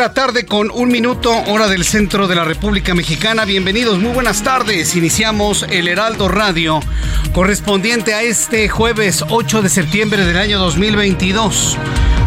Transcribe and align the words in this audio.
La 0.00 0.14
tarde 0.14 0.46
con 0.46 0.70
un 0.70 0.88
minuto, 0.88 1.30
hora 1.48 1.68
del 1.68 1.84
centro 1.84 2.26
de 2.26 2.34
la 2.34 2.44
República 2.44 2.94
Mexicana. 2.94 3.44
Bienvenidos, 3.44 3.98
muy 3.98 4.12
buenas 4.12 4.42
tardes. 4.42 4.96
Iniciamos 4.96 5.66
el 5.68 5.88
Heraldo 5.88 6.26
Radio 6.26 6.80
correspondiente 7.34 8.14
a 8.14 8.22
este 8.22 8.70
jueves 8.70 9.22
8 9.28 9.60
de 9.60 9.68
septiembre 9.68 10.24
del 10.24 10.38
año 10.38 10.58
2022. 10.58 11.76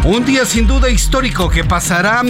Un 0.04 0.24
día 0.24 0.44
sin 0.44 0.68
duda 0.68 0.88
histórico 0.88 1.50
que 1.50 1.64
pasará 1.64 2.22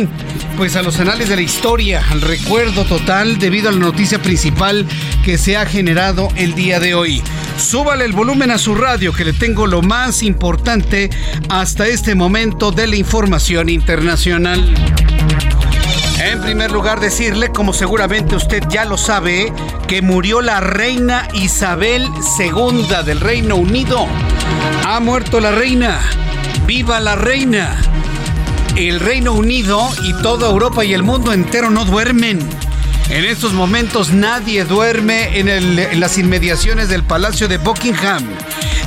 pues 0.57 0.77
a 0.77 0.83
los 0.83 0.99
anales 0.99 1.29
de 1.29 1.37
la 1.37 1.43
historia, 1.43 2.03
al 2.11 2.23
recuerdo 2.23 2.85
total 2.87 3.39
debido 3.39 3.69
a 3.69 3.73
la 3.73 3.81
noticia 3.81 4.23
principal 4.23 4.87
que 5.27 5.37
se 5.37 5.59
ha 5.59 5.67
generado 5.67 6.31
el 6.37 6.55
día 6.55 6.81
de 6.81 6.95
hoy. 6.95 7.23
Súbale 7.59 8.07
el 8.07 8.13
volumen 8.13 8.51
a 8.51 8.57
su 8.57 8.75
radio 8.75 9.13
que 9.13 9.27
le 9.27 9.35
tengo 9.35 9.67
lo 9.67 9.83
más 9.83 10.23
importante 10.23 11.11
hasta 11.51 11.87
este 11.87 12.15
momento 12.15 12.71
de 12.71 12.87
la 12.87 12.97
información 12.97 13.69
internacional. 13.69 15.14
En 16.25 16.41
primer 16.41 16.73
lugar, 16.73 17.01
decirle, 17.01 17.51
como 17.51 17.75
seguramente 17.75 18.35
usted 18.35 18.65
ya 18.71 18.87
lo 18.87 18.97
sabe, 18.97 19.53
que 19.87 20.01
murió 20.01 20.41
la 20.41 20.59
reina 20.59 21.29
Isabel 21.35 22.09
II 22.39 22.87
del 23.05 23.21
Reino 23.21 23.57
Unido. 23.57 24.07
Ha 24.87 25.01
muerto 25.01 25.39
la 25.39 25.53
reina. 25.53 26.01
¡Viva 26.67 26.99
la 26.99 27.15
reina! 27.15 27.77
El 28.75 29.01
Reino 29.01 29.35
Unido 29.35 29.87
y 30.03 30.15
toda 30.23 30.49
Europa 30.49 30.83
y 30.83 30.95
el 30.95 31.03
mundo 31.03 31.31
entero 31.31 31.69
no 31.69 31.85
duermen. 31.85 32.39
En 33.11 33.27
estos 33.27 33.53
momentos 33.53 34.11
nadie 34.11 34.65
duerme 34.65 35.39
en, 35.39 35.49
en 35.51 36.01
las 36.01 36.17
inmediaciones 36.17 36.89
del 36.89 37.03
Palacio 37.03 37.49
de 37.49 37.59
Buckingham, 37.59 38.25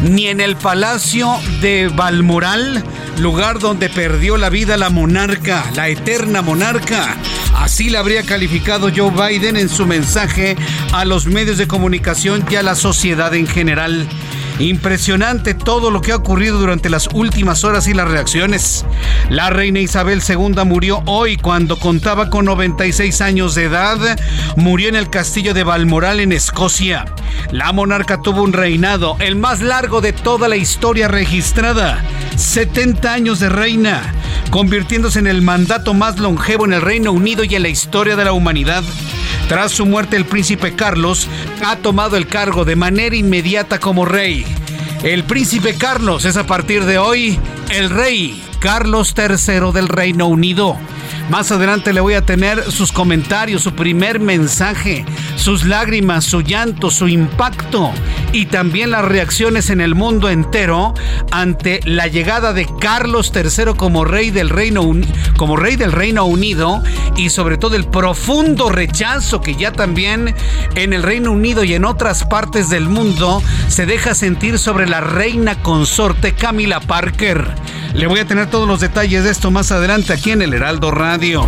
ni 0.01 0.25
en 0.25 0.41
el 0.41 0.55
Palacio 0.55 1.37
de 1.61 1.89
Balmoral, 1.89 2.83
lugar 3.19 3.59
donde 3.59 3.89
perdió 3.89 4.38
la 4.38 4.50
vida 4.50 4.78
la 4.78 4.89
monarca, 4.89 5.66
la 5.75 5.89
eterna 5.89 6.41
monarca. 6.41 7.17
Así 7.55 7.89
la 7.89 8.00
habría 8.00 8.23
calificado 8.23 8.89
Joe 8.95 9.11
Biden 9.11 9.57
en 9.57 9.69
su 9.69 9.85
mensaje 9.85 10.55
a 10.94 11.05
los 11.05 11.25
medios 11.25 11.57
de 11.57 11.67
comunicación 11.67 12.45
y 12.50 12.56
a 12.56 12.63
la 12.63 12.75
sociedad 12.75 13.33
en 13.33 13.47
general. 13.47 14.07
Impresionante 14.59 15.53
todo 15.53 15.91
lo 15.91 16.01
que 16.01 16.12
ha 16.12 16.16
ocurrido 16.16 16.57
durante 16.57 16.90
las 16.90 17.07
últimas 17.13 17.63
horas 17.63 17.88
y 17.88 17.94
las 17.94 18.09
reacciones. 18.09 18.85
La 19.29 19.51
reina 19.51 19.79
Isabel 19.79 20.22
II 20.28 20.66
murió 20.66 21.03
hoy 21.06 21.38
cuando 21.38 21.78
contaba 21.78 22.31
con 22.31 22.45
96 22.45 23.22
años 23.22 23.53
de 23.53 23.66
edad. 23.66 24.19
Murió 24.56 24.90
en 24.90 24.95
el 24.95 25.12
castillo 25.12 25.53
de 25.53 25.63
Balmoral 25.63 26.19
en 26.19 26.31
Escocia. 26.31 27.06
La 27.51 27.72
monarca 27.72 28.22
tuvo 28.23 28.41
un 28.41 28.51
reinado, 28.51 29.16
el 29.19 29.35
más 29.35 29.62
largo 29.62 30.01
de 30.01 30.12
toda 30.12 30.47
la 30.47 30.56
historia 30.56 31.07
registrada. 31.07 32.03
70 32.35 33.13
años 33.13 33.39
de 33.39 33.50
reina, 33.50 34.13
convirtiéndose 34.50 35.19
en 35.19 35.28
el 35.28 35.44
mandato 35.44 35.94
más 35.94 36.18
longevo 36.18 36.66
en 36.66 36.74
el 36.74 36.81
Reino 36.81 37.12
Unido 37.12 37.44
y 37.44 37.53
en 37.53 37.62
la 37.62 37.69
historia 37.69 38.16
de 38.16 38.25
la 38.25 38.34
humanidad. 38.34 38.84
Tras 39.47 39.71
su 39.71 39.85
muerte, 39.85 40.17
el 40.17 40.25
príncipe 40.25 40.75
Carlos 40.75 41.27
ha 41.65 41.77
tomado 41.77 42.17
el 42.17 42.27
cargo 42.27 42.65
de 42.65 42.75
manera 42.75 43.15
inmediata 43.15 43.79
como 43.79 44.03
rey. 44.03 44.45
El 45.03 45.23
príncipe 45.23 45.75
Carlos 45.75 46.25
es 46.25 46.35
a 46.35 46.45
partir 46.45 46.83
de 46.83 46.97
hoy 46.97 47.39
el 47.69 47.89
rey 47.89 48.43
Carlos 48.59 49.13
III 49.17 49.71
del 49.73 49.87
Reino 49.87 50.27
Unido. 50.27 50.75
Más 51.29 51.51
adelante 51.51 51.93
le 51.93 52.01
voy 52.01 52.15
a 52.15 52.25
tener 52.25 52.71
sus 52.71 52.91
comentarios, 52.91 53.61
su 53.61 53.73
primer 53.73 54.19
mensaje, 54.19 55.05
sus 55.37 55.63
lágrimas, 55.63 56.25
su 56.25 56.41
llanto, 56.41 56.91
su 56.91 57.07
impacto 57.07 57.93
y 58.33 58.47
también 58.47 58.91
las 58.91 59.05
reacciones 59.05 59.69
en 59.69 59.81
el 59.81 59.95
mundo 59.95 60.29
entero 60.29 60.93
ante 61.31 61.79
la 61.83 62.07
llegada 62.07 62.53
de 62.53 62.67
Carlos 62.79 63.31
III 63.33 63.73
como 63.75 64.05
rey 64.05 64.31
del 64.31 64.49
Reino 64.49 64.91
como 65.38 65.55
rey 65.55 65.75
del 65.75 65.91
Reino 65.91 66.25
Unido 66.25 66.83
y 67.15 67.29
sobre 67.29 67.57
todo 67.57 67.75
el 67.75 67.85
profundo 67.85 68.69
rechazo 68.69 69.41
que 69.41 69.55
ya 69.55 69.71
también 69.71 70.35
en 70.75 70.93
el 70.93 71.03
Reino 71.03 71.31
Unido 71.31 71.63
y 71.63 71.73
en 71.73 71.85
otras 71.85 72.25
partes 72.25 72.69
del 72.69 72.89
mundo 72.89 73.41
se 73.67 73.85
deja 73.85 74.13
sentir 74.13 74.59
sobre 74.59 74.88
la 74.88 75.01
reina 75.01 75.61
consorte 75.61 76.33
Camila 76.33 76.79
Parker. 76.79 77.47
Le 77.94 78.07
voy 78.07 78.19
a 78.19 78.25
tener 78.25 78.49
todos 78.49 78.67
los 78.67 78.79
detalles 78.79 79.23
de 79.23 79.31
esto 79.31 79.49
más 79.49 79.71
adelante 79.71 80.13
aquí 80.13 80.31
en 80.31 80.41
el 80.41 80.53
Heraldo 80.53 80.91
Radio. 80.91 81.47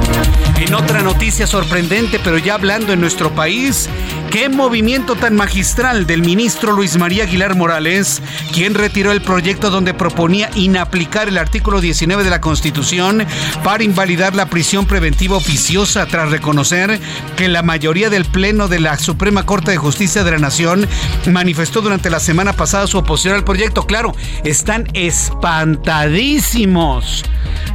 En 0.57 0.73
otra 0.73 1.01
noticia 1.01 1.47
sorprendente, 1.47 2.19
pero 2.23 2.37
ya 2.37 2.55
hablando 2.55 2.91
en 2.91 2.99
nuestro 2.99 3.31
país, 3.31 3.87
qué 4.29 4.49
movimiento 4.49 5.15
tan 5.15 5.35
magistral 5.35 6.05
del 6.05 6.21
ministro 6.21 6.68
Luis 6.71 6.97
María 6.97 7.23
Aguilar 7.23 7.55
Morales, 7.55 8.21
quien 8.53 8.73
retiró 8.73 9.11
el 9.11 9.21
proyecto 9.21 9.69
donde 9.69 9.93
proponía 9.93 10.49
inaplicar 10.55 11.27
el 11.27 11.37
artículo 11.37 11.81
19 11.81 12.23
de 12.23 12.29
la 12.29 12.41
Constitución 12.41 13.25
para 13.63 13.83
invalidar 13.83 14.35
la 14.35 14.47
prisión 14.47 14.85
preventiva 14.85 15.37
oficiosa 15.37 16.05
tras 16.05 16.31
reconocer 16.31 16.99
que 17.37 17.47
la 17.47 17.63
mayoría 17.63 18.09
del 18.09 18.25
Pleno 18.25 18.67
de 18.67 18.79
la 18.79 18.97
Suprema 18.97 19.45
Corte 19.45 19.71
de 19.71 19.77
Justicia 19.77 20.23
de 20.23 20.31
la 20.31 20.39
Nación 20.39 20.87
manifestó 21.31 21.81
durante 21.81 22.09
la 22.09 22.19
semana 22.19 22.53
pasada 22.53 22.87
su 22.87 22.97
oposición 22.97 23.35
al 23.35 23.43
proyecto. 23.43 23.85
Claro, 23.85 24.15
están 24.43 24.87
espantadísimos 24.93 27.23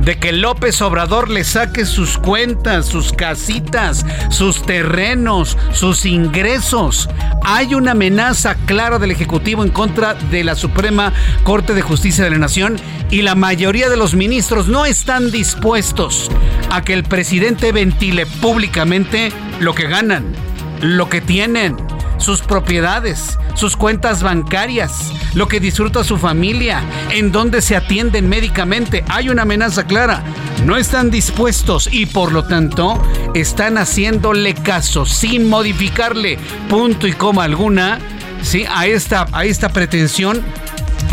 de 0.01 0.19
que 0.19 0.33
López 0.33 0.83
Obrador 0.83 1.31
le 1.31 1.45
saque 1.45 1.87
sus 1.87 2.19
cuentas, 2.19 2.87
sus 2.87 3.13
casitas, 3.13 4.05
sus 4.31 4.63
terrenos, 4.63 5.57
sus 5.73 6.05
ingresos. 6.05 7.09
Hay 7.45 7.75
una 7.75 7.93
amenaza 7.93 8.57
clara 8.67 8.84
del 8.85 9.11
Ejecutivo 9.11 9.65
en 9.65 9.71
contra 9.71 10.13
de 10.13 10.45
la 10.45 10.55
Suprema 10.55 11.13
Corte 11.43 11.73
de 11.73 11.81
Justicia 11.81 12.23
de 12.23 12.31
la 12.31 12.39
Nación 12.39 12.77
y 13.11 13.23
la 13.23 13.35
mayoría 13.35 13.89
de 13.89 13.97
los 13.97 14.15
ministros 14.15 14.69
no 14.69 14.85
están 14.85 15.31
dispuestos 15.31 16.31
a 16.71 16.83
que 16.83 16.93
el 16.93 17.03
presidente 17.03 17.73
ventile 17.73 18.27
públicamente 18.27 19.33
lo 19.59 19.75
que 19.75 19.89
ganan, 19.89 20.35
lo 20.83 21.09
que 21.09 21.23
tienen, 21.23 21.77
sus 22.19 22.43
propiedades, 22.43 23.39
sus 23.55 23.75
cuentas 23.75 24.23
bancarias, 24.23 25.13
lo 25.35 25.49
que 25.49 25.61
disfruta 25.61 26.05
su 26.05 26.19
familia, 26.19 26.83
en 27.11 27.33
dónde 27.33 27.63
se 27.63 27.77
atienden 27.77 28.29
médicamente. 28.29 29.03
Hay 29.09 29.31
una 29.31 29.43
amenaza 29.43 29.85
clara. 29.87 30.23
No 30.65 30.77
están 30.77 31.11
dispuestos 31.11 31.89
y 31.91 32.07
por 32.07 32.33
lo 32.33 32.45
tanto 32.45 33.03
están 33.35 33.77
haciéndole 33.77 34.55
caso 34.55 35.05
sin 35.07 35.49
modificarle 35.49 36.39
punto 36.69 37.07
y 37.07 37.13
coma 37.13 37.45
alguna 37.45 37.99
¿sí? 38.45 38.65
a, 38.69 38.87
esta, 38.87 39.27
a 39.33 39.45
esta 39.45 39.71
pretensión 39.71 40.43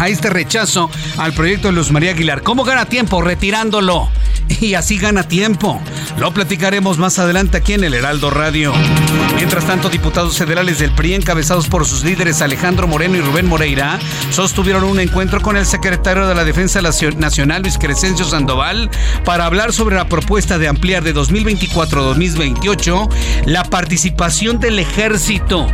a 0.01 0.09
este 0.09 0.31
rechazo 0.31 0.89
al 1.17 1.31
proyecto 1.33 1.67
de 1.67 1.73
Luz 1.73 1.91
María 1.91 2.09
Aguilar. 2.09 2.41
¿Cómo 2.41 2.63
gana 2.63 2.85
tiempo? 2.85 3.21
Retirándolo. 3.21 4.09
Y 4.59 4.73
así 4.73 4.97
gana 4.97 5.23
tiempo. 5.23 5.79
Lo 6.17 6.33
platicaremos 6.33 6.97
más 6.97 7.19
adelante 7.19 7.57
aquí 7.57 7.73
en 7.73 7.83
el 7.83 7.93
Heraldo 7.93 8.31
Radio. 8.31 8.73
Mientras 9.35 9.65
tanto, 9.65 9.89
diputados 9.89 10.37
federales 10.37 10.79
del 10.79 10.91
PRI, 10.91 11.13
encabezados 11.13 11.67
por 11.67 11.85
sus 11.85 12.03
líderes 12.03 12.41
Alejandro 12.41 12.87
Moreno 12.87 13.15
y 13.15 13.21
Rubén 13.21 13.45
Moreira, 13.45 13.99
sostuvieron 14.31 14.83
un 14.83 14.99
encuentro 14.99 15.39
con 15.39 15.55
el 15.55 15.65
secretario 15.65 16.27
de 16.27 16.35
la 16.35 16.43
Defensa 16.43 16.81
Nacional, 16.81 17.61
Luis 17.61 17.77
Crescencio 17.77 18.25
Sandoval, 18.25 18.89
para 19.23 19.45
hablar 19.45 19.71
sobre 19.71 19.95
la 19.95 20.09
propuesta 20.09 20.57
de 20.57 20.67
ampliar 20.67 21.03
de 21.03 21.13
2024 21.13 22.01
a 22.01 22.03
2028 22.05 23.09
la 23.45 23.63
participación 23.63 24.59
del 24.59 24.79
ejército 24.79 25.67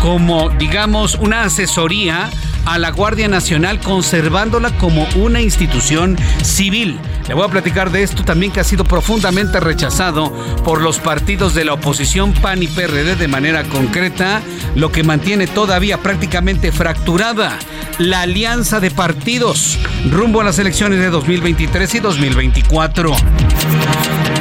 como, 0.00 0.50
digamos, 0.50 1.16
una 1.16 1.42
asesoría 1.42 2.30
a 2.64 2.78
la 2.78 2.90
Guardia 2.90 3.28
Nacional 3.28 3.65
conservándola 3.74 4.70
como 4.78 5.06
una 5.16 5.40
institución 5.40 6.16
civil. 6.42 6.98
Le 7.28 7.34
voy 7.34 7.44
a 7.44 7.48
platicar 7.48 7.90
de 7.90 8.02
esto 8.02 8.24
también 8.24 8.52
que 8.52 8.60
ha 8.60 8.64
sido 8.64 8.84
profundamente 8.84 9.58
rechazado 9.58 10.32
por 10.64 10.80
los 10.80 11.00
partidos 11.00 11.54
de 11.54 11.64
la 11.64 11.74
oposición 11.74 12.32
PAN 12.32 12.62
y 12.62 12.68
PRD 12.68 13.16
de 13.16 13.28
manera 13.28 13.64
concreta, 13.64 14.40
lo 14.76 14.92
que 14.92 15.02
mantiene 15.02 15.46
todavía 15.46 15.98
prácticamente 15.98 16.70
fracturada 16.70 17.58
la 17.98 18.22
alianza 18.22 18.78
de 18.78 18.90
partidos 18.90 19.78
rumbo 20.10 20.40
a 20.40 20.44
las 20.44 20.58
elecciones 20.58 20.98
de 21.00 21.10
2023 21.10 21.94
y 21.94 22.00
2024. 22.00 23.16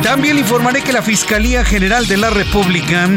También 0.04 0.38
informaré 0.38 0.82
que 0.82 0.94
la 0.94 1.02
Fiscalía 1.02 1.64
General 1.64 2.06
de 2.08 2.18
la 2.18 2.30
República 2.30 3.10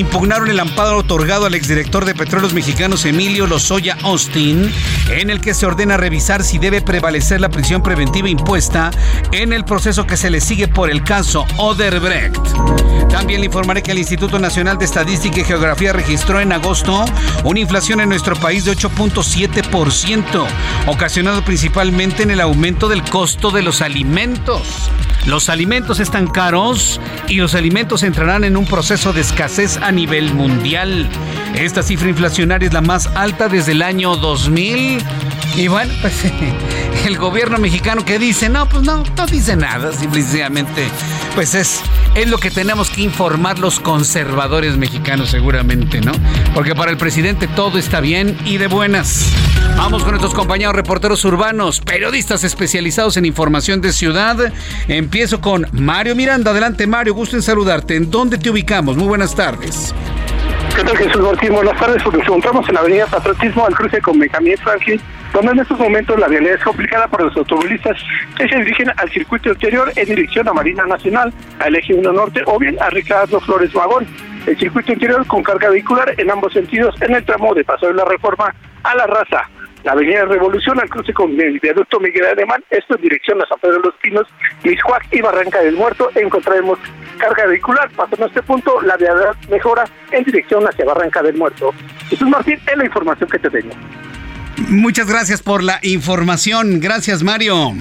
impugnaron 0.00 0.50
el 0.50 0.60
amparo 0.60 0.98
otorgado 0.98 1.46
al 1.46 1.54
exdirector 1.54 2.04
de 2.04 2.14
Petróleos 2.14 2.52
Mexicanos 2.52 3.04
Emilio 3.04 3.46
Lozoya 3.46 3.96
Austin, 4.02 4.70
en 5.10 5.30
el 5.30 5.40
que 5.40 5.54
se 5.54 5.66
ordena 5.66 5.96
revisar 5.96 6.44
si 6.44 6.58
debe 6.58 6.80
prevalecer 6.82 7.40
la 7.40 7.48
prisión 7.48 7.82
preventiva 7.82 8.28
impuesta 8.28 8.90
en 9.32 9.52
el 9.52 9.64
proceso 9.64 10.06
que 10.06 10.16
se 10.16 10.30
le 10.30 10.40
sigue 10.40 10.68
por 10.68 10.90
el 10.90 11.02
caso 11.02 11.46
Oderbrecht. 11.56 12.40
También 13.08 13.40
le 13.40 13.46
informaré 13.46 13.82
que 13.82 13.92
el 13.92 13.98
Instituto 13.98 14.38
Nacional 14.38 14.76
de 14.78 14.84
Estadística 14.84 15.40
y 15.40 15.44
Geografía 15.44 15.92
registró 15.92 16.40
en 16.40 16.52
agosto 16.52 17.04
una 17.44 17.60
inflación 17.60 18.00
en 18.00 18.08
nuestro 18.08 18.36
país 18.36 18.64
de 18.64 18.72
8.7%, 18.72 20.46
ocasionado 20.86 21.42
principalmente 21.42 22.22
en 22.22 22.30
el 22.30 22.40
aumento 22.40 22.88
del 22.88 23.02
costo 23.02 23.50
de 23.50 23.62
los 23.62 23.80
alimentos. 23.80 24.90
Los 25.26 25.48
alimentos 25.48 25.98
están 25.98 26.28
caros 26.28 27.00
y 27.26 27.36
los 27.36 27.56
alimentos 27.56 28.04
entrarán 28.04 28.44
en 28.44 28.56
un 28.56 28.64
proceso 28.64 29.12
de 29.12 29.22
escasez 29.22 29.76
a 29.78 29.90
nivel 29.90 30.32
mundial. 30.32 31.08
Esta 31.56 31.82
cifra 31.82 32.08
inflacionaria 32.08 32.68
es 32.68 32.72
la 32.72 32.80
más 32.80 33.08
alta 33.08 33.48
desde 33.48 33.72
el 33.72 33.82
año 33.82 34.14
2000. 34.14 35.02
Y 35.54 35.68
bueno, 35.68 35.92
pues 36.00 36.24
el 37.06 37.16
gobierno 37.16 37.58
mexicano 37.58 38.04
que 38.04 38.18
dice, 38.18 38.48
no, 38.48 38.68
pues 38.68 38.82
no, 38.82 39.02
no 39.16 39.26
dice 39.26 39.56
nada, 39.56 39.92
simplemente, 39.92 40.88
pues 41.34 41.54
es, 41.54 41.80
es 42.14 42.28
lo 42.28 42.38
que 42.38 42.50
tenemos 42.50 42.90
que 42.90 43.02
informar 43.02 43.58
los 43.58 43.80
conservadores 43.80 44.76
mexicanos 44.76 45.30
seguramente, 45.30 46.00
¿no? 46.00 46.12
Porque 46.54 46.74
para 46.74 46.90
el 46.90 46.96
presidente 46.96 47.46
todo 47.48 47.78
está 47.78 48.00
bien 48.00 48.36
y 48.44 48.58
de 48.58 48.66
buenas. 48.66 49.32
Vamos 49.76 50.02
con 50.02 50.12
nuestros 50.12 50.34
compañeros 50.34 50.74
reporteros 50.74 51.24
urbanos, 51.24 51.80
periodistas 51.80 52.44
especializados 52.44 53.16
en 53.16 53.26
información 53.26 53.80
de 53.80 53.92
ciudad. 53.92 54.52
Empiezo 54.88 55.40
con 55.40 55.66
Mario 55.72 56.16
Miranda. 56.16 56.50
Adelante, 56.50 56.86
Mario, 56.86 57.14
gusto 57.14 57.36
en 57.36 57.42
saludarte. 57.42 57.96
¿En 57.96 58.10
dónde 58.10 58.38
te 58.38 58.50
ubicamos? 58.50 58.96
Muy 58.96 59.06
buenas 59.06 59.34
tardes. 59.34 59.94
¿Qué 60.74 60.82
tal, 60.84 60.96
Jesús 60.96 61.22
Martín? 61.22 61.52
Buenas 61.52 61.78
tardes. 61.78 62.04
Nos 62.04 62.14
encontramos 62.14 62.68
en 62.68 62.74
la 62.74 62.80
avenida 62.80 63.06
Patriotismo 63.06 63.66
al 63.66 63.74
cruce 63.74 64.00
con 64.00 64.18
Benjamín 64.18 64.56
Franklin, 64.62 65.00
donde 65.36 65.52
en 65.52 65.58
estos 65.58 65.78
momentos 65.78 66.18
la 66.18 66.28
vialidad 66.28 66.54
es 66.54 66.64
complicada 66.64 67.06
por 67.08 67.22
los 67.22 67.36
automovilistas 67.36 67.94
que 68.38 68.48
se 68.48 68.56
dirigen 68.56 68.90
al 68.96 69.10
circuito 69.10 69.50
exterior 69.50 69.92
en 69.94 70.06
dirección 70.06 70.48
a 70.48 70.54
Marina 70.54 70.86
Nacional, 70.86 71.30
al 71.58 71.76
eje 71.76 71.92
1 71.92 72.10
Norte 72.10 72.40
o 72.46 72.58
bien 72.58 72.74
a 72.80 72.88
Ricardo 72.88 73.38
Flores 73.40 73.74
Magón. 73.74 74.06
El 74.46 74.58
circuito 74.58 74.94
interior 74.94 75.26
con 75.26 75.42
carga 75.42 75.68
vehicular 75.68 76.14
en 76.16 76.30
ambos 76.30 76.54
sentidos 76.54 76.94
en 77.02 77.14
el 77.14 77.24
tramo 77.26 77.52
de 77.52 77.64
Paso 77.64 77.86
de 77.86 77.92
la 77.92 78.06
Reforma 78.06 78.54
a 78.82 78.94
la 78.94 79.06
Raza 79.06 79.46
la 79.84 79.92
Avenida 79.92 80.24
Revolución 80.24 80.80
al 80.80 80.88
cruce 80.88 81.12
con 81.12 81.38
el 81.40 81.60
viaducto 81.60 82.00
Miguel 82.00 82.24
Alemán, 82.24 82.64
esto 82.70 82.96
en 82.96 83.02
dirección 83.02 83.40
a 83.40 83.46
San 83.46 83.58
Pedro 83.60 83.76
de 83.76 83.82
los 83.84 83.94
Pinos, 83.96 84.26
Miscuac 84.64 85.06
y 85.12 85.20
Barranca 85.20 85.60
del 85.60 85.76
Muerto, 85.76 86.10
encontraremos 86.16 86.78
carga 87.18 87.46
vehicular. 87.46 87.88
Pasando 87.94 88.26
este 88.26 88.42
punto, 88.42 88.80
la 88.82 88.96
vialidad 88.96 89.36
mejora 89.48 89.84
en 90.10 90.24
dirección 90.24 90.64
hacia 90.66 90.86
Barranca 90.86 91.22
del 91.22 91.36
Muerto. 91.36 91.72
Jesús 92.08 92.28
Martín, 92.28 92.58
es 92.66 92.76
la 92.76 92.84
información 92.84 93.30
que 93.30 93.38
te 93.38 93.48
tengo. 93.48 93.74
Muchas 94.68 95.06
gracias 95.06 95.42
por 95.42 95.62
la 95.62 95.78
información. 95.82 96.80
Gracias, 96.80 97.22
Mario. 97.22 97.74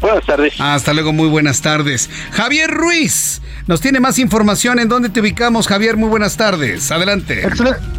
Buenas 0.00 0.26
tardes. 0.26 0.54
Hasta 0.58 0.92
luego, 0.92 1.12
muy 1.12 1.28
buenas 1.28 1.60
tardes. 1.60 2.10
Javier 2.32 2.70
Ruiz 2.70 3.40
nos 3.66 3.80
tiene 3.80 3.98
más 3.98 4.18
información. 4.18 4.78
¿En 4.78 4.88
dónde 4.88 5.08
te 5.08 5.20
ubicamos, 5.20 5.66
Javier? 5.66 5.96
Muy 5.96 6.10
buenas 6.10 6.36
tardes. 6.36 6.90
Adelante. 6.90 7.48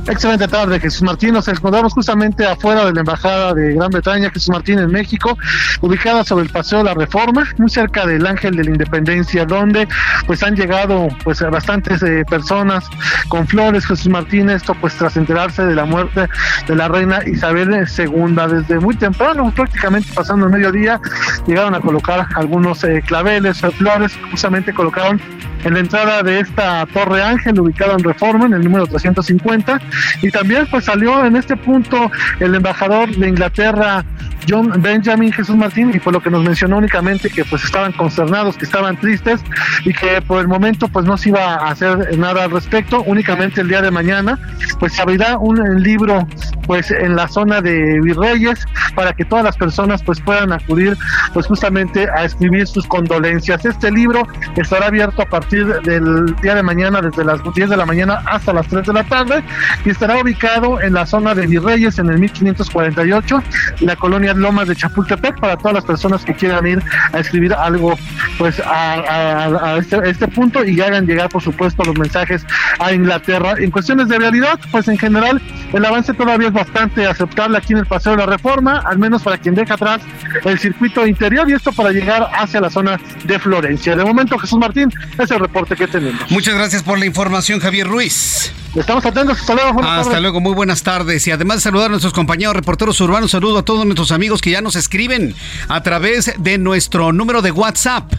excelente 0.08 0.48
tarde, 0.48 0.80
Jesús 0.80 1.02
Martín. 1.02 1.34
Nos 1.34 1.48
encontramos 1.48 1.94
justamente 1.94 2.46
afuera 2.46 2.86
de 2.86 2.94
la 2.94 3.00
Embajada 3.00 3.54
de 3.56 3.74
Gran 3.74 3.90
Bretaña, 3.90 4.30
Jesús 4.30 4.50
Martín, 4.50 4.78
en 4.78 4.92
México, 4.92 5.36
ubicada 5.82 6.24
sobre 6.24 6.46
el 6.46 6.52
Paseo 6.52 6.80
de 6.80 6.84
la 6.86 6.94
Reforma, 6.94 7.48
muy 7.58 7.70
cerca 7.70 8.06
del 8.06 8.28
Ángel 8.28 8.56
de 8.56 8.64
la 8.64 8.70
Independencia, 8.70 9.46
donde 9.46 9.88
pues 10.28 10.44
han 10.44 10.56
llegado 10.56 11.08
pues 11.24 11.42
bastantes 11.42 12.04
eh, 12.04 12.24
personas 12.30 12.84
con 13.28 13.48
flores, 13.48 13.88
Jesús 13.88 14.08
Martín, 14.08 14.52
esto 14.52 14.76
pues 14.80 14.94
tras 14.96 15.18
enterarse 15.18 15.66
de 15.66 15.74
la 15.74 15.86
muerte 15.86 16.28
de 16.68 16.76
la 16.76 16.88
reina 16.88 17.22
Isabel 17.26 17.72
II. 17.72 18.36
Desde 18.52 18.80
muy 18.80 18.96
temprano, 18.96 19.52
prácticamente 19.56 20.10
pasando 20.14 20.46
el 20.46 20.52
mediodía, 20.52 21.02
llegaron 21.48 21.74
a 21.74 21.80
colocar 21.86 22.28
algunos 22.36 22.84
eh, 22.84 23.04
claveles, 23.06 23.62
flores, 23.78 24.18
justamente 24.32 24.74
colocaron 24.74 25.22
en 25.64 25.74
la 25.74 25.80
entrada 25.80 26.24
de 26.24 26.40
esta 26.40 26.86
Torre 26.88 27.24
Ángel 27.24 27.60
ubicada 27.60 27.94
en 27.94 28.04
Reforma, 28.04 28.46
en 28.46 28.54
el 28.54 28.64
número 28.64 28.88
350. 28.88 29.80
Y 30.22 30.32
también 30.32 30.68
pues 30.70 30.86
salió 30.86 31.26
en 31.26 31.36
este 31.36 31.56
punto 31.56 32.12
el 32.40 32.56
embajador 32.56 33.10
de 33.16 33.30
Inglaterra, 33.30 34.04
John 34.48 34.72
Benjamin 34.80 35.32
Jesús 35.32 35.56
Martín, 35.56 35.92
y 35.94 36.00
por 36.00 36.14
lo 36.14 36.22
que 36.22 36.30
nos 36.30 36.44
mencionó 36.44 36.78
únicamente 36.78 37.30
que 37.30 37.44
pues 37.46 37.64
estaban 37.64 37.92
consternados, 37.94 38.58
que 38.58 38.66
estaban 38.66 38.98
tristes 38.98 39.42
y 39.86 39.94
que 39.94 40.22
por 40.22 40.40
el 40.40 40.48
momento 40.48 40.88
pues 40.88 41.06
no 41.06 41.18
se 41.18 41.30
iba 41.30 41.56
a 41.56 41.72
hacer 41.72 42.18
nada 42.18 42.44
al 42.44 42.52
respecto, 42.52 43.02
únicamente 43.04 43.62
el 43.62 43.68
día 43.68 43.82
de 43.82 43.90
mañana 43.90 44.40
pues 44.80 44.94
se 44.94 45.02
abrirá 45.02 45.38
un 45.38 45.82
libro 45.82 46.28
pues 46.68 46.92
en 46.92 47.16
la 47.16 47.28
zona 47.28 47.62
de 47.62 48.00
Virreyes 48.02 48.66
para 48.96 49.14
que 49.14 49.26
todas 49.26 49.44
las 49.44 49.58
personas 49.58 50.04
pues 50.04 50.22
puedan 50.22 50.52
acudir 50.52 50.96
pues 51.34 51.48
justamente 51.48 51.75
a 51.76 52.24
escribir 52.24 52.66
sus 52.68 52.88
condolencias. 52.88 53.66
Este 53.66 53.92
libro 53.92 54.26
estará 54.56 54.88
abierto 54.88 55.22
a 55.22 55.26
partir 55.26 55.66
del 55.82 56.34
día 56.42 56.56
de 56.56 56.64
mañana, 56.64 57.02
desde 57.02 57.26
las 57.26 57.42
10 57.54 57.70
de 57.70 57.78
la 57.78 57.86
mañana 57.86 58.22
hasta 58.26 58.54
las 58.54 58.68
3 58.68 58.88
de 58.88 58.94
la 58.94 59.04
tarde, 59.04 59.44
y 59.84 59.90
estará 59.90 60.18
ubicado 60.22 60.82
en 60.82 60.94
la 60.94 61.06
zona 61.06 61.36
de 61.36 61.48
Virreyes, 61.48 62.00
en 62.00 62.10
el 62.10 62.20
1548, 62.20 63.44
la 63.82 63.96
colonia 63.98 64.34
Lomas 64.34 64.70
de 64.70 64.76
Chapultepec, 64.76 65.38
para 65.40 65.58
todas 65.58 65.74
las 65.74 65.86
personas 65.86 66.24
que 66.24 66.34
quieran 66.34 66.66
ir 66.66 66.82
a 67.12 67.20
escribir 67.20 67.54
algo 67.54 67.98
pues 68.38 68.62
a, 68.66 69.76
este, 69.78 70.10
este, 70.10 70.28
punto 70.30 70.64
y 70.64 70.80
hagan 70.80 71.06
llegar, 71.06 71.30
por 71.30 71.42
supuesto, 71.42 71.84
los 71.84 71.98
mensajes 71.98 72.46
a 72.80 72.94
Inglaterra. 72.94 73.56
En 73.58 73.70
cuestiones 73.70 74.08
de 74.08 74.18
realidad, 74.18 74.60
pues 74.72 74.88
en 74.88 74.98
general, 74.98 75.42
el 75.74 75.84
avance 75.84 76.14
todavía 76.14 76.48
es 76.48 76.54
bastante 76.54 77.06
aceptable 77.06 77.58
aquí 77.58 77.74
en 77.74 77.80
el 77.80 77.86
Paseo 77.86 78.14
de 78.14 78.20
la 78.20 78.26
Reforma, 78.28 78.82
al 78.86 78.98
menos 78.98 79.24
para 79.24 79.38
quien 79.38 79.56
deja 79.56 79.74
atrás 79.74 80.02
el 80.46 80.58
circuito 80.58 81.06
interior, 81.06 81.50
y 81.50 81.54
para 81.72 81.92
llegar 81.92 82.30
hacia 82.34 82.62
la 82.62 82.70
zona 82.70 83.00
de 83.24 83.40
Florencia. 83.40 83.96
De 83.96 84.04
momento, 84.04 84.38
Jesús 84.38 84.60
Martín, 84.60 84.92
ese 85.18 85.38
reporte 85.38 85.76
que 85.76 85.88
tenemos. 85.88 86.30
Muchas 86.30 86.56
gracias 86.56 86.84
por 86.84 87.00
la 87.00 87.06
información, 87.06 87.60
Javier 87.60 87.88
Ruiz. 87.88 88.52
Estamos 88.76 89.06
atentos. 89.06 89.40
Hasta 89.40 89.54
luego. 89.54 89.82
Hasta 89.84 90.20
luego. 90.20 90.42
Muy 90.42 90.54
buenas 90.54 90.84
tardes. 90.84 91.26
Y 91.28 91.32
además 91.32 91.58
de 91.58 91.62
saludar 91.62 91.88
a 91.88 91.90
nuestros 91.90 92.14
compañeros 92.14 92.56
reporteros 92.56 93.00
urbanos, 93.00 93.32
saludo 93.32 93.60
a 93.60 93.66
todos 93.66 93.86
nuestros 93.86 94.12
amigos 94.12 94.42
que 94.42 94.52
ya 94.52 94.62
nos 94.62 94.76
escriben 94.76 95.34
a 95.70 95.82
través 95.82 96.34
de 96.38 96.58
nuestro 96.58 97.14
número 97.14 97.42
de 97.42 97.52
WhatsApp. 97.52 98.12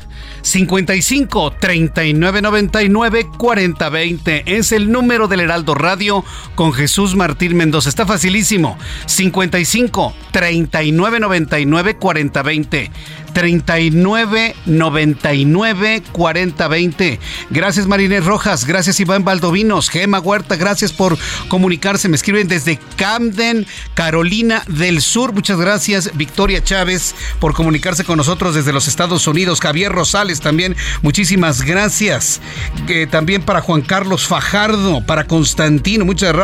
55 0.46 1.54
39 1.58 2.40
99 2.40 3.26
40 3.36 3.88
20 3.88 4.44
es 4.46 4.70
el 4.70 4.92
número 4.92 5.26
del 5.26 5.40
Heraldo 5.40 5.74
Radio 5.74 6.24
con 6.54 6.72
Jesús 6.72 7.16
Martín 7.16 7.56
Mendoza. 7.56 7.88
Está 7.88 8.06
facilísimo. 8.06 8.78
55 9.06 10.14
39 10.30 11.18
99 11.18 11.96
40 11.96 12.42
20. 12.44 12.90
39 13.36 14.56
99 14.64 16.02
40 16.10 16.68
20. 16.68 17.20
Gracias 17.50 17.86
Marinés 17.86 18.24
Rojas, 18.24 18.64
gracias 18.64 18.98
Iván 18.98 19.24
Valdovinos, 19.24 19.90
Gema 19.90 20.20
Huerta, 20.20 20.56
gracias 20.56 20.94
por 20.94 21.18
comunicarse. 21.48 22.08
Me 22.08 22.16
escriben 22.16 22.48
desde 22.48 22.78
Camden, 22.96 23.66
Carolina 23.92 24.62
del 24.68 25.02
Sur. 25.02 25.34
Muchas 25.34 25.58
gracias 25.58 26.16
Victoria 26.16 26.64
Chávez 26.64 27.14
por 27.38 27.52
comunicarse 27.52 28.04
con 28.04 28.16
nosotros 28.16 28.54
desde 28.54 28.72
los 28.72 28.88
Estados 28.88 29.26
Unidos. 29.26 29.60
Javier 29.60 29.92
Rosales 29.92 30.35
también, 30.40 30.76
muchísimas 31.02 31.62
gracias. 31.62 32.40
Eh, 32.88 33.06
también 33.10 33.42
para 33.42 33.60
Juan 33.60 33.82
Carlos 33.82 34.26
Fajardo, 34.26 35.04
para 35.04 35.26
Constantino, 35.26 36.04
muchas 36.04 36.34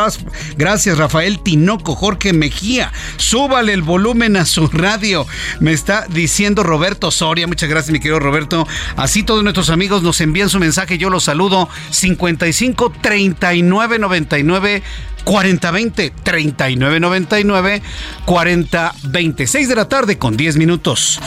gracias. 0.56 0.98
Rafael 0.98 1.40
Tinoco, 1.40 1.94
Jorge 1.94 2.32
Mejía. 2.32 2.92
Súbale 3.16 3.72
el 3.72 3.82
volumen 3.82 4.36
a 4.36 4.46
su 4.46 4.68
radio. 4.68 5.26
Me 5.60 5.72
está 5.72 6.06
diciendo 6.08 6.62
Roberto 6.62 7.10
Soria. 7.10 7.46
Muchas 7.46 7.68
gracias, 7.68 7.92
mi 7.92 8.00
querido 8.00 8.18
Roberto. 8.18 8.66
Así 8.96 9.22
todos 9.22 9.42
nuestros 9.42 9.70
amigos 9.70 10.02
nos 10.02 10.20
envían 10.20 10.48
su 10.48 10.58
mensaje. 10.58 10.98
Yo 10.98 11.10
los 11.10 11.24
saludo. 11.24 11.68
55 11.90 12.92
39 13.00 13.98
99 13.98 14.82
4020 15.24 16.12
3999 16.22 17.82
4020 18.24 19.46
6 19.46 19.68
de 19.68 19.74
la 19.74 19.88
tarde 19.88 20.18
con 20.18 20.36
10 20.36 20.56
minutos. 20.56 21.20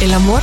El 0.00 0.14
amor 0.14 0.42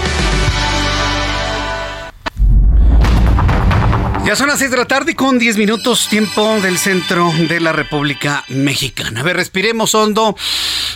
Ya 4.23 4.35
son 4.35 4.47
las 4.47 4.59
6 4.59 4.69
de 4.69 4.77
la 4.77 4.85
tarde 4.85 5.15
con 5.15 5.39
10 5.39 5.57
minutos 5.57 6.07
tiempo 6.07 6.61
del 6.61 6.77
centro 6.77 7.31
de 7.49 7.59
la 7.59 7.71
República 7.71 8.45
Mexicana. 8.49 9.21
A 9.21 9.23
ver, 9.23 9.35
respiremos 9.35 9.95
hondo, 9.95 10.37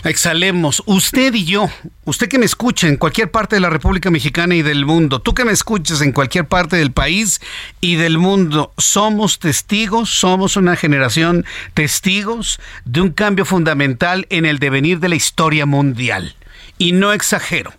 exhalemos. 0.03 0.84
Usted 0.86 1.34
y 1.34 1.44
yo, 1.44 1.67
usted 2.05 2.29
que 2.29 2.38
me 2.38 2.46
escucha 2.46 2.88
en 2.88 2.98
cualquier 2.98 3.32
parte 3.32 3.55
de 3.55 3.62
la 3.62 3.72
República 3.72 4.12
Mexicana 4.12 4.53
y 4.53 4.62
del 4.62 4.86
mundo, 4.86 5.22
tú 5.22 5.34
que 5.34 5.44
me 5.44 5.51
escuchas 5.51 6.01
en 6.01 6.12
cualquier 6.12 6.46
parte 6.48 6.75
del 6.75 6.91
país 6.91 7.41
y 7.82 7.96
del 7.96 8.20
mundo, 8.20 8.74
somos 8.77 9.39
testigos, 9.39 10.12
somos 10.12 10.55
una 10.55 10.75
generación 10.75 11.46
testigos 11.74 12.60
de 12.86 13.01
un 13.01 13.10
cambio 13.10 13.44
fundamental 13.44 14.27
en 14.29 14.46
el 14.46 14.60
devenir 14.60 15.00
de 15.00 15.10
la 15.10 15.15
historia 15.15 15.65
mundial. 15.65 16.36
Y 16.77 16.91
no 16.91 17.12
exagero 17.12 17.74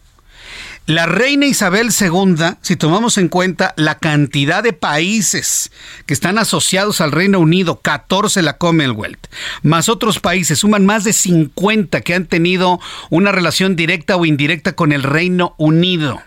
la 0.87 1.07
reina 1.07 1.47
Isabel 1.47 1.88
II, 1.88 2.55
si 2.62 2.76
tomamos 2.76 3.19
en 3.19 3.28
cuenta 3.28 3.75
la 3.76 3.99
cantidad 3.99 4.62
de 4.62 4.73
países 4.73 5.73
que 6.07 6.14
están 6.14 6.38
asociados 6.38 7.00
al 7.00 7.11
Reino 7.11 7.40
Unido, 7.40 7.81
14 7.81 8.40
la 8.43 8.57
Commonwealth, 8.57 9.26
más 9.64 9.88
otros 9.88 10.21
países, 10.21 10.61
suman 10.61 10.87
más 10.87 11.02
de 11.02 11.12
50 11.12 12.02
que 12.02 12.14
han 12.14 12.26
tenido 12.26 12.78
una 13.11 13.33
relación 13.33 13.75
directa 13.75 14.16
o 14.16 14.26
indirecta 14.26 14.75
con 14.75 14.93
el 14.93 15.02
Reino 15.02 15.57
Unido. 15.59 16.23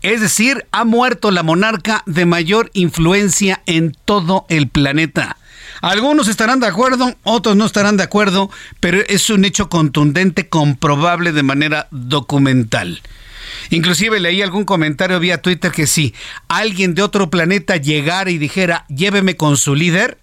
Es 0.00 0.22
decir, 0.22 0.64
ha 0.72 0.84
muerto 0.84 1.30
la 1.30 1.42
monarca 1.42 2.02
de 2.06 2.24
mayor 2.24 2.70
influencia 2.72 3.60
en 3.66 3.94
todo 4.06 4.46
el 4.48 4.68
planeta. 4.68 5.36
Algunos 5.82 6.28
estarán 6.28 6.60
de 6.60 6.68
acuerdo, 6.68 7.14
otros 7.22 7.54
no 7.54 7.66
estarán 7.66 7.98
de 7.98 8.04
acuerdo, 8.04 8.50
pero 8.80 9.02
es 9.08 9.28
un 9.28 9.44
hecho 9.44 9.68
contundente, 9.68 10.48
comprobable 10.48 11.32
de 11.32 11.42
manera 11.42 11.86
documental. 11.90 13.02
Inclusive 13.70 14.20
leí 14.20 14.42
algún 14.42 14.64
comentario 14.64 15.20
vía 15.20 15.42
Twitter 15.42 15.72
que 15.72 15.86
si 15.86 16.14
alguien 16.48 16.94
de 16.94 17.02
otro 17.02 17.30
planeta 17.30 17.76
llegara 17.76 18.30
y 18.30 18.38
dijera, 18.38 18.84
lléveme 18.88 19.36
con 19.36 19.56
su 19.56 19.74
líder, 19.74 20.18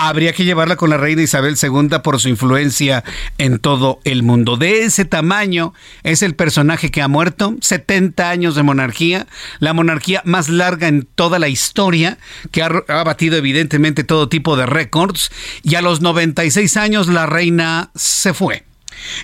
habría 0.00 0.32
que 0.32 0.44
llevarla 0.44 0.76
con 0.76 0.88
la 0.88 0.96
reina 0.96 1.22
Isabel 1.22 1.56
II 1.60 1.98
por 2.02 2.18
su 2.20 2.30
influencia 2.30 3.04
en 3.36 3.58
todo 3.58 4.00
el 4.04 4.22
mundo. 4.22 4.56
De 4.56 4.84
ese 4.84 5.04
tamaño 5.04 5.74
es 6.02 6.22
el 6.22 6.34
personaje 6.34 6.90
que 6.90 7.02
ha 7.02 7.08
muerto, 7.08 7.54
70 7.60 8.30
años 8.30 8.54
de 8.54 8.62
monarquía, 8.62 9.26
la 9.58 9.74
monarquía 9.74 10.22
más 10.24 10.48
larga 10.48 10.88
en 10.88 11.06
toda 11.14 11.38
la 11.38 11.48
historia, 11.48 12.16
que 12.50 12.62
ha, 12.62 12.70
ha 12.88 13.04
batido 13.04 13.36
evidentemente 13.36 14.02
todo 14.02 14.28
tipo 14.28 14.56
de 14.56 14.64
récords, 14.64 15.30
y 15.62 15.74
a 15.74 15.82
los 15.82 16.00
96 16.00 16.78
años 16.78 17.06
la 17.06 17.26
reina 17.26 17.90
se 17.94 18.32
fue. 18.32 18.69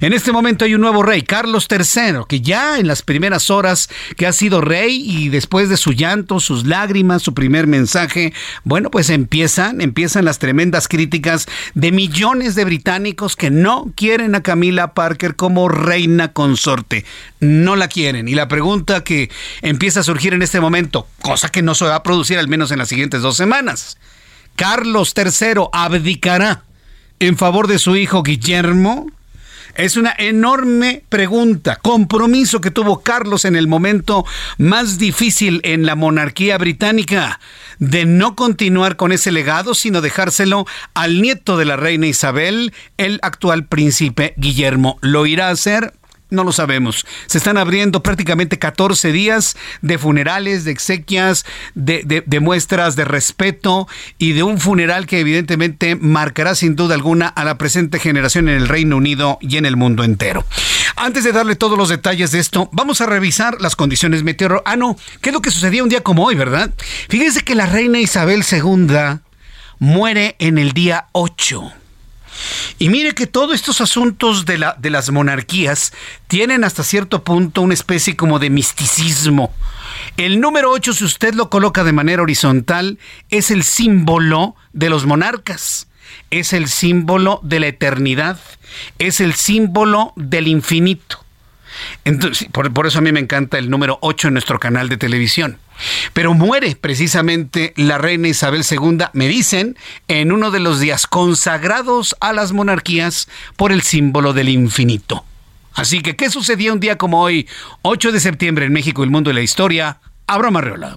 En 0.01 0.13
este 0.13 0.33
momento 0.33 0.65
hay 0.65 0.75
un 0.75 0.81
nuevo 0.81 1.03
rey, 1.03 1.23
Carlos 1.23 1.67
III, 1.71 2.25
que 2.29 2.41
ya 2.41 2.79
en 2.79 2.87
las 2.87 3.03
primeras 3.03 3.51
horas 3.51 3.89
que 4.17 4.27
ha 4.27 4.33
sido 4.33 4.61
rey 4.61 5.03
y 5.07 5.29
después 5.29 5.69
de 5.69 5.77
su 5.77 5.93
llanto, 5.93 6.41
sus 6.41 6.67
lágrimas, 6.67 7.23
su 7.23 7.35
primer 7.35 7.67
mensaje, 7.67 8.33
bueno, 8.65 8.91
pues 8.91 9.11
empiezan, 9.11 9.81
empiezan 9.81 10.25
las 10.25 10.39
tremendas 10.39 10.89
críticas 10.89 11.47
de 11.75 11.93
millones 11.93 12.55
de 12.55 12.65
británicos 12.65 13.37
que 13.37 13.51
no 13.51 13.93
quieren 13.95 14.35
a 14.35 14.43
Camila 14.43 14.95
Parker 14.95 15.37
como 15.37 15.69
reina 15.69 16.33
consorte. 16.33 17.05
No 17.41 17.77
la 17.77 17.89
quieren. 17.89 18.29
Y 18.29 18.35
la 18.35 18.49
pregunta 18.49 19.05
que 19.05 19.31
empieza 19.63 20.01
a 20.01 20.05
surgir 20.05 20.35
en 20.35 20.43
este 20.43 20.61
momento, 20.61 21.07
cosa 21.23 21.49
que 21.49 21.63
no 21.63 21.75
se 21.75 21.85
va 21.85 21.97
a 21.97 22.03
producir 22.03 22.39
al 22.39 22.49
menos 22.49 22.71
en 22.71 22.79
las 22.79 22.89
siguientes 22.89 23.23
dos 23.23 23.37
semanas, 23.37 23.99
Carlos 24.57 25.13
III 25.17 25.69
abdicará 25.73 26.65
en 27.19 27.37
favor 27.37 27.67
de 27.67 27.79
su 27.79 27.97
hijo 27.97 28.23
Guillermo 28.23 29.07
es 29.77 29.97
una 29.97 30.15
enorme 30.19 31.03
pregunta, 31.09 31.77
compromiso 31.77 32.61
que 32.61 32.71
tuvo 32.71 33.03
Carlos 33.03 33.45
en 33.45 33.57
el 33.57 33.69
momento 33.69 34.25
más 34.59 34.99
difícil 34.99 35.61
en 35.65 35.87
la 35.87 35.95
monarquía 35.95 36.59
británica, 36.59 37.41
de 37.79 38.07
no 38.07 38.35
continuar 38.35 38.97
con 38.97 39.13
ese 39.13 39.33
legado, 39.33 39.75
sino 39.75 40.01
dejárselo 40.01 40.67
al 40.95 41.21
nieto 41.21 41.57
de 41.57 41.65
la 41.65 41.77
reina 41.77 42.07
Isabel, 42.07 42.73
el 42.97 43.19
actual 43.23 43.67
príncipe 43.67 44.35
Guillermo. 44.37 44.99
¿Lo 45.01 45.27
irá 45.27 45.49
a 45.49 45.53
hacer? 45.53 45.93
No 46.29 46.43
lo 46.43 46.51
sabemos. 46.51 47.07
Se 47.27 47.39
están 47.39 47.57
abriendo 47.57 48.03
prácticamente 48.03 48.59
14 48.59 49.13
días 49.13 49.57
de 49.81 49.97
funerales, 49.97 50.65
de 50.65 50.73
exequias, 50.73 51.47
de, 51.75 52.25
muestras 52.41 52.97
de 52.97 53.05
respeto 53.05 53.87
y 54.19 54.33
de 54.33 54.43
un 54.43 54.59
funeral 54.59 55.07
que 55.07 55.21
evidentemente 55.21 55.95
marcará 55.95 56.57
sin 56.57 56.75
duda 56.75 56.97
alguna 56.97 57.29
a 57.29 57.45
la 57.45 57.59
presente 57.59 58.01
generación 58.01 58.49
en 58.49 58.57
el 58.57 58.67
Reino 58.67 58.97
Unido 58.97 59.39
y 59.41 59.57
en 59.57 59.67
el 59.67 59.77
mundo 59.77 60.03
entero. 60.03 60.45
Antes 60.97 61.23
de 61.23 61.31
darle 61.31 61.55
todos 61.55 61.79
los 61.79 61.91
detalles 61.91 62.33
de 62.33 62.41
esto, 62.41 62.69
vamos 62.73 63.01
a 63.01 63.07
revisar 63.07 63.61
las 63.61 63.77
condiciones 63.77 64.25
meteorológicas. 64.25 64.73
Ah, 64.73 64.77
no, 64.77 64.97
¿qué 65.21 65.31
es 65.31 65.35
lo 65.35 65.43
que 65.43 65.53
sucedía 65.53 65.85
un 65.85 65.89
día 65.89 66.03
como 66.03 66.25
hoy, 66.25 66.35
verdad? 66.35 66.73
Fíjense 67.09 67.45
que 67.45 67.55
la 67.55 67.67
reina 67.67 68.01
Isabel 68.01 68.45
II 68.51 69.21
muere 69.79 70.35
en 70.41 70.59
el 70.59 70.73
día 70.73 71.07
8. 71.13 71.86
Y 72.79 72.89
mire 72.89 73.15
que 73.15 73.27
todos 73.27 73.55
estos 73.55 73.81
asuntos 73.81 74.47
de, 74.47 74.59
la, 74.59 74.77
de 74.79 74.91
las 74.91 75.11
monarquías 75.11 75.93
tienen 76.29 76.65
hasta 76.65 76.83
cierto 76.83 77.25
punto 77.25 77.63
una 77.63 77.75
especie 77.75 78.17
como 78.17 78.39
de 78.39 78.51
misticismo. 78.51 79.53
El 80.17 80.41
número 80.41 80.71
8, 80.71 80.93
si 80.93 81.05
usted 81.05 81.35
lo 81.35 81.51
coloca 81.51 81.85
de 81.85 81.93
manera 81.93 82.23
horizontal, 82.23 82.99
es 83.31 83.51
el 83.51 83.65
símbolo 83.65 84.55
de 84.73 84.91
los 84.91 85.07
monarcas. 85.07 85.89
Es 86.31 86.53
el 86.53 86.69
símbolo 86.69 87.41
de 87.43 87.61
la 87.61 87.67
eternidad. 87.67 88.39
Es 88.99 89.21
el 89.21 89.35
símbolo 89.35 90.13
del 90.17 90.49
infinito. 90.49 91.26
Entonces, 92.05 92.49
por, 92.53 92.87
eso 92.87 92.99
a 92.99 93.03
mí 93.03 93.13
me 93.13 93.21
encanta 93.21 93.59
el 93.59 93.71
número 93.71 93.99
8 94.03 94.29
en 94.29 94.35
nuestro 94.35 94.59
canal 94.59 94.89
de 94.89 94.97
televisión. 94.97 95.59
Pero 96.13 96.35
muere 96.35 96.77
precisamente 96.77 97.73
la 97.77 97.99
reina 97.99 98.29
Isabel 98.29 98.65
II, 98.69 99.07
me 99.13 99.29
dicen, 99.29 99.77
en 100.09 100.33
uno 100.33 100.51
de 100.51 100.61
los 100.61 100.81
días 100.81 101.07
consagrados 101.07 102.17
a 102.21 102.33
las 102.33 102.53
monarquías 102.53 103.29
por 103.57 103.73
el 103.73 103.83
símbolo 103.83 104.33
del 104.33 104.49
infinito. 104.49 105.25
Así 105.75 106.01
que, 106.01 106.17
¿qué 106.17 106.31
sucedía 106.31 106.73
un 106.73 106.81
día 106.81 106.97
como 106.97 107.21
hoy, 107.21 107.47
8 107.83 108.11
de 108.13 108.21
septiembre 108.21 108.65
en 108.65 108.73
México, 108.73 109.05
el 109.05 109.11
mundo 109.11 109.31
y 109.31 109.35
la 109.35 109.43
historia? 109.43 109.99
Abra 110.27 110.51
Marreola. 110.51 110.97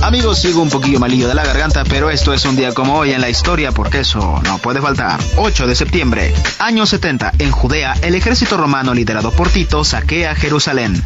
Amigos, 0.00 0.38
sigo 0.38 0.62
un 0.62 0.70
poquillo 0.70 1.00
malillo 1.00 1.28
de 1.28 1.34
la 1.34 1.44
garganta, 1.44 1.82
pero 1.84 2.08
esto 2.08 2.32
es 2.32 2.44
un 2.44 2.56
día 2.56 2.72
como 2.72 2.94
hoy 2.94 3.12
en 3.12 3.20
la 3.20 3.28
historia 3.28 3.72
porque 3.72 4.00
eso 4.00 4.40
no 4.44 4.58
puede 4.58 4.80
faltar. 4.80 5.20
8 5.36 5.66
de 5.66 5.74
septiembre, 5.74 6.32
año 6.60 6.86
70, 6.86 7.32
en 7.38 7.50
Judea, 7.50 7.94
el 8.02 8.14
ejército 8.14 8.56
romano 8.56 8.94
liderado 8.94 9.32
por 9.32 9.48
Tito 9.50 9.84
saquea 9.84 10.34
Jerusalén. 10.36 11.04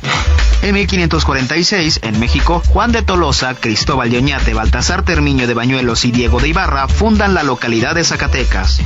En 0.63 0.75
1546, 0.75 2.01
en 2.03 2.21
México, 2.21 2.63
Juan 2.69 2.93
de 2.93 3.03
Tolosa, 3.03 3.55
Cristóbal 3.55 4.11
de 4.11 4.19
Oñate, 4.19 4.55
Baltasar 4.55 5.03
Termiño 5.03 5.49
de 5.49 5.55
Bañuelos 5.55 6.05
y 6.05 6.13
Diego 6.13 6.39
de 6.39 6.49
Ibarra 6.49 6.87
fundan 6.87 7.35
la 7.35 7.43
localidad 7.43 7.95
de 7.95 8.05
Zacatecas. 8.05 8.81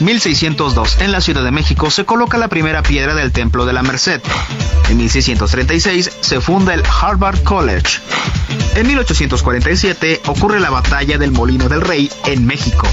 1602, 0.00 0.98
en 1.00 1.12
la 1.12 1.20
Ciudad 1.20 1.42
de 1.42 1.50
México, 1.50 1.90
se 1.90 2.04
coloca 2.04 2.38
la 2.38 2.48
primera 2.48 2.82
piedra 2.82 3.14
del 3.14 3.32
Templo 3.32 3.64
de 3.64 3.72
la 3.72 3.82
Merced. 3.82 4.20
En 4.90 4.96
1636, 4.98 6.10
se 6.20 6.40
funda 6.40 6.74
el 6.74 6.82
Harvard 6.84 7.42
College. 7.42 8.00
En 8.74 8.86
1847 9.28 10.22
ocurre 10.26 10.58
la 10.58 10.70
batalla 10.70 11.18
del 11.18 11.32
Molino 11.32 11.68
del 11.68 11.82
Rey 11.82 12.10
en 12.24 12.46
México. 12.46 12.88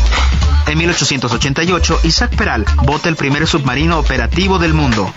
En 0.67 0.77
1888, 0.77 2.01
Isaac 2.03 2.35
Peral 2.35 2.65
bota 2.83 3.07
el 3.07 3.15
primer 3.15 3.47
submarino 3.47 3.99
operativo 3.99 4.59
del 4.59 4.73
mundo. 4.73 5.13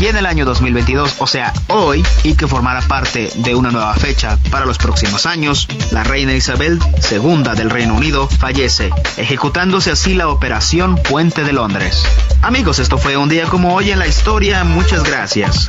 Y 0.00 0.06
en 0.06 0.16
el 0.16 0.24
año 0.24 0.46
2022, 0.46 1.16
o 1.18 1.26
sea, 1.26 1.52
hoy, 1.66 2.02
y 2.22 2.34
que 2.34 2.46
formará 2.46 2.80
parte 2.80 3.30
de 3.34 3.54
una 3.54 3.70
nueva 3.70 3.92
fecha 3.94 4.38
para 4.50 4.64
los 4.64 4.78
próximos 4.78 5.26
años, 5.26 5.68
la 5.90 6.02
reina 6.02 6.32
Isabel 6.32 6.78
II 7.10 7.42
del 7.54 7.68
Reino 7.68 7.94
Unido 7.94 8.26
fallece, 8.26 8.90
ejecutándose 9.18 9.90
así 9.90 10.14
la 10.14 10.28
operación 10.28 10.96
Puente 10.96 11.44
de 11.44 11.52
Londres. 11.52 12.04
Amigos, 12.40 12.78
esto 12.78 12.96
fue 12.96 13.18
un 13.18 13.28
día 13.28 13.44
como 13.46 13.74
hoy 13.74 13.90
en 13.90 13.98
la 13.98 14.06
historia. 14.06 14.64
Muchas 14.64 15.04
gracias. 15.04 15.68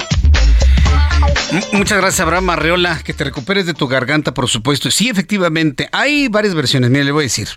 Muchas 1.73 1.97
gracias, 1.97 2.19
Abraham 2.19 2.51
Arreola. 2.51 3.01
Que 3.03 3.13
te 3.13 3.23
recuperes 3.23 3.65
de 3.65 3.73
tu 3.73 3.87
garganta, 3.87 4.33
por 4.33 4.47
supuesto. 4.47 4.91
Sí, 4.91 5.09
efectivamente, 5.09 5.89
hay 5.91 6.27
varias 6.27 6.53
versiones. 6.53 6.89
Mire, 6.89 7.05
le 7.05 7.11
voy 7.11 7.23
a 7.23 7.23
decir. 7.23 7.47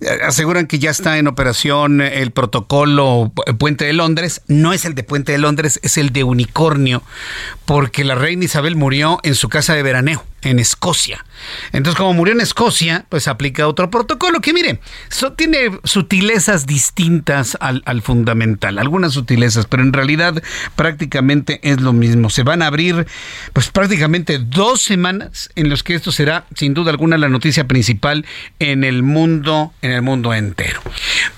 Eh, 0.00 0.18
aseguran 0.24 0.66
que 0.66 0.78
ya 0.78 0.90
está 0.90 1.18
en 1.18 1.28
operación 1.28 2.00
el 2.00 2.32
protocolo 2.32 3.32
Puente 3.58 3.84
de 3.84 3.92
Londres. 3.92 4.42
No 4.48 4.72
es 4.72 4.84
el 4.84 4.94
de 4.94 5.04
Puente 5.04 5.32
de 5.32 5.38
Londres, 5.38 5.78
es 5.82 5.96
el 5.96 6.10
de 6.12 6.24
Unicornio, 6.24 7.02
porque 7.64 8.04
la 8.04 8.14
reina 8.14 8.44
Isabel 8.44 8.76
murió 8.76 9.20
en 9.22 9.34
su 9.34 9.48
casa 9.48 9.74
de 9.74 9.82
veraneo 9.82 10.24
en 10.42 10.58
Escocia. 10.58 11.24
Entonces, 11.72 11.98
como 11.98 12.14
murió 12.14 12.34
en 12.34 12.40
Escocia, 12.40 13.06
pues 13.08 13.28
aplica 13.28 13.66
otro 13.66 13.90
protocolo 13.90 14.40
que, 14.40 14.52
mire, 14.52 14.80
tiene 15.36 15.78
sutilezas 15.84 16.66
distintas 16.66 17.56
al, 17.60 17.82
al, 17.86 18.02
fundamental, 18.02 18.78
algunas 18.78 19.12
sutilezas, 19.12 19.66
pero 19.66 19.82
en 19.82 19.92
realidad 19.92 20.42
prácticamente 20.76 21.60
es 21.62 21.80
lo 21.80 21.92
mismo. 21.92 22.30
Se 22.30 22.42
van 22.42 22.62
a 22.62 22.68
abrir, 22.68 23.06
pues 23.52 23.70
prácticamente 23.70 24.38
dos 24.38 24.82
semanas 24.82 25.50
en 25.56 25.68
los 25.68 25.82
que 25.82 25.94
esto 25.94 26.12
será, 26.12 26.46
sin 26.54 26.74
duda 26.74 26.90
alguna, 26.90 27.18
la 27.18 27.28
noticia 27.28 27.66
principal 27.66 28.24
en 28.58 28.84
el 28.84 29.02
mundo, 29.02 29.72
en 29.82 29.92
el 29.92 30.02
mundo 30.02 30.32
entero. 30.34 30.80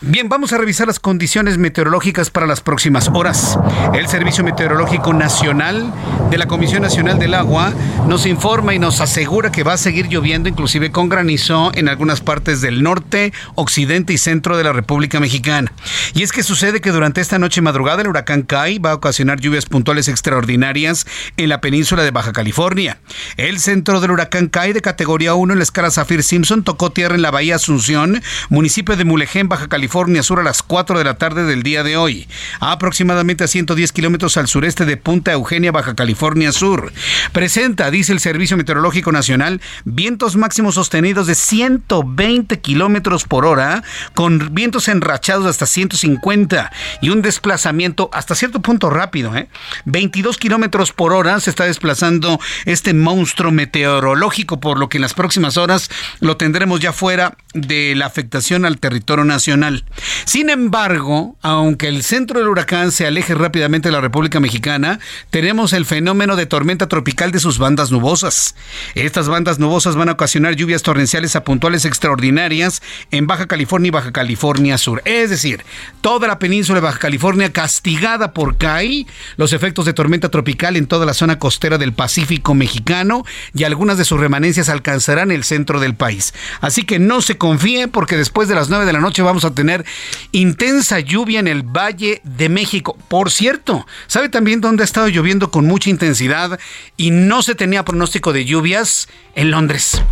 Bien, 0.00 0.28
vamos 0.28 0.52
a 0.52 0.59
revisar 0.59 0.87
las 0.87 1.00
condiciones 1.00 1.59
meteorológicas 1.59 2.31
para 2.31 2.47
las 2.47 2.61
próximas 2.61 3.09
horas. 3.12 3.59
El 3.95 4.07
Servicio 4.09 4.45
Meteorológico 4.45 5.12
Nacional 5.12 5.93
de 6.31 6.38
la 6.38 6.47
Comisión 6.47 6.83
Nacional 6.83 7.19
del 7.19 7.35
Agua 7.35 7.73
nos 8.07 8.26
informa 8.26 8.75
y 8.75 8.78
nos 8.78 8.88
asegura 8.88 9.52
que 9.52 9.64
va 9.64 9.75
a 9.75 9.76
seguir 9.76 10.09
lloviendo, 10.09 10.49
inclusive 10.49 10.90
con 10.90 11.11
granizo, 11.11 11.71
en 11.75 11.90
algunas 11.90 12.23
partes 12.23 12.62
del 12.62 12.83
norte, 12.83 13.35
occidente 13.54 14.14
y 14.14 14.18
centro 14.18 14.57
de 14.57 14.64
la 14.64 14.73
República 14.73 15.21
Mexicana. 15.21 15.71
Y 16.14 16.23
es 16.23 16.33
que 16.33 16.42
sucede 16.42 16.80
que 16.80 16.90
durante 16.90 17.21
esta 17.21 17.38
noche 17.38 17.61
madrugada 17.61 18.00
el 18.00 18.09
huracán 18.09 18.42
Kai 18.42 18.78
va 18.78 18.92
a 18.92 18.95
ocasionar 18.95 19.40
lluvias 19.40 19.66
puntuales 19.66 20.09
extraordinarias 20.09 21.07
en 21.37 21.50
la 21.50 21.61
península 21.61 22.02
de 22.02 22.11
Baja 22.11 22.33
California. 22.33 22.99
El 23.37 23.61
centro 23.61 24.00
del 24.00 24.11
huracán 24.11 24.49
Kai 24.49 24.73
de 24.73 24.80
categoría 24.80 25.35
1 25.35 25.52
en 25.52 25.59
la 25.59 25.64
escala 25.64 25.90
Zafir 25.90 26.23
Simpson 26.23 26.64
tocó 26.64 26.90
tierra 26.90 27.14
en 27.14 27.23
la 27.23 27.30
bahía 27.30 27.57
Asunción, 27.57 28.23
municipio 28.49 28.97
de 28.97 29.04
Mulegén, 29.04 29.50
Baja 29.50 29.68
California 29.68 30.23
Sur 30.23 30.40
a 30.40 30.45
las 30.45 30.62
4 30.62 30.97
de 30.97 31.04
la 31.04 31.18
tarde 31.18 31.45
del 31.45 31.62
día 31.62 31.83
de 31.83 31.99
hoy, 31.99 32.26
aproximadamente 32.61 33.45
a 33.45 33.49
110 33.49 33.92
kilómetros 33.92 34.38
al 34.38 34.49
sureste 34.49 34.87
de 34.87 34.97
Punta 34.97 35.33
Eugenia, 35.33 35.73
Baja 35.73 35.95
California 35.95 36.52
Sur. 36.52 36.90
Presenta, 37.33 37.90
dice 37.90 38.12
el 38.12 38.21
Servicio 38.21 38.57
Meteorológico 38.57 38.77
Nacional, 39.12 39.61
vientos 39.85 40.37
máximos 40.37 40.75
sostenidos 40.76 41.26
de 41.26 41.35
120 41.35 42.61
kilómetros 42.61 43.25
por 43.25 43.44
hora, 43.44 43.82
con 44.14 44.54
vientos 44.54 44.88
enrachados 44.88 45.47
hasta 45.47 45.66
150 45.66 46.73
y 47.00 47.11
un 47.11 47.23
desplazamiento 47.23 48.11
hasta 48.12 48.35
cierto 48.35 48.61
punto 48.61 48.90
rápido. 48.90 49.37
¿eh? 49.37 49.49
22 49.85 50.38
kilómetros 50.38 50.92
por 50.92 51.12
hora 51.12 51.38
se 51.40 51.50
está 51.50 51.64
desplazando 51.64 52.40
este 52.64 52.94
monstruo 52.94 53.52
meteorológico, 53.52 54.61
por 54.61 54.78
lo 54.78 54.88
que 54.88 54.99
en 54.99 55.02
las 55.02 55.14
próximas 55.14 55.56
horas 55.56 55.90
lo 56.20 56.37
tendremos 56.37 56.80
ya 56.80 56.92
fuera 56.92 57.37
de 57.54 57.94
la 57.94 58.06
afectación 58.06 58.64
al 58.64 58.78
territorio 58.78 59.25
nacional. 59.25 59.85
Sin 60.25 60.50
embargo, 60.50 61.37
aunque 61.42 61.88
el 61.88 62.02
centro 62.02 62.38
del 62.38 62.49
huracán 62.49 62.92
se 62.92 63.06
aleje 63.06 63.35
rápidamente 63.35 63.88
de 63.88 63.92
la 63.92 64.00
República 64.00 64.40
Mexicana, 64.40 64.99
tenemos 65.30 65.73
el 65.73 65.85
fenómeno 65.85 66.37
de 66.37 66.47
tormenta 66.47 66.88
tropical 66.88 67.32
de 67.32 67.40
sus 67.40 67.58
bandas 67.58 67.90
nubosas. 67.90 68.54
Estas 68.94 69.28
bandas 69.28 69.58
nubosas 69.58 69.96
van 69.96 70.08
a 70.08 70.12
ocasionar 70.12 70.56
lluvias 70.56 70.82
torrenciales 70.82 71.37
a 71.37 71.44
puntuales 71.44 71.84
extraordinarias 71.84 72.82
en 73.10 73.26
Baja 73.26 73.46
California 73.46 73.88
y 73.88 73.92
Baja 73.92 74.12
California 74.12 74.78
Sur. 74.78 75.02
Es 75.04 75.30
decir, 75.30 75.64
toda 76.00 76.28
la 76.28 76.38
península 76.38 76.80
de 76.80 76.87
Baja 76.87 76.98
California 76.98 77.52
castigada 77.52 78.32
por 78.32 78.56
CAI, 78.56 79.06
los 79.37 79.52
efectos 79.52 79.84
de 79.84 79.92
tormenta 79.92 80.28
tropical 80.28 80.76
en 80.76 80.86
toda 80.86 81.06
la 81.06 81.14
zona 81.14 81.38
costera 81.38 81.78
del 81.78 81.93
Pacífico 81.93 82.54
mexicano 82.54 83.25
y 83.54 83.64
algunas 83.64 83.99
de 83.99 84.04
sus 84.04 84.21
remanencias 84.21 84.69
alcanzarán 84.69 85.30
el 85.30 85.45
centro 85.45 85.80
del 85.80 85.95
país. 85.95 86.34
Así 86.60 86.84
que 86.84 86.99
no 86.99 87.23
se 87.23 87.38
confíe 87.38 87.88
porque 87.88 88.16
después 88.16 88.49
de 88.49 88.54
las 88.54 88.69
9 88.69 88.86
de 88.86 88.93
la 88.93 89.00
noche 89.00 89.23
vamos 89.23 89.45
a 89.45 89.54
tener 89.54 89.84
intensa 90.32 91.00
lluvia 91.00 91.40
en 91.40 91.49
el 91.49 91.62
Valle 91.62 92.21
de 92.25 92.49
México. 92.49 92.97
Por 93.08 93.30
cierto, 93.30 93.86
¿sabe 94.06 94.28
también 94.28 94.60
dónde 94.60 94.82
ha 94.82 94.84
estado 94.84 95.08
lloviendo 95.08 95.50
con 95.50 95.66
mucha 95.66 95.90
intensidad 95.90 96.58
y 96.97 97.10
no 97.10 97.43
se 97.43 97.54
tenía 97.54 97.84
pronóstico 97.84 98.32
de 98.32 98.45
lluvias? 98.58 99.08
En 99.36 99.52
Londres, 99.52 100.02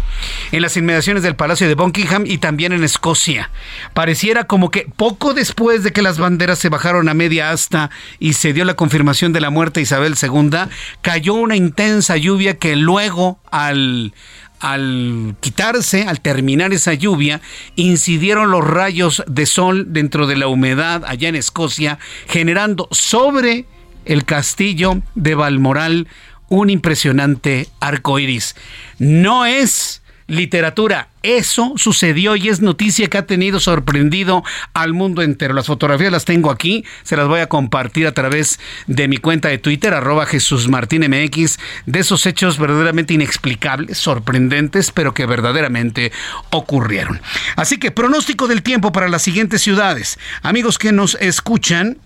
en 0.52 0.62
las 0.62 0.76
inmediaciones 0.76 1.24
del 1.24 1.34
Palacio 1.34 1.66
de 1.66 1.74
Buckingham 1.74 2.24
y 2.26 2.38
también 2.38 2.72
en 2.72 2.84
Escocia. 2.84 3.50
Pareciera 3.92 4.44
como 4.44 4.70
que 4.70 4.86
poco 4.94 5.34
después 5.34 5.82
de 5.82 5.92
que 5.92 6.00
las 6.00 6.18
banderas 6.18 6.60
se 6.60 6.68
bajaron 6.68 7.08
a 7.08 7.14
media 7.14 7.50
asta 7.50 7.90
y 8.20 8.34
se 8.34 8.52
dio 8.52 8.64
la 8.64 8.74
confirmación 8.74 9.32
de 9.32 9.40
la 9.40 9.50
muerte 9.50 9.80
de 9.80 9.82
Isabel 9.82 10.14
II, 10.20 10.70
cayó 11.02 11.34
una 11.34 11.56
intensa 11.56 12.16
lluvia 12.16 12.56
que 12.56 12.76
luego 12.76 13.40
al 13.50 14.14
al 14.60 15.34
quitarse, 15.40 16.04
al 16.04 16.20
terminar 16.20 16.72
esa 16.72 16.94
lluvia, 16.94 17.40
incidieron 17.74 18.50
los 18.50 18.64
rayos 18.64 19.22
de 19.26 19.44
sol 19.44 19.92
dentro 19.92 20.26
de 20.26 20.36
la 20.36 20.46
humedad 20.46 21.04
allá 21.04 21.28
en 21.28 21.36
Escocia, 21.36 21.98
generando 22.26 22.88
sobre 22.90 23.66
el 24.06 24.24
castillo 24.24 25.02
de 25.14 25.34
Balmoral 25.34 26.06
un 26.48 26.70
impresionante 26.70 27.68
arco 27.80 28.18
iris. 28.18 28.56
No 28.98 29.46
es 29.46 30.02
literatura. 30.28 31.08
Eso 31.22 31.74
sucedió 31.76 32.36
y 32.36 32.48
es 32.48 32.60
noticia 32.60 33.08
que 33.08 33.18
ha 33.18 33.26
tenido 33.26 33.58
sorprendido 33.58 34.44
al 34.74 34.92
mundo 34.92 35.22
entero. 35.22 35.54
Las 35.54 35.66
fotografías 35.66 36.12
las 36.12 36.24
tengo 36.24 36.50
aquí, 36.50 36.84
se 37.02 37.16
las 37.16 37.26
voy 37.26 37.40
a 37.40 37.48
compartir 37.48 38.06
a 38.06 38.12
través 38.12 38.60
de 38.86 39.08
mi 39.08 39.16
cuenta 39.16 39.48
de 39.48 39.58
Twitter, 39.58 39.94
arroba 39.94 40.26
MX, 40.26 41.58
de 41.86 41.98
esos 41.98 42.26
hechos 42.26 42.58
verdaderamente 42.58 43.14
inexplicables, 43.14 43.98
sorprendentes, 43.98 44.92
pero 44.92 45.14
que 45.14 45.26
verdaderamente 45.26 46.12
ocurrieron. 46.50 47.20
Así 47.56 47.78
que 47.78 47.90
pronóstico 47.90 48.46
del 48.46 48.62
tiempo 48.62 48.92
para 48.92 49.08
las 49.08 49.22
siguientes 49.22 49.62
ciudades. 49.62 50.18
Amigos 50.42 50.78
que 50.78 50.92
nos 50.92 51.16
escuchan, 51.16 51.98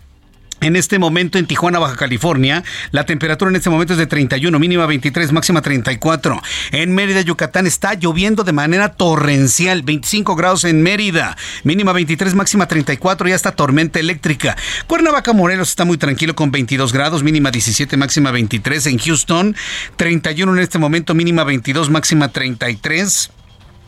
en 0.61 0.77
este 0.77 0.99
momento 0.99 1.39
en 1.39 1.47
Tijuana, 1.47 1.79
Baja 1.79 1.97
California, 1.97 2.65
la 2.91 3.05
temperatura 3.05 3.51
en 3.51 3.57
este 3.57 3.71
momento 3.71 3.95
es 3.95 3.99
de 3.99 4.07
31, 4.07 4.59
mínima 4.59 4.87
23, 4.87 5.33
máxima 5.33 5.63
34. 5.63 6.41
En 6.73 6.95
Mérida, 6.95 7.21
Yucatán, 7.23 7.67
está 7.67 7.95
lloviendo 7.95 8.45
de 8.45 8.53
manera 8.53 8.93
torrencial, 8.93 9.83
25 9.83 10.37
grados 10.37 10.65
en 10.65 10.83
Mérida, 10.83 11.37
mínima 11.65 11.93
23, 11.93 12.35
máxima 12.35 12.67
34, 12.69 13.29
ya 13.29 13.35
está 13.35 13.53
tormenta 13.53 13.99
eléctrica. 13.99 14.57
Cuernavaca, 14.87 15.33
Morelos 15.33 15.71
está 15.71 15.85
muy 15.85 15.99
tranquilo 15.99 16.35
con 16.35 16.51
22 16.51 16.93
grados, 16.93 17.23
mínima 17.23 17.51
17, 17.51 17.97
máxima 17.97 18.31
23. 18.31 18.87
En 18.87 18.99
Houston, 18.99 19.57
31 19.97 20.53
en 20.53 20.59
este 20.59 20.79
momento, 20.79 21.15
mínima 21.15 21.45
22, 21.45 21.91
máxima 21.91 22.29
33. 22.29 23.31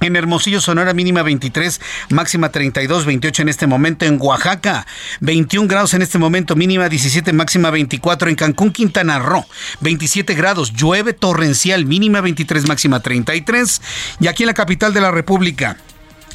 En 0.02 0.16
Hermosillo, 0.16 0.60
Sonora, 0.60 0.94
mínima 0.94 1.22
23, 1.22 1.80
máxima 2.10 2.50
32, 2.50 3.06
28 3.06 3.42
en 3.42 3.48
este 3.48 3.66
momento. 3.68 4.04
En 4.04 4.18
Oaxaca, 4.20 4.84
21 5.20 5.68
grados 5.68 5.94
en 5.94 6.02
este 6.02 6.18
momento, 6.18 6.56
mínima 6.56 6.88
17, 6.88 7.32
máxima 7.32 7.70
24. 7.70 8.28
En 8.28 8.34
Cancún, 8.34 8.72
Quintana 8.72 9.20
Roo, 9.20 9.46
27 9.80 10.34
grados, 10.34 10.72
llueve 10.72 11.12
torrencial, 11.12 11.86
mínima 11.86 12.20
23, 12.20 12.66
máxima 12.66 12.98
33. 13.00 13.80
Y 14.20 14.26
aquí 14.26 14.42
en 14.42 14.48
la 14.48 14.54
capital 14.54 14.92
de 14.92 15.00
la 15.00 15.12
República, 15.12 15.76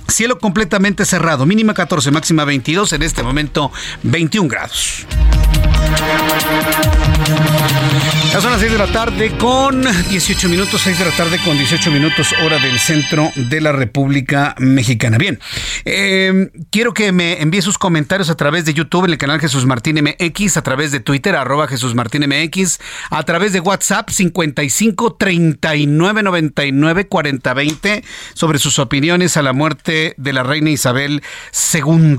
Cielo 0.07 0.39
completamente 0.39 1.05
cerrado, 1.05 1.45
mínima 1.45 1.73
14, 1.73 2.11
máxima 2.11 2.45
22, 2.45 2.93
en 2.93 3.03
este 3.03 3.23
momento 3.23 3.71
21 4.03 4.47
grados. 4.47 5.05
Ya 8.31 8.41
son 8.41 8.51
las 8.51 8.59
6 8.59 8.71
de 8.71 8.77
la 8.77 8.87
tarde 8.87 9.31
con 9.37 9.81
18 9.81 10.49
minutos, 10.49 10.81
6 10.81 10.99
de 10.99 11.05
la 11.05 11.11
tarde 11.11 11.39
con 11.43 11.57
18 11.57 11.91
minutos, 11.91 12.33
hora 12.45 12.59
del 12.59 12.77
centro 12.79 13.31
de 13.35 13.61
la 13.61 13.71
República 13.71 14.55
Mexicana. 14.59 15.17
Bien, 15.17 15.39
eh, 15.85 16.51
quiero 16.69 16.93
que 16.93 17.11
me 17.11 17.41
envíe 17.41 17.61
sus 17.61 17.77
comentarios 17.77 18.29
a 18.29 18.35
través 18.35 18.65
de 18.65 18.73
YouTube 18.73 19.05
en 19.05 19.11
el 19.11 19.17
canal 19.17 19.39
Jesús 19.39 19.65
Martín 19.65 19.99
MX, 20.01 20.57
a 20.57 20.61
través 20.61 20.91
de 20.91 20.99
Twitter, 20.99 21.35
arroba 21.35 21.67
Jesús 21.67 21.95
Martín 21.95 22.25
MX, 22.27 22.79
a 23.09 23.23
través 23.23 23.53
de 23.53 23.59
WhatsApp 23.59 24.09
55 24.09 25.15
39 25.15 26.23
99 26.23 27.07
40 27.07 27.53
20 27.53 28.03
sobre 28.33 28.59
sus 28.59 28.79
opiniones 28.79 29.35
a 29.35 29.41
la 29.41 29.53
muerte 29.53 30.13
de 30.17 30.33
la 30.33 30.43
reina 30.43 30.69
Isabel 30.69 31.23
II. 31.73 32.17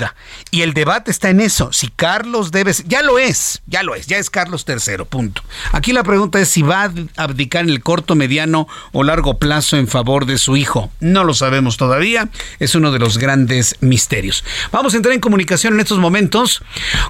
Y 0.50 0.62
el 0.62 0.74
debate 0.74 1.10
está 1.10 1.30
en 1.30 1.40
eso, 1.40 1.72
si 1.72 1.88
Carlos 1.88 2.50
debe, 2.50 2.72
ya 2.86 3.02
lo 3.02 3.18
es 3.18 3.62
ya 3.66 3.82
lo 3.82 3.94
es, 3.94 4.06
ya 4.06 4.18
es 4.18 4.30
Carlos 4.30 4.64
III, 4.66 4.97
punto. 5.04 5.42
Aquí 5.72 5.92
la 5.92 6.04
pregunta 6.04 6.40
es 6.40 6.48
si 6.48 6.62
va 6.62 6.84
a 6.84 6.92
abdicar 7.16 7.64
en 7.64 7.70
el 7.70 7.82
corto, 7.82 8.14
mediano 8.14 8.68
o 8.92 9.02
largo 9.02 9.38
plazo 9.38 9.76
en 9.76 9.88
favor 9.88 10.26
de 10.26 10.38
su 10.38 10.56
hijo. 10.56 10.90
No 11.00 11.24
lo 11.24 11.34
sabemos 11.34 11.76
todavía, 11.76 12.28
es 12.58 12.74
uno 12.74 12.92
de 12.92 12.98
los 12.98 13.18
grandes 13.18 13.76
misterios. 13.80 14.44
Vamos 14.72 14.94
a 14.94 14.96
entrar 14.96 15.14
en 15.14 15.20
comunicación 15.20 15.74
en 15.74 15.80
estos 15.80 15.98
momentos 15.98 16.62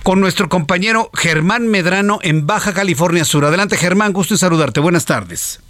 con 0.03 0.21
nuestro 0.21 0.49
compañero 0.49 1.11
Germán 1.15 1.69
Medrano 1.69 2.19
en 2.23 2.47
Baja 2.47 2.73
California 2.73 3.25
Sur. 3.25 3.45
Adelante 3.45 3.77
Germán, 3.77 4.13
gusto 4.13 4.35
en 4.35 4.39
saludarte, 4.39 4.81
buenas 4.81 5.05
tardes. 5.05 5.61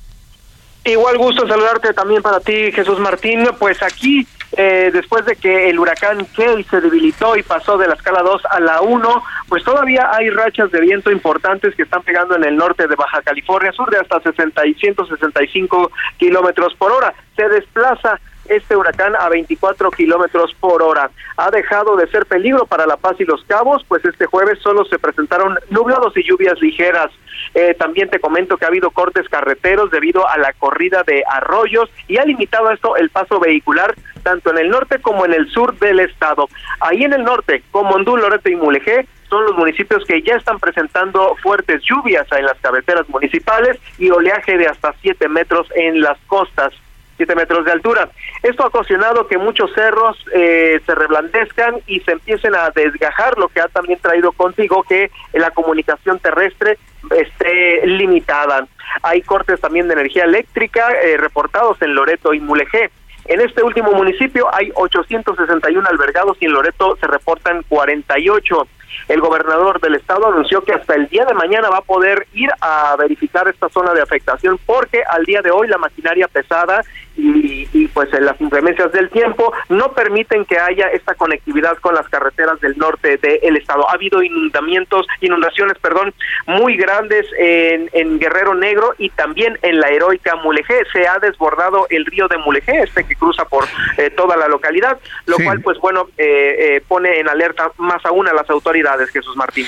Igual 0.84 1.18
gusto 1.18 1.46
saludarte 1.46 1.92
también 1.92 2.22
para 2.22 2.40
ti, 2.40 2.72
Jesús 2.72 2.98
Martín. 2.98 3.46
Pues 3.58 3.82
aquí, 3.82 4.26
eh, 4.60 4.90
después 4.92 5.24
de 5.24 5.36
que 5.36 5.70
el 5.70 5.78
huracán 5.78 6.26
Key 6.34 6.64
se 6.64 6.80
debilitó 6.80 7.36
y 7.36 7.44
pasó 7.44 7.78
de 7.78 7.86
la 7.86 7.94
escala 7.94 8.22
2 8.22 8.42
a 8.50 8.58
la 8.58 8.80
1, 8.80 9.22
pues 9.48 9.62
todavía 9.62 10.10
hay 10.12 10.30
rachas 10.30 10.72
de 10.72 10.80
viento 10.80 11.12
importantes 11.12 11.76
que 11.76 11.84
están 11.84 12.02
pegando 12.02 12.34
en 12.34 12.42
el 12.42 12.56
norte 12.56 12.88
de 12.88 12.96
Baja 12.96 13.22
California 13.22 13.70
Sur 13.70 13.88
de 13.88 13.98
hasta 13.98 14.18
60 14.20 14.66
y 14.66 14.74
165 14.74 15.92
kilómetros 16.16 16.74
por 16.74 16.90
hora. 16.90 17.14
Se 17.36 17.48
desplaza 17.48 18.18
este 18.48 18.76
huracán 18.76 19.14
a 19.16 19.28
24 19.28 19.90
kilómetros 19.90 20.54
por 20.60 20.82
hora. 20.82 21.10
Ha 21.36 21.50
dejado 21.50 21.96
de 21.96 22.08
ser 22.08 22.26
peligro 22.26 22.66
para 22.66 22.86
La 22.86 22.96
Paz 22.96 23.16
y 23.18 23.24
Los 23.24 23.44
Cabos, 23.44 23.84
pues 23.86 24.04
este 24.04 24.26
jueves 24.26 24.58
solo 24.60 24.84
se 24.84 24.98
presentaron 24.98 25.58
nublados 25.70 26.16
y 26.16 26.22
lluvias 26.22 26.60
ligeras. 26.60 27.10
Eh, 27.54 27.74
también 27.74 28.10
te 28.10 28.20
comento 28.20 28.56
que 28.56 28.64
ha 28.64 28.68
habido 28.68 28.90
cortes 28.90 29.28
carreteros 29.28 29.90
debido 29.90 30.28
a 30.28 30.36
la 30.38 30.52
corrida 30.54 31.02
de 31.06 31.22
arroyos 31.30 31.90
y 32.06 32.18
ha 32.18 32.24
limitado 32.24 32.70
esto 32.70 32.96
el 32.96 33.10
paso 33.10 33.40
vehicular 33.40 33.94
tanto 34.22 34.50
en 34.50 34.58
el 34.58 34.68
norte 34.68 35.00
como 35.00 35.24
en 35.24 35.32
el 35.32 35.48
sur 35.48 35.78
del 35.78 36.00
estado. 36.00 36.48
Ahí 36.80 37.04
en 37.04 37.12
el 37.12 37.24
norte, 37.24 37.62
como 37.70 37.90
Mondú, 37.90 38.16
Loreto 38.16 38.50
y 38.50 38.56
Mulegé, 38.56 39.06
son 39.28 39.44
los 39.44 39.56
municipios 39.56 40.04
que 40.04 40.22
ya 40.22 40.36
están 40.36 40.58
presentando 40.58 41.36
fuertes 41.42 41.82
lluvias 41.82 42.26
en 42.32 42.44
las 42.44 42.58
carreteras 42.60 43.08
municipales 43.08 43.78
y 43.98 44.10
oleaje 44.10 44.56
de 44.56 44.66
hasta 44.66 44.94
7 45.00 45.28
metros 45.28 45.66
en 45.74 46.00
las 46.00 46.18
costas. 46.26 46.72
7 47.18 47.34
metros 47.34 47.66
de 47.66 47.72
altura. 47.72 48.08
Esto 48.42 48.64
ha 48.64 48.68
ocasionado 48.68 49.26
que 49.26 49.36
muchos 49.36 49.70
cerros 49.74 50.16
eh, 50.32 50.80
se 50.86 50.94
reblandezcan 50.94 51.76
y 51.86 52.00
se 52.00 52.12
empiecen 52.12 52.54
a 52.54 52.70
desgajar, 52.70 53.36
lo 53.36 53.48
que 53.48 53.60
ha 53.60 53.68
también 53.68 53.98
traído 53.98 54.32
consigo 54.32 54.82
que 54.84 55.10
la 55.34 55.50
comunicación 55.50 56.18
terrestre 56.20 56.78
esté 57.10 57.86
limitada. 57.86 58.66
Hay 59.02 59.20
cortes 59.22 59.60
también 59.60 59.88
de 59.88 59.94
energía 59.94 60.24
eléctrica 60.24 60.92
eh, 61.02 61.16
reportados 61.18 61.80
en 61.82 61.94
Loreto 61.94 62.32
y 62.32 62.40
Mulegé. 62.40 62.90
En 63.26 63.40
este 63.42 63.62
último 63.62 63.92
municipio 63.92 64.48
hay 64.54 64.72
861 64.74 65.86
albergados 65.86 66.38
y 66.40 66.46
en 66.46 66.52
Loreto 66.52 66.96
se 66.96 67.06
reportan 67.06 67.62
48. 67.68 68.66
El 69.08 69.20
gobernador 69.20 69.80
del 69.80 69.96
estado 69.96 70.28
anunció 70.28 70.62
que 70.62 70.72
hasta 70.72 70.94
el 70.94 71.08
día 71.08 71.26
de 71.26 71.34
mañana 71.34 71.68
va 71.68 71.78
a 71.78 71.82
poder 71.82 72.26
ir 72.32 72.48
a 72.60 72.96
verificar 72.96 73.46
esta 73.46 73.68
zona 73.68 73.92
de 73.92 74.00
afectación 74.00 74.58
porque 74.64 75.02
al 75.08 75.24
día 75.24 75.42
de 75.42 75.50
hoy 75.50 75.68
la 75.68 75.76
maquinaria 75.76 76.26
pesada 76.26 76.82
y, 77.18 77.88
pues 77.88 78.08
las 78.20 78.40
inclemencias 78.40 78.92
del 78.92 79.10
tiempo 79.10 79.52
no 79.68 79.92
permiten 79.92 80.44
que 80.44 80.58
haya 80.58 80.86
esta 80.88 81.14
conectividad 81.14 81.76
con 81.78 81.94
las 81.94 82.08
carreteras 82.08 82.60
del 82.60 82.78
norte 82.78 83.16
del 83.18 83.56
estado. 83.56 83.88
Ha 83.88 83.94
habido 83.94 84.22
inundamientos, 84.22 85.06
inundaciones, 85.20 85.76
perdón, 85.78 86.14
muy 86.46 86.76
grandes 86.76 87.26
en, 87.38 87.90
en 87.92 88.18
Guerrero 88.18 88.54
Negro 88.54 88.94
y 88.98 89.10
también 89.10 89.58
en 89.62 89.80
la 89.80 89.88
heroica 89.88 90.36
Mulegé. 90.36 90.82
Se 90.92 91.08
ha 91.08 91.18
desbordado 91.18 91.86
el 91.90 92.06
río 92.06 92.28
de 92.28 92.38
Mulegé, 92.38 92.82
este 92.82 93.04
que 93.04 93.16
cruza 93.16 93.44
por 93.44 93.64
eh, 93.96 94.10
toda 94.10 94.36
la 94.36 94.48
localidad, 94.48 94.98
lo 95.26 95.36
cual 95.38 95.60
pues 95.60 95.78
bueno 95.78 96.08
eh, 96.16 96.76
eh, 96.76 96.82
pone 96.86 97.18
en 97.18 97.28
alerta 97.28 97.72
más 97.78 98.04
aún 98.06 98.28
a 98.28 98.32
las 98.32 98.48
autoridades, 98.48 99.10
Jesús 99.10 99.36
Martín. 99.36 99.66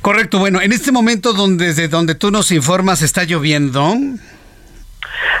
Correcto, 0.00 0.38
bueno, 0.38 0.60
en 0.60 0.72
este 0.72 0.92
momento 0.92 1.32
donde, 1.32 1.66
desde 1.66 1.88
donde 1.88 2.14
tú 2.14 2.30
nos 2.30 2.50
informas 2.50 3.02
está 3.02 3.24
lloviendo. 3.24 3.94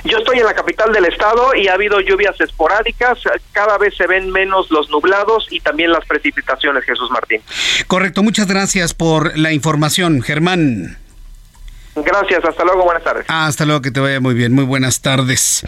Yo 0.04 0.18
estoy 0.18 0.38
en 0.38 0.44
la 0.44 0.54
capital 0.54 0.92
del 0.92 1.04
estado 1.06 1.54
y 1.54 1.68
ha 1.68 1.74
habido 1.74 2.00
lluvias 2.00 2.40
esporádicas, 2.40 3.18
cada 3.52 3.78
vez 3.78 3.96
se 3.96 4.06
ven 4.06 4.30
menos 4.30 4.70
los 4.70 4.90
nublados 4.90 5.46
y 5.50 5.60
también 5.60 5.90
las 5.92 6.04
precipitaciones, 6.06 6.84
Jesús 6.84 7.10
Martín. 7.10 7.42
Correcto, 7.86 8.22
muchas 8.22 8.46
gracias 8.46 8.94
por 8.94 9.36
la 9.38 9.52
información, 9.52 10.22
Germán. 10.22 10.98
Gracias, 12.04 12.44
hasta 12.44 12.64
luego, 12.64 12.84
buenas 12.84 13.04
tardes. 13.04 13.24
hasta 13.28 13.64
luego, 13.64 13.82
que 13.82 13.90
te 13.90 14.00
vaya 14.00 14.20
muy 14.20 14.34
bien, 14.34 14.52
muy 14.52 14.64
buenas 14.64 15.00
tardes. 15.00 15.64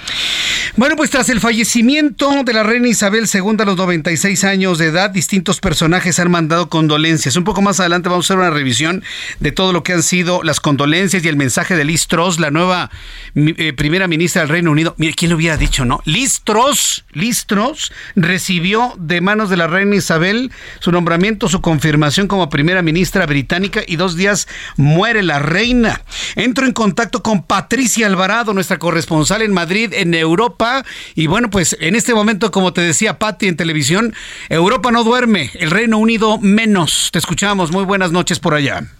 Bueno, 0.76 0.96
pues 0.96 1.10
tras 1.10 1.28
el 1.28 1.40
fallecimiento 1.40 2.30
de 2.44 2.52
la 2.52 2.62
reina 2.62 2.88
Isabel 2.88 3.26
II 3.32 3.56
a 3.58 3.64
los 3.64 3.76
96 3.76 4.44
años 4.44 4.78
de 4.78 4.86
edad, 4.86 5.10
distintos 5.10 5.60
personajes 5.60 6.18
han 6.18 6.30
mandado 6.30 6.68
condolencias. 6.68 7.36
Un 7.36 7.44
poco 7.44 7.62
más 7.62 7.80
adelante 7.80 8.08
vamos 8.08 8.26
a 8.26 8.34
hacer 8.34 8.38
una 8.38 8.50
revisión 8.50 9.02
de 9.40 9.52
todo 9.52 9.72
lo 9.72 9.82
que 9.82 9.92
han 9.92 10.02
sido 10.02 10.42
las 10.42 10.60
condolencias 10.60 11.24
y 11.24 11.28
el 11.28 11.36
mensaje 11.36 11.76
de 11.76 11.84
Liz 11.84 12.06
Truss, 12.06 12.38
la 12.38 12.50
nueva 12.50 12.90
eh, 13.34 13.72
primera 13.72 14.06
ministra 14.06 14.42
del 14.42 14.48
Reino 14.48 14.70
Unido. 14.70 14.94
Mire, 14.98 15.14
¿quién 15.14 15.30
lo 15.30 15.36
hubiera 15.36 15.56
dicho, 15.56 15.84
no? 15.84 16.00
Liz 16.04 16.42
Truss, 16.44 17.04
Liz 17.12 17.46
Truss 17.46 17.92
recibió 18.16 18.94
de 18.98 19.20
manos 19.20 19.50
de 19.50 19.56
la 19.56 19.66
reina 19.66 19.96
Isabel 19.96 20.50
su 20.78 20.92
nombramiento, 20.92 21.48
su 21.48 21.60
confirmación 21.60 22.26
como 22.26 22.48
primera 22.48 22.82
ministra 22.82 23.26
británica 23.26 23.82
y 23.86 23.96
dos 23.96 24.16
días 24.16 24.48
muere 24.76 25.22
la 25.22 25.38
reina. 25.38 26.00
Entro 26.36 26.66
en 26.66 26.72
contacto 26.72 27.22
con 27.22 27.42
Patricia 27.42 28.06
Alvarado, 28.06 28.52
nuestra 28.54 28.78
corresponsal 28.78 29.42
en 29.42 29.52
Madrid, 29.52 29.92
en 29.94 30.14
Europa. 30.14 30.84
Y 31.14 31.26
bueno, 31.26 31.50
pues 31.50 31.76
en 31.80 31.96
este 31.96 32.14
momento, 32.14 32.50
como 32.50 32.72
te 32.72 32.80
decía 32.80 33.18
Patti 33.18 33.48
en 33.48 33.56
televisión, 33.56 34.14
Europa 34.48 34.90
no 34.90 35.04
duerme, 35.04 35.50
el 35.54 35.70
Reino 35.70 35.98
Unido 35.98 36.38
menos. 36.38 37.10
Te 37.12 37.18
escuchamos. 37.18 37.70
Muy 37.72 37.84
buenas 37.84 38.12
noches 38.12 38.38
por 38.38 38.54
allá. 38.54 38.99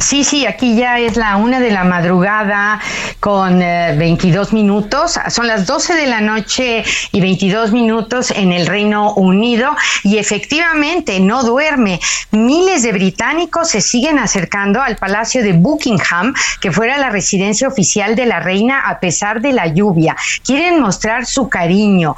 Sí, 0.00 0.24
sí, 0.24 0.46
aquí 0.46 0.76
ya 0.76 0.98
es 0.98 1.16
la 1.16 1.36
una 1.36 1.60
de 1.60 1.70
la 1.70 1.84
madrugada 1.84 2.80
con 3.20 3.58
22 3.58 4.48
eh, 4.48 4.54
minutos. 4.54 5.20
Son 5.28 5.46
las 5.46 5.66
12 5.66 5.94
de 5.94 6.06
la 6.06 6.22
noche 6.22 6.82
y 7.12 7.20
22 7.20 7.72
minutos 7.72 8.30
en 8.30 8.50
el 8.50 8.66
Reino 8.66 9.12
Unido 9.12 9.76
y 10.02 10.16
efectivamente 10.16 11.20
no 11.20 11.42
duerme. 11.42 12.00
Miles 12.30 12.82
de 12.82 12.92
británicos 12.92 13.68
se 13.68 13.82
siguen 13.82 14.18
acercando 14.18 14.80
al 14.80 14.96
Palacio 14.96 15.42
de 15.42 15.52
Buckingham, 15.52 16.32
que 16.62 16.72
fuera 16.72 16.96
la 16.96 17.10
residencia 17.10 17.68
oficial 17.68 18.16
de 18.16 18.24
la 18.24 18.40
reina 18.40 18.80
a 18.80 19.00
pesar 19.00 19.42
de 19.42 19.52
la 19.52 19.66
lluvia. 19.66 20.16
Quieren 20.42 20.80
mostrar 20.80 21.26
su 21.26 21.50
cariño 21.50 22.16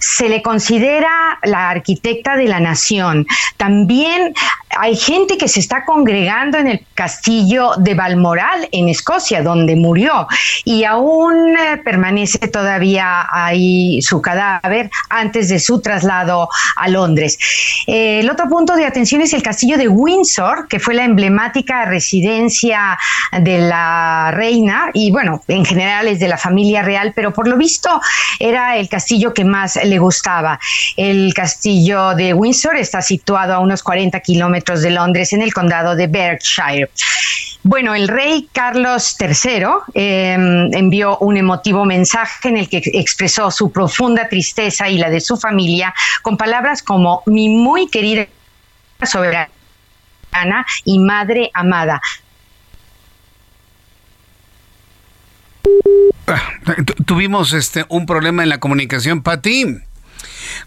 se 0.00 0.28
le 0.28 0.42
considera 0.42 1.38
la 1.42 1.70
arquitecta 1.70 2.36
de 2.36 2.46
la 2.46 2.60
nación. 2.60 3.26
También 3.56 4.34
hay 4.78 4.96
gente 4.96 5.38
que 5.38 5.48
se 5.48 5.60
está 5.60 5.84
congregando 5.84 6.58
en 6.58 6.68
el 6.68 6.86
castillo 6.94 7.72
de 7.78 7.94
Balmoral, 7.94 8.68
en 8.70 8.88
Escocia, 8.88 9.42
donde 9.42 9.76
murió, 9.76 10.28
y 10.64 10.84
aún 10.84 11.56
eh, 11.56 11.78
permanece 11.78 12.48
todavía 12.48 13.26
ahí 13.30 14.00
su 14.02 14.20
cadáver 14.22 14.90
antes 15.10 15.48
de 15.48 15.58
su 15.58 15.80
traslado 15.80 16.48
a 16.76 16.88
Londres. 16.88 17.38
Eh, 17.86 18.20
el 18.20 18.30
otro 18.30 18.48
punto 18.48 18.76
de 18.76 18.86
atención 18.86 19.22
es 19.22 19.32
el 19.32 19.42
castillo 19.42 19.78
de 19.78 19.88
Windsor, 19.88 20.68
que 20.68 20.78
fue 20.78 20.94
la 20.94 21.04
emblemática 21.04 21.84
residencia 21.86 22.98
de 23.40 23.58
la 23.58 24.30
reina, 24.32 24.90
y 24.92 25.10
bueno, 25.10 25.42
en 25.48 25.64
general 25.64 26.08
es 26.08 26.20
de 26.20 26.28
la 26.28 26.38
familia 26.38 26.82
real, 26.82 27.12
pero 27.14 27.32
por 27.32 27.48
lo 27.48 27.56
visto 27.56 28.00
era 28.38 28.76
el 28.76 28.88
castillo 28.88 29.34
que 29.34 29.44
más 29.44 29.76
le 29.88 29.98
gustaba. 29.98 30.58
El 30.96 31.32
castillo 31.34 32.14
de 32.14 32.34
Windsor 32.34 32.76
está 32.76 33.02
situado 33.02 33.54
a 33.54 33.58
unos 33.58 33.82
40 33.82 34.20
kilómetros 34.20 34.82
de 34.82 34.90
Londres, 34.90 35.32
en 35.32 35.42
el 35.42 35.52
condado 35.52 35.96
de 35.96 36.06
Berkshire. 36.06 36.90
Bueno, 37.64 37.94
el 37.94 38.08
rey 38.08 38.48
Carlos 38.52 39.16
III 39.20 39.64
em, 39.94 40.72
envió 40.72 41.18
un 41.18 41.36
emotivo 41.36 41.84
mensaje 41.84 42.48
en 42.48 42.56
el 42.56 42.68
que 42.68 42.80
expresó 42.84 43.50
su 43.50 43.72
profunda 43.72 44.28
tristeza 44.28 44.88
y 44.88 44.96
la 44.96 45.10
de 45.10 45.20
su 45.20 45.36
familia 45.36 45.92
con 46.22 46.36
palabras 46.36 46.82
como 46.82 47.22
mi 47.26 47.48
muy 47.48 47.88
querida 47.88 48.26
soberana 49.04 49.48
y 50.84 50.98
madre 50.98 51.50
amada. 51.52 52.00
Ah, 52.00 52.28
tuvimos 57.06 57.52
este 57.52 57.84
un 57.88 58.06
problema 58.06 58.42
en 58.42 58.48
la 58.48 58.60
comunicación, 58.60 59.22
Pati. 59.22 59.78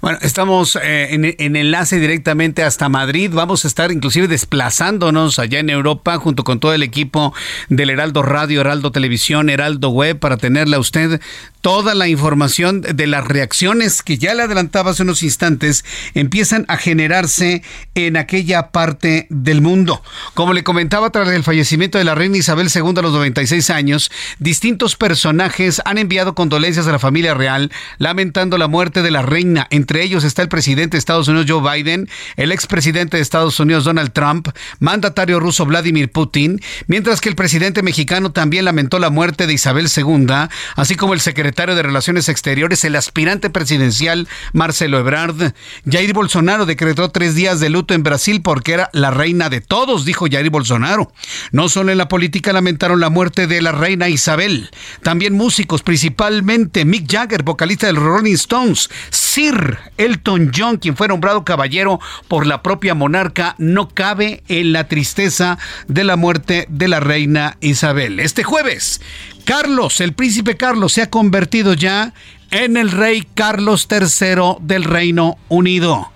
Bueno, 0.01 0.17
estamos 0.21 0.77
eh, 0.81 1.09
en, 1.11 1.55
enlace 1.55 1.99
directamente 1.99 2.63
hasta 2.63 2.89
Madrid. 2.89 3.31
Vamos 3.33 3.65
a 3.65 3.67
estar 3.67 3.91
inclusive 3.91 4.27
desplazándonos 4.27 5.39
allá 5.39 5.59
en 5.59 5.69
Europa 5.69 6.17
junto 6.17 6.43
con 6.43 6.59
todo 6.59 6.73
el 6.73 6.83
equipo 6.83 7.33
del 7.69 7.89
Heraldo 7.89 8.23
Radio, 8.23 8.61
Heraldo 8.61 8.91
Televisión, 8.91 9.49
Heraldo 9.49 9.89
Web 9.89 10.19
para 10.19 10.37
tenerle 10.37 10.75
a 10.75 10.79
usted 10.79 11.21
toda 11.61 11.93
la 11.93 12.07
información 12.07 12.81
de 12.81 13.07
las 13.07 13.25
reacciones 13.25 14.01
que 14.01 14.17
ya 14.17 14.33
le 14.33 14.43
adelantaba 14.43 14.91
hace 14.91 15.03
unos 15.03 15.23
instantes 15.23 15.85
empiezan 16.15 16.65
a 16.67 16.77
generarse 16.77 17.63
en 17.93 18.17
aquella 18.17 18.69
parte 18.69 19.27
del 19.29 19.61
mundo. 19.61 20.01
Como 20.33 20.53
le 20.53 20.63
comentaba 20.63 21.11
tras 21.11 21.29
el 21.29 21.43
fallecimiento 21.43 21.97
de 21.97 22.03
la 22.03 22.15
reina 22.15 22.37
Isabel 22.37 22.69
II 22.73 22.93
a 22.97 23.01
los 23.01 23.13
96 23.13 23.69
años, 23.69 24.11
distintos 24.39 24.95
personajes 24.95 25.81
han 25.85 25.97
enviado 25.97 26.35
condolencias 26.35 26.87
a 26.87 26.91
la 26.91 26.99
familia 26.99 27.33
real 27.33 27.71
lamentando 27.99 28.57
la 28.57 28.67
muerte 28.67 29.01
de 29.01 29.11
la 29.11 29.21
reina 29.21 29.67
Entre 29.71 30.03
ellos 30.03 30.25
está 30.25 30.41
el 30.41 30.49
presidente 30.49 30.95
de 30.95 30.99
Estados 30.99 31.29
Unidos 31.29 31.47
Joe 31.49 31.61
Biden, 31.61 32.09
el 32.35 32.51
expresidente 32.51 33.15
de 33.15 33.23
Estados 33.23 33.57
Unidos 33.57 33.85
Donald 33.85 34.11
Trump, 34.11 34.49
mandatario 34.79 35.39
ruso 35.39 35.65
Vladimir 35.65 36.11
Putin, 36.11 36.59
mientras 36.87 37.21
que 37.21 37.29
el 37.29 37.35
presidente 37.35 37.81
mexicano 37.81 38.33
también 38.33 38.65
lamentó 38.65 38.99
la 38.99 39.09
muerte 39.09 39.47
de 39.47 39.53
Isabel 39.53 39.87
II, 39.95 40.27
así 40.75 40.95
como 40.95 41.13
el 41.13 41.21
secretario 41.21 41.73
de 41.73 41.83
Relaciones 41.83 42.27
Exteriores, 42.27 42.83
el 42.83 42.97
aspirante 42.97 43.49
presidencial 43.49 44.27
Marcelo 44.51 44.99
Ebrard. 44.99 45.53
Jair 45.89 46.11
Bolsonaro 46.11 46.65
decretó 46.65 47.09
tres 47.09 47.33
días 47.33 47.61
de 47.61 47.69
luto 47.69 47.93
en 47.93 48.03
Brasil 48.03 48.41
porque 48.41 48.73
era 48.73 48.89
la 48.91 49.09
reina 49.09 49.49
de 49.49 49.61
todos, 49.61 50.03
dijo 50.03 50.25
Jair 50.29 50.49
Bolsonaro. 50.49 51.13
No 51.53 51.69
solo 51.69 51.93
en 51.93 51.97
la 51.97 52.09
política 52.09 52.51
lamentaron 52.51 52.99
la 52.99 53.09
muerte 53.09 53.47
de 53.47 53.61
la 53.61 53.71
reina 53.71 54.09
Isabel, 54.09 54.69
también 55.01 55.33
músicos, 55.33 55.81
principalmente 55.81 56.83
Mick 56.83 57.09
Jagger, 57.09 57.43
vocalista 57.43 57.87
de 57.87 57.93
los 57.93 58.03
Rolling 58.03 58.33
Stones, 58.33 58.89
Sir 59.11 59.50
Elton 59.97 60.51
John, 60.55 60.77
quien 60.77 60.95
fue 60.95 61.07
nombrado 61.07 61.45
caballero 61.45 61.99
por 62.27 62.47
la 62.47 62.63
propia 62.63 62.95
monarca, 62.95 63.55
no 63.57 63.89
cabe 63.89 64.43
en 64.47 64.73
la 64.73 64.87
tristeza 64.87 65.57
de 65.87 66.03
la 66.03 66.15
muerte 66.15 66.67
de 66.69 66.87
la 66.87 66.99
reina 66.99 67.57
Isabel. 67.61 68.19
Este 68.19 68.43
jueves, 68.43 69.01
Carlos, 69.45 70.01
el 70.01 70.13
príncipe 70.13 70.57
Carlos, 70.57 70.93
se 70.93 71.01
ha 71.01 71.09
convertido 71.09 71.73
ya 71.73 72.13
en 72.51 72.77
el 72.77 72.91
rey 72.91 73.27
Carlos 73.33 73.87
III 73.89 74.57
del 74.61 74.83
Reino 74.83 75.37
Unido. 75.49 76.11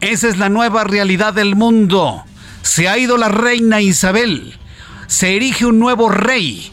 Esa 0.00 0.28
es 0.28 0.38
la 0.38 0.48
nueva 0.48 0.84
realidad 0.84 1.34
del 1.34 1.56
mundo. 1.56 2.24
Se 2.62 2.88
ha 2.88 2.98
ido 2.98 3.16
la 3.16 3.28
reina 3.28 3.80
Isabel. 3.80 4.58
Se 5.06 5.34
erige 5.34 5.66
un 5.66 5.78
nuevo 5.78 6.08
rey 6.08 6.70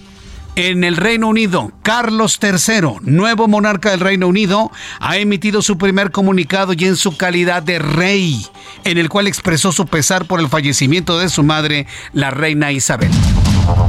en 0.55 0.83
el 0.83 0.95
Reino 0.95 1.27
Unido, 1.27 1.71
Carlos 1.83 2.39
III, 2.41 2.99
nuevo 3.01 3.47
monarca 3.47 3.91
del 3.91 3.99
Reino 3.99 4.27
Unido, 4.27 4.71
ha 4.99 5.17
emitido 5.17 5.61
su 5.61 5.77
primer 5.77 6.11
comunicado 6.11 6.73
y 6.73 6.85
en 6.85 6.95
su 6.95 7.17
calidad 7.17 7.61
de 7.61 7.79
rey, 7.79 8.45
en 8.83 8.97
el 8.97 9.09
cual 9.09 9.27
expresó 9.27 9.71
su 9.71 9.85
pesar 9.85 10.25
por 10.25 10.39
el 10.39 10.47
fallecimiento 10.47 11.19
de 11.19 11.29
su 11.29 11.43
madre, 11.43 11.87
la 12.13 12.31
reina 12.31 12.71
Isabel. 12.71 13.11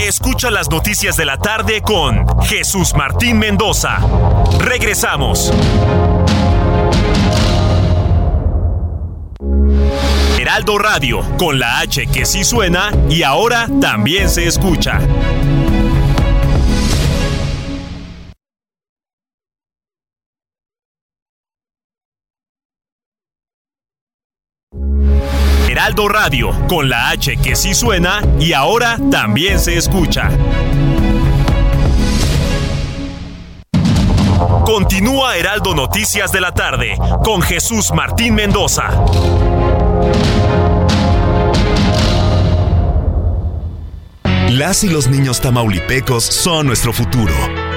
Escucha 0.00 0.50
las 0.50 0.70
noticias 0.70 1.16
de 1.16 1.24
la 1.24 1.38
tarde 1.38 1.82
con 1.82 2.26
Jesús 2.42 2.94
Martín 2.94 3.38
Mendoza. 3.38 3.98
Regresamos. 4.58 5.52
Heraldo 10.38 10.78
Radio, 10.78 11.20
con 11.38 11.58
la 11.58 11.80
H 11.80 12.06
que 12.06 12.24
sí 12.24 12.44
suena 12.44 12.90
y 13.10 13.22
ahora 13.22 13.68
también 13.80 14.28
se 14.28 14.46
escucha. 14.46 15.00
Heraldo 25.86 26.08
Radio, 26.08 26.50
con 26.66 26.88
la 26.88 27.10
H 27.10 27.36
que 27.36 27.54
sí 27.54 27.72
suena 27.72 28.20
y 28.40 28.54
ahora 28.54 28.98
también 29.08 29.60
se 29.60 29.76
escucha. 29.76 30.28
Continúa 34.64 35.36
Heraldo 35.36 35.76
Noticias 35.76 36.32
de 36.32 36.40
la 36.40 36.50
tarde 36.50 36.98
con 37.22 37.40
Jesús 37.40 37.92
Martín 37.94 38.34
Mendoza. 38.34 38.90
Las 44.50 44.82
y 44.82 44.88
los 44.88 45.06
niños 45.06 45.40
tamaulipecos 45.40 46.24
son 46.24 46.66
nuestro 46.66 46.92
futuro. 46.92 47.32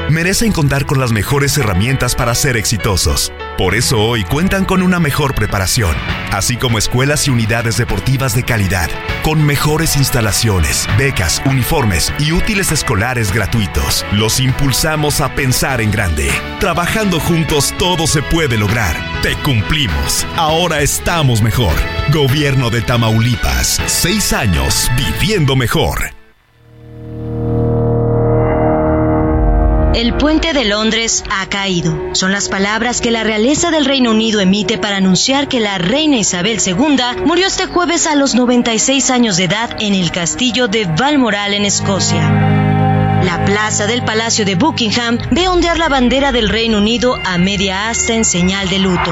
Merecen 0.09 0.51
contar 0.51 0.87
con 0.87 0.99
las 0.99 1.11
mejores 1.11 1.55
herramientas 1.59 2.15
para 2.15 2.33
ser 2.33 2.57
exitosos. 2.57 3.31
Por 3.59 3.75
eso 3.75 3.99
hoy 3.99 4.23
cuentan 4.23 4.63
con 4.63 4.81
una 4.81 5.01
mejor 5.01 5.35
preparación, 5.35 5.93
así 6.31 6.55
como 6.55 6.77
escuelas 6.77 7.27
y 7.27 7.29
unidades 7.29 7.75
deportivas 7.75 8.33
de 8.33 8.43
calidad, 8.43 8.89
con 9.21 9.45
mejores 9.45 9.97
instalaciones, 9.97 10.87
becas, 10.97 11.41
uniformes 11.45 12.13
y 12.19 12.31
útiles 12.31 12.71
escolares 12.71 13.33
gratuitos. 13.33 14.05
Los 14.13 14.39
impulsamos 14.39 15.19
a 15.19 15.35
pensar 15.35 15.81
en 15.81 15.91
grande. 15.91 16.31
Trabajando 16.61 17.19
juntos 17.19 17.73
todo 17.77 18.07
se 18.07 18.21
puede 18.21 18.57
lograr. 18.57 18.95
Te 19.23 19.35
cumplimos. 19.35 20.25
Ahora 20.37 20.79
estamos 20.79 21.41
mejor. 21.41 21.75
Gobierno 22.13 22.69
de 22.69 22.79
Tamaulipas. 22.79 23.81
Seis 23.87 24.31
años 24.31 24.89
viviendo 24.95 25.57
mejor. 25.57 26.18
El 29.95 30.13
puente 30.13 30.53
de 30.53 30.65
Londres 30.65 31.23
ha 31.31 31.47
caído. 31.47 32.13
Son 32.13 32.31
las 32.31 32.47
palabras 32.47 33.01
que 33.01 33.09
la 33.09 33.23
realeza 33.23 33.71
del 33.71 33.85
Reino 33.85 34.11
Unido 34.11 34.39
emite 34.39 34.77
para 34.77 34.97
anunciar 34.97 35.47
que 35.47 35.59
la 35.59 35.79
reina 35.79 36.17
Isabel 36.17 36.59
II 36.63 37.25
murió 37.25 37.47
este 37.47 37.65
jueves 37.65 38.05
a 38.05 38.15
los 38.15 38.35
96 38.35 39.09
años 39.09 39.37
de 39.37 39.45
edad 39.45 39.75
en 39.79 39.95
el 39.95 40.11
castillo 40.11 40.67
de 40.67 40.85
Balmoral 40.85 41.55
en 41.55 41.65
Escocia. 41.65 42.21
La 43.23 43.43
plaza 43.45 43.87
del 43.87 44.03
Palacio 44.03 44.45
de 44.45 44.55
Buckingham 44.55 45.17
ve 45.31 45.47
ondear 45.47 45.79
la 45.79 45.89
bandera 45.89 46.31
del 46.31 46.49
Reino 46.49 46.77
Unido 46.77 47.15
a 47.25 47.39
media 47.39 47.89
asta 47.89 48.13
en 48.13 48.25
señal 48.25 48.69
de 48.69 48.79
luto. 48.79 49.11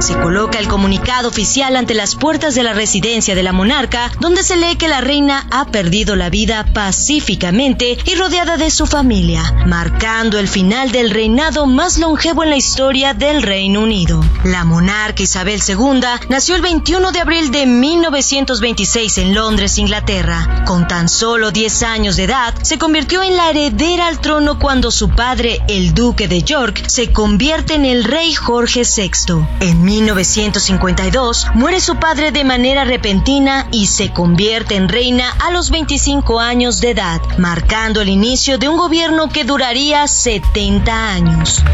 Se 0.00 0.14
coloca 0.14 0.60
el 0.60 0.68
comunicado 0.68 1.28
oficial 1.28 1.74
ante 1.74 1.92
las 1.92 2.14
puertas 2.14 2.54
de 2.54 2.62
la 2.62 2.72
residencia 2.72 3.34
de 3.34 3.42
la 3.42 3.52
monarca, 3.52 4.12
donde 4.20 4.44
se 4.44 4.56
lee 4.56 4.76
que 4.76 4.86
la 4.86 5.00
reina 5.00 5.46
ha 5.50 5.66
perdido 5.66 6.14
la 6.14 6.30
vida 6.30 6.64
pacíficamente 6.72 7.98
y 8.04 8.14
rodeada 8.14 8.56
de 8.56 8.70
su 8.70 8.86
familia, 8.86 9.42
marcando 9.66 10.38
el 10.38 10.46
final 10.46 10.92
del 10.92 11.10
reinado 11.10 11.66
más 11.66 11.98
longevo 11.98 12.44
en 12.44 12.50
la 12.50 12.56
historia 12.56 13.12
del 13.12 13.42
Reino 13.42 13.82
Unido. 13.82 14.24
La 14.44 14.64
monarca 14.64 15.24
Isabel 15.24 15.60
II 15.66 16.00
nació 16.28 16.54
el 16.54 16.62
21 16.62 17.10
de 17.10 17.20
abril 17.20 17.50
de 17.50 17.66
1926 17.66 19.18
en 19.18 19.34
Londres, 19.34 19.78
Inglaterra. 19.78 20.62
Con 20.64 20.86
tan 20.86 21.08
solo 21.08 21.50
10 21.50 21.82
años 21.82 22.16
de 22.16 22.24
edad, 22.24 22.54
se 22.62 22.78
convirtió 22.78 23.22
en 23.24 23.36
la 23.36 23.50
heredera 23.50 24.06
al 24.06 24.20
trono 24.20 24.60
cuando 24.60 24.92
su 24.92 25.10
padre, 25.10 25.60
el 25.68 25.92
duque 25.92 26.28
de 26.28 26.42
York, 26.42 26.84
se 26.86 27.12
convierte 27.12 27.74
en 27.74 27.84
el 27.84 28.04
rey 28.04 28.32
Jorge 28.32 28.82
VI. 28.82 29.08
1952 29.88 31.46
muere 31.54 31.80
su 31.80 31.96
padre 31.96 32.30
de 32.30 32.44
manera 32.44 32.84
repentina 32.84 33.66
y 33.72 33.86
se 33.86 34.12
convierte 34.12 34.76
en 34.76 34.90
reina 34.90 35.30
a 35.40 35.50
los 35.50 35.70
25 35.70 36.40
años 36.40 36.82
de 36.82 36.90
edad, 36.90 37.22
marcando 37.38 38.02
el 38.02 38.10
inicio 38.10 38.58
de 38.58 38.68
un 38.68 38.76
gobierno 38.76 39.30
que 39.30 39.44
duraría 39.44 40.06
70 40.06 41.10
años. 41.10 41.64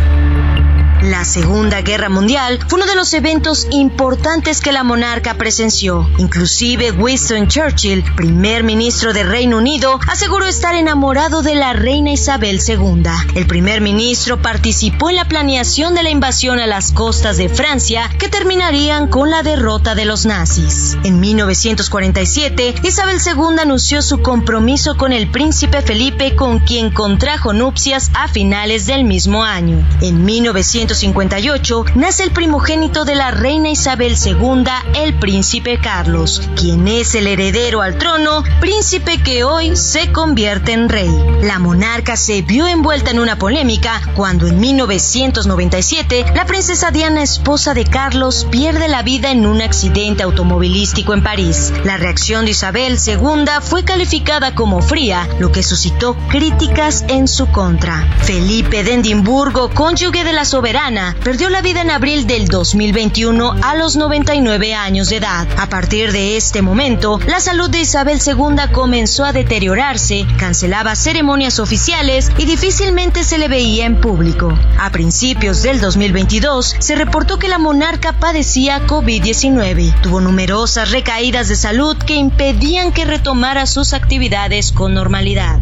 La 1.04 1.22
Segunda 1.26 1.82
Guerra 1.82 2.08
Mundial 2.08 2.58
fue 2.66 2.78
uno 2.78 2.86
de 2.86 2.94
los 2.94 3.12
eventos 3.12 3.66
importantes 3.70 4.62
que 4.62 4.72
la 4.72 4.84
monarca 4.84 5.34
presenció. 5.34 6.08
Inclusive 6.16 6.92
Winston 6.92 7.46
Churchill, 7.46 8.02
primer 8.16 8.64
ministro 8.64 9.12
de 9.12 9.22
Reino 9.22 9.58
Unido, 9.58 10.00
aseguró 10.10 10.46
estar 10.46 10.74
enamorado 10.74 11.42
de 11.42 11.56
la 11.56 11.74
reina 11.74 12.12
Isabel 12.12 12.58
II. 12.66 13.02
El 13.34 13.46
primer 13.46 13.82
ministro 13.82 14.40
participó 14.40 15.10
en 15.10 15.16
la 15.16 15.28
planeación 15.28 15.94
de 15.94 16.04
la 16.04 16.08
invasión 16.08 16.58
a 16.58 16.66
las 16.66 16.90
costas 16.92 17.36
de 17.36 17.50
Francia 17.50 18.08
que 18.18 18.30
terminarían 18.30 19.08
con 19.08 19.28
la 19.28 19.42
derrota 19.42 19.94
de 19.94 20.06
los 20.06 20.24
nazis. 20.24 20.96
En 21.04 21.20
1947, 21.20 22.76
Isabel 22.82 23.18
II 23.18 23.58
anunció 23.60 24.00
su 24.00 24.22
compromiso 24.22 24.96
con 24.96 25.12
el 25.12 25.30
príncipe 25.30 25.82
Felipe 25.82 26.34
con 26.34 26.60
quien 26.60 26.90
contrajo 26.90 27.52
nupcias 27.52 28.10
a 28.14 28.26
finales 28.28 28.86
del 28.86 29.04
mismo 29.04 29.44
año. 29.44 29.86
En 30.00 30.24
1948, 30.24 30.93
1958 30.94 31.96
nace 31.96 32.22
el 32.22 32.30
primogénito 32.30 33.04
de 33.04 33.16
la 33.16 33.32
reina 33.32 33.68
Isabel 33.68 34.14
II, 34.14 34.64
el 34.94 35.18
príncipe 35.18 35.80
Carlos, 35.80 36.40
quien 36.54 36.86
es 36.86 37.16
el 37.16 37.26
heredero 37.26 37.82
al 37.82 37.98
trono, 37.98 38.44
príncipe 38.60 39.20
que 39.20 39.42
hoy 39.42 39.74
se 39.74 40.12
convierte 40.12 40.72
en 40.72 40.88
rey. 40.88 41.10
La 41.42 41.58
monarca 41.58 42.16
se 42.16 42.42
vio 42.42 42.68
envuelta 42.68 43.10
en 43.10 43.18
una 43.18 43.36
polémica 43.38 44.00
cuando 44.14 44.46
en 44.46 44.60
1997 44.60 46.26
la 46.32 46.46
princesa 46.46 46.92
Diana, 46.92 47.22
esposa 47.24 47.74
de 47.74 47.86
Carlos, 47.86 48.46
pierde 48.48 48.86
la 48.86 49.02
vida 49.02 49.32
en 49.32 49.46
un 49.46 49.62
accidente 49.62 50.22
automovilístico 50.22 51.12
en 51.12 51.24
París. 51.24 51.72
La 51.82 51.96
reacción 51.96 52.44
de 52.44 52.52
Isabel 52.52 52.98
II 53.04 53.46
fue 53.62 53.84
calificada 53.84 54.54
como 54.54 54.80
fría, 54.80 55.28
lo 55.40 55.50
que 55.50 55.64
suscitó 55.64 56.14
críticas 56.28 57.04
en 57.08 57.26
su 57.26 57.48
contra. 57.48 58.06
Felipe 58.20 58.84
de 58.84 58.94
Edimburgo, 58.94 59.70
cónyuge 59.70 60.22
de 60.22 60.32
la 60.32 60.44
soberana, 60.44 60.83
perdió 61.22 61.48
la 61.48 61.62
vida 61.62 61.80
en 61.80 61.90
abril 61.90 62.26
del 62.26 62.46
2021 62.46 63.54
a 63.62 63.74
los 63.74 63.96
99 63.96 64.74
años 64.74 65.08
de 65.08 65.16
edad. 65.16 65.48
A 65.56 65.66
partir 65.70 66.12
de 66.12 66.36
este 66.36 66.60
momento, 66.60 67.18
la 67.26 67.40
salud 67.40 67.70
de 67.70 67.80
Isabel 67.80 68.20
II 68.24 68.70
comenzó 68.70 69.24
a 69.24 69.32
deteriorarse, 69.32 70.26
cancelaba 70.38 70.94
ceremonias 70.94 71.58
oficiales 71.58 72.30
y 72.36 72.44
difícilmente 72.44 73.24
se 73.24 73.38
le 73.38 73.48
veía 73.48 73.86
en 73.86 73.98
público. 73.98 74.52
A 74.78 74.90
principios 74.90 75.62
del 75.62 75.80
2022, 75.80 76.76
se 76.78 76.96
reportó 76.96 77.38
que 77.38 77.48
la 77.48 77.56
monarca 77.56 78.12
padecía 78.20 78.86
COVID-19. 78.86 80.02
Tuvo 80.02 80.20
numerosas 80.20 80.90
recaídas 80.90 81.48
de 81.48 81.56
salud 81.56 81.96
que 81.96 82.16
impedían 82.16 82.92
que 82.92 83.06
retomara 83.06 83.64
sus 83.64 83.94
actividades 83.94 84.70
con 84.70 84.92
normalidad. 84.92 85.60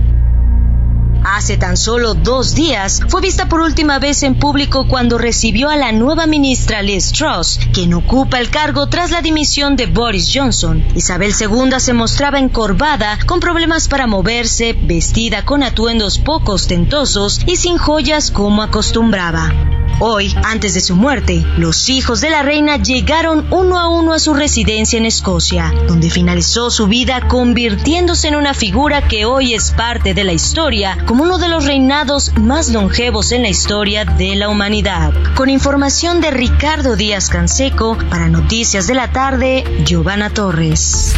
Hace 1.24 1.56
tan 1.56 1.76
solo 1.76 2.14
dos 2.14 2.54
días 2.54 3.00
fue 3.08 3.20
vista 3.20 3.48
por 3.48 3.60
última 3.60 3.98
vez 4.00 4.22
en 4.24 4.34
público 4.34 4.88
cuando 4.88 5.18
recibió 5.18 5.70
a 5.70 5.76
la 5.76 5.92
nueva 5.92 6.26
ministra 6.26 6.82
Liz 6.82 7.12
Truss, 7.12 7.60
quien 7.72 7.94
ocupa 7.94 8.40
el 8.40 8.50
cargo 8.50 8.88
tras 8.88 9.12
la 9.12 9.22
dimisión 9.22 9.76
de 9.76 9.86
Boris 9.86 10.30
Johnson. 10.34 10.84
Isabel 10.96 11.32
II 11.38 11.78
se 11.78 11.92
mostraba 11.92 12.40
encorvada, 12.40 13.18
con 13.26 13.38
problemas 13.38 13.86
para 13.86 14.06
moverse, 14.06 14.72
vestida 14.72 15.44
con 15.44 15.62
atuendos 15.62 16.18
poco 16.18 16.52
ostentosos 16.52 17.40
y 17.46 17.56
sin 17.56 17.78
joyas 17.78 18.30
como 18.30 18.62
acostumbraba. 18.62 19.52
Hoy, 20.00 20.34
antes 20.44 20.74
de 20.74 20.80
su 20.80 20.96
muerte, 20.96 21.44
los 21.56 21.88
hijos 21.88 22.20
de 22.20 22.30
la 22.30 22.42
reina 22.42 22.76
llegaron 22.76 23.46
uno 23.50 23.78
a 23.78 23.88
uno 23.88 24.12
a 24.12 24.18
su 24.18 24.34
residencia 24.34 24.98
en 24.98 25.06
Escocia, 25.06 25.72
donde 25.86 26.10
finalizó 26.10 26.70
su 26.70 26.86
vida 26.88 27.28
convirtiéndose 27.28 28.28
en 28.28 28.36
una 28.36 28.54
figura 28.54 29.06
que 29.06 29.24
hoy 29.24 29.54
es 29.54 29.70
parte 29.70 30.14
de 30.14 30.24
la 30.24 30.32
historia 30.32 30.98
como 31.06 31.24
uno 31.24 31.38
de 31.38 31.48
los 31.48 31.66
reinados 31.66 32.32
más 32.40 32.70
longevos 32.70 33.32
en 33.32 33.42
la 33.42 33.48
historia 33.48 34.04
de 34.04 34.36
la 34.36 34.48
humanidad. 34.48 35.12
Con 35.34 35.50
información 35.50 36.20
de 36.20 36.30
Ricardo 36.30 36.96
Díaz 36.96 37.28
Canseco, 37.28 37.96
para 38.10 38.28
Noticias 38.28 38.86
de 38.86 38.94
la 38.94 39.12
Tarde, 39.12 39.64
Giovanna 39.84 40.30
Torres. 40.30 41.14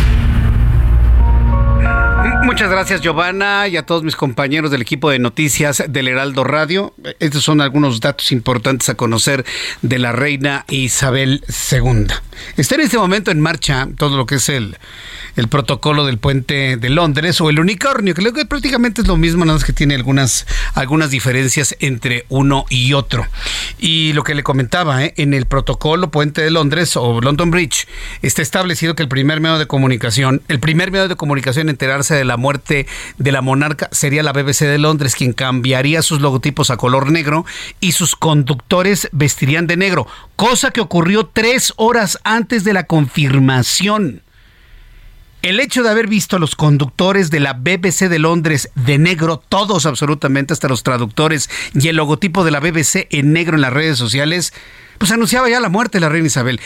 Muchas 2.55 2.71
gracias 2.71 3.01
Giovanna 3.01 3.67
y 3.67 3.77
a 3.77 3.85
todos 3.85 4.05
mis 4.05 4.15
compañeros 4.15 4.71
del 4.71 4.81
equipo 4.81 5.11
de 5.11 5.19
noticias 5.19 5.83
del 5.89 6.07
Heraldo 6.07 6.45
Radio. 6.45 6.95
Estos 7.19 7.43
son 7.43 7.61
algunos 7.61 7.99
datos 7.99 8.31
importantes 8.31 8.89
a 8.89 8.95
conocer 8.95 9.45
de 9.83 9.99
la 9.99 10.13
reina 10.13 10.65
Isabel 10.69 11.43
II. 11.49 12.07
Está 12.57 12.77
en 12.77 12.83
este 12.83 12.97
momento 12.97 13.33
en 13.33 13.41
marcha 13.41 13.89
todo 13.99 14.17
lo 14.17 14.27
que 14.27 14.37
es 14.37 14.49
el, 14.49 14.77
el 15.37 15.49
protocolo 15.49 16.07
del 16.07 16.19
puente 16.19 16.77
de 16.77 16.91
Londres 16.91 17.41
o 17.41 17.51
el 17.51 17.59
unicornio, 17.59 18.15
que 18.15 18.23
creo 18.23 18.33
que 18.33 18.47
prácticamente 18.47 19.03
es 19.03 19.09
lo 19.09 19.17
mismo, 19.17 19.45
nada 19.45 19.59
más 19.59 19.65
que 19.65 19.73
tiene 19.73 19.95
algunas, 19.95 20.47
algunas 20.75 21.11
diferencias 21.11 21.77
entre 21.81 22.25
uno 22.29 22.67
y 22.69 22.93
otro. 22.93 23.27
Y 23.79 24.13
lo 24.13 24.23
que 24.23 24.35
le 24.35 24.43
comentaba, 24.45 25.05
¿eh? 25.05 25.15
en 25.17 25.35
el 25.35 25.47
protocolo 25.47 26.11
puente 26.11 26.43
de 26.43 26.51
Londres 26.51 26.97
o 26.97 27.21
London 27.21 27.51
Bridge 27.51 27.89
está 28.23 28.43
establecido 28.43 28.95
que 28.95 29.03
el 29.03 29.09
primer 29.09 29.41
medio 29.41 29.59
de 29.59 29.67
comunicación, 29.67 30.43
el 30.49 30.61
primer 30.61 30.93
medio 30.93 31.09
de 31.09 31.17
comunicación 31.17 31.69
en 31.69 31.71
enterarse 31.71 32.15
de 32.15 32.25
la 32.25 32.37
muerte 32.45 32.87
de 33.17 33.33
la 33.33 33.41
monarca 33.41 33.89
sería 33.91 34.23
la 34.23 34.35
BBC 34.35 34.67
de 34.67 34.77
Londres, 34.77 35.15
quien 35.15 35.33
cambiaría 35.33 36.03
sus 36.03 36.21
logotipos 36.21 36.69
a 36.69 36.77
color 36.77 37.11
negro 37.11 37.47
y 37.81 37.93
sus 37.93 38.17
conductores 38.17 39.09
vestirían 39.13 39.67
de 39.67 39.79
negro, 39.79 40.07
cosa 40.37 40.71
que 40.71 40.83
ocurrió 40.83 41.25
tres 41.25 41.73
horas 41.77 42.19
antes 42.23 42.63
de 42.63 42.75
la 42.75 42.85
confirmación. 42.85 44.21
El 45.41 45.59
hecho 45.59 45.83
de 45.83 45.89
haber 45.89 46.07
visto 46.07 46.37
a 46.37 46.39
los 46.39 46.55
conductores 46.55 47.31
de 47.31 47.41
la 47.41 47.55
BBC 47.55 48.11
de 48.11 48.19
Londres 48.19 48.69
de 48.75 48.99
negro, 48.99 49.43
todos 49.49 49.87
absolutamente, 49.87 50.53
hasta 50.53 50.69
los 50.69 50.83
traductores, 50.83 51.49
y 51.73 51.89
el 51.89 51.97
logotipo 51.97 52.45
de 52.45 52.51
la 52.51 52.61
BBC 52.61 53.07
en 53.09 53.33
negro 53.33 53.55
en 53.55 53.63
las 53.63 53.73
redes 53.73 53.97
sociales, 53.97 54.53
pues 54.99 55.13
anunciaba 55.13 55.49
ya 55.49 55.61
la 55.61 55.71
muerte 55.71 55.97
de 55.97 56.01
la 56.03 56.11
reina 56.11 56.27
Isabel. 56.27 56.61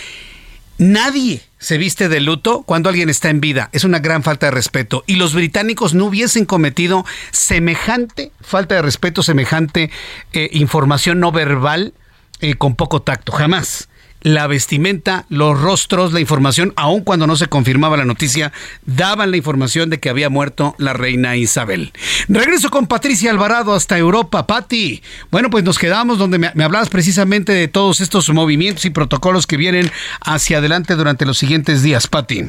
Nadie 0.76 1.47
se 1.58 1.78
viste 1.78 2.08
de 2.08 2.20
luto 2.20 2.62
cuando 2.62 2.88
alguien 2.88 3.08
está 3.10 3.30
en 3.30 3.40
vida. 3.40 3.68
Es 3.72 3.84
una 3.84 3.98
gran 3.98 4.22
falta 4.22 4.46
de 4.46 4.52
respeto. 4.52 5.04
Y 5.06 5.16
los 5.16 5.34
británicos 5.34 5.94
no 5.94 6.06
hubiesen 6.06 6.44
cometido 6.44 7.04
semejante 7.30 8.32
falta 8.40 8.76
de 8.76 8.82
respeto, 8.82 9.22
semejante 9.22 9.90
eh, 10.32 10.48
información 10.52 11.20
no 11.20 11.32
verbal 11.32 11.94
eh, 12.40 12.54
con 12.54 12.76
poco 12.76 13.02
tacto. 13.02 13.32
Jamás 13.32 13.87
la 14.22 14.46
vestimenta, 14.46 15.24
los 15.28 15.60
rostros, 15.60 16.12
la 16.12 16.20
información, 16.20 16.72
aun 16.76 17.02
cuando 17.02 17.26
no 17.26 17.36
se 17.36 17.46
confirmaba 17.46 17.96
la 17.96 18.04
noticia, 18.04 18.52
daban 18.84 19.30
la 19.30 19.36
información 19.36 19.90
de 19.90 19.98
que 19.98 20.10
había 20.10 20.28
muerto 20.28 20.74
la 20.78 20.92
reina 20.92 21.36
Isabel. 21.36 21.92
Regreso 22.28 22.70
con 22.70 22.86
Patricia 22.86 23.30
Alvarado 23.30 23.74
hasta 23.74 23.98
Europa. 23.98 24.46
Patti, 24.46 25.02
bueno, 25.30 25.50
pues 25.50 25.64
nos 25.64 25.78
quedamos 25.78 26.18
donde 26.18 26.38
me, 26.38 26.64
hablabas 26.64 26.88
precisamente 26.88 27.52
de 27.52 27.68
todos 27.68 28.00
estos 28.00 28.28
movimientos 28.30 28.84
y 28.84 28.90
protocolos 28.90 29.46
que 29.46 29.56
vienen 29.56 29.90
hacia 30.20 30.58
adelante 30.58 30.94
durante 30.94 31.26
los 31.26 31.38
siguientes 31.38 31.82
días. 31.82 32.06
Patti. 32.06 32.44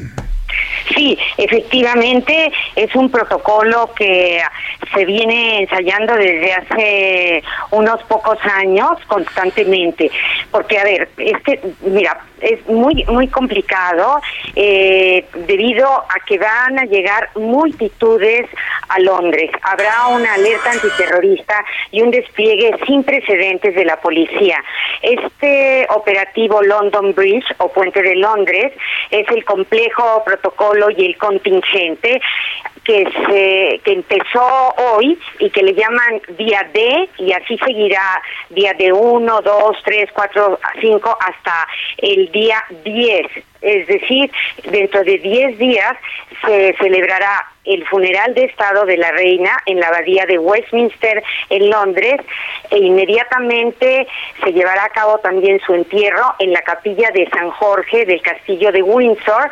Sí, 0.94 1.16
efectivamente 1.36 2.52
es 2.74 2.94
un 2.94 3.10
protocolo 3.10 3.92
que 3.94 4.42
se 4.92 5.04
viene 5.04 5.62
ensayando 5.62 6.14
desde 6.14 6.52
hace 6.52 7.42
unos 7.70 8.02
pocos 8.04 8.38
años 8.42 8.90
constantemente, 9.06 10.10
porque 10.50 10.78
a 10.78 10.84
ver, 10.84 11.08
este, 11.18 11.59
mira, 11.80 12.18
es 12.40 12.66
muy 12.66 13.04
muy 13.04 13.28
complicado 13.28 14.20
eh, 14.54 15.26
debido 15.46 15.86
a 15.86 16.14
que 16.26 16.38
van 16.38 16.78
a 16.78 16.84
llegar 16.84 17.30
multitudes 17.34 18.46
a 18.88 18.98
Londres. 19.00 19.50
Habrá 19.62 20.08
una 20.08 20.34
alerta 20.34 20.72
antiterrorista 20.72 21.64
y 21.90 22.02
un 22.02 22.10
despliegue 22.10 22.74
sin 22.86 23.04
precedentes 23.04 23.74
de 23.74 23.84
la 23.84 24.00
policía. 24.00 24.62
Este 25.02 25.86
operativo 25.90 26.62
London 26.62 27.14
Bridge 27.14 27.46
o 27.58 27.68
Puente 27.68 28.02
de 28.02 28.16
Londres 28.16 28.72
es 29.10 29.28
el 29.28 29.44
complejo 29.44 30.22
protocolo 30.24 30.90
y 30.90 31.06
el 31.06 31.16
contingente 31.16 32.20
que 32.84 33.04
se 33.04 33.80
que 33.84 33.92
empezó 33.92 34.74
hoy 34.76 35.18
y 35.38 35.50
que 35.50 35.62
le 35.62 35.74
llaman 35.74 36.20
día 36.36 36.68
D 36.72 37.08
y 37.18 37.32
así 37.32 37.58
seguirá 37.58 38.22
día 38.50 38.72
de 38.74 38.92
1, 38.92 39.40
2, 39.42 39.76
3, 39.84 40.10
4, 40.12 40.58
5 40.80 41.18
hasta 41.20 41.68
el 41.98 42.30
día 42.32 42.64
10. 42.84 43.26
Es 43.62 43.86
decir, 43.86 44.30
dentro 44.70 45.04
de 45.04 45.18
10 45.18 45.58
días 45.58 45.96
se 46.46 46.74
celebrará 46.78 47.46
el 47.64 47.86
funeral 47.86 48.34
de 48.34 48.44
Estado 48.44 48.86
de 48.86 48.96
la 48.96 49.12
reina 49.12 49.50
en 49.66 49.80
la 49.80 49.88
abadía 49.88 50.24
de 50.24 50.38
Westminster 50.38 51.22
en 51.50 51.68
Londres 51.68 52.20
e 52.70 52.78
inmediatamente 52.78 54.06
se 54.42 54.52
llevará 54.52 54.84
a 54.84 54.88
cabo 54.88 55.18
también 55.18 55.60
su 55.60 55.74
entierro 55.74 56.34
en 56.38 56.52
la 56.52 56.62
capilla 56.62 57.10
de 57.10 57.28
San 57.28 57.50
Jorge 57.50 58.06
del 58.06 58.22
castillo 58.22 58.72
de 58.72 58.82
Windsor 58.82 59.50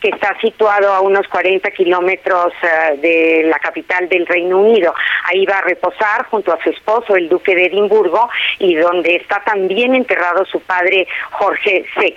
que 0.00 0.08
está 0.08 0.36
situado 0.40 0.92
a 0.92 1.00
unos 1.00 1.28
40 1.28 1.70
kilómetros 1.72 2.52
eh, 2.62 2.96
de 3.00 3.42
la 3.44 3.58
capital 3.58 4.08
del 4.08 4.26
Reino 4.26 4.58
Unido. 4.58 4.94
Ahí 5.24 5.44
va 5.44 5.58
a 5.58 5.62
reposar 5.62 6.26
junto 6.26 6.52
a 6.52 6.62
su 6.62 6.70
esposo, 6.70 7.16
el 7.16 7.28
duque 7.28 7.54
de 7.54 7.66
Edimburgo, 7.66 8.28
y 8.58 8.74
donde 8.74 9.16
está 9.16 9.42
también 9.44 9.94
enterrado 9.94 10.44
su 10.46 10.60
padre 10.60 11.06
Jorge 11.32 11.84
VI. 11.96 12.14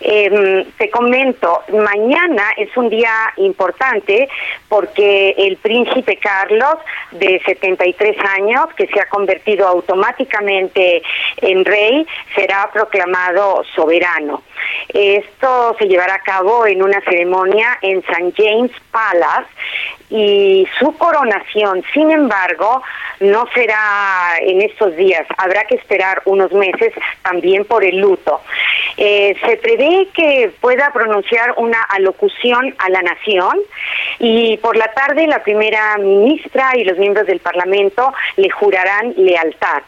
Em, 0.00 0.64
te 0.78 0.90
comento, 0.90 1.62
mañana 1.72 2.50
es 2.56 2.74
un 2.76 2.88
día 2.88 3.32
importante 3.36 4.28
porque 4.68 5.34
el 5.36 5.56
príncipe 5.56 6.16
Carlos, 6.16 6.76
de 7.12 7.40
73 7.44 8.16
años, 8.38 8.66
que 8.76 8.86
se 8.86 9.00
ha 9.00 9.08
convertido 9.08 9.66
automáticamente 9.66 11.02
en 11.38 11.64
rey, 11.64 12.06
será 12.34 12.70
proclamado 12.72 13.62
soberano. 13.74 14.42
Esto 14.88 15.76
se 15.78 15.86
llevará 15.86 16.14
a 16.14 16.20
cabo 16.20 16.66
en 16.66 16.82
una 16.86 17.00
ceremonia 17.02 17.78
en 17.82 17.98
St. 17.98 18.32
James 18.36 18.70
Palace 18.90 19.48
y 20.08 20.66
su 20.78 20.96
coronación, 20.96 21.82
sin 21.92 22.10
embargo, 22.10 22.82
no 23.20 23.46
será 23.52 24.34
en 24.40 24.62
estos 24.62 24.94
días. 24.96 25.26
Habrá 25.36 25.64
que 25.64 25.74
esperar 25.74 26.22
unos 26.26 26.52
meses 26.52 26.92
también 27.22 27.64
por 27.64 27.82
el 27.84 27.98
luto. 27.98 28.40
Eh, 28.96 29.36
se 29.44 29.56
prevé 29.56 30.08
que 30.14 30.52
pueda 30.60 30.92
pronunciar 30.92 31.54
una 31.56 31.82
alocución 31.82 32.74
a 32.78 32.88
la 32.88 33.02
nación 33.02 33.58
y 34.18 34.56
por 34.58 34.76
la 34.76 34.92
tarde 34.92 35.26
la 35.26 35.42
primera 35.42 35.96
ministra 35.98 36.70
y 36.76 36.84
los 36.84 36.98
miembros 36.98 37.26
del 37.26 37.40
Parlamento 37.40 38.12
le 38.36 38.48
jurarán 38.50 39.12
lealtad. 39.16 39.82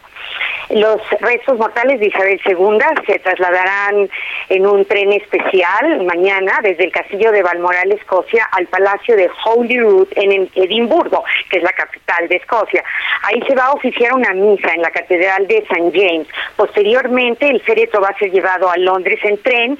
Los 0.70 1.00
restos 1.20 1.58
mortales 1.58 1.98
de 1.98 2.08
Isabel 2.08 2.38
II 2.44 2.78
se 3.06 3.18
trasladarán 3.20 4.10
en 4.50 4.66
un 4.66 4.84
tren 4.84 5.12
especial 5.14 6.04
mañana 6.04 6.60
desde 6.62 6.84
el 6.84 6.92
castillo 6.92 7.32
de 7.32 7.42
Balmoral, 7.42 7.90
Escocia, 7.92 8.46
al 8.52 8.66
palacio 8.66 9.16
de 9.16 9.30
Holyrood 9.44 10.08
en 10.14 10.50
Edimburgo, 10.54 11.24
que 11.48 11.58
es 11.58 11.62
la 11.62 11.72
capital 11.72 12.28
de 12.28 12.36
Escocia. 12.36 12.84
Ahí 13.22 13.42
se 13.48 13.54
va 13.54 13.66
a 13.66 13.72
oficiar 13.72 14.12
una 14.12 14.34
misa 14.34 14.74
en 14.74 14.82
la 14.82 14.90
catedral 14.90 15.46
de 15.46 15.58
St. 15.58 15.90
James. 15.94 16.28
Posteriormente, 16.56 17.48
el 17.48 17.62
féretro 17.62 18.02
va 18.02 18.08
a 18.08 18.18
ser 18.18 18.30
llevado 18.30 18.70
a 18.70 18.76
Londres 18.76 19.20
en 19.22 19.40
tren 19.42 19.78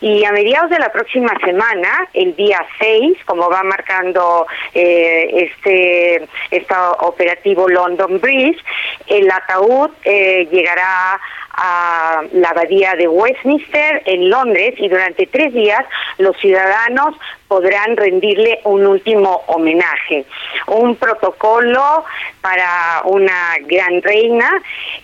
y 0.00 0.24
a 0.24 0.32
mediados 0.32 0.70
de 0.70 0.78
la 0.78 0.90
próxima 0.90 1.32
semana, 1.44 2.08
el 2.14 2.34
día 2.34 2.64
6, 2.78 3.18
como 3.26 3.50
va 3.50 3.62
marcando 3.62 4.46
eh, 4.72 5.50
este, 5.50 6.26
este 6.50 6.74
operativo 7.00 7.68
London 7.68 8.18
Bridge, 8.20 8.58
el 9.06 9.30
ataúd 9.30 9.90
eh, 10.04 10.29
llegará 10.50 11.20
a 11.52 12.22
la 12.32 12.50
abadía 12.50 12.94
de 12.94 13.08
Westminster 13.08 14.02
en 14.06 14.30
Londres 14.30 14.74
y 14.78 14.88
durante 14.88 15.26
tres 15.26 15.52
días 15.52 15.84
los 16.18 16.36
ciudadanos 16.38 17.14
podrán 17.48 17.96
rendirle 17.96 18.60
un 18.64 18.86
último 18.86 19.42
homenaje. 19.48 20.24
Un 20.68 20.94
protocolo 20.96 22.04
para 22.40 23.02
una 23.04 23.56
gran 23.62 24.00
reina 24.02 24.50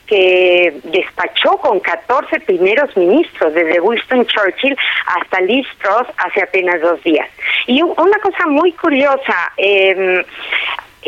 que 0.06 0.80
despachó 0.84 1.56
con 1.58 1.80
14 1.80 2.40
primeros 2.40 2.96
ministros, 2.96 3.52
desde 3.52 3.80
Winston 3.80 4.24
Churchill 4.26 4.76
hasta 5.06 5.40
Liz 5.40 5.66
Truss 5.82 6.06
hace 6.18 6.42
apenas 6.42 6.80
dos 6.80 7.02
días. 7.02 7.28
Y 7.66 7.82
una 7.82 8.18
cosa 8.22 8.46
muy 8.46 8.72
curiosa, 8.72 9.52
eh, 9.56 10.24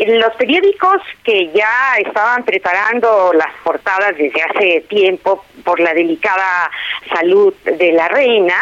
los 0.07 0.33
periódicos 0.35 1.01
que 1.23 1.51
ya 1.51 1.95
estaban 1.97 2.43
preparando 2.43 3.33
las 3.33 3.53
portadas 3.63 4.15
desde 4.17 4.41
hace 4.41 4.81
tiempo 4.89 5.43
por 5.63 5.79
la 5.79 5.93
delicada 5.93 6.71
salud 7.13 7.53
de 7.63 7.91
la 7.91 8.07
reina, 8.07 8.55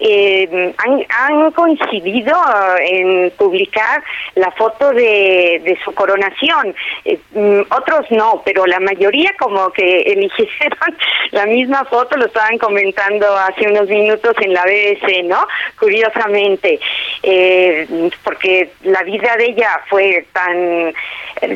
eh, 0.00 0.74
han, 0.78 1.50
coincidido 1.52 2.36
en 2.80 3.30
publicar 3.32 4.02
la 4.36 4.50
foto 4.52 4.92
de, 4.92 5.78
su 5.84 5.92
coronación. 5.92 6.74
Eh, 7.04 7.18
mm, 7.32 7.60
otros 7.70 8.10
no, 8.10 8.42
pero 8.44 8.66
la 8.66 8.80
mayoría 8.80 9.32
como 9.38 9.70
que 9.70 10.02
eligieron 10.02 10.96
la 11.32 11.46
misma 11.46 11.84
foto, 11.84 12.16
lo 12.16 12.26
estaban 12.26 12.58
comentando 12.58 13.26
hace 13.36 13.68
unos 13.68 13.88
minutos 13.88 14.34
en 14.40 14.54
la 14.54 14.64
BBC, 14.64 15.24
¿no? 15.24 15.46
Curiosamente, 15.78 16.78
eh, 17.22 18.10
porque 18.22 18.70
la 18.82 19.02
vida 19.02 19.36
de 19.36 19.46
ella 19.46 19.80
fue 19.88 20.26
tan 20.32 20.67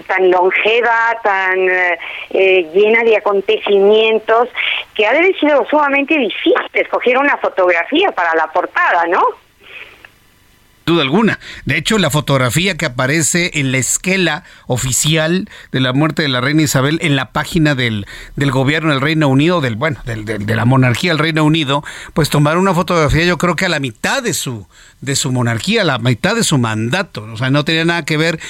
tan 0.07 0.31
longeva, 0.31 1.19
tan 1.23 1.59
llena 2.31 3.03
de 3.05 3.17
acontecimientos, 3.17 4.49
que 4.95 5.07
ha 5.07 5.13
de 5.13 5.19
haber 5.19 5.39
sido 5.39 5.67
sumamente 5.69 6.17
difícil 6.17 6.55
escoger 6.73 7.19
una 7.19 7.37
fotografía 7.39 8.11
para 8.13 8.35
la 8.35 8.47
portada, 8.49 9.07
¿no? 9.07 9.21
duda 10.87 11.03
alguna. 11.03 11.39
De 11.65 11.77
hecho, 11.77 11.99
la 11.99 12.11
fotografía 12.11 12.77
que 12.77 12.87
aparece 12.87 13.53
en 13.55 13.73
la 13.73 13.79
esquela 13.79 14.45
oficial 14.67 15.49
de 15.71 15.81
la 15.81 15.93
muerte 15.93 16.23
de 16.23 16.29
la 16.29 16.41
reina 16.41 16.63
Isabel 16.63 16.99
en 17.03 17.17
la 17.17 17.33
página 17.33 17.75
del, 17.75 18.07
del 18.37 18.51
gobierno 18.51 18.91
del 18.91 19.01
Reino 19.01 19.29
Unido, 19.29 19.61
del 19.61 19.77
bueno, 19.77 20.01
del, 20.05 20.25
de 20.25 20.57
la 20.57 20.65
monarquía 20.65 21.13
del 21.13 21.19
Reino 21.19 21.45
Unido, 21.45 21.85
pues 22.15 22.31
tomaron 22.31 22.63
una 22.63 22.75
fotografía 22.75 23.25
yo 23.25 23.39
creo 23.39 23.57
que 23.57 23.67
a 23.67 23.69
la 23.69 23.81
mitad 23.81 24.23
de 24.23 24.35
su 24.35 24.67
de 25.03 25.17
su 25.17 25.33
monarquía, 25.33 25.85
la 25.85 25.99
mitad 25.99 26.35
de 26.35 26.45
su 26.45 26.57
mandato. 26.57 27.27
O 27.31 27.37
sea, 27.37 27.51
no 27.51 27.65
tenía 27.65 27.85
nada 27.85 28.05
que 28.05 28.17
ver 28.17 28.41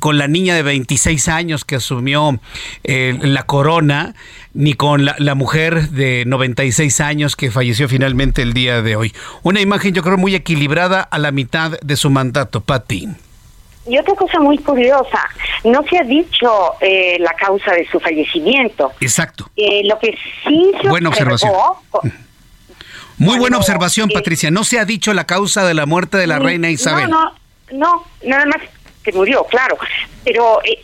con 0.00 0.16
la 0.16 0.28
niña 0.28 0.54
de 0.54 0.62
26 0.62 1.28
años 1.28 1.64
que 1.64 1.76
asumió 1.76 2.40
eh, 2.84 3.18
la 3.20 3.42
corona 3.42 4.14
ni 4.54 4.74
con 4.74 5.04
la, 5.04 5.34
mujer 5.34 5.90
de 5.90 6.24
96 6.26 7.00
años 7.00 7.36
que 7.36 7.50
falleció 7.50 7.88
finalmente 7.88 8.42
el 8.42 8.54
día 8.54 8.80
de 8.80 8.96
hoy. 8.96 9.12
Una 9.42 9.60
imagen 9.60 9.92
yo 9.92 10.02
creo 10.02 10.16
muy 10.16 10.34
equilibrada 10.34 11.02
a 11.02 11.18
la 11.18 11.32
mitad 11.32 11.78
de 11.80 11.96
su 11.96 12.10
mandato, 12.10 12.60
Patti. 12.60 13.08
Y 13.86 13.98
otra 13.98 14.14
cosa 14.14 14.38
muy 14.38 14.58
curiosa, 14.58 15.20
no 15.64 15.82
se 15.88 15.98
ha 15.98 16.02
dicho 16.02 16.74
eh, 16.80 17.16
la 17.20 17.32
causa 17.32 17.72
de 17.72 17.88
su 17.88 17.98
fallecimiento. 17.98 18.92
Exacto. 19.00 19.50
Eh, 19.56 19.82
lo 19.84 19.98
que 19.98 20.16
sí 20.44 20.72
se 20.80 20.88
Buena 20.88 21.08
observación. 21.08 21.52
Muy 23.18 23.38
buena 23.38 23.58
observación, 23.58 24.08
Patricia. 24.08 24.50
No 24.50 24.64
se 24.64 24.78
ha 24.78 24.84
dicho 24.84 25.12
la 25.12 25.24
causa 25.24 25.66
de 25.66 25.74
la 25.74 25.86
muerte 25.86 26.16
de 26.16 26.26
la 26.26 26.38
reina 26.38 26.70
Isabel. 26.70 27.10
No, 27.10 27.32
no, 27.72 27.78
no, 27.78 28.04
nada 28.22 28.46
más 28.46 28.58
murió, 29.12 29.44
claro. 29.44 29.76
Pero 30.24 30.60
eh, 30.64 30.78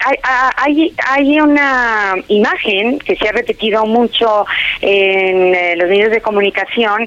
hay, 0.56 0.94
hay 1.06 1.40
una 1.40 2.14
imagen 2.28 2.98
que 2.98 3.16
se 3.16 3.28
ha 3.28 3.32
repetido 3.32 3.84
mucho 3.86 4.46
en 4.80 5.54
eh, 5.54 5.76
los 5.76 5.88
medios 5.88 6.10
de 6.10 6.20
comunicación 6.20 7.06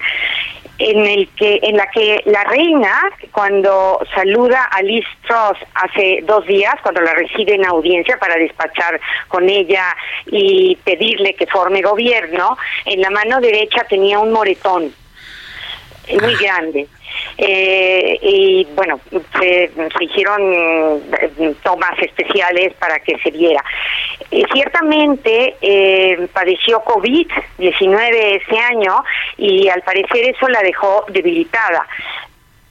en 0.79 1.07
el 1.07 1.27
que 1.29 1.59
en 1.63 1.75
la 1.75 1.87
que 1.87 2.21
la 2.25 2.43
reina 2.43 3.09
cuando 3.31 3.99
saluda 4.13 4.65
a 4.65 4.83
Liz 4.83 5.05
Truss 5.25 5.57
hace 5.73 6.23
dos 6.27 6.45
días 6.45 6.75
cuando 6.83 7.01
la 7.01 7.15
recibe 7.15 7.55
en 7.55 7.65
audiencia 7.65 8.19
para 8.19 8.35
despachar 8.35 9.01
con 9.27 9.49
ella 9.49 9.95
y 10.27 10.77
pedirle 10.83 11.33
que 11.33 11.47
forme 11.47 11.81
gobierno 11.81 12.59
en 12.85 13.01
la 13.01 13.09
mano 13.09 13.41
derecha 13.41 13.85
tenía 13.89 14.19
un 14.19 14.31
moretón 14.31 14.93
muy 16.15 16.35
grande. 16.35 16.87
Eh, 17.37 18.19
y 18.21 18.67
bueno, 18.75 18.99
se, 19.39 19.71
hicieron 20.01 20.41
eh, 20.43 21.53
tomas 21.63 21.97
especiales 21.99 22.73
para 22.75 22.99
que 22.99 23.17
se 23.19 23.31
viera. 23.31 23.63
Eh, 24.31 24.43
ciertamente 24.51 25.55
eh, 25.61 26.27
padeció 26.33 26.83
COVID-19 26.83 28.41
ese 28.41 28.59
año 28.59 29.03
y 29.37 29.69
al 29.69 29.81
parecer 29.81 30.25
eso 30.29 30.47
la 30.47 30.61
dejó 30.61 31.05
debilitada. 31.09 31.87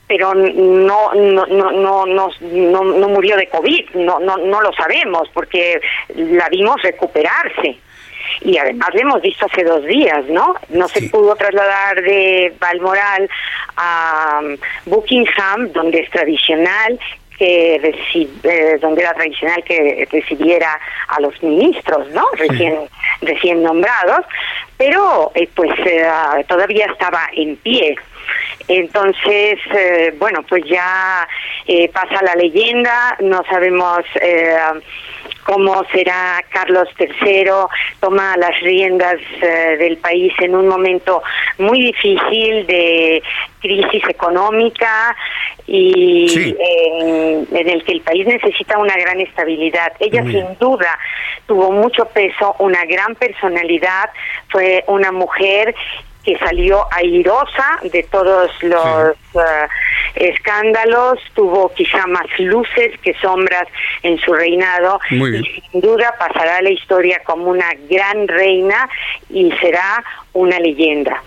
Pero 0.08 0.34
no 0.34 1.12
no 1.14 1.46
no 1.46 1.72
no 1.72 2.06
no 2.06 2.28
no, 2.40 3.08
murió 3.08 3.36
de 3.36 3.48
covid 3.48 3.90
no 3.94 4.20
no 4.20 4.36
no 4.36 4.60
lo 4.60 4.72
sabemos 4.72 5.28
porque 5.34 5.80
la 6.14 6.48
vimos 6.48 6.80
recuperarse 6.80 7.80
y 8.42 8.58
además 8.58 8.88
lo 8.94 9.00
hemos 9.00 9.22
visto 9.22 9.46
hace 9.46 9.64
dos 9.64 9.84
días, 9.84 10.24
¿no? 10.28 10.54
No 10.68 10.88
se 10.88 11.08
pudo 11.08 11.34
trasladar 11.36 12.02
de 12.02 12.54
Balmoral 12.58 13.28
a 13.76 14.40
um, 14.42 14.56
Buckingham, 14.86 15.72
donde 15.72 16.00
es 16.00 16.10
tradicional 16.10 16.98
que 17.38 17.94
eh, 18.14 18.78
donde 18.80 19.02
era 19.02 19.12
tradicional 19.14 19.62
que 19.64 20.08
recibiera 20.10 20.78
a 21.08 21.20
los 21.20 21.40
ministros, 21.42 22.08
¿no? 22.10 22.24
Recién 22.32 22.88
recién 23.20 23.62
nombrados, 23.62 24.24
pero 24.76 25.32
eh, 25.34 25.48
pues 25.54 25.72
eh, 25.84 26.06
todavía 26.48 26.86
estaba 26.86 27.28
en 27.34 27.56
pie. 27.56 27.96
Entonces, 28.68 29.58
bueno, 30.18 30.42
pues 30.48 30.64
ya 30.64 31.26
pasa 31.92 32.22
la 32.22 32.34
leyenda, 32.34 33.16
no 33.20 33.42
sabemos 33.48 34.04
cómo 35.46 35.84
será 35.92 36.44
Carlos 36.50 36.88
III, 36.98 37.50
toma 38.00 38.36
las 38.36 38.60
riendas 38.60 39.16
eh, 39.40 39.76
del 39.78 39.96
país 39.98 40.32
en 40.40 40.56
un 40.56 40.66
momento 40.66 41.22
muy 41.58 41.80
difícil 41.80 42.66
de 42.66 43.22
crisis 43.60 44.02
económica 44.08 45.16
y 45.68 46.56
en, 46.58 47.68
el 47.68 47.84
que 47.84 47.92
el 47.92 48.00
país 48.00 48.26
necesita 48.26 48.76
una 48.78 48.96
gran 48.96 49.20
estabilidad. 49.20 49.92
Ella 50.00 50.22
sin 50.22 50.58
duda 50.58 50.98
tuvo 51.46 51.70
mucho 51.70 52.06
peso, 52.06 52.56
una 52.58 52.84
gran 52.84 53.14
personalidad, 53.14 54.10
fue 54.48 54.84
una 54.88 55.12
mujer 55.12 55.74
que 56.26 56.36
salió 56.38 56.84
airosa 56.90 57.78
de 57.84 58.02
todos 58.02 58.50
los 58.60 59.16
eh, 59.34 59.68
escándalos, 60.16 61.20
tuvo 61.34 61.72
quizá 61.72 62.04
más 62.08 62.26
luces 62.40 62.98
que 63.00 63.14
sombras 63.14 63.68
en 64.02 64.18
su 64.18 64.32
reinado 64.34 64.98
y 65.08 65.70
sin 65.70 65.80
duda 65.80 66.12
pasará 66.18 66.56
a 66.56 66.62
la 66.62 66.70
historia 66.70 67.22
como 67.24 67.44
una 67.50 67.72
gran 67.88 68.26
reina 68.26 68.88
y 69.30 69.52
será 69.60 70.02
una 70.36 70.60
leyenda. 70.60 71.22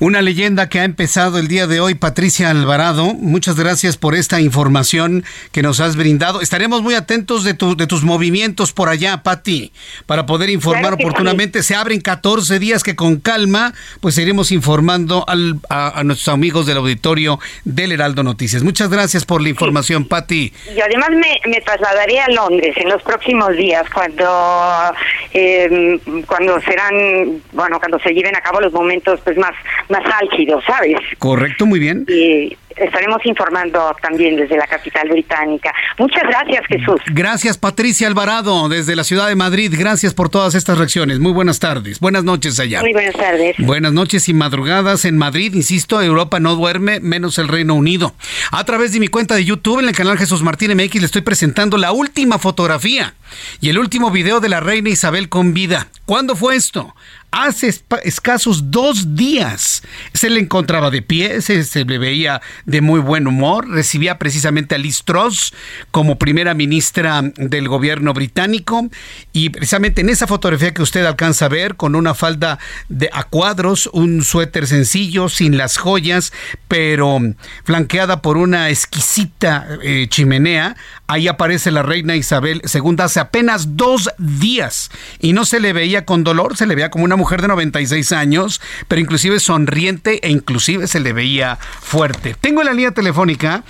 Una 0.00 0.22
leyenda 0.22 0.70
que 0.70 0.80
ha 0.80 0.84
empezado 0.84 1.38
el 1.38 1.46
día 1.46 1.66
de 1.66 1.78
hoy, 1.78 1.94
Patricia 1.94 2.48
Alvarado. 2.48 3.12
Muchas 3.12 3.56
gracias 3.56 3.98
por 3.98 4.14
esta 4.14 4.40
información 4.40 5.24
que 5.52 5.62
nos 5.62 5.78
has 5.80 5.94
brindado. 5.96 6.40
Estaremos 6.40 6.80
muy 6.80 6.94
atentos 6.94 7.44
de, 7.44 7.52
tu, 7.52 7.76
de 7.76 7.86
tus 7.86 8.02
movimientos 8.02 8.72
por 8.72 8.88
allá, 8.88 9.22
Pati, 9.22 9.72
para 10.06 10.24
poder 10.24 10.48
informar 10.48 10.94
oportunamente. 10.94 11.62
Se 11.62 11.74
abren 11.74 12.00
14 12.00 12.58
días 12.58 12.82
que 12.82 12.96
con 12.96 13.20
calma, 13.20 13.74
pues 14.00 14.16
iremos 14.16 14.52
informando 14.52 15.26
al, 15.28 15.56
a, 15.68 16.02
nuestros 16.02 16.32
amigos 16.32 16.64
del 16.64 16.78
auditorio 16.78 17.38
del 17.66 17.92
Heraldo 17.92 18.22
Noticias. 18.22 18.62
Muchas 18.62 18.88
gracias 18.88 19.26
por 19.26 19.42
la 19.42 19.50
información, 19.50 20.06
Pati. 20.06 20.50
Y 20.74 20.80
además 20.80 21.10
me, 21.10 21.40
me, 21.50 21.60
trasladaré 21.60 22.20
a 22.20 22.28
Londres 22.28 22.74
en 22.78 22.88
los 22.88 23.02
próximos 23.02 23.54
días, 23.54 23.84
cuando, 23.92 24.94
eh, 25.34 26.00
cuando 26.26 26.58
serán, 26.62 27.42
bueno, 27.52 27.78
cuando 27.78 27.98
se 27.98 28.14
lleven 28.30 28.36
a 28.36 28.40
cabo 28.40 28.60
los 28.60 28.72
momentos 28.72 29.20
pues 29.24 29.36
más 29.36 29.52
más 29.88 30.02
álgido, 30.20 30.60
¿sabes? 30.62 30.98
Correcto, 31.18 31.66
muy 31.66 31.80
bien. 31.80 32.04
Y 32.08 32.56
estaremos 32.80 33.24
informando 33.24 33.94
también 34.02 34.36
desde 34.36 34.56
la 34.56 34.66
capital 34.66 35.08
británica. 35.08 35.72
Muchas 35.98 36.22
gracias, 36.22 36.66
Jesús. 36.66 37.00
Gracias, 37.12 37.58
Patricia 37.58 38.08
Alvarado, 38.08 38.68
desde 38.68 38.96
la 38.96 39.04
ciudad 39.04 39.28
de 39.28 39.36
Madrid. 39.36 39.72
Gracias 39.76 40.14
por 40.14 40.28
todas 40.28 40.54
estas 40.54 40.78
reacciones. 40.78 41.18
Muy 41.20 41.32
buenas 41.32 41.58
tardes. 41.58 42.00
Buenas 42.00 42.24
noches 42.24 42.58
allá. 42.58 42.80
Muy 42.80 42.92
buenas 42.92 43.14
tardes. 43.14 43.56
Buenas 43.58 43.92
noches 43.92 44.28
y 44.28 44.34
madrugadas 44.34 45.04
en 45.04 45.18
Madrid. 45.18 45.54
Insisto, 45.54 46.00
Europa 46.00 46.40
no 46.40 46.56
duerme, 46.56 47.00
menos 47.00 47.38
el 47.38 47.48
Reino 47.48 47.74
Unido. 47.74 48.14
A 48.50 48.64
través 48.64 48.92
de 48.92 49.00
mi 49.00 49.08
cuenta 49.08 49.34
de 49.34 49.44
YouTube, 49.44 49.80
en 49.80 49.88
el 49.88 49.94
canal 49.94 50.18
Jesús 50.18 50.42
Martín 50.42 50.74
MX, 50.74 50.94
le 50.96 51.06
estoy 51.06 51.22
presentando 51.22 51.76
la 51.76 51.92
última 51.92 52.38
fotografía 52.38 53.14
y 53.60 53.68
el 53.68 53.78
último 53.78 54.10
video 54.10 54.40
de 54.40 54.48
la 54.48 54.60
reina 54.60 54.90
Isabel 54.90 55.28
con 55.28 55.54
vida. 55.54 55.88
¿Cuándo 56.06 56.34
fue 56.34 56.56
esto? 56.56 56.94
hace 57.30 57.72
escasos 58.04 58.70
dos 58.70 59.14
días. 59.14 59.82
Se 60.12 60.30
le 60.30 60.40
encontraba 60.40 60.90
de 60.90 61.02
pie, 61.02 61.40
se, 61.42 61.84
le 61.84 61.98
veía 61.98 62.40
de 62.70 62.80
muy 62.80 63.00
buen 63.00 63.26
humor, 63.26 63.68
recibía 63.68 64.18
precisamente 64.18 64.76
a 64.76 64.78
Liz 64.78 65.02
Truss 65.04 65.52
como 65.90 66.18
primera 66.18 66.54
ministra 66.54 67.20
del 67.36 67.66
gobierno 67.66 68.14
británico. 68.14 68.88
Y 69.32 69.50
precisamente 69.50 70.02
en 70.02 70.08
esa 70.08 70.28
fotografía 70.28 70.72
que 70.72 70.82
usted 70.82 71.04
alcanza 71.04 71.46
a 71.46 71.48
ver 71.48 71.74
con 71.74 71.96
una 71.96 72.14
falda 72.14 72.58
de 72.88 73.10
a 73.12 73.24
cuadros, 73.24 73.90
un 73.92 74.22
suéter 74.22 74.68
sencillo, 74.68 75.28
sin 75.28 75.56
las 75.56 75.78
joyas, 75.78 76.32
pero 76.68 77.18
flanqueada 77.64 78.22
por 78.22 78.36
una 78.36 78.70
exquisita 78.70 79.66
eh, 79.82 80.06
chimenea, 80.08 80.76
ahí 81.08 81.26
aparece 81.26 81.72
la 81.72 81.82
reina 81.82 82.14
Isabel 82.14 82.62
II 82.72 82.96
hace 83.00 83.18
apenas 83.18 83.76
dos 83.76 84.10
días. 84.18 84.90
Y 85.18 85.32
no 85.32 85.44
se 85.44 85.58
le 85.58 85.72
veía 85.72 86.04
con 86.04 86.22
dolor, 86.22 86.56
se 86.56 86.66
le 86.66 86.76
veía 86.76 86.90
como 86.90 87.04
una 87.04 87.16
mujer 87.16 87.42
de 87.42 87.48
96 87.48 88.12
años, 88.12 88.60
pero 88.86 89.00
inclusive 89.00 89.40
sonriente 89.40 90.24
e 90.24 90.30
inclusive 90.30 90.86
se 90.86 91.00
le 91.00 91.12
veía 91.12 91.58
fuerte. 91.80 92.36
Tengo 92.50 92.62
en 92.62 92.66
la 92.66 92.72
línea 92.72 92.90
telefónica 92.90 93.62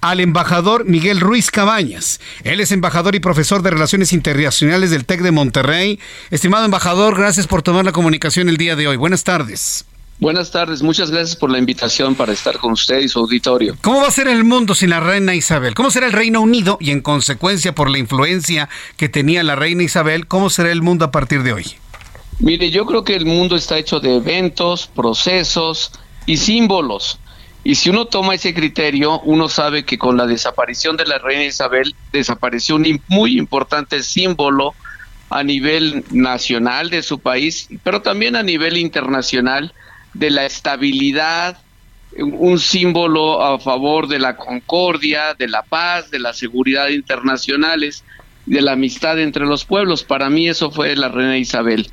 al 0.00 0.20
embajador 0.20 0.84
Miguel 0.84 1.18
Ruiz 1.18 1.50
Cabañas. 1.50 2.20
Él 2.44 2.60
es 2.60 2.70
embajador 2.70 3.16
y 3.16 3.18
profesor 3.18 3.62
de 3.62 3.70
Relaciones 3.70 4.12
Internacionales 4.12 4.92
del 4.92 5.06
TEC 5.06 5.22
de 5.22 5.32
Monterrey. 5.32 5.98
Estimado 6.30 6.64
embajador, 6.64 7.16
gracias 7.16 7.48
por 7.48 7.62
tomar 7.62 7.84
la 7.84 7.90
comunicación 7.90 8.48
el 8.48 8.56
día 8.56 8.76
de 8.76 8.86
hoy. 8.86 8.96
Buenas 8.96 9.24
tardes. 9.24 9.86
Buenas 10.20 10.52
tardes, 10.52 10.84
muchas 10.84 11.10
gracias 11.10 11.34
por 11.34 11.50
la 11.50 11.58
invitación 11.58 12.14
para 12.14 12.32
estar 12.32 12.58
con 12.58 12.70
usted 12.70 13.00
y 13.00 13.08
su 13.08 13.18
auditorio. 13.18 13.76
¿Cómo 13.82 14.02
va 14.02 14.06
a 14.06 14.12
ser 14.12 14.28
el 14.28 14.44
mundo 14.44 14.76
sin 14.76 14.90
la 14.90 15.00
reina 15.00 15.34
Isabel? 15.34 15.74
¿Cómo 15.74 15.90
será 15.90 16.06
el 16.06 16.12
Reino 16.12 16.40
Unido 16.40 16.78
y 16.80 16.92
en 16.92 17.00
consecuencia 17.00 17.74
por 17.74 17.90
la 17.90 17.98
influencia 17.98 18.68
que 18.96 19.08
tenía 19.08 19.42
la 19.42 19.56
reina 19.56 19.82
Isabel, 19.82 20.28
cómo 20.28 20.48
será 20.48 20.70
el 20.70 20.82
mundo 20.82 21.04
a 21.04 21.10
partir 21.10 21.42
de 21.42 21.54
hoy? 21.54 21.64
Mire, 22.38 22.70
yo 22.70 22.86
creo 22.86 23.02
que 23.02 23.16
el 23.16 23.26
mundo 23.26 23.56
está 23.56 23.78
hecho 23.78 23.98
de 23.98 24.14
eventos, 24.14 24.86
procesos 24.86 25.90
y 26.24 26.36
símbolos. 26.36 27.18
Y 27.64 27.74
si 27.74 27.90
uno 27.90 28.06
toma 28.06 28.34
ese 28.34 28.54
criterio, 28.54 29.20
uno 29.20 29.48
sabe 29.48 29.84
que 29.84 29.98
con 29.98 30.16
la 30.16 30.26
desaparición 30.26 30.96
de 30.96 31.04
la 31.04 31.18
reina 31.18 31.44
Isabel 31.44 31.94
desapareció 32.12 32.76
un 32.76 33.02
muy 33.08 33.38
importante 33.38 34.02
símbolo 34.02 34.74
a 35.30 35.42
nivel 35.42 36.04
nacional 36.10 36.88
de 36.88 37.02
su 37.02 37.18
país, 37.18 37.68
pero 37.82 38.00
también 38.00 38.36
a 38.36 38.42
nivel 38.42 38.78
internacional 38.78 39.74
de 40.14 40.30
la 40.30 40.46
estabilidad, 40.46 41.58
un 42.16 42.58
símbolo 42.58 43.42
a 43.42 43.58
favor 43.58 44.08
de 44.08 44.18
la 44.18 44.36
concordia, 44.36 45.34
de 45.34 45.48
la 45.48 45.62
paz, 45.62 46.10
de 46.10 46.18
la 46.18 46.32
seguridad 46.32 46.88
internacionales, 46.88 48.04
de 48.46 48.62
la 48.62 48.72
amistad 48.72 49.18
entre 49.20 49.44
los 49.44 49.64
pueblos. 49.64 50.04
Para 50.04 50.30
mí 50.30 50.48
eso 50.48 50.70
fue 50.70 50.96
la 50.96 51.08
reina 51.08 51.36
Isabel 51.36 51.90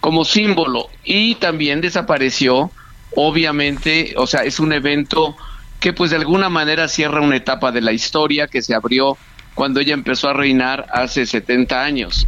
como 0.00 0.24
símbolo 0.24 0.88
y 1.04 1.34
también 1.36 1.80
desapareció, 1.80 2.70
obviamente, 3.14 4.14
o 4.16 4.26
sea, 4.26 4.42
es 4.44 4.60
un 4.60 4.72
evento 4.72 5.36
que 5.80 5.92
pues 5.92 6.10
de 6.10 6.16
alguna 6.16 6.48
manera 6.48 6.88
cierra 6.88 7.20
una 7.20 7.36
etapa 7.36 7.72
de 7.72 7.80
la 7.80 7.92
historia 7.92 8.48
que 8.48 8.62
se 8.62 8.74
abrió 8.74 9.16
cuando 9.54 9.80
ella 9.80 9.94
empezó 9.94 10.28
a 10.28 10.32
reinar 10.32 10.86
hace 10.92 11.26
70 11.26 11.82
años. 11.82 12.26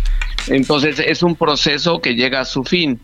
Entonces 0.48 0.98
es 0.98 1.22
un 1.22 1.36
proceso 1.36 2.00
que 2.00 2.14
llega 2.14 2.40
a 2.40 2.44
su 2.44 2.64
fin. 2.64 3.00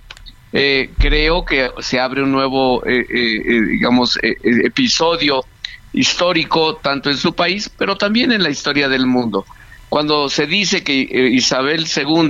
Eh, 0.53 0.91
creo 0.99 1.45
que 1.45 1.71
se 1.81 2.01
abre 2.01 2.23
un 2.23 2.33
nuevo, 2.33 2.85
eh, 2.87 3.05
eh, 3.09 3.61
digamos, 3.73 4.19
episodio 4.23 5.45
histórico 5.93 6.77
tanto 6.77 7.11
en 7.11 7.17
su 7.17 7.35
país, 7.35 7.71
pero 7.77 7.97
también 7.97 8.33
en 8.33 8.43
la 8.43 8.51
historia 8.51 8.89
del 8.89 9.07
mundo. 9.07 9.45
Cuando 9.89 10.29
se 10.29 10.47
dice 10.47 10.83
que 10.83 10.93
Isabel 11.33 11.87
II 11.87 12.29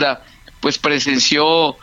pues 0.61 0.79
presenció, 0.79 1.77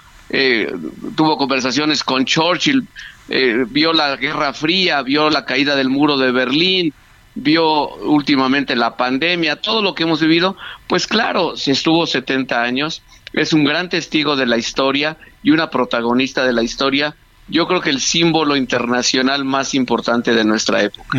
tuvo 1.15 1.37
conversaciones 1.37 2.03
con 2.03 2.25
Churchill, 2.25 2.87
vio 3.27 3.93
la 3.93 4.15
Guerra 4.15 4.53
Fría, 4.53 5.01
vio 5.01 5.29
la 5.29 5.45
caída 5.45 5.75
del 5.75 5.89
muro 5.89 6.17
de 6.17 6.31
Berlín, 6.31 6.93
vio 7.35 7.89
últimamente 7.95 8.75
la 8.75 8.95
pandemia, 8.95 9.55
todo 9.55 9.81
lo 9.81 9.95
que 9.95 10.03
hemos 10.03 10.21
vivido, 10.21 10.55
pues 10.87 11.07
claro, 11.07 11.57
si 11.57 11.71
estuvo 11.71 12.05
70 12.05 12.61
años, 12.61 13.01
es 13.33 13.53
un 13.53 13.63
gran 13.63 13.89
testigo 13.89 14.35
de 14.35 14.45
la 14.45 14.57
historia 14.57 15.17
y 15.41 15.51
una 15.51 15.69
protagonista 15.69 16.45
de 16.45 16.53
la 16.53 16.63
historia 16.63 17.15
yo 17.47 17.67
creo 17.67 17.81
que 17.81 17.89
el 17.89 17.99
símbolo 17.99 18.55
internacional 18.55 19.43
más 19.43 19.73
importante 19.73 20.33
de 20.33 20.45
nuestra 20.45 20.81
época. 20.81 21.17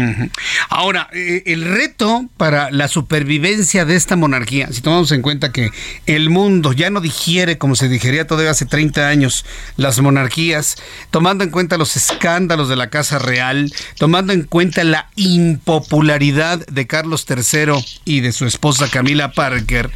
Ahora, 0.70 1.08
eh, 1.12 1.42
el 1.46 1.64
reto 1.64 2.26
para 2.36 2.70
la 2.70 2.88
supervivencia 2.88 3.84
de 3.84 3.96
esta 3.96 4.16
monarquía, 4.16 4.68
si 4.72 4.80
tomamos 4.80 5.12
en 5.12 5.22
cuenta 5.22 5.52
que 5.52 5.70
el 6.06 6.30
mundo 6.30 6.72
ya 6.72 6.90
no 6.90 7.00
digiere 7.00 7.58
como 7.58 7.74
se 7.76 7.88
digería 7.88 8.26
todavía 8.26 8.50
hace 8.50 8.64
30 8.64 9.06
años 9.06 9.44
las 9.76 10.00
monarquías, 10.00 10.76
tomando 11.10 11.44
en 11.44 11.50
cuenta 11.50 11.76
los 11.76 11.96
escándalos 11.96 12.68
de 12.68 12.76
la 12.76 12.88
Casa 12.88 13.18
Real, 13.18 13.72
tomando 13.98 14.32
en 14.32 14.44
cuenta 14.44 14.82
la 14.84 15.10
impopularidad 15.16 16.66
de 16.66 16.86
Carlos 16.86 17.26
III 17.28 17.84
y 18.04 18.20
de 18.20 18.32
su 18.32 18.46
esposa 18.46 18.88
Camila 18.90 19.32
Parker, 19.32 19.90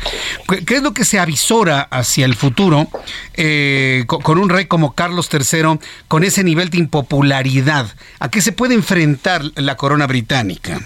¿qué 0.66 0.76
es 0.76 0.82
lo 0.82 0.92
que 0.92 1.04
se 1.04 1.18
avisora 1.18 1.80
hacia 1.80 2.26
el 2.26 2.34
futuro 2.34 2.88
eh, 3.34 4.04
con 4.06 4.38
un 4.38 4.50
rey 4.50 4.66
como 4.66 4.94
Carlos 4.94 5.28
III? 5.32 5.78
con 6.17 6.17
ese 6.24 6.44
nivel 6.44 6.70
de 6.70 6.78
impopularidad? 6.78 7.86
¿A 8.18 8.30
qué 8.30 8.40
se 8.40 8.52
puede 8.52 8.74
enfrentar 8.74 9.42
la 9.56 9.76
corona 9.76 10.06
británica? 10.06 10.80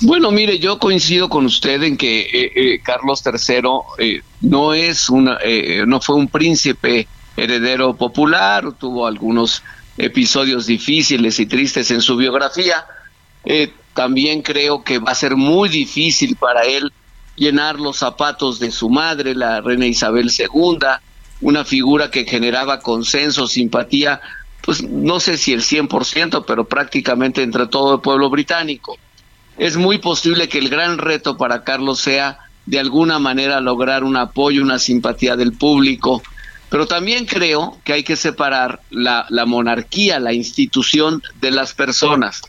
Bueno, 0.00 0.30
mire, 0.30 0.58
yo 0.58 0.78
coincido 0.78 1.28
con 1.28 1.46
usted 1.46 1.82
en 1.82 1.96
que 1.96 2.20
eh, 2.20 2.52
eh, 2.54 2.80
Carlos 2.82 3.22
III 3.24 3.62
eh, 3.98 4.22
no 4.40 4.74
es 4.74 5.08
una, 5.08 5.38
no 5.86 6.00
fue 6.00 6.16
un 6.16 6.28
príncipe 6.28 7.06
heredero 7.36 7.94
popular, 7.94 8.72
tuvo 8.72 9.06
algunos 9.06 9.62
episodios 9.96 10.66
difíciles 10.66 11.38
y 11.38 11.46
tristes 11.46 11.90
en 11.90 12.00
su 12.00 12.16
biografía. 12.16 12.84
también 13.94 14.42
creo 14.42 14.82
que 14.82 14.98
va 14.98 15.12
a 15.12 15.14
ser 15.14 15.36
muy 15.36 15.68
difícil 15.68 16.36
para 16.36 16.64
él 16.64 16.92
llenar 17.36 17.80
los 17.80 17.98
zapatos 17.98 18.58
de 18.58 18.70
su 18.70 18.90
madre, 18.90 19.34
la 19.34 19.60
reina 19.60 19.86
Isabel 19.86 20.30
II, 20.36 20.78
una 21.40 21.64
figura 21.64 22.10
que 22.10 22.24
generaba 22.24 22.80
consenso, 22.80 23.46
simpatía 23.46 24.20
pues 24.64 24.82
no 24.82 25.20
sé 25.20 25.36
si 25.36 25.52
el 25.52 25.60
100%, 25.60 26.44
pero 26.46 26.64
prácticamente 26.64 27.42
entre 27.42 27.66
todo 27.66 27.94
el 27.94 28.00
pueblo 28.00 28.30
británico. 28.30 28.96
Es 29.58 29.76
muy 29.76 29.98
posible 29.98 30.48
que 30.48 30.58
el 30.58 30.68
gran 30.68 30.98
reto 30.98 31.36
para 31.36 31.64
Carlos 31.64 32.00
sea 32.00 32.38
de 32.66 32.80
alguna 32.80 33.18
manera 33.18 33.60
lograr 33.60 34.04
un 34.04 34.16
apoyo, 34.16 34.62
una 34.62 34.78
simpatía 34.78 35.36
del 35.36 35.52
público, 35.52 36.22
pero 36.70 36.86
también 36.86 37.26
creo 37.26 37.78
que 37.84 37.92
hay 37.92 38.02
que 38.02 38.16
separar 38.16 38.80
la, 38.90 39.26
monarquía, 39.46 40.18
la 40.18 40.32
institución 40.32 41.22
de 41.40 41.50
las 41.50 41.74
personas. 41.74 42.40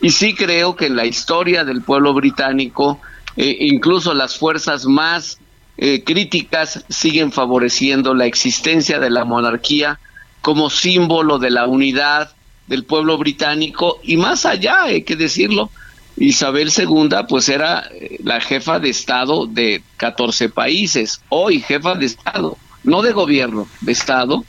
Y 0.00 0.10
sí 0.10 0.34
creo 0.34 0.76
que 0.76 0.86
en 0.86 0.96
la 0.96 1.04
historia 1.04 1.64
del 1.64 1.82
pueblo 1.82 2.14
británico, 2.14 3.00
eh, 3.36 3.56
incluso 3.60 4.14
las 4.14 4.38
fuerzas 4.38 4.86
más 4.86 5.38
eh, 5.76 6.04
críticas 6.04 6.84
siguen 6.88 7.32
favoreciendo 7.32 8.14
la 8.14 8.24
existencia 8.24 8.98
de 8.98 9.10
la 9.10 9.24
monarquía 9.24 9.98
como 10.46 10.70
símbolo 10.70 11.40
de 11.40 11.50
la 11.50 11.66
unidad 11.66 12.30
del 12.68 12.84
pueblo 12.84 13.18
británico 13.18 13.98
y 14.04 14.16
más 14.16 14.46
allá, 14.46 14.84
hay 14.84 15.02
que 15.02 15.16
decirlo, 15.16 15.72
Isabel 16.16 16.70
II 16.70 17.08
pues 17.28 17.48
era 17.48 17.88
eh, 17.90 18.18
la 18.22 18.40
jefa 18.40 18.78
de 18.78 18.88
Estado 18.88 19.46
de 19.46 19.82
14 19.96 20.48
países, 20.50 21.20
hoy 21.30 21.62
jefa 21.62 21.96
de 21.96 22.06
Estado, 22.06 22.56
no 22.84 23.02
de 23.02 23.10
gobierno, 23.10 23.66
de 23.80 23.90
Estado, 23.90 24.44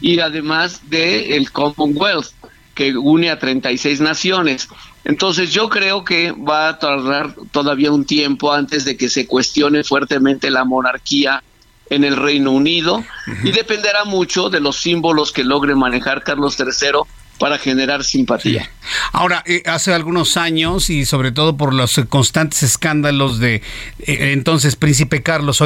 y 0.00 0.18
además 0.18 0.80
de 0.90 1.36
el 1.36 1.52
Commonwealth, 1.52 2.32
que 2.74 2.96
une 2.96 3.30
a 3.30 3.38
36 3.38 4.00
naciones. 4.00 4.68
Entonces 5.04 5.52
yo 5.52 5.68
creo 5.68 6.04
que 6.04 6.32
va 6.32 6.70
a 6.70 6.78
tardar 6.80 7.36
todavía 7.52 7.92
un 7.92 8.04
tiempo 8.04 8.52
antes 8.52 8.84
de 8.84 8.96
que 8.96 9.08
se 9.08 9.28
cuestione 9.28 9.84
fuertemente 9.84 10.50
la 10.50 10.64
monarquía 10.64 11.44
en 11.90 12.04
el 12.04 12.16
Reino 12.16 12.50
Unido 12.52 13.04
y 13.44 13.52
dependerá 13.52 14.04
mucho 14.04 14.50
de 14.50 14.60
los 14.60 14.76
símbolos 14.76 15.32
que 15.32 15.44
logre 15.44 15.74
manejar 15.74 16.22
Carlos 16.22 16.56
III 16.58 17.00
para 17.38 17.58
generar 17.58 18.04
simpatía. 18.04 18.70
Ahora, 19.12 19.42
eh, 19.46 19.62
hace 19.66 19.92
algunos 19.92 20.36
años 20.36 20.90
y 20.90 21.04
sobre 21.04 21.32
todo 21.32 21.56
por 21.56 21.74
los 21.74 22.00
constantes 22.08 22.62
escándalos 22.62 23.38
de 23.38 23.56
eh, 24.00 24.32
entonces 24.32 24.76
príncipe 24.76 25.22
Carlos, 25.22 25.62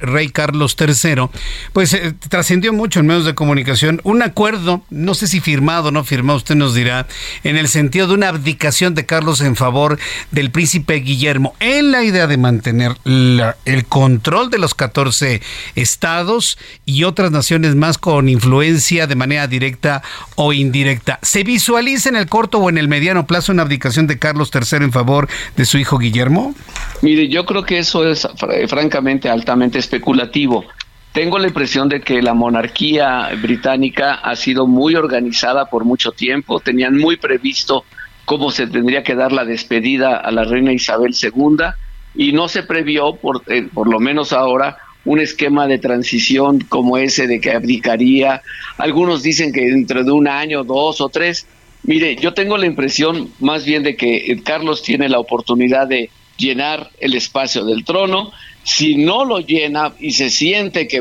rey 0.00 0.30
Carlos 0.30 0.76
III, 0.78 1.28
pues 1.72 1.92
eh, 1.94 2.14
trascendió 2.28 2.72
mucho 2.72 3.00
en 3.00 3.06
medios 3.06 3.24
de 3.24 3.34
comunicación 3.34 4.00
un 4.04 4.22
acuerdo, 4.22 4.82
no 4.90 5.14
sé 5.14 5.26
si 5.26 5.40
firmado 5.40 5.88
o 5.88 5.90
no 5.90 6.04
firmado, 6.04 6.38
usted 6.38 6.54
nos 6.54 6.74
dirá, 6.74 7.06
en 7.44 7.56
el 7.56 7.68
sentido 7.68 8.06
de 8.06 8.14
una 8.14 8.28
abdicación 8.28 8.94
de 8.94 9.06
Carlos 9.06 9.40
en 9.40 9.56
favor 9.56 9.98
del 10.30 10.50
príncipe 10.50 10.94
Guillermo, 10.94 11.54
en 11.60 11.92
la 11.92 12.02
idea 12.04 12.26
de 12.26 12.36
mantener 12.36 12.96
el 13.04 13.84
control 13.88 14.50
de 14.50 14.58
los 14.58 14.74
14 14.74 15.42
estados 15.74 16.58
y 16.86 17.04
otras 17.04 17.30
naciones 17.30 17.74
más 17.74 17.98
con 17.98 18.28
influencia 18.28 19.06
de 19.06 19.14
manera 19.14 19.46
directa 19.46 20.02
o 20.36 20.52
indirecta. 20.52 21.11
¿Se 21.22 21.44
visualiza 21.44 22.08
en 22.08 22.16
el 22.16 22.28
corto 22.28 22.58
o 22.58 22.70
en 22.70 22.78
el 22.78 22.88
mediano 22.88 23.26
plazo 23.26 23.52
una 23.52 23.62
abdicación 23.62 24.06
de 24.06 24.18
Carlos 24.18 24.50
III 24.54 24.84
en 24.84 24.92
favor 24.92 25.28
de 25.56 25.64
su 25.64 25.78
hijo 25.78 25.98
Guillermo? 25.98 26.54
Mire, 27.02 27.28
yo 27.28 27.44
creo 27.44 27.64
que 27.64 27.78
eso 27.78 28.08
es 28.08 28.26
francamente 28.68 29.28
altamente 29.28 29.78
especulativo. 29.78 30.64
Tengo 31.12 31.38
la 31.38 31.48
impresión 31.48 31.88
de 31.88 32.00
que 32.00 32.22
la 32.22 32.32
monarquía 32.32 33.28
británica 33.40 34.14
ha 34.14 34.34
sido 34.34 34.66
muy 34.66 34.94
organizada 34.94 35.66
por 35.66 35.84
mucho 35.84 36.12
tiempo, 36.12 36.60
tenían 36.60 36.96
muy 36.96 37.16
previsto 37.16 37.84
cómo 38.24 38.50
se 38.50 38.66
tendría 38.66 39.02
que 39.02 39.14
dar 39.14 39.30
la 39.30 39.44
despedida 39.44 40.16
a 40.16 40.30
la 40.30 40.44
reina 40.44 40.72
Isabel 40.72 41.14
II 41.20 41.66
y 42.14 42.32
no 42.32 42.48
se 42.48 42.62
previó, 42.62 43.16
por, 43.16 43.42
eh, 43.46 43.68
por 43.72 43.88
lo 43.88 44.00
menos 44.00 44.32
ahora, 44.32 44.78
un 45.04 45.20
esquema 45.20 45.66
de 45.66 45.78
transición 45.78 46.60
como 46.60 46.96
ese 46.96 47.26
de 47.26 47.40
que 47.40 47.52
abdicaría. 47.52 48.42
Algunos 48.78 49.22
dicen 49.22 49.52
que 49.52 49.62
dentro 49.62 50.04
de 50.04 50.12
un 50.12 50.28
año, 50.28 50.64
dos 50.64 51.00
o 51.00 51.08
tres. 51.08 51.46
Mire, 51.82 52.16
yo 52.16 52.32
tengo 52.32 52.56
la 52.56 52.66
impresión 52.66 53.32
más 53.40 53.64
bien 53.64 53.82
de 53.82 53.96
que 53.96 54.40
Carlos 54.44 54.82
tiene 54.82 55.08
la 55.08 55.18
oportunidad 55.18 55.88
de 55.88 56.10
llenar 56.36 56.90
el 57.00 57.14
espacio 57.14 57.64
del 57.64 57.84
trono. 57.84 58.32
Si 58.62 58.94
no 58.94 59.24
lo 59.24 59.40
llena 59.40 59.92
y 59.98 60.12
se 60.12 60.30
siente 60.30 60.86
que 60.86 61.00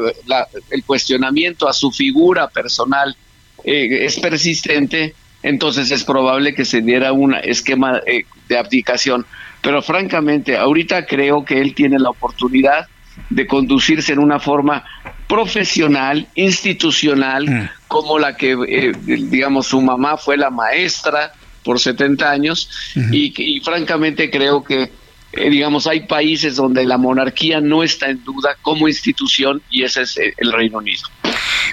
el 0.72 0.84
cuestionamiento 0.84 1.68
a 1.68 1.74
su 1.74 1.92
figura 1.92 2.48
personal 2.48 3.16
eh, 3.64 4.06
es 4.06 4.20
persistente, 4.20 5.14
entonces 5.44 5.92
es 5.92 6.04
probable 6.04 6.56
que 6.56 6.66
se 6.66 6.82
diera 6.82 7.14
un 7.14 7.36
esquema 7.36 8.02
eh, 8.08 8.26
de 8.48 8.58
abdicación. 8.58 9.28
Pero 9.62 9.84
francamente, 9.84 10.58
ahorita 10.58 11.06
creo 11.06 11.46
que 11.46 11.62
él 11.62 11.76
tiene 11.76 12.00
la 12.00 12.10
oportunidad 12.10 12.88
de 13.30 13.48
conducirse 13.48 14.14
en 14.14 14.20
una 14.20 14.40
forma 14.40 14.84
profesional, 15.28 16.28
institucional, 16.36 17.50
mm. 17.50 17.70
como 17.88 18.20
la 18.20 18.36
que, 18.36 18.58
eh, 18.68 18.92
digamos, 19.06 19.68
su 19.68 19.82
mamá 19.82 20.18
fue 20.18 20.38
la 20.38 20.50
maestra 20.50 21.34
por 21.64 21.80
70 21.80 22.30
años, 22.30 22.70
y, 23.12 23.60
francamente 23.64 24.30
creo 24.32 24.64
que 24.64 24.92
eh, 25.34 25.50
digamos, 25.50 25.88
hay 25.88 26.02
países 26.02 26.56
donde 26.56 26.86
la 26.86 26.98
monarquía 26.98 27.62
no 27.62 27.84
está 27.84 28.10
en 28.10 28.24
duda 28.24 28.58
como 28.62 28.88
institución 28.88 29.62
y 29.70 29.84
ese 29.84 30.02
es 30.02 30.18
el 30.38 30.52
Reino 30.52 30.80
Unido. 30.80 31.04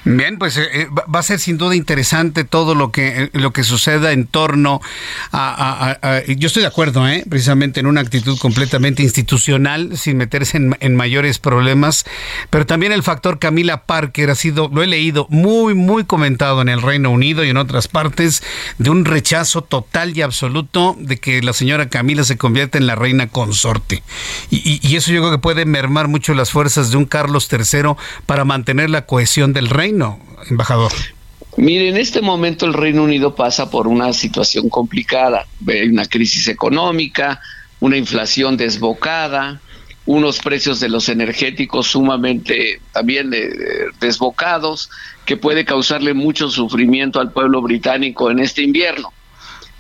Bien, 0.05 0.39
pues 0.39 0.57
eh, 0.57 0.69
eh, 0.73 0.87
va 0.93 1.21
a 1.21 1.23
ser 1.23 1.39
sin 1.39 1.59
duda 1.59 1.75
interesante 1.75 2.45
todo 2.45 2.75
lo 2.75 2.93
que, 2.93 3.25
eh, 3.25 3.31
lo 3.33 3.53
que 3.53 3.65
suceda 3.65 4.13
en 4.13 4.27
torno 4.27 4.81
a, 5.33 5.97
Yo 6.29 6.47
estoy 6.47 6.63
de 6.63 6.69
acuerdo, 6.69 7.05
precisamente 7.29 7.81
en 7.81 7.87
una 7.87 8.01
actitud 8.01 8.39
completamente 8.39 9.03
institucional, 9.03 9.97
sin 9.97 10.17
meterse 10.17 10.57
en, 10.57 10.77
en, 10.81 10.97
mayores 10.97 11.39
problemas, 11.39 12.05
pero 12.51 12.67
también 12.67 12.93
el 12.93 13.03
factor 13.03 13.39
Camila 13.39 13.85
Parker 13.85 14.31
ha 14.31 14.35
sido, 14.35 14.71
lo 14.73 14.83
he 14.83 14.87
leído, 14.87 15.27
muy, 15.31 15.75
muy 15.75 16.05
comentado 16.05 16.63
en 16.63 16.69
el 16.69 16.83
Reino 16.83 17.11
Unido 17.11 17.45
y 17.45 17.51
en 17.51 17.57
otras 17.57 17.89
partes, 17.89 18.43
de 18.79 18.91
un 18.91 19.05
rechazo 19.05 19.63
total 19.63 20.17
y 20.17 20.23
absoluto 20.23 20.97
de 20.99 21.19
que 21.19 21.43
la 21.43 21.53
señora 21.53 21.89
Camila 21.89 22.25
se 22.25 22.37
convierta 22.37 22.79
en 22.79 22.87
la 22.87 22.95
reina 22.95 23.29
Y, 24.51 24.80
y 24.86 24.96
eso 24.96 25.12
yo 25.12 25.20
creo 25.20 25.32
que 25.32 25.38
puede 25.38 25.64
mermar 25.64 26.09
mucho 26.09 26.34
las 26.34 26.51
fuerzas 26.51 26.90
de 26.90 26.99
un 26.99 27.05
Carlos 27.05 27.49
III 27.51 27.94
para 28.26 28.44
mantener 28.44 28.90
la 28.90 29.07
cohesión 29.07 29.53
del 29.53 29.68
reino 29.68 29.78
reino, 29.78 30.18
embajador? 30.51 30.92
Mire, 31.57 31.88
en 31.88 31.96
este 31.96 32.20
momento 32.20 32.66
el 32.66 32.74
Reino 32.74 33.05
Unido 33.05 33.34
pasa 33.34 33.70
por 33.70 33.86
una 33.86 34.12
situación 34.12 34.68
complicada. 34.68 35.46
Hay 35.66 35.88
una 35.88 36.05
crisis 36.05 36.49
económica, 36.49 37.40
una 37.80 37.96
inflación 37.96 38.57
desbocada, 38.57 39.61
unos 40.07 40.38
precios 40.38 40.80
de 40.80 40.88
los 40.88 41.09
energéticos 41.09 41.88
sumamente 41.88 42.80
también 42.92 43.32
eh, 43.34 43.51
desbocados, 44.01 44.90
que 45.26 45.36
puede 45.36 45.64
causarle 45.64 46.14
mucho 46.14 46.49
sufrimiento 46.49 47.20
al 47.20 47.32
pueblo 47.32 47.61
británico 47.62 48.30
en 48.30 48.38
este 48.38 48.62
invierno. 48.62 49.12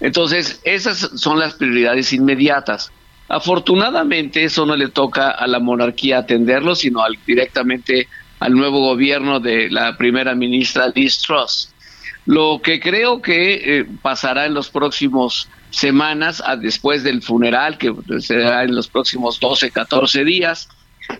Entonces, 0.00 0.60
esas 0.64 0.98
son 1.16 1.40
las 1.40 1.54
prioridades 1.54 2.12
inmediatas. 2.12 2.92
Afortunadamente, 3.28 4.44
eso 4.44 4.64
no 4.64 4.74
le 4.74 4.88
toca 4.88 5.30
a 5.30 5.46
la 5.46 5.58
monarquía 5.58 6.18
atenderlo, 6.18 6.74
sino 6.74 7.02
al, 7.02 7.18
directamente 7.26 8.08
al 8.40 8.52
nuevo 8.52 8.80
gobierno 8.80 9.38
de 9.40 9.68
la 9.70 9.96
primera 9.96 10.34
ministra 10.34 10.88
Liz 10.94 11.20
Truss. 11.20 11.72
Lo 12.24 12.60
que 12.62 12.80
creo 12.80 13.20
que 13.20 13.78
eh, 13.80 13.86
pasará 14.02 14.46
en 14.46 14.54
los 14.54 14.70
próximos 14.70 15.48
semanas, 15.70 16.42
después 16.60 17.02
del 17.02 17.22
funeral, 17.22 17.78
que 17.78 17.94
será 18.20 18.64
en 18.64 18.74
los 18.74 18.88
próximos 18.88 19.38
12, 19.40 19.70
14 19.70 20.24
días, 20.24 20.68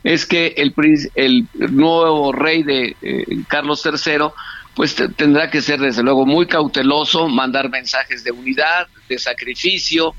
es 0.05 0.27
que 0.27 0.55
el, 0.57 0.75
el 1.15 1.47
nuevo 1.71 2.33
rey 2.33 2.63
de 2.63 2.97
eh, 3.03 3.25
Carlos 3.49 3.85
III 3.85 4.29
pues 4.75 4.95
tendrá 5.17 5.51
que 5.51 5.61
ser 5.61 5.81
desde 5.81 6.05
luego 6.05 6.25
muy 6.25 6.47
cauteloso, 6.47 7.29
mandar 7.29 7.69
mensajes 7.69 8.23
de 8.23 8.31
unidad, 8.31 8.87
de 9.09 9.19
sacrificio, 9.19 10.15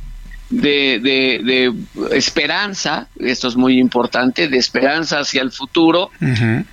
de, 0.50 1.00
de, 1.44 2.18
esperanza, 2.18 3.08
esto 3.20 3.48
es 3.48 3.56
muy 3.56 3.80
importante, 3.80 4.48
de 4.48 4.58
esperanza 4.58 5.20
hacia 5.20 5.42
el 5.42 5.52
futuro 5.52 6.10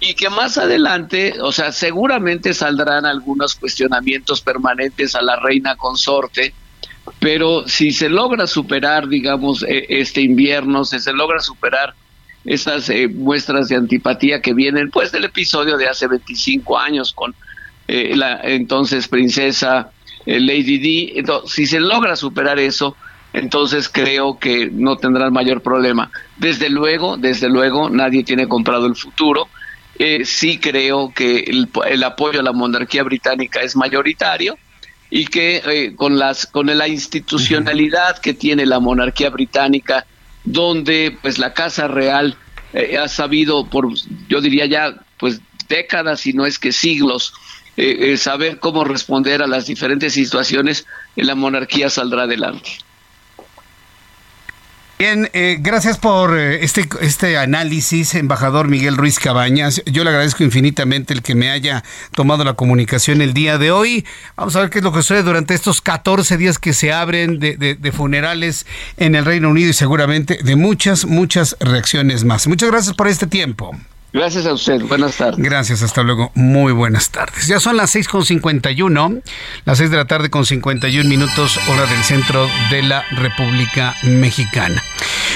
y 0.01 0.15
que 0.15 0.31
más 0.31 0.57
adelante, 0.57 1.35
o 1.41 1.53
sea, 1.53 1.73
seguramente 1.73 2.55
saldrán 2.55 3.05
algunos 3.05 3.55
cuestionamientos 3.55 4.41
permanentes 4.41 5.15
a 5.15 5.23
la 5.23 5.37
reina 5.37 5.77
consorte, 5.77 6.55
pero 7.21 7.69
si 7.69 7.93
se 7.93 8.09
logra 8.09 8.47
superar, 8.47 9.09
digamos, 9.09 9.63
e, 9.63 9.87
este 9.89 10.23
invierno, 10.23 10.85
si 10.85 10.99
se 10.99 11.13
logra 11.13 11.41
superar 11.41 11.95
esas 12.47 12.89
eh, 12.89 13.09
muestras 13.09 13.69
de 13.69 13.77
antipatía 13.77 14.41
que 14.41 14.55
vienen, 14.55 14.91
pues 14.91 15.13
del 15.13 15.25
episodio 15.25 15.77
de 15.77 15.89
hace 15.89 16.07
25 16.07 16.79
años 16.79 17.13
con 17.13 17.35
eh, 17.89 18.17
la 18.17 18.41
entonces 18.43 19.07
princesa 19.07 19.91
eh, 20.25 20.41
Lady 20.41 20.79
Di, 20.79 21.13
entonces, 21.17 21.53
si 21.53 21.67
se 21.67 21.81
logra 21.81 22.17
superar 22.17 22.59
eso, 22.59 22.97
entonces 23.37 23.91
creo 23.91 24.39
que 24.39 24.71
no 24.73 24.97
tendrán 24.97 25.31
mayor 25.31 25.61
problema. 25.61 26.11
Desde 26.39 26.71
luego, 26.71 27.19
desde 27.19 27.51
luego, 27.51 27.91
nadie 27.91 28.25
tiene 28.25 28.49
comprado 28.49 28.87
el 28.87 28.97
futuro. 28.97 29.49
Eh, 29.99 30.25
sí 30.25 30.57
creo 30.57 31.13
que 31.15 31.41
el, 31.41 32.03
apoyo 32.03 32.41
a 32.41 32.43
la 32.43 32.53
monarquía 32.53 33.03
británica 33.03 33.61
es 33.61 33.77
mayoritario 33.77 34.57
y 35.11 35.27
que 35.27 35.63
eh, 35.67 35.95
con 35.95 36.19
las 36.19 36.47
con 36.47 36.67
la 36.67 36.89
institucionalidad 36.89 38.17
que 38.21 38.33
tiene 38.33 38.65
la 38.65 38.81
monarquía 38.81 39.29
británica, 39.29 40.07
donde 40.43 41.19
pues 41.21 41.37
la 41.37 41.53
casa 41.53 41.89
real 41.89 42.39
eh, 42.73 42.97
ha 42.97 43.07
sabido 43.07 43.67
por 43.67 43.87
yo 44.31 44.41
diría 44.41 44.65
ya 44.65 44.95
pues 45.19 45.43
décadas 45.69 46.27
y 46.27 46.33
no 46.33 46.47
es 46.47 46.59
que 46.59 46.73
siglos 46.73 47.35
saber 48.17 48.59
cómo 48.59 48.85
responder 48.85 49.43
a 49.43 49.47
las 49.47 49.67
diferentes 49.67 50.15
situaciones, 50.15 50.87
la 51.15 51.35
monarquía 51.35 51.91
saldrá 51.91 52.23
adelante. 52.23 52.86
Bien, 54.99 55.29
eh, 55.35 55.59
gracias 55.61 55.99
por 55.99 56.39
eh, 56.39 56.65
este, 56.65 56.89
este 57.03 57.37
análisis, 57.37 58.15
embajador 58.15 58.69
Miguel 58.69 58.97
Ruiz 58.97 59.19
Cabañas. 59.19 59.83
Yo 59.85 60.05
le 60.05 60.09
agradezco 60.09 60.43
infinitamente 60.43 61.13
el 61.13 61.21
que 61.21 61.35
me 61.35 61.51
haya 61.51 61.85
tomado 62.13 62.45
la 62.45 62.55
comunicación 62.55 63.21
el 63.21 63.35
día 63.35 63.59
de 63.59 63.71
hoy. 63.71 64.07
Vamos 64.37 64.57
a 64.57 64.61
ver 64.61 64.71
qué 64.71 64.79
es 64.79 64.85
lo 64.85 64.93
que 64.93 65.03
sucede 65.03 65.23
durante 65.23 65.53
estos 65.53 65.83
14 65.83 66.39
días 66.39 66.59
que 66.59 66.73
se 66.73 66.95
abren 66.95 67.39
de, 67.39 67.57
de 67.57 67.93
funerales 67.93 68.65
en 68.97 69.15
el 69.17 69.27
Reino 69.27 69.51
Unido 69.51 69.69
y 69.69 69.75
seguramente 69.75 70.39
de 70.43 70.57
muchas, 70.57 71.05
muchas 71.05 71.57
reacciones 71.61 72.25
más. 72.25 72.47
Muchas 72.47 72.71
gracias 72.71 72.97
por 72.97 73.07
este 73.07 73.27
tiempo. 73.27 73.77
Gracias 74.13 74.47
a 74.47 74.53
usted. 74.53 74.83
Buenas 74.83 75.17
tardes. 75.17 75.39
Gracias, 75.39 75.83
hasta 75.83 76.03
luego. 76.03 76.31
Muy 76.35 76.73
buenas 76.73 77.11
tardes. 77.11 77.47
Ya 77.47 77.61
son 77.61 77.77
las 77.77 77.95
6.51, 77.95 79.23
las 79.65 79.79
6 79.79 79.91
de 79.91 79.97
la 79.97 80.07
tarde 80.07 80.31
con 80.31 80.47
51 80.47 81.09
minutos, 81.09 81.59
hora 81.69 81.87
del 81.87 82.03
centro 82.03 82.49
de 82.71 82.83
la 82.83 83.05
República 83.11 83.95
Mexicana. 84.03 84.83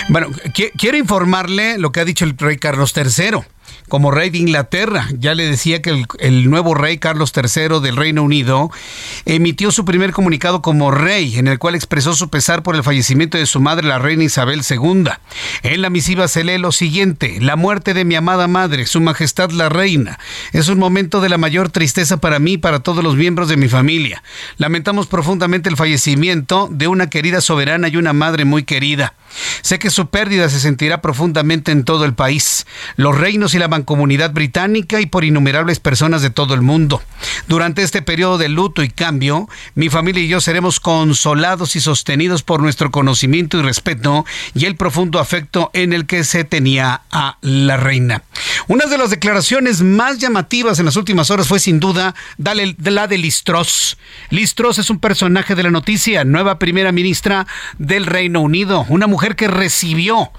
Bueno, 0.08 0.28
quiero 0.76 0.96
informarle 0.96 1.78
lo 1.78 1.92
que 1.92 2.00
ha 2.00 2.04
dicho 2.04 2.24
el 2.24 2.36
rey 2.38 2.56
Carlos 2.56 2.94
III 2.96 3.40
como 3.88 4.10
rey 4.10 4.30
de 4.30 4.38
Inglaterra. 4.38 5.08
Ya 5.18 5.34
le 5.34 5.46
decía 5.46 5.82
que 5.82 6.04
el, 6.18 6.50
nuevo 6.50 6.74
rey 6.74 6.98
Carlos 6.98 7.32
III 7.36 7.80
del 7.80 7.96
Reino 7.96 8.22
Unido 8.22 8.70
emitió 9.26 9.70
su 9.70 9.84
primer 9.84 10.12
comunicado 10.12 10.62
como 10.62 10.90
rey, 10.90 11.38
en 11.38 11.48
el 11.48 11.58
cual 11.58 11.74
expresó 11.74 12.14
su 12.14 12.30
pesar 12.30 12.62
por 12.62 12.76
el 12.76 12.82
fallecimiento 12.82 13.38
de 13.38 13.46
su 13.46 13.60
madre, 13.60 13.86
la 13.86 13.98
reina 13.98 14.24
Isabel 14.24 14.62
II. 14.68 15.04
En 15.62 15.82
la 15.82 15.90
misiva 15.90 16.28
se 16.28 16.44
lee 16.44 16.58
lo 16.58 16.72
siguiente, 16.72 17.38
la 17.40 17.56
muerte 17.56 17.94
de 17.94 18.04
mi 18.04 18.14
amada 18.14 18.48
madre, 18.48 18.86
su 18.86 19.00
majestad 19.00 19.50
la 19.50 19.68
reina, 19.68 20.18
es 20.52 20.68
un 20.68 20.78
momento 20.78 21.20
de 21.20 21.28
la 21.28 21.38
mayor 21.38 21.70
tristeza 21.70 22.18
para 22.18 22.38
mí 22.38 22.52
y 22.52 22.58
para 22.58 22.80
todos 22.80 23.02
los 23.02 23.16
miembros 23.16 23.48
de 23.48 23.56
mi 23.56 23.68
familia. 23.68 24.22
Lamentamos 24.56 25.06
profundamente 25.06 25.68
el 25.68 25.76
fallecimiento 25.76 26.68
de 26.70 26.88
una 26.88 27.10
querida 27.10 27.40
soberana 27.40 27.88
y 27.88 27.96
una 27.96 28.12
madre 28.12 28.44
muy 28.44 28.64
querida. 28.64 29.14
Sé 29.62 29.78
que 29.78 29.91
su 29.91 30.09
pérdida 30.09 30.49
se 30.49 30.61
sentirá 30.61 31.01
profundamente 31.01 31.72
en 31.72 31.85
todo 31.85 32.05
el 32.05 32.14
país. 32.14 32.66
Los 32.97 33.16
reinos 33.16 33.55
y 33.55 33.59
la 33.59 33.68
mancomunidad 33.68 34.33
británica 34.33 35.01
y 35.01 35.07
por 35.07 35.24
innumerables 35.24 35.81
personas 35.81 36.22
de 36.22 36.31
todo 36.31 36.55
el 36.55 36.62
mundo. 36.62 37.03
Durante 37.49 37.83
este 37.83 38.03
periodo 38.03 38.39
de 38.39 38.49
luto 38.49 38.83
y 38.83 38.89
cambio, 38.89 39.49
mi 39.74 39.89
familia 39.89 40.22
y 40.22 40.28
yo 40.28 40.41
seremos 40.41 40.81
consolados 40.81 41.76
y 41.76 41.81
sostenidos 41.81 42.43
por 42.43 42.61
nuestro 42.61 42.91
conocimiento 42.91 43.59
y 43.59 43.62
respeto 43.62 44.24
y 44.55 44.64
el 44.64 44.76
profundo 44.76 45.18
afecto 45.18 45.70
en 45.74 45.93
el 45.93 46.07
que 46.07 46.24
se 46.24 46.45
tenía 46.45 47.03
a 47.11 47.39
la 47.41 47.76
reina. 47.76 48.22
Una 48.68 48.87
de 48.87 48.99
las 48.99 49.11
declaraciones 49.11 49.83
más 49.83 50.18
llamativas 50.18 50.78
en 50.78 50.87
las 50.87 50.97
últimas 50.97 51.31
horas 51.31 51.49
fue 51.49 51.59
sin 51.59 51.81
duda 51.81 52.14
la 52.39 53.07
de 53.07 53.18
Listros. 53.18 53.97
Listros 54.31 54.78
es 54.78 54.91
un 54.91 54.99
personaje 54.99 55.55
de 55.55 55.62
la 55.62 55.70
noticia, 55.70 56.24
nueva 56.24 56.59
primera 56.59 56.93
ministra 56.93 57.47
del 57.78 58.07
Reino 58.07 58.41
Unido, 58.41 58.85
una 58.89 59.07
mujer 59.07 59.19
que 59.36 59.48
recibió 59.48 60.30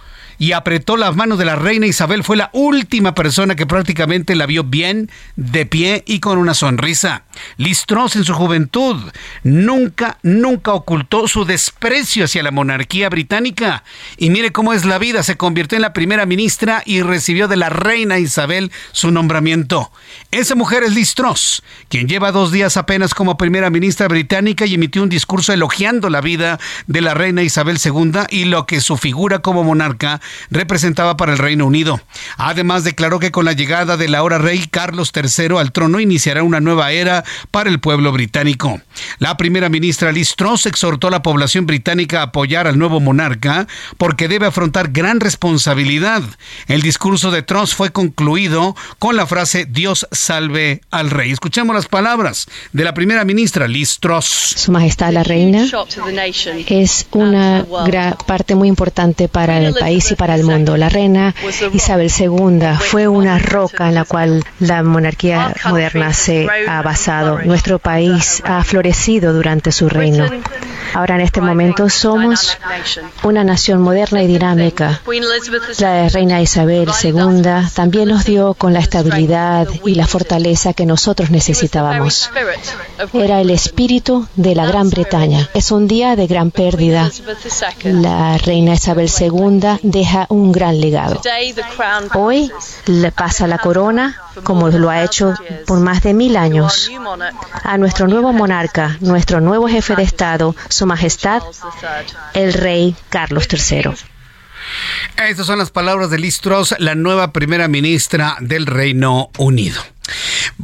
y 0.42 0.54
apretó 0.54 0.98
las 0.98 1.16
manos 1.16 1.38
de 1.38 1.46
la 1.46 1.56
reina 1.56 1.86
Isabel. 1.86 2.24
Fue 2.24 2.36
la 2.36 2.50
última 2.52 3.14
persona 3.14 3.56
que 3.56 3.68
prácticamente 3.68 4.34
la 4.34 4.48
vio 4.48 4.64
bien, 4.64 5.12
de 5.36 5.68
pie 5.68 6.04
y 6.08 6.20
con 6.20 6.40
una 6.40 6.56
sonrisa. 6.56 7.26
Listros 7.58 8.16
en 8.16 8.24
su 8.24 8.34
juventud 8.34 8.98
nunca, 9.44 10.18
nunca 10.24 10.74
ocultó 10.74 11.28
su 11.28 11.46
desprecio 11.46 12.26
hacia 12.26 12.42
la 12.42 12.50
monarquía 12.50 13.08
británica. 13.10 13.84
Y 14.18 14.32
mire 14.32 14.52
cómo 14.52 14.74
es 14.74 14.84
la 14.84 14.98
vida. 14.98 15.22
Se 15.22 15.38
convirtió 15.38 15.76
en 15.76 15.84
la 15.84 15.94
primera 15.94 16.26
ministra 16.26 16.82
y 16.88 17.04
recibió 17.04 17.48
de 17.48 17.58
la 17.58 17.70
reina 17.70 18.18
Isabel 18.18 18.72
su 18.94 19.12
nombramiento. 19.12 19.92
Esa 20.32 20.56
mujer 20.56 20.82
es 20.82 20.96
Listros, 20.96 21.62
quien 21.88 22.08
lleva 22.08 22.32
dos 22.32 22.52
días 22.52 22.78
apenas 22.78 23.14
como 23.14 23.38
primera 23.38 23.70
ministra 23.70 24.08
británica 24.08 24.66
y 24.66 24.74
emitió 24.74 25.04
un 25.04 25.10
discurso 25.10 25.54
elogiando 25.54 26.10
la 26.10 26.20
vida 26.20 26.60
de 26.88 27.02
la 27.02 27.14
reina 27.14 27.44
Isabel 27.44 27.78
II 27.84 28.22
y 28.30 28.46
lo 28.46 28.66
que 28.66 28.82
su 28.82 28.98
figura 28.98 29.40
como 29.40 29.64
monarca 29.64 30.20
representaba 30.50 31.18
para 31.18 31.34
el 31.34 31.38
Reino 31.38 31.66
Unido. 31.66 32.02
Además, 32.38 32.84
declaró 32.84 33.20
que 33.20 33.32
con 33.32 33.46
la 33.46 33.54
llegada 33.54 33.98
del 33.98 34.16
ahora 34.16 34.38
rey 34.38 34.68
Carlos 34.70 35.12
III 35.16 35.58
al 35.58 35.72
trono 35.72 36.00
iniciará 36.00 36.44
una 36.44 36.60
nueva 36.60 36.92
era 36.92 37.24
para 37.52 37.70
el 37.70 37.80
pueblo 37.80 38.12
británico. 38.12 38.82
La 39.20 39.38
primera 39.38 39.70
ministra 39.70 40.12
Liz 40.12 40.36
Truss 40.36 40.66
exhortó 40.66 41.08
a 41.08 41.12
la 41.12 41.22
población 41.22 41.66
británica 41.66 42.20
a 42.20 42.24
apoyar 42.24 42.68
al 42.68 42.78
nuevo 42.78 43.00
monarca 43.00 43.68
porque 43.98 44.28
debe 44.28 44.48
afrontar 44.48 44.92
gran 44.92 45.20
responsabilidad. 45.20 46.24
El 46.68 46.82
discurso 46.82 47.32
de 47.32 47.42
Truss 47.42 47.74
fue 47.74 47.92
concluido 47.92 48.76
con 49.00 49.16
la 49.16 49.26
frase 49.26 49.66
Dios 49.66 50.08
salve 50.12 50.82
al 50.92 51.10
rey. 51.10 51.32
Escuchemos 51.32 51.76
las 51.76 51.88
palabras 51.88 52.48
de 52.74 52.84
la 52.84 52.94
primera 52.94 53.26
ministra 53.26 53.68
Liz 53.68 54.00
Truss. 54.00 54.26
Su 54.26 54.72
Majestad 54.72 55.12
la 55.14 55.24
Reina 55.24 55.66
es 56.68 57.08
una 57.12 57.66
parte 58.26 58.56
muy 58.56 58.68
importante 58.68 59.28
para 59.28 59.60
el 59.60 59.74
país 59.74 60.12
y 60.12 60.16
para 60.22 60.36
el 60.36 60.44
mundo. 60.44 60.78
La 60.78 60.88
Reina 60.88 61.34
Isabel 61.74 62.12
II 62.16 62.78
fue 62.78 63.08
una 63.08 63.40
roca 63.40 63.90
en 63.90 63.96
la 63.96 64.06
cual 64.06 64.44
la 64.60 64.84
monarquía 64.84 65.56
moderna 65.68 66.14
se 66.14 66.48
ha 66.68 66.84
basado. 66.84 67.40
Nuestro 67.40 67.80
país 67.80 68.44
ha 68.46 68.64
florecido 68.64 69.34
durante 69.34 69.72
su 69.72 69.90
reino. 69.90 70.28
Ahora 70.94 71.16
en 71.16 71.22
este 71.22 71.42
momento 71.42 71.90
somos 71.90 72.56
una 73.24 73.44
nación 73.44 73.82
moderna 73.82 74.22
y 74.22 74.28
dinámica. 74.28 75.02
La 75.80 76.08
reina 76.10 76.40
Isabel 76.40 76.90
II 77.04 77.70
también 77.74 78.10
nos 78.10 78.24
dio 78.26 78.54
con 78.54 78.74
la 78.74 78.80
estabilidad 78.80 79.68
y 79.86 79.96
la 79.96 80.06
fortaleza 80.06 80.74
que 80.74 80.86
nosotros 80.86 81.32
necesitábamos. 81.32 82.30
Era 83.14 83.42
el 83.42 83.50
espíritu 83.50 84.28
de 84.36 84.54
la 84.54 84.68
Gran 84.68 84.92
Bretaña. 84.92 85.50
Es 85.56 85.72
un 85.72 85.88
día 85.88 86.16
de 86.16 86.28
gran 86.28 86.52
pérdida. 86.52 87.10
La 87.84 88.38
reina 88.38 88.74
Isabel 88.74 89.10
II 89.10 89.80
deja 89.82 90.11
un 90.30 90.52
gran 90.52 90.80
legado. 90.80 91.22
Hoy 92.14 92.52
le 92.86 93.12
pasa 93.12 93.48
la 93.48 93.58
corona, 93.58 94.20
como 94.44 94.70
lo 94.70 94.90
ha 94.90 95.04
hecho 95.04 95.34
por 95.68 95.80
más 95.80 96.04
de 96.04 96.14
mil 96.14 96.38
años, 96.38 96.90
a 97.64 97.78
nuestro 97.78 98.08
nuevo 98.08 98.34
monarca, 98.34 98.98
nuestro 99.00 99.42
nuevo 99.42 99.68
jefe 99.68 99.96
de 99.96 100.04
Estado, 100.04 100.56
Su 100.70 100.86
Majestad, 100.86 101.42
el 102.34 102.54
Rey 102.54 102.96
Carlos 103.10 103.48
III. 103.52 103.92
Estas 105.18 105.46
son 105.46 105.60
las 105.60 105.72
palabras 105.72 106.10
de 106.10 106.18
Liz 106.18 106.40
Truss, 106.40 106.76
la 106.80 106.96
nueva 106.96 107.32
primera 107.32 107.68
ministra 107.68 108.38
del 108.40 108.66
Reino 108.66 109.30
Unido. 109.38 109.82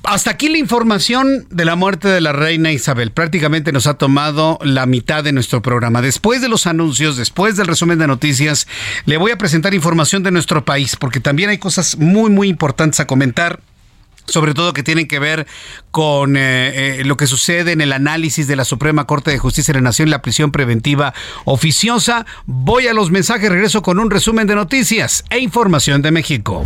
Hasta 0.04 0.32
aquí 0.32 0.50
la 0.50 0.58
información 0.58 1.48
de 1.50 1.66
la 1.66 1.76
muerte 1.76 2.08
de 2.08 2.22
la 2.22 2.32
reina 2.32 2.72
Isabel. 2.72 3.12
Prácticamente 3.12 3.72
nos 3.72 3.88
ha 3.88 3.96
tomado 3.96 4.58
la 4.62 4.86
mitad 4.86 5.24
de 5.24 5.32
nuestro 5.32 5.62
programa. 5.62 6.02
Después 6.02 6.42
de 6.42 6.50
los 6.50 6.68
anuncios, 6.68 7.18
después 7.18 7.56
del 7.56 7.68
resumen 7.68 8.00
de 8.00 8.08
noticias, 8.08 8.68
le 9.06 9.18
voy 9.18 9.32
a 9.32 9.38
presentar 9.38 9.74
información 9.74 10.24
de 10.24 10.32
nuestro 10.32 10.66
país, 10.66 10.96
porque 10.96 11.20
también 11.20 11.50
hay 11.50 11.58
cosas 11.58 11.98
muy, 11.98 12.30
muy 12.30 12.48
importantes 12.48 13.00
a 13.00 13.08
comentar 13.08 13.60
sobre 14.28 14.54
todo 14.54 14.74
que 14.74 14.84
tienen 14.84 15.08
que 15.08 15.20
ver 15.20 15.48
con 15.90 16.36
eh, 16.36 17.00
eh, 17.00 17.04
lo 17.06 17.16
que 17.16 17.28
sucede 17.28 17.72
en 17.72 17.82
el 17.82 17.94
análisis 17.94 18.46
de 18.48 18.56
la 18.56 18.66
Suprema 18.66 19.08
Corte 19.08 19.32
de 19.32 19.40
Justicia 19.40 19.74
de 19.74 19.80
la 19.80 19.86
Nación, 19.86 20.10
la 20.10 20.22
prisión 20.22 20.52
preventiva 20.52 21.14
oficiosa. 21.46 22.26
Voy 22.46 22.88
a 22.88 22.94
los 22.94 23.10
mensajes, 23.10 23.50
regreso 23.50 23.82
con 23.82 24.00
un 24.00 24.12
resumen 24.12 24.46
de 24.46 24.56
noticias 24.56 25.24
e 25.30 25.40
información 25.40 26.02
de 26.02 26.12
México. 26.12 26.66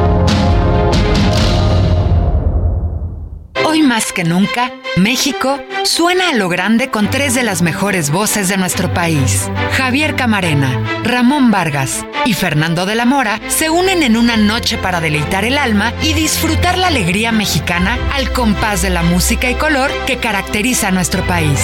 Más 3.91 4.13
que 4.13 4.23
nunca, 4.23 4.71
México 4.95 5.59
suena 5.83 6.29
a 6.29 6.33
lo 6.33 6.47
grande 6.47 6.89
con 6.89 7.09
tres 7.09 7.35
de 7.35 7.43
las 7.43 7.61
mejores 7.61 8.09
voces 8.09 8.47
de 8.47 8.55
nuestro 8.55 8.93
país. 8.93 9.51
Javier 9.73 10.15
Camarena, 10.15 10.81
Ramón 11.03 11.51
Vargas 11.51 12.05
y 12.23 12.33
Fernando 12.33 12.85
de 12.85 12.95
la 12.95 13.03
Mora 13.03 13.41
se 13.49 13.69
unen 13.69 14.01
en 14.01 14.15
una 14.15 14.37
noche 14.37 14.77
para 14.77 15.01
deleitar 15.01 15.43
el 15.43 15.57
alma 15.57 15.91
y 16.01 16.13
disfrutar 16.13 16.77
la 16.77 16.87
alegría 16.87 17.33
mexicana 17.33 17.99
al 18.13 18.31
compás 18.31 18.81
de 18.81 18.91
la 18.91 19.03
música 19.03 19.49
y 19.49 19.55
color 19.55 19.91
que 20.07 20.19
caracteriza 20.19 20.87
a 20.87 20.91
nuestro 20.91 21.27
país. 21.27 21.59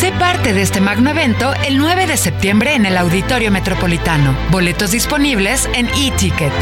Sé 0.00 0.10
parte 0.10 0.54
de 0.54 0.62
este 0.62 0.80
magno 0.80 1.10
evento 1.10 1.54
el 1.64 1.78
9 1.78 2.08
de 2.08 2.16
septiembre 2.16 2.74
en 2.74 2.86
el 2.86 2.96
Auditorio 2.96 3.52
Metropolitano. 3.52 4.36
Boletos 4.50 4.90
disponibles 4.90 5.68
en 5.74 5.86
e-ticket. 5.90 6.52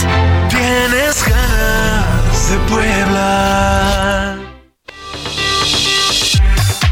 Tienes 0.50 1.24
de 2.50 2.58
Puebla. 2.68 4.35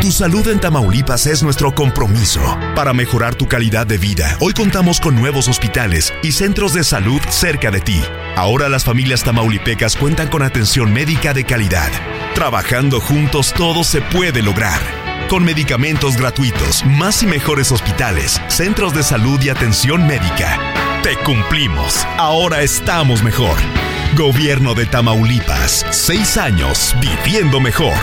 Tu 0.00 0.12
salud 0.12 0.46
en 0.48 0.60
Tamaulipas 0.60 1.26
es 1.26 1.42
nuestro 1.42 1.74
compromiso. 1.74 2.40
Para 2.76 2.92
mejorar 2.92 3.34
tu 3.34 3.48
calidad 3.48 3.86
de 3.86 3.98
vida, 3.98 4.36
hoy 4.40 4.52
contamos 4.52 5.00
con 5.00 5.16
nuevos 5.16 5.48
hospitales 5.48 6.12
y 6.22 6.32
centros 6.32 6.74
de 6.74 6.84
salud 6.84 7.20
cerca 7.28 7.70
de 7.70 7.80
ti. 7.80 8.00
Ahora 8.36 8.68
las 8.68 8.84
familias 8.84 9.24
tamaulipecas 9.24 9.96
cuentan 9.96 10.28
con 10.28 10.42
atención 10.42 10.92
médica 10.92 11.34
de 11.34 11.44
calidad. 11.44 11.90
Trabajando 12.34 13.00
juntos 13.00 13.52
todo 13.52 13.82
se 13.82 14.00
puede 14.00 14.42
lograr. 14.42 14.80
Con 15.28 15.44
medicamentos 15.44 16.16
gratuitos, 16.16 16.84
más 16.84 17.22
y 17.22 17.26
mejores 17.26 17.72
hospitales, 17.72 18.40
centros 18.48 18.94
de 18.94 19.02
salud 19.02 19.40
y 19.42 19.48
atención 19.48 20.06
médica. 20.06 20.60
Te 21.02 21.16
cumplimos. 21.24 22.06
Ahora 22.16 22.62
estamos 22.62 23.22
mejor. 23.24 23.56
Gobierno 24.16 24.74
de 24.74 24.86
Tamaulipas. 24.86 25.84
Seis 25.90 26.36
años 26.36 26.94
viviendo 27.00 27.60
mejor. 27.60 27.94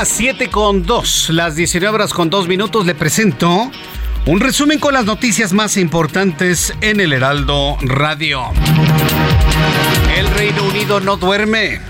Las 0.00 0.08
7 0.08 0.48
con 0.48 0.86
2, 0.86 1.28
las 1.28 1.56
19 1.56 1.94
horas 1.94 2.14
con 2.14 2.30
2 2.30 2.48
minutos. 2.48 2.86
Le 2.86 2.94
presento 2.94 3.70
un 4.24 4.40
resumen 4.40 4.78
con 4.78 4.94
las 4.94 5.04
noticias 5.04 5.52
más 5.52 5.76
importantes 5.76 6.72
en 6.80 7.00
el 7.00 7.12
Heraldo 7.12 7.76
Radio. 7.82 8.44
El 10.16 10.26
Reino 10.30 10.64
Unido 10.64 11.00
no 11.00 11.18
duerme. 11.18 11.82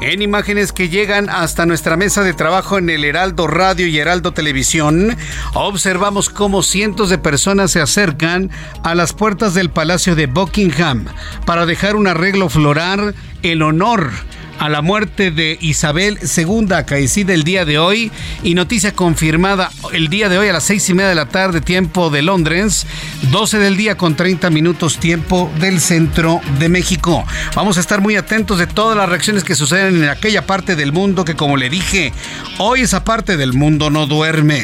En 0.00 0.22
imágenes 0.22 0.70
que 0.70 0.88
llegan 0.88 1.28
hasta 1.28 1.66
nuestra 1.66 1.96
mesa 1.96 2.22
de 2.22 2.34
trabajo 2.34 2.78
en 2.78 2.88
el 2.88 3.04
Heraldo 3.04 3.48
Radio 3.48 3.88
y 3.88 3.98
Heraldo 3.98 4.30
Televisión, 4.30 5.16
observamos 5.54 6.30
cómo 6.30 6.62
cientos 6.62 7.10
de 7.10 7.18
personas 7.18 7.72
se 7.72 7.80
acercan 7.80 8.48
a 8.84 8.94
las 8.94 9.12
puertas 9.12 9.54
del 9.54 9.70
Palacio 9.70 10.14
de 10.14 10.26
Buckingham 10.26 11.06
para 11.44 11.66
dejar 11.66 11.96
un 11.96 12.06
arreglo 12.06 12.48
floral 12.48 13.16
en 13.42 13.62
honor 13.62 14.12
a 14.58 14.68
la 14.68 14.82
muerte 14.82 15.30
de 15.30 15.58
Isabel 15.60 16.18
II, 16.36 16.72
acaecida 16.74 17.34
el 17.34 17.44
día 17.44 17.64
de 17.64 17.78
hoy, 17.78 18.10
y 18.42 18.54
noticia 18.54 18.92
confirmada 18.92 19.70
el 19.92 20.08
día 20.08 20.28
de 20.28 20.38
hoy 20.38 20.48
a 20.48 20.52
las 20.52 20.64
seis 20.64 20.88
y 20.88 20.94
media 20.94 21.10
de 21.10 21.14
la 21.14 21.26
tarde, 21.26 21.60
tiempo 21.60 22.10
de 22.10 22.22
Londres, 22.22 22.86
12 23.30 23.58
del 23.58 23.76
día 23.76 23.96
con 23.96 24.16
30 24.16 24.50
minutos, 24.50 24.98
tiempo 24.98 25.50
del 25.60 25.80
centro 25.80 26.40
de 26.58 26.68
México. 26.68 27.24
Vamos 27.54 27.76
a 27.76 27.80
estar 27.80 28.00
muy 28.00 28.16
atentos 28.16 28.58
de 28.58 28.66
todas 28.66 28.96
las 28.96 29.08
reacciones 29.08 29.44
que 29.44 29.54
suceden 29.54 30.02
en 30.02 30.08
aquella 30.08 30.46
parte 30.46 30.76
del 30.76 30.92
mundo 30.92 31.24
que, 31.24 31.34
como 31.34 31.56
le 31.56 31.68
dije, 31.68 32.12
hoy 32.58 32.82
esa 32.82 33.04
parte 33.04 33.36
del 33.36 33.52
mundo 33.52 33.90
no 33.90 34.06
duerme. 34.06 34.62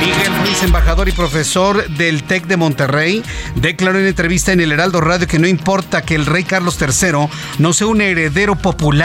Miguel 0.00 0.36
Ruiz, 0.42 0.62
embajador 0.62 1.08
y 1.08 1.12
profesor 1.12 1.88
del 1.90 2.24
TEC 2.24 2.46
de 2.46 2.56
Monterrey, 2.56 3.22
declaró 3.56 3.98
en 3.98 4.06
entrevista 4.06 4.52
en 4.52 4.60
el 4.60 4.72
Heraldo 4.72 5.00
Radio 5.00 5.26
que 5.26 5.38
no 5.38 5.46
importa 5.46 6.02
que 6.02 6.14
el 6.14 6.26
rey 6.26 6.44
Carlos 6.44 6.78
III 6.80 7.28
no 7.58 7.72
sea 7.72 7.86
un 7.86 8.00
heredero 8.00 8.56
popular 8.56 9.03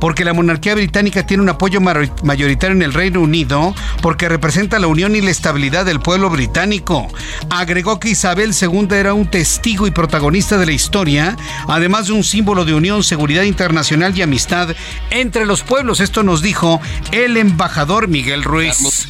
porque 0.00 0.24
la 0.24 0.32
monarquía 0.32 0.74
británica 0.74 1.26
tiene 1.26 1.42
un 1.42 1.48
apoyo 1.48 1.80
mayoritario 1.80 2.76
en 2.76 2.82
el 2.82 2.94
Reino 2.94 3.20
Unido, 3.20 3.74
porque 4.00 4.28
representa 4.28 4.78
la 4.78 4.86
unión 4.86 5.16
y 5.16 5.20
la 5.20 5.30
estabilidad 5.30 5.84
del 5.84 6.00
pueblo 6.00 6.30
británico. 6.30 7.08
Agregó 7.50 7.98
que 7.98 8.10
Isabel 8.10 8.52
II 8.60 8.88
era 8.92 9.14
un 9.14 9.26
testigo 9.26 9.86
y 9.86 9.90
protagonista 9.90 10.56
de 10.58 10.66
la 10.66 10.72
historia, 10.72 11.36
además 11.66 12.06
de 12.06 12.12
un 12.12 12.24
símbolo 12.24 12.64
de 12.64 12.74
unión, 12.74 13.02
seguridad 13.02 13.42
internacional 13.42 14.16
y 14.16 14.22
amistad 14.22 14.68
entre 15.10 15.46
los 15.46 15.62
pueblos. 15.62 16.00
Esto 16.00 16.22
nos 16.22 16.42
dijo 16.42 16.80
el 17.12 17.36
embajador 17.36 18.08
Miguel 18.08 18.44
Ruiz. 18.44 19.08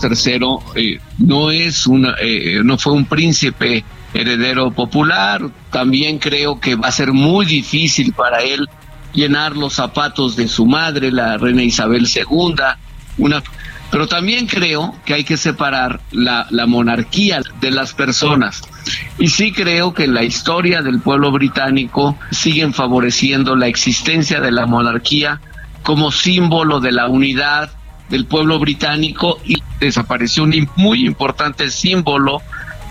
Carlos 0.00 0.24
III 0.24 0.40
eh, 0.76 1.00
no 1.18 1.50
es 1.50 1.86
una, 1.86 2.14
eh, 2.20 2.60
no 2.62 2.78
fue 2.78 2.92
un 2.92 3.06
príncipe 3.06 3.84
heredero 4.14 4.70
popular. 4.70 5.42
También 5.70 6.18
creo 6.18 6.60
que 6.60 6.74
va 6.74 6.88
a 6.88 6.92
ser 6.92 7.12
muy 7.12 7.46
difícil 7.46 8.12
para 8.12 8.42
él 8.42 8.68
llenar 9.12 9.56
los 9.56 9.74
zapatos 9.74 10.36
de 10.36 10.48
su 10.48 10.66
madre, 10.66 11.10
la 11.10 11.36
reina 11.36 11.62
Isabel 11.62 12.06
II, 12.06 12.54
una 13.18 13.42
pero 13.90 14.06
también 14.06 14.46
creo 14.46 14.94
que 15.04 15.14
hay 15.14 15.24
que 15.24 15.36
separar 15.36 16.00
la, 16.12 16.46
la, 16.50 16.66
monarquía 16.66 17.40
de 17.60 17.72
las 17.72 17.92
personas. 17.92 18.62
Y 19.18 19.26
sí 19.28 19.50
creo 19.50 19.94
que 19.94 20.04
en 20.04 20.14
la 20.14 20.22
historia 20.22 20.80
del 20.80 21.00
pueblo 21.00 21.32
británico 21.32 22.16
siguen 22.30 22.72
favoreciendo 22.72 23.56
la 23.56 23.66
existencia 23.66 24.40
de 24.40 24.52
la 24.52 24.66
monarquía 24.66 25.40
como 25.82 26.12
símbolo 26.12 26.78
de 26.78 26.92
la 26.92 27.08
unidad 27.08 27.72
del 28.10 28.26
pueblo 28.26 28.58
británico 28.58 29.40
y 29.44 29.56
desapareció 29.80 30.44
un 30.44 30.68
muy 30.76 31.04
importante 31.04 31.70
símbolo 31.70 32.42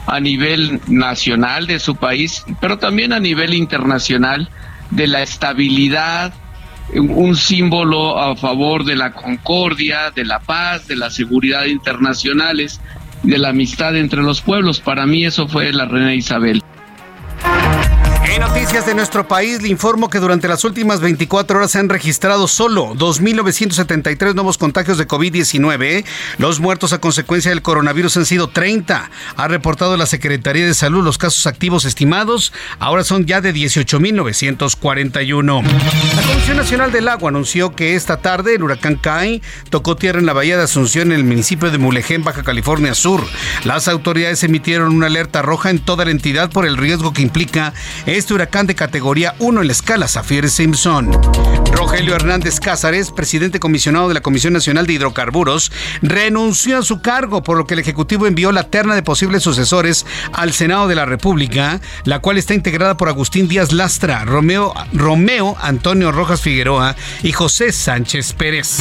a 0.08 0.20
nivel 0.20 0.82
nacional 0.88 1.68
de 1.68 1.80
su 1.80 1.96
país, 1.96 2.44
pero 2.60 2.78
también 2.78 3.14
a 3.14 3.20
nivel 3.20 3.54
internacional 3.54 4.50
de 4.92 5.08
la 5.08 5.22
estabilidad, 5.22 6.34
un 6.94 7.36
símbolo 7.36 8.20
a 8.20 8.36
favor 8.36 8.84
de 8.84 8.96
la 8.96 9.14
concordia, 9.14 10.12
de 10.12 10.26
la 10.26 10.40
paz, 10.40 10.88
de 10.88 10.96
la 10.96 11.10
seguridad 11.10 11.66
internacionales, 11.66 12.82
de 13.24 13.38
la 13.38 13.50
amistad 13.50 13.96
entre 13.96 14.22
los 14.22 14.42
pueblos. 14.42 14.80
Para 14.80 15.06
mí 15.06 15.26
eso 15.26 15.48
fue 15.48 15.72
la 15.72 15.86
reina 15.86 16.14
Isabel. 16.14 16.62
En 18.26 18.42
noticias 18.42 18.86
de 18.86 18.96
nuestro 18.96 19.28
país, 19.28 19.62
le 19.62 19.70
informo 19.70 20.10
que 20.10 20.20
durante 20.20 20.48
las 20.48 20.64
últimas 20.64 21.00
24 21.00 21.58
horas 21.58 21.72
se 21.72 21.80
han 21.80 21.90
registrado 21.90 22.48
solo 22.48 22.94
2.973 22.96 24.36
nuevos 24.36 24.58
contagios 24.58 24.98
de 24.98 25.08
COVID-19. 25.08 26.06
Los 26.38 26.60
muertos 26.60 26.94
a 26.94 27.00
consecuencia 27.00 27.52
del 27.52 27.62
coronavirus 27.62 28.18
han 28.18 28.26
sido 28.26 28.50
30. 28.50 29.10
Ha 29.36 29.48
reportado 29.48 29.98
la 29.98 30.06
Secretaría 30.06 30.66
de 30.66 30.74
Salud 30.74 31.04
los 31.04 31.18
casos 31.18 31.48
activos 31.48 31.86
estimados. 31.86 32.54
Ahora 32.80 33.04
son 33.04 33.26
ya 33.26 33.42
de 33.42 33.54
18.941. 33.54 35.64
La 35.64 36.22
Comisión 36.22 36.58
Nacional 36.58 36.92
del 36.92 37.08
Agua 37.08 37.30
anunció 37.30 37.76
que 37.76 37.96
esta 37.96 38.18
tarde 38.18 38.56
el 38.56 38.64
huracán 38.64 38.96
Kai 38.96 39.42
tocó 39.70 39.96
tierra 39.96 40.20
en 40.20 40.26
la 40.26 40.34
bahía 40.34 40.58
de 40.58 40.64
Asunción 40.64 41.12
en 41.12 41.20
el 41.20 41.24
municipio 41.24 41.72
de 41.72 41.78
Mulegé, 41.78 42.18
Baja 42.20 42.44
California 42.44 42.94
Sur. 42.94 43.24
Las 43.64 43.88
autoridades 43.88 44.44
emitieron 44.44 44.94
una 44.94 45.08
alerta 45.08 45.42
roja 45.42 45.70
en 45.70 45.80
toda 45.80 46.06
la 46.06 46.12
entidad 46.12 46.52
por 46.52 46.66
el 46.66 46.78
riesgo 46.78 47.14
que 47.14 47.22
implica 47.22 47.74
este 48.06 48.19
huracán 48.30 48.68
de 48.68 48.76
categoría 48.76 49.36
1 49.40 49.62
en 49.62 49.68
la 49.68 49.74
escala 49.74 50.08
Zafir 50.08 50.50
Simpson. 50.50 51.12
Rogelio 51.72 52.16
Hernández 52.16 52.60
Cázares, 52.60 53.12
presidente 53.12 53.60
comisionado 53.60 54.08
de 54.08 54.14
la 54.14 54.22
Comisión 54.22 54.54
Nacional 54.54 54.86
de 54.86 54.94
Hidrocarburos, 54.94 55.72
renunció 56.02 56.78
a 56.78 56.82
su 56.84 57.02
cargo, 57.02 57.44
por 57.44 57.58
lo 57.58 57.66
que 57.66 57.76
el 57.76 57.80
Ejecutivo 57.80 58.28
envió 58.28 58.52
la 58.52 58.64
terna 58.64 58.96
de 58.96 59.04
posibles 59.04 59.44
sucesores 59.44 60.06
al 60.34 60.54
Senado 60.54 60.88
de 60.88 60.96
la 60.96 61.06
República, 61.06 61.80
la 62.04 62.20
cual 62.20 62.38
está 62.38 62.54
integrada 62.54 62.98
por 62.98 63.08
Agustín 63.08 63.48
Díaz 63.48 63.72
Lastra, 63.72 64.26
Romeo, 64.26 64.74
Romeo 64.94 65.56
Antonio 65.62 66.12
Rojas 66.12 66.42
Figueroa 66.42 66.96
y 67.24 67.32
José 67.32 67.72
Sánchez 67.72 68.34
Pérez. 68.34 68.80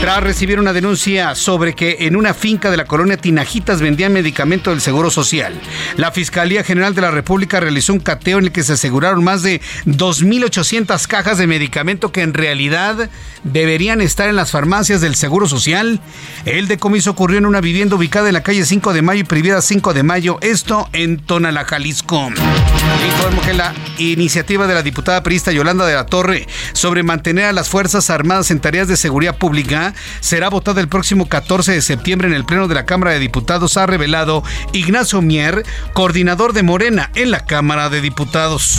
Tras 0.00 0.22
recibir 0.22 0.60
una 0.60 0.72
denuncia 0.72 1.34
sobre 1.34 1.74
que 1.74 1.96
en 2.00 2.14
una 2.14 2.32
finca 2.32 2.70
de 2.70 2.76
la 2.76 2.84
colonia 2.84 3.16
Tinajitas 3.16 3.80
vendían 3.80 4.12
medicamento 4.12 4.70
del 4.70 4.80
Seguro 4.80 5.10
Social, 5.10 5.60
la 5.96 6.12
Fiscalía 6.12 6.62
General 6.62 6.94
de 6.94 7.00
la 7.00 7.10
República 7.10 7.58
realizó 7.58 7.94
un 7.94 7.98
cateo 7.98 8.38
en 8.38 8.44
el 8.44 8.52
que 8.52 8.62
se 8.62 8.74
aseguraron 8.74 9.24
más 9.24 9.42
de 9.42 9.60
2.800 9.86 11.04
cajas 11.08 11.38
de 11.38 11.48
medicamento 11.48 12.12
que 12.12 12.22
en 12.22 12.32
realidad 12.32 13.10
deberían 13.42 14.00
estar 14.00 14.28
en 14.28 14.36
las 14.36 14.52
farmacias 14.52 15.00
del 15.00 15.16
Seguro 15.16 15.48
Social. 15.48 16.00
El 16.44 16.68
decomiso 16.68 17.10
ocurrió 17.10 17.38
en 17.38 17.46
una 17.46 17.60
vivienda 17.60 17.96
ubicada 17.96 18.28
en 18.28 18.34
la 18.34 18.44
calle 18.44 18.64
5 18.64 18.92
de 18.92 19.02
Mayo 19.02 19.20
y 19.20 19.24
Privida 19.24 19.60
5 19.60 19.94
de 19.94 20.02
Mayo, 20.04 20.38
esto 20.42 20.88
en 20.92 21.18
Tonala, 21.18 21.64
Jalisco. 21.64 22.28
Informo 22.28 23.42
que 23.42 23.54
la 23.54 23.74
iniciativa 23.98 24.66
de 24.68 24.74
la 24.74 24.82
diputada 24.82 25.24
priista 25.24 25.50
Yolanda 25.50 25.86
de 25.86 25.94
la 25.94 26.06
Torre 26.06 26.46
sobre 26.72 27.02
mantener 27.02 27.46
a 27.46 27.52
las 27.52 27.68
Fuerzas 27.68 28.10
Armadas 28.10 28.50
en 28.52 28.60
tareas 28.60 28.86
de 28.86 28.96
seguridad 28.96 29.36
pública 29.36 29.77
será 30.20 30.48
votada 30.48 30.80
el 30.80 30.88
próximo 30.88 31.28
14 31.28 31.72
de 31.72 31.82
septiembre 31.82 32.28
en 32.28 32.34
el 32.34 32.44
Pleno 32.44 32.68
de 32.68 32.74
la 32.74 32.86
Cámara 32.86 33.12
de 33.12 33.18
Diputados, 33.18 33.76
ha 33.76 33.86
revelado 33.86 34.42
Ignacio 34.72 35.22
Mier, 35.22 35.64
coordinador 35.92 36.52
de 36.52 36.62
Morena 36.62 37.10
en 37.14 37.30
la 37.30 37.44
Cámara 37.44 37.88
de 37.88 38.00
Diputados. 38.00 38.78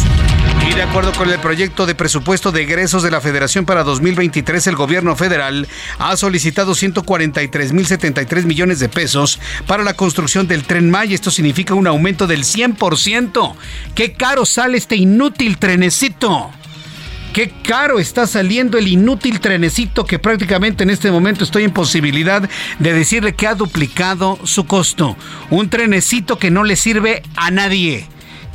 Y 0.68 0.74
de 0.74 0.84
acuerdo 0.84 1.12
con 1.14 1.30
el 1.30 1.40
proyecto 1.40 1.86
de 1.86 1.96
presupuesto 1.96 2.52
de 2.52 2.62
egresos 2.62 3.02
de 3.02 3.10
la 3.10 3.22
Federación 3.22 3.66
para 3.66 3.84
2023, 3.84 4.68
el 4.68 4.76
gobierno 4.76 5.16
federal 5.16 5.68
ha 5.98 6.16
solicitado 6.16 6.74
143.073 6.74 8.44
millones 8.44 8.80
de 8.80 8.90
pesos 8.90 9.40
para 9.66 9.84
la 9.84 9.96
construcción 9.96 10.48
del 10.48 10.64
tren 10.64 10.92
Maya. 10.92 11.16
Esto 11.16 11.32
significa 11.32 11.74
un 11.74 11.88
aumento 11.88 12.28
del 12.28 12.44
100%. 12.44 13.56
¡Qué 13.96 14.14
caro 14.14 14.46
sale 14.46 14.78
este 14.78 14.96
inútil 14.96 15.58
trenecito! 15.58 16.52
Qué 17.34 17.52
caro 17.64 18.00
está 18.00 18.26
saliendo 18.28 18.78
el 18.78 18.88
inútil 18.88 19.40
trenecito 19.40 20.06
que 20.06 20.20
prácticamente 20.20 20.84
en 20.84 20.90
este 20.90 21.12
momento 21.12 21.44
estoy 21.44 21.64
en 21.64 21.72
posibilidad 21.72 22.50
de 22.80 22.94
decirle 22.94 23.36
que 23.36 23.48
ha 23.48 23.56
duplicado 23.56 24.40
su 24.44 24.66
costo. 24.66 25.16
Un 25.50 25.70
trenecito 25.70 26.38
que 26.38 26.52
no 26.52 26.64
le 26.64 26.76
sirve 26.76 27.22
a 27.36 27.52
nadie 27.52 28.08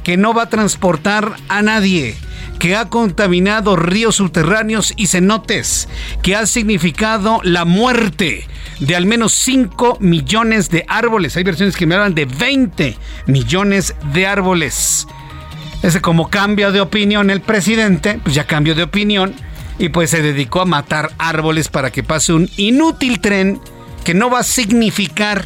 que 0.04 0.16
no 0.18 0.34
va 0.34 0.44
a 0.44 0.50
transportar 0.50 1.34
a 1.48 1.62
nadie, 1.62 2.14
que 2.60 2.76
ha 2.76 2.88
contaminado 2.90 3.74
ríos 3.74 4.16
subterráneos 4.16 4.92
y 4.96 5.08
cenotes, 5.08 5.88
que 6.22 6.36
ha 6.36 6.46
significado 6.46 7.40
la 7.42 7.64
muerte 7.64 8.46
de 8.78 8.94
al 8.94 9.06
menos 9.06 9.32
5 9.32 9.96
millones 10.00 10.68
de 10.68 10.84
árboles. 10.88 11.36
Hay 11.36 11.42
versiones 11.42 11.76
que 11.76 11.86
me 11.86 11.94
hablan 11.94 12.14
de 12.14 12.26
20 12.26 12.96
millones 13.26 13.94
de 14.12 14.26
árboles. 14.26 15.08
Ese 15.84 16.00
como 16.00 16.30
cambio 16.30 16.72
de 16.72 16.80
opinión 16.80 17.28
el 17.28 17.42
presidente, 17.42 18.18
pues 18.22 18.34
ya 18.34 18.46
cambió 18.46 18.74
de 18.74 18.84
opinión 18.84 19.34
y 19.78 19.90
pues 19.90 20.08
se 20.08 20.22
dedicó 20.22 20.62
a 20.62 20.64
matar 20.64 21.10
árboles 21.18 21.68
para 21.68 21.90
que 21.90 22.02
pase 22.02 22.32
un 22.32 22.48
inútil 22.56 23.20
tren 23.20 23.60
que 24.02 24.14
no 24.14 24.30
va 24.30 24.38
a 24.38 24.44
significar 24.44 25.44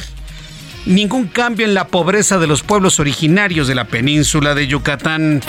ningún 0.85 1.27
cambio 1.27 1.65
en 1.65 1.73
la 1.73 1.87
pobreza 1.87 2.37
de 2.37 2.47
los 2.47 2.63
pueblos 2.63 3.01
originarios 3.01 3.67
de 3.67 3.75
la 3.75 3.83
península 3.83 4.55
de 4.55 4.67
Yucatán. 4.67 5.41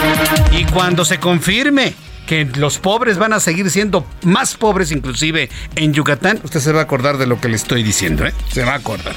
Y 0.59 0.65
cuando 0.65 1.05
se 1.05 1.21
confirme 1.21 1.95
que 2.31 2.45
los 2.45 2.79
pobres 2.79 3.19
van 3.19 3.33
a 3.33 3.41
seguir 3.41 3.69
siendo 3.73 4.07
más 4.23 4.55
pobres 4.55 4.93
inclusive 4.93 5.51
en 5.75 5.93
Yucatán, 5.93 6.39
usted 6.45 6.61
se 6.61 6.71
va 6.71 6.79
a 6.79 6.83
acordar 6.85 7.19
de 7.19 7.27
lo 7.27 7.41
que 7.41 7.49
le 7.49 7.57
estoy 7.57 7.83
diciendo, 7.83 8.25
¿eh? 8.25 8.33
Se 8.53 8.63
va 8.65 8.75
a 8.75 8.77
acordar. 8.77 9.17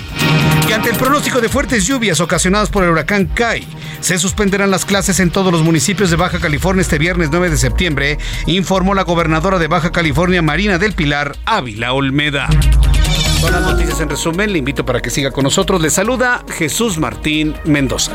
Y 0.68 0.72
ante 0.72 0.90
el 0.90 0.96
pronóstico 0.96 1.40
de 1.40 1.48
fuertes 1.48 1.86
lluvias 1.86 2.20
ocasionadas 2.22 2.70
por 2.70 2.84
el 2.84 2.90
huracán 2.90 3.28
Kai, 3.28 3.68
se 4.00 4.18
suspenderán 4.18 4.72
las 4.72 4.84
clases 4.84 5.20
en 5.20 5.30
todos 5.30 5.52
los 5.52 5.62
municipios 5.62 6.10
de 6.10 6.16
Baja 6.16 6.40
California 6.40 6.82
este 6.82 6.98
viernes 6.98 7.30
9 7.30 7.52
de 7.52 7.58
septiembre, 7.58 8.18
informó 8.48 8.96
la 8.96 9.04
gobernadora 9.04 9.60
de 9.60 9.68
Baja 9.68 9.92
California, 9.92 10.42
Marina 10.42 10.80
del 10.80 10.94
Pilar, 10.94 11.36
Ávila 11.46 11.94
Olmeda. 11.94 12.48
Son 13.42 13.52
las 13.52 13.62
noticias 13.62 14.00
en 14.00 14.10
resumen. 14.10 14.52
Le 14.52 14.58
invito 14.58 14.88
para 14.88 15.02
que 15.02 15.12
siga 15.12 15.30
con 15.30 15.44
nosotros. 15.44 15.80
Le 15.84 15.92
saluda 15.92 16.44
Jesús 16.50 16.98
Martín 16.98 17.54
Mendoza. 17.64 18.14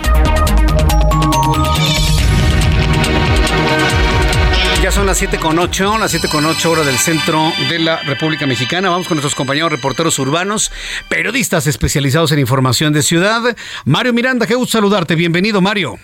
Ya 4.88 4.92
son 4.92 5.04
las 5.04 5.18
7 5.18 5.38
con 5.38 5.58
8, 5.58 5.98
las 5.98 6.12
7 6.12 6.28
con 6.32 6.46
8 6.46 6.70
hora 6.70 6.82
del 6.82 6.96
centro 6.96 7.52
de 7.68 7.78
la 7.78 8.00
República 8.04 8.46
Mexicana. 8.46 8.88
Vamos 8.88 9.06
con 9.06 9.16
nuestros 9.16 9.34
compañeros 9.34 9.70
reporteros 9.70 10.18
urbanos, 10.18 10.72
periodistas 11.10 11.66
especializados 11.66 12.32
en 12.32 12.38
información 12.38 12.94
de 12.94 13.02
ciudad. 13.02 13.54
Mario 13.84 14.14
Miranda, 14.14 14.46
qué 14.46 14.54
gusto 14.54 14.78
saludarte. 14.78 15.14
Bienvenido, 15.14 15.60
Mario. 15.60 15.96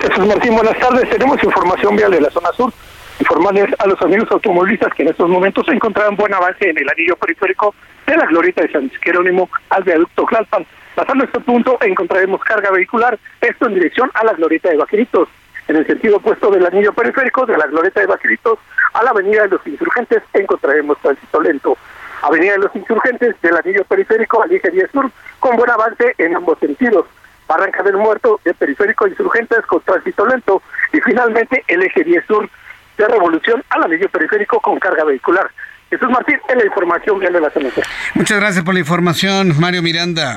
Jesús 0.00 0.26
Martín, 0.26 0.54
buenas 0.54 0.78
tardes. 0.78 1.10
Tenemos 1.10 1.44
información 1.44 1.96
vial 1.96 2.12
de 2.12 2.22
la 2.22 2.30
zona 2.30 2.50
sur. 2.56 2.72
Informarles 3.20 3.68
a 3.78 3.86
los 3.86 4.00
amigos 4.00 4.26
automovilistas 4.30 4.94
que 4.94 5.02
en 5.02 5.08
estos 5.10 5.28
momentos 5.28 5.66
se 5.66 5.72
encontrarán 5.72 6.16
buen 6.16 6.32
avance 6.32 6.70
en 6.70 6.78
el 6.78 6.88
anillo 6.88 7.14
periférico 7.16 7.74
de 8.06 8.16
la 8.16 8.24
glorieta 8.24 8.62
de 8.62 8.72
San 8.72 8.90
Jerónimo 9.02 9.50
al 9.68 9.84
viaducto 9.84 10.24
Clalpan. 10.24 10.64
Pasando 10.94 11.24
este 11.24 11.40
punto 11.40 11.76
encontraremos 11.82 12.40
carga 12.40 12.70
vehicular, 12.70 13.18
esto 13.42 13.66
en 13.66 13.74
dirección 13.74 14.10
a 14.14 14.24
la 14.24 14.32
glorieta 14.32 14.70
de 14.70 14.78
Vaqueritos 14.78 15.28
en 15.68 15.76
el 15.76 15.86
sentido 15.86 16.16
opuesto 16.16 16.50
del 16.50 16.66
anillo 16.66 16.92
periférico 16.92 17.46
de 17.46 17.56
la 17.56 17.66
Glorieta 17.66 18.00
de 18.00 18.06
Vaqueritos 18.06 18.58
a 18.94 19.02
la 19.02 19.10
Avenida 19.10 19.42
de 19.42 19.48
los 19.48 19.66
Insurgentes 19.66 20.22
encontraremos 20.32 20.98
tránsito 20.98 21.40
lento. 21.40 21.76
Avenida 22.22 22.52
de 22.52 22.58
los 22.58 22.74
Insurgentes 22.74 23.34
del 23.42 23.56
anillo 23.56 23.84
periférico 23.84 24.42
al 24.42 24.52
eje 24.52 24.70
10 24.70 24.90
sur 24.90 25.10
con 25.38 25.56
buen 25.56 25.70
avance 25.70 26.14
en 26.18 26.36
ambos 26.36 26.58
sentidos. 26.58 27.06
Barranca 27.46 27.82
del 27.82 27.96
Muerto 27.96 28.40
de 28.44 28.54
periférico 28.54 29.06
Insurgentes 29.06 29.64
con 29.66 29.80
tránsito 29.82 30.26
lento 30.26 30.62
y 30.92 31.00
finalmente 31.00 31.64
el 31.68 31.82
eje 31.82 32.04
10 32.04 32.24
sur 32.26 32.48
de 32.96 33.06
Revolución 33.06 33.62
al 33.70 33.84
anillo 33.84 34.08
periférico 34.08 34.60
con 34.60 34.78
carga 34.78 35.04
vehicular. 35.04 35.50
Jesús 35.90 36.08
Martín, 36.10 36.38
en 36.48 36.58
la 36.58 36.64
información 36.64 37.20
de 37.20 37.30
la 37.30 37.50
semana. 37.50 37.74
Muchas 38.14 38.40
gracias 38.40 38.64
por 38.64 38.74
la 38.74 38.80
información, 38.80 39.54
Mario 39.60 39.82
Miranda. 39.82 40.36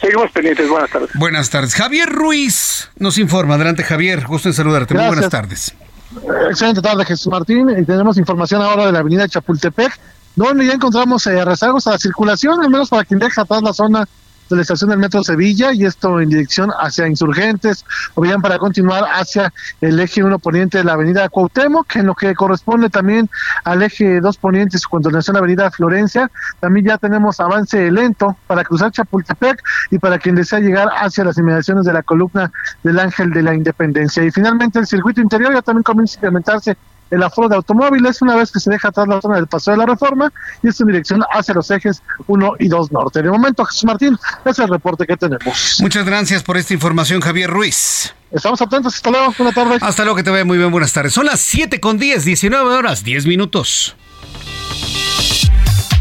Seguimos 0.00 0.30
pendientes, 0.30 0.68
buenas 0.68 0.90
tardes. 0.90 1.10
Buenas 1.14 1.50
tardes. 1.50 1.74
Javier 1.74 2.08
Ruiz 2.08 2.90
nos 2.98 3.18
informa. 3.18 3.54
Adelante, 3.54 3.82
Javier. 3.82 4.26
Gusto 4.26 4.48
en 4.48 4.54
saludarte. 4.54 4.94
Muy 4.94 5.06
buenas 5.06 5.30
tardes. 5.30 5.74
Excelente 6.50 6.82
tarde, 6.82 7.04
Jesús 7.04 7.28
Martín. 7.28 7.70
Y 7.70 7.84
tenemos 7.84 8.18
información 8.18 8.62
ahora 8.62 8.86
de 8.86 8.92
la 8.92 9.00
avenida 9.00 9.26
Chapultepec, 9.28 9.98
donde 10.34 10.66
ya 10.66 10.74
encontramos 10.74 11.26
eh, 11.26 11.44
rezagos 11.44 11.86
a 11.86 11.92
la 11.92 11.98
circulación, 11.98 12.62
al 12.62 12.70
menos 12.70 12.90
para 12.90 13.04
quien 13.04 13.18
deja 13.18 13.42
atrás 13.42 13.62
la 13.62 13.72
zona 13.72 14.06
de 14.48 14.56
la 14.56 14.62
estación 14.62 14.90
del 14.90 14.98
Metro 14.98 15.22
Sevilla 15.22 15.72
y 15.72 15.84
esto 15.84 16.20
en 16.20 16.28
dirección 16.28 16.70
hacia 16.78 17.08
Insurgentes 17.08 17.84
o 18.14 18.22
bien 18.22 18.40
para 18.40 18.58
continuar 18.58 19.04
hacia 19.12 19.52
el 19.80 19.98
eje 19.98 20.22
1 20.22 20.38
poniente 20.38 20.78
de 20.78 20.84
la 20.84 20.92
avenida 20.92 21.28
Cuauhtémoc, 21.28 21.96
en 21.96 22.06
lo 22.06 22.14
que 22.14 22.34
corresponde 22.34 22.90
también 22.90 23.28
al 23.64 23.82
eje 23.82 24.20
2 24.20 24.36
poniente 24.38 24.78
su 24.78 24.88
continuación 24.88 25.36
avenida 25.36 25.70
Florencia, 25.70 26.30
también 26.60 26.86
ya 26.86 26.98
tenemos 26.98 27.40
avance 27.40 27.90
lento 27.90 28.36
para 28.46 28.64
cruzar 28.64 28.92
Chapultepec 28.92 29.62
y 29.90 29.98
para 29.98 30.18
quien 30.18 30.34
desea 30.34 30.60
llegar 30.60 30.88
hacia 30.96 31.24
las 31.24 31.38
inmediaciones 31.38 31.84
de 31.84 31.92
la 31.92 32.02
columna 32.02 32.52
del 32.82 32.98
Ángel 32.98 33.30
de 33.30 33.42
la 33.42 33.54
Independencia. 33.54 34.22
Y 34.24 34.30
finalmente 34.30 34.78
el 34.78 34.86
circuito 34.86 35.20
interior 35.20 35.52
ya 35.52 35.62
también 35.62 35.82
comienza 35.82 36.14
a 36.14 36.18
incrementarse 36.18 36.76
el 37.10 37.22
aforo 37.22 37.48
de 37.48 37.56
automóviles 37.56 38.20
una 38.22 38.36
vez 38.36 38.50
que 38.50 38.60
se 38.60 38.70
deja 38.70 38.88
atrás 38.88 39.06
la 39.08 39.20
zona 39.20 39.36
del 39.36 39.46
Paseo 39.46 39.72
de 39.72 39.78
la 39.78 39.86
Reforma 39.86 40.32
y 40.62 40.68
es 40.68 40.80
en 40.80 40.88
dirección 40.88 41.22
hacia 41.30 41.54
los 41.54 41.70
ejes 41.70 42.02
1 42.26 42.52
y 42.58 42.68
2 42.68 42.92
norte. 42.92 43.22
De 43.22 43.30
momento, 43.30 43.64
Jesús 43.64 43.84
Martín, 43.84 44.18
es 44.44 44.58
el 44.58 44.68
reporte 44.68 45.06
que 45.06 45.16
tenemos. 45.16 45.78
Muchas 45.80 46.04
gracias 46.04 46.42
por 46.42 46.56
esta 46.56 46.74
información, 46.74 47.20
Javier 47.20 47.50
Ruiz. 47.50 48.14
Estamos 48.30 48.60
atentos, 48.60 48.94
hasta 48.94 49.10
luego, 49.10 49.34
buenas 49.38 49.54
tardes. 49.54 49.82
Hasta 49.82 50.04
luego, 50.04 50.16
que 50.16 50.22
te 50.22 50.30
vaya 50.30 50.44
muy 50.44 50.58
bien, 50.58 50.70
buenas 50.70 50.92
tardes. 50.92 51.12
Son 51.12 51.26
las 51.26 51.40
7 51.40 51.80
con 51.80 51.98
10, 51.98 52.24
19 52.24 52.74
horas, 52.74 53.04
10 53.04 53.26
minutos. 53.26 53.96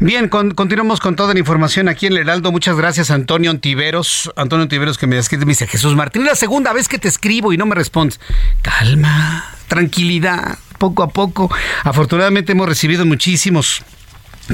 Bien, 0.00 0.28
continuamos 0.28 1.00
con 1.00 1.16
toda 1.16 1.32
la 1.32 1.40
información 1.40 1.88
aquí 1.88 2.06
en 2.06 2.12
el 2.12 2.18
Heraldo. 2.18 2.52
Muchas 2.52 2.76
gracias, 2.76 3.10
Antonio 3.10 3.50
Antiveros. 3.50 4.30
Antonio 4.36 4.62
Antiveros 4.64 4.98
que 4.98 5.06
me 5.06 5.18
escribe, 5.18 5.44
me 5.44 5.52
dice, 5.52 5.66
Jesús 5.66 5.94
Martín, 5.94 6.24
la 6.24 6.34
segunda 6.34 6.72
vez 6.72 6.88
que 6.88 6.98
te 6.98 7.08
escribo 7.08 7.52
y 7.52 7.56
no 7.56 7.66
me 7.66 7.74
respondes. 7.74 8.20
Calma, 8.62 9.44
tranquilidad, 9.68 10.58
poco 10.78 11.02
a 11.02 11.08
poco. 11.08 11.50
Afortunadamente 11.84 12.52
hemos 12.52 12.68
recibido 12.68 13.06
muchísimos 13.06 13.82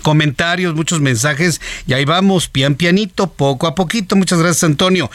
comentarios, 0.01 0.75
muchos 0.75 1.01
mensajes 1.01 1.61
y 1.87 1.93
ahí 1.93 2.05
vamos, 2.05 2.49
pian 2.49 2.75
pianito, 2.75 3.27
poco 3.27 3.67
a 3.67 3.75
poquito. 3.75 4.17
Muchas 4.17 4.39
gracias, 4.39 4.65
Antonio. 4.65 5.11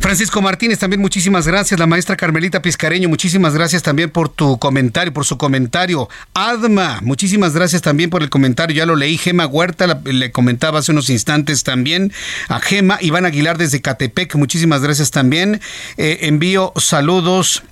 Francisco 0.00 0.42
Martínez, 0.42 0.78
también 0.78 1.00
muchísimas 1.00 1.46
gracias. 1.46 1.78
La 1.78 1.86
maestra 1.86 2.16
Carmelita 2.16 2.62
Pizcareño, 2.62 3.08
muchísimas 3.08 3.54
gracias 3.54 3.82
también 3.82 4.10
por 4.10 4.28
tu 4.28 4.58
comentario, 4.58 5.12
por 5.12 5.24
su 5.24 5.38
comentario. 5.38 6.08
Adma, 6.34 7.00
muchísimas 7.02 7.54
gracias 7.54 7.82
también 7.82 8.10
por 8.10 8.22
el 8.22 8.30
comentario, 8.30 8.76
ya 8.76 8.86
lo 8.86 8.96
leí. 8.96 9.18
Gema 9.18 9.46
Huerta, 9.46 10.00
le 10.04 10.32
comentaba 10.32 10.80
hace 10.80 10.92
unos 10.92 11.10
instantes 11.10 11.62
también 11.62 12.12
a 12.48 12.60
Gema. 12.60 12.98
Iván 13.00 13.26
Aguilar 13.26 13.58
desde 13.58 13.80
Catepec, 13.80 14.34
muchísimas 14.36 14.82
gracias 14.82 15.10
también. 15.10 15.60
Eh, 15.96 16.18
envío 16.22 16.72
saludos 16.76 17.62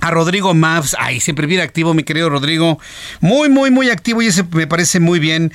a 0.00 0.10
Rodrigo 0.10 0.54
Mavs, 0.54 0.96
ay, 0.98 1.20
siempre 1.20 1.46
bien 1.46 1.60
activo, 1.60 1.94
mi 1.94 2.04
querido 2.04 2.28
Rodrigo. 2.30 2.78
Muy, 3.20 3.48
muy, 3.48 3.70
muy 3.70 3.90
activo 3.90 4.22
y 4.22 4.26
ese 4.26 4.44
me 4.52 4.66
parece 4.66 5.00
muy 5.00 5.18
bien. 5.18 5.52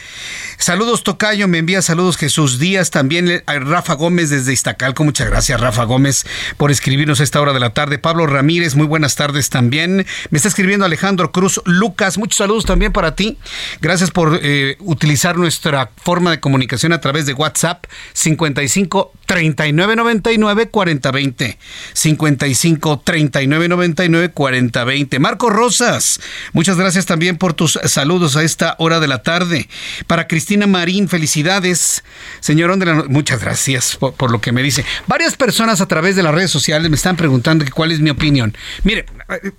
Saludos, 0.57 1.03
Tocayo, 1.03 1.47
me 1.47 1.59
envía 1.59 1.81
saludos 1.81 2.17
Jesús 2.17 2.59
Díaz, 2.59 2.91
también 2.91 3.43
a 3.45 3.59
Rafa 3.59 3.93
Gómez 3.93 4.29
desde 4.29 4.53
Iztacalco. 4.53 5.03
Muchas 5.03 5.29
gracias, 5.29 5.59
Rafa 5.59 5.83
Gómez, 5.83 6.25
por 6.57 6.71
escribirnos 6.71 7.19
a 7.19 7.23
esta 7.23 7.41
hora 7.41 7.53
de 7.53 7.59
la 7.59 7.71
tarde. 7.71 7.99
Pablo 7.99 8.27
Ramírez, 8.27 8.75
muy 8.75 8.87
buenas 8.87 9.15
tardes 9.15 9.49
también. 9.49 10.05
Me 10.29 10.37
está 10.37 10.49
escribiendo 10.49 10.85
Alejandro 10.85 11.31
Cruz 11.31 11.61
Lucas, 11.65 12.17
muchos 12.17 12.37
saludos 12.37 12.65
también 12.65 12.91
para 12.91 13.15
ti. 13.15 13.37
Gracias 13.81 14.11
por 14.11 14.39
eh, 14.41 14.75
utilizar 14.79 15.37
nuestra 15.37 15.89
forma 15.97 16.31
de 16.31 16.39
comunicación 16.39 16.93
a 16.93 17.01
través 17.01 17.25
de 17.25 17.33
WhatsApp 17.33 17.85
55 18.13 19.13
39 19.25 19.95
99 19.95 20.69
40 20.69 21.11
20. 21.11 21.57
55 21.93 23.01
39 23.03 23.67
99 23.67 24.32
4020. 24.33 25.19
Marco 25.19 25.49
Rosas, 25.49 26.19
muchas 26.51 26.77
gracias 26.77 27.05
también 27.05 27.37
por 27.37 27.53
tus 27.53 27.79
saludos 27.85 28.35
a 28.35 28.43
esta 28.43 28.75
hora 28.79 28.99
de 28.99 29.07
la 29.07 29.23
tarde. 29.23 29.69
Para 30.07 30.27
Cristina 30.27 30.67
Marín, 30.67 31.07
felicidades. 31.07 32.03
Señor 32.39 32.73
muchas 33.09 33.41
gracias 33.41 33.97
por, 33.97 34.31
lo 34.31 34.41
que 34.41 34.51
me 34.51 34.63
dice. 34.63 34.85
Varias 35.07 35.35
personas 35.35 35.81
a 35.81 35.85
través 35.85 36.15
de 36.15 36.23
las 36.23 36.33
redes 36.33 36.51
sociales 36.51 36.89
me 36.89 36.95
están 36.95 37.15
preguntando 37.15 37.65
cuál 37.73 37.91
es 37.91 37.99
mi 37.99 38.09
opinión. 38.09 38.55
Mire, 38.83 39.05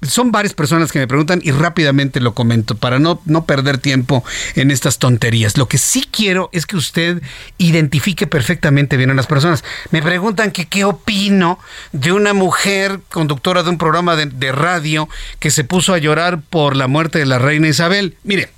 son 0.03 0.33
varias 0.33 0.55
personas 0.55 0.93
que 0.93 0.99
me 0.99 1.07
preguntan 1.07 1.41
y 1.43 1.51
rápidamente 1.51 2.21
lo 2.21 2.35
comento 2.35 2.77
para 2.77 2.99
no, 2.99 3.21
no 3.25 3.45
perder 3.45 3.79
tiempo 3.79 4.25
en 4.55 4.71
estas 4.71 4.99
tonterías. 4.99 5.57
Lo 5.57 5.69
que 5.69 5.79
sí 5.79 6.07
quiero 6.11 6.51
es 6.53 6.67
que 6.67 6.77
usted 6.77 7.23
identifique 7.59 8.27
perfectamente 8.27 8.97
bien 8.97 9.11
a 9.11 9.15
las 9.15 9.27
personas. 9.27 9.65
Me 9.91 10.03
preguntan 10.03 10.51
que 10.51 10.67
qué 10.67 10.85
opino 10.85 11.59
de 11.93 12.13
una 12.13 12.35
mujer 12.35 13.01
conductora 13.11 13.63
de 13.63 13.71
un 13.71 13.79
programa 13.79 14.17
de, 14.17 14.27
de 14.27 14.53
radio 14.53 15.09
que 15.39 15.51
se 15.51 15.65
puso 15.65 15.95
a 15.95 15.99
llorar 15.99 16.41
por 16.43 16.77
la 16.77 16.87
muerte 16.87 17.19
de 17.19 17.27
la 17.27 17.39
reina 17.39 17.69
Isabel. 17.69 18.17
Mire, 18.25 18.51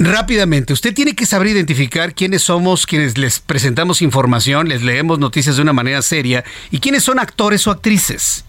Rápidamente, 0.00 0.72
usted 0.72 0.94
tiene 0.94 1.16
que 1.16 1.26
saber 1.26 1.48
identificar 1.48 2.14
quiénes 2.14 2.42
somos 2.42 2.86
quienes 2.86 3.18
les 3.18 3.40
presentamos 3.40 4.00
información, 4.00 4.68
les 4.68 4.82
leemos 4.82 5.18
noticias 5.18 5.56
de 5.56 5.62
una 5.62 5.72
manera 5.72 6.02
seria 6.02 6.44
y 6.70 6.78
quiénes 6.78 7.02
son 7.02 7.18
actores 7.18 7.66
o 7.66 7.72
actrices. 7.72 8.44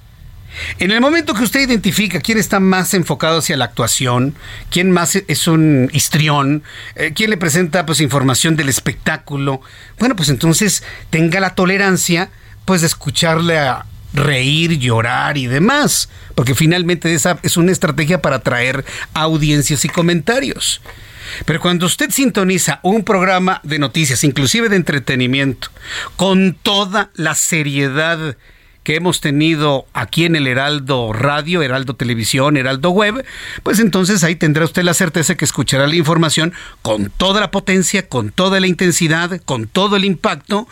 En 0.80 0.92
el 0.92 1.02
momento 1.02 1.34
que 1.34 1.44
usted 1.44 1.62
identifica 1.62 2.20
quién 2.20 2.38
está 2.38 2.60
más 2.60 2.94
enfocado 2.94 3.40
hacia 3.40 3.58
la 3.58 3.66
actuación, 3.66 4.36
quién 4.70 4.92
más 4.92 5.16
es 5.16 5.48
un 5.48 5.90
histrión, 5.94 6.64
eh, 6.96 7.14
quién 7.16 7.30
le 7.30 7.38
presenta 7.38 7.86
pues 7.86 8.02
información 8.02 8.56
del 8.56 8.70
espectáculo, 8.70 9.62
bueno, 10.00 10.16
pues 10.16 10.30
entonces 10.30 10.84
tenga 11.10 11.40
la 11.40 11.56
tolerancia 11.56 12.30
pues 12.66 12.82
de 12.82 12.88
escucharle 12.88 13.58
a, 13.58 13.86
reír, 14.14 14.78
llorar 14.80 15.38
y 15.38 15.48
demás, 15.48 16.10
porque 16.36 16.56
finalmente 16.56 17.14
esa 17.14 17.40
es 17.44 17.58
una 17.58 17.72
estrategia 17.72 18.22
para 18.22 18.38
atraer 18.38 18.86
audiencias 19.14 19.86
y 19.86 19.90
comentarios. 19.90 20.82
Pero 21.46 21.60
cuando 21.60 21.86
usted 21.86 22.10
sintoniza 22.10 22.80
un 22.82 23.04
programa 23.04 23.62
de 23.64 23.78
noticias, 23.78 24.24
inclusive 24.24 24.70
de 24.70 24.78
entretenimiento, 24.78 25.70
con 26.16 26.56
toda 26.56 27.12
la 27.14 27.36
seriedad 27.36 28.36
que 28.90 28.96
hemos 28.96 29.22
tenido 29.22 29.86
aquí 29.94 30.26
en 30.26 30.36
el 30.36 30.48
Heraldo 30.48 31.14
Radio, 31.14 31.62
Heraldo 31.62 31.94
Televisión, 31.94 32.58
Heraldo 32.58 32.90
Web, 32.90 33.24
pues 33.62 33.80
entonces 33.80 34.24
ahí 34.24 34.36
tendrá 34.36 34.66
usted 34.66 34.82
la 34.82 34.96
certeza 34.96 35.36
que 35.36 35.46
escuchará 35.46 35.86
la 35.86 35.94
información 35.94 36.54
con 36.82 37.12
toda 37.16 37.40
la 37.40 37.52
potencia, 37.52 38.10
con 38.10 38.32
toda 38.32 38.60
la 38.60 38.66
intensidad, 38.66 39.42
con 39.46 39.68
todo 39.68 39.96
el 39.96 40.06
impacto 40.06 40.68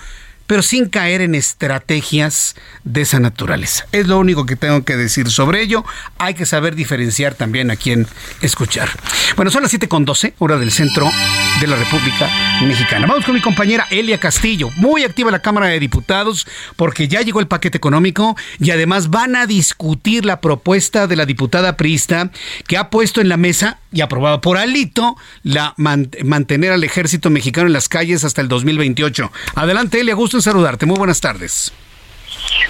pero 0.47 0.61
sin 0.61 0.89
caer 0.89 1.21
en 1.21 1.35
estrategias 1.35 2.55
de 2.83 3.01
esa 3.01 3.19
naturaleza. 3.19 3.85
Es 3.91 4.07
lo 4.07 4.17
único 4.17 4.45
que 4.45 4.55
tengo 4.55 4.83
que 4.83 4.95
decir 4.95 5.29
sobre 5.29 5.61
ello. 5.61 5.85
Hay 6.17 6.33
que 6.33 6.45
saber 6.45 6.75
diferenciar 6.75 7.35
también 7.35 7.69
a 7.69 7.75
quién 7.75 8.07
escuchar. 8.41 8.89
Bueno, 9.35 9.51
son 9.51 9.63
las 9.63 9.73
7.12, 9.73 10.33
hora 10.39 10.57
del 10.57 10.71
centro 10.71 11.11
de 11.59 11.67
la 11.67 11.75
República 11.75 12.29
Mexicana. 12.63 13.07
Vamos 13.07 13.25
con 13.25 13.35
mi 13.35 13.41
compañera 13.41 13.85
Elia 13.91 14.19
Castillo, 14.19 14.69
muy 14.77 15.03
activa 15.03 15.31
la 15.31 15.41
Cámara 15.41 15.67
de 15.67 15.79
Diputados, 15.79 16.47
porque 16.75 17.07
ya 17.07 17.21
llegó 17.21 17.39
el 17.39 17.47
paquete 17.47 17.77
económico 17.77 18.35
y 18.59 18.71
además 18.71 19.09
van 19.09 19.35
a 19.35 19.45
discutir 19.45 20.25
la 20.25 20.41
propuesta 20.41 21.07
de 21.07 21.15
la 21.15 21.25
diputada 21.25 21.77
priista 21.77 22.31
que 22.67 22.77
ha 22.77 22.89
puesto 22.89 23.21
en 23.21 23.29
la 23.29 23.37
mesa 23.37 23.79
y 23.91 24.01
aprobado 24.01 24.41
por 24.41 24.57
Alito 24.57 25.15
la 25.43 25.73
mantener 25.77 26.71
al 26.71 26.83
ejército 26.83 27.29
mexicano 27.29 27.67
en 27.67 27.73
las 27.73 27.89
calles 27.89 28.23
hasta 28.23 28.41
el 28.41 28.47
2028. 28.47 29.31
Adelante, 29.55 29.99
Elia, 29.99 30.15
gusto 30.15 30.37
en 30.37 30.41
saludarte. 30.41 30.85
Muy 30.85 30.97
buenas 30.97 31.21
tardes. 31.21 31.71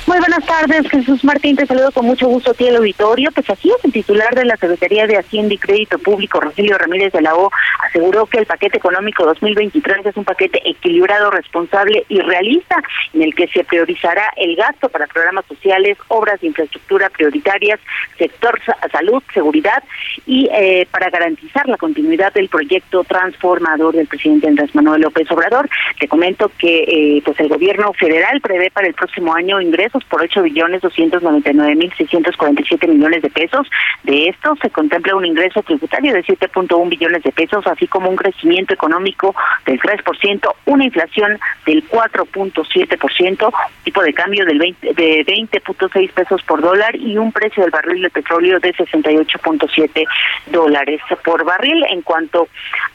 Muy 0.08 0.20
buenas 0.20 0.46
tardes, 0.46 0.90
Jesús 0.90 1.24
Martín, 1.24 1.56
te 1.56 1.66
saludo 1.66 1.92
con 1.92 2.06
mucho 2.06 2.28
gusto 2.28 2.52
a 2.52 2.54
ti 2.54 2.68
el 2.68 2.78
auditorio. 2.78 3.30
Pues 3.32 3.50
así 3.50 3.70
es, 3.70 3.84
el 3.84 3.92
titular 3.92 4.34
de 4.34 4.46
la 4.46 4.56
Secretaría 4.56 5.06
de 5.06 5.18
Hacienda 5.18 5.54
y 5.54 5.58
Crédito 5.58 6.00
Público, 6.00 6.40
Rogelio 6.40 6.78
Ramírez 6.78 7.12
de 7.14 7.22
la 7.22 7.36
O, 7.36 7.52
aseguró 7.86 8.26
que 8.26 8.40
el 8.40 8.46
paquete 8.46 8.78
económico 8.78 9.26
2023 9.26 10.06
es 10.06 10.18
un 10.18 10.24
paquete 10.24 10.62
equilibrado, 10.64 11.30
responsable 11.30 12.06
y 12.10 12.20
realista, 12.22 12.82
en 13.14 13.24
el 13.24 13.36
que 13.36 13.48
se 13.48 13.64
priorizará 13.64 14.32
el 14.38 14.56
gasto 14.56 14.90
para 14.90 15.08
programas 15.08 15.46
sociales, 15.46 15.98
obras 16.08 16.40
de 16.42 16.48
infraestructura 16.48 17.10
prioritarias, 17.10 17.80
sector 18.18 18.60
salud, 18.92 19.22
seguridad 19.34 19.84
y 20.26 20.50
eh, 20.52 20.88
para 20.90 21.10
garantizar 21.10 21.68
la 21.68 21.78
continuidad 21.78 22.34
del 22.34 22.50
proyecto 22.50 23.04
transformador 23.04 23.96
del 23.96 24.08
presidente 24.08 24.48
Andrés 24.48 24.74
Manuel 24.74 25.02
López 25.02 25.30
Obrador. 25.32 25.70
Te 26.00 26.08
comento 26.08 26.52
que 26.58 26.84
eh, 26.84 27.22
pues 27.24 27.40
el 27.40 27.50
gobierno 27.50 27.94
federal 27.94 28.40
prevé 28.42 28.72
para 28.72 28.88
el 28.88 28.94
próximo 28.94 29.34
año 29.34 29.60
ingresos 29.68 30.04
por 30.06 30.22
8 30.22 30.42
billones 30.44 30.82
299 30.82 31.76
mil 31.76 31.94
647 31.96 32.88
millones 32.88 33.22
de 33.22 33.30
pesos. 33.30 33.68
De 34.04 34.28
esto 34.30 34.56
se 34.62 34.70
contempla 34.70 35.16
un 35.16 35.26
ingreso 35.26 35.62
tributario 35.64 36.14
de 36.14 36.24
7.1 36.24 36.90
billones 36.90 37.24
de 37.24 37.32
pesos, 37.32 37.68
así 37.68 37.88
como 37.88 38.10
un 38.10 38.16
crecimiento 38.16 38.74
económico 38.74 39.36
del 39.66 39.80
3%, 39.80 40.54
una 40.66 40.86
inflación 40.86 41.38
del 41.66 41.88
4.7%, 41.90 43.54
tipo 43.84 44.02
de 44.02 44.14
cambio 44.14 44.46
del 44.46 44.60
20, 44.60 44.94
de 44.94 45.26
20.6 45.26 46.12
pesos 46.12 46.42
por 46.44 46.62
dólar 46.62 46.96
y 46.96 47.18
un 47.18 47.32
precio 47.32 47.64
del 47.64 47.72
barril 47.72 48.02
de 48.02 48.10
petróleo 48.10 48.60
de 48.60 48.74
68.7 48.74 50.06
dólares 50.48 51.02
por 51.24 51.44
barril. 51.44 51.84
En 51.90 52.02
cuanto 52.02 52.48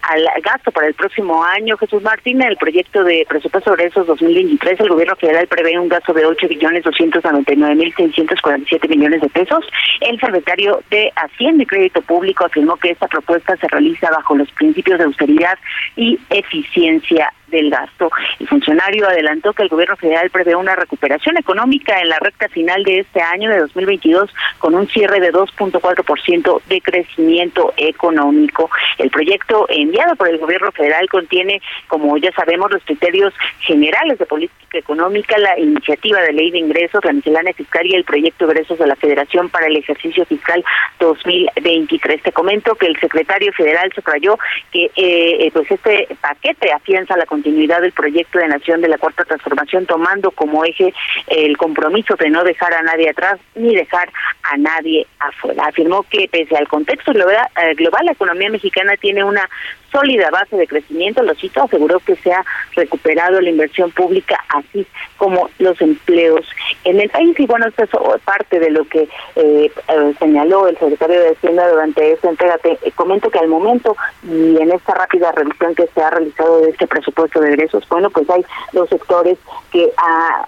al 0.03 0.27
gasto 0.43 0.71
para 0.73 0.87
el 0.87 0.95
próximo 0.95 1.45
año, 1.45 1.77
Jesús 1.77 2.03
Martín, 2.03 2.43
el 2.43 2.57
proyecto 2.57 3.05
de 3.05 3.27
presupuesto 3.29 3.77
de 3.77 3.87
esos 3.87 4.07
2023, 4.07 4.81
el 4.81 4.89
gobierno 4.89 5.17
federal 5.17 5.47
prevé 5.47 5.79
un 5.79 5.89
gasto 5.89 6.13
de 6.13 6.25
8 6.25 6.49
billones 6.49 6.62
299 6.71 7.75
mil 7.75 7.95
647 7.95 8.89
millones 8.89 9.21
de 9.21 9.29
pesos. 9.29 9.65
El 10.01 10.19
secretario 10.21 10.83
de 10.91 11.13
Hacienda 11.17 11.63
y 11.63 11.67
Crédito 11.67 12.03
Público 12.03 12.45
afirmó 12.45 12.77
que 12.77 12.91
esta 12.91 13.09
propuesta 13.09 13.57
se 13.57 13.69
realiza 13.69 14.11
bajo 14.11 14.37
los 14.37 14.51
principios 14.53 14.99
de 14.99 15.05
austeridad 15.05 15.59
y 15.97 16.19
eficiencia 16.31 17.33
del 17.53 17.71
gasto. 17.71 18.11
El 18.41 18.49
funcionario 18.49 19.07
adelantó 19.07 19.53
que 19.53 19.63
el 19.63 19.69
gobierno 19.69 19.95
federal 19.97 20.31
prevé 20.31 20.57
una 20.57 20.75
recuperación 20.75 21.37
económica 21.37 22.01
en 22.01 22.09
la 22.09 22.19
recta 22.19 22.49
final 22.49 22.83
de 22.83 23.01
este 23.01 23.21
año 23.21 23.51
de 23.51 23.61
2022 23.61 24.31
con 24.59 24.75
un 24.75 24.89
cierre 24.89 25.21
de 25.21 25.33
2.4% 25.33 26.63
de 26.69 26.81
crecimiento 26.81 27.73
económico. 27.77 28.71
El 28.99 29.11
proyecto 29.11 29.67
enviado 29.69 30.17
por 30.17 30.29
el 30.29 30.39
gobierno 30.39 30.73
federal 30.73 31.09
contiene, 31.09 31.61
como 31.87 32.17
ya 32.17 32.33
sabemos, 32.33 32.71
los 32.73 32.83
criterios 32.85 33.33
generales 33.61 34.19
de 34.19 34.27
política 34.27 34.79
económica, 34.79 35.39
la 35.39 35.59
iniciativa 35.59 36.21
de 36.23 36.33
ley 36.33 36.51
de 36.53 36.59
ingresos, 36.59 37.05
la 37.05 37.13
miscelánea 37.13 37.53
fiscal 37.55 37.87
y 37.87 37.95
el 37.95 38.05
proyecto 38.05 38.47
de 38.47 38.53
ingresos 38.53 38.79
de 38.79 38.87
la 38.87 38.97
Federación 38.97 39.49
para 39.49 39.67
el 39.67 39.77
ejercicio 39.77 40.25
fiscal 40.27 40.65
2023. 41.01 42.23
Te 42.23 42.33
comento 42.33 42.75
que 42.75 42.87
el 42.87 42.99
secretario 43.01 43.53
federal 43.53 43.91
subrayó 43.95 44.39
que 44.71 44.91
eh, 44.95 45.51
pues 45.53 45.71
este 45.71 46.09
paquete 46.21 46.73
afianza 46.73 47.17
la 47.17 47.27
continuidad 47.27 47.81
del 47.81 47.93
proyecto 47.93 48.39
de 48.39 48.49
nación 48.49 48.81
de 48.81 48.89
la 48.89 48.99
Cuarta 48.99 49.25
Transformación, 49.25 49.87
tomando 49.87 50.31
como 50.31 50.65
eje 50.65 50.93
el 51.27 51.57
compromiso 51.57 52.15
de 52.17 52.31
no 52.31 52.45
dejar 52.45 52.75
a 52.75 52.83
nadie 52.83 53.11
atrás 53.11 53.41
ni 53.55 53.75
dejar 53.75 54.11
a 54.43 54.57
nadie 54.57 55.07
afuera. 55.19 55.67
Afirmó 55.67 56.05
que 56.05 56.29
pese 56.31 56.57
al 56.57 56.69
contexto 56.69 57.13
global, 57.13 57.49
eh, 57.63 57.75
global 57.75 58.07
la 58.07 58.13
economía 58.13 58.51
mexicana 58.51 58.97
tiene 58.97 59.25
una 59.25 59.49
sólida 59.93 60.31
base 60.31 60.57
de 60.57 60.67
crecimiento, 60.67 61.23
lo 61.23 61.35
cito, 61.35 61.63
aseguró 61.63 62.01
que 62.01 62.17
se 62.17 62.33
ha 62.33 62.45
recuperado 62.75 63.41
la 63.41 63.51
inversión 63.51 63.91
pública, 63.91 64.43
así 64.49 64.87
como 65.19 65.51
los 65.59 65.81
empleos 65.81 66.47
en 66.85 67.01
el 67.01 67.11
país. 67.11 67.39
Y 67.39 67.47
bueno, 67.47 67.67
esto 67.69 67.85
es 67.85 68.23
parte 68.23 68.59
de 68.59 68.71
lo 68.71 68.85
que 68.87 69.03
eh, 69.37 69.71
eh, 69.89 70.15
señaló 70.19 70.67
el 70.67 70.79
secretario 70.79 71.21
de 71.21 71.31
Hacienda 71.31 71.69
durante 71.69 72.13
esta 72.13 72.31
entrega. 72.31 72.59
Te 72.59 72.79
comento 72.93 73.31
que 73.31 73.39
al 73.39 73.49
momento 73.49 73.97
y 74.25 74.57
en 74.57 74.73
esta 74.73 74.95
rápida 74.95 75.33
revisión 75.33 75.75
que 75.75 75.87
se 75.89 76.03
ha 76.03 76.11
realizado 76.11 76.61
de 76.61 76.71
este 76.71 76.87
presupuesto 76.87 77.41
de 77.41 77.51
egresos, 77.51 77.87
bueno, 77.89 78.11
pues 78.11 78.29
hay 78.31 78.45
dos 78.73 78.89
sectores 78.89 79.39
que 79.71 79.91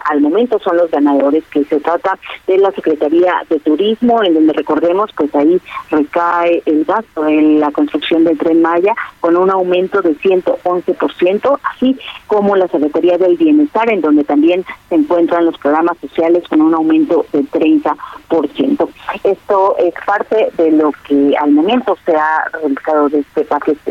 al 0.05 0.20
momento 0.20 0.59
son 0.59 0.76
los 0.76 0.90
ganadores, 0.90 1.45
que 1.51 1.64
se 1.64 1.80
trata 1.80 2.18
de 2.47 2.59
la 2.59 2.70
Secretaría 2.72 3.34
de 3.49 3.59
Turismo, 3.61 4.22
en 4.22 4.34
donde 4.34 4.53
recordemos, 4.53 5.11
pues 5.16 5.34
ahí 5.34 5.61
recae 5.90 6.62
el 6.66 6.84
gasto 6.84 7.26
en 7.26 7.61
la 7.61 7.70
construcción 7.70 8.24
del 8.24 8.38
Tren 8.38 8.62
Maya, 8.62 8.95
con 9.20 9.34
un 9.37 9.51
aumento 9.51 10.01
de 10.03 10.16
111%, 10.16 11.59
así 11.62 11.99
como 12.26 12.57
la 12.57 12.68
Secretaría 12.68 13.18
del 13.18 13.37
Bienestar, 13.37 13.91
en 13.91 14.01
donde 14.01 14.24
también 14.24 14.64
se 14.89 14.95
encuentran 14.95 15.47
los 15.47 15.59
programas 15.59 15.99
sociales 15.99 16.45
con 16.49 16.61
un 16.61 16.74
aumento 16.74 17.26
de 17.32 17.41
30%. 17.41 18.89
Esto 19.24 19.76
es 19.78 19.95
parte 20.07 20.51
de 20.57 20.72
lo 20.72 20.93
que 21.07 21.35
al 21.39 21.53
momento 21.53 21.97
se 22.05 22.16
ha 22.16 22.45
realizado 22.53 23.09
de 23.09 23.20
este 23.20 23.45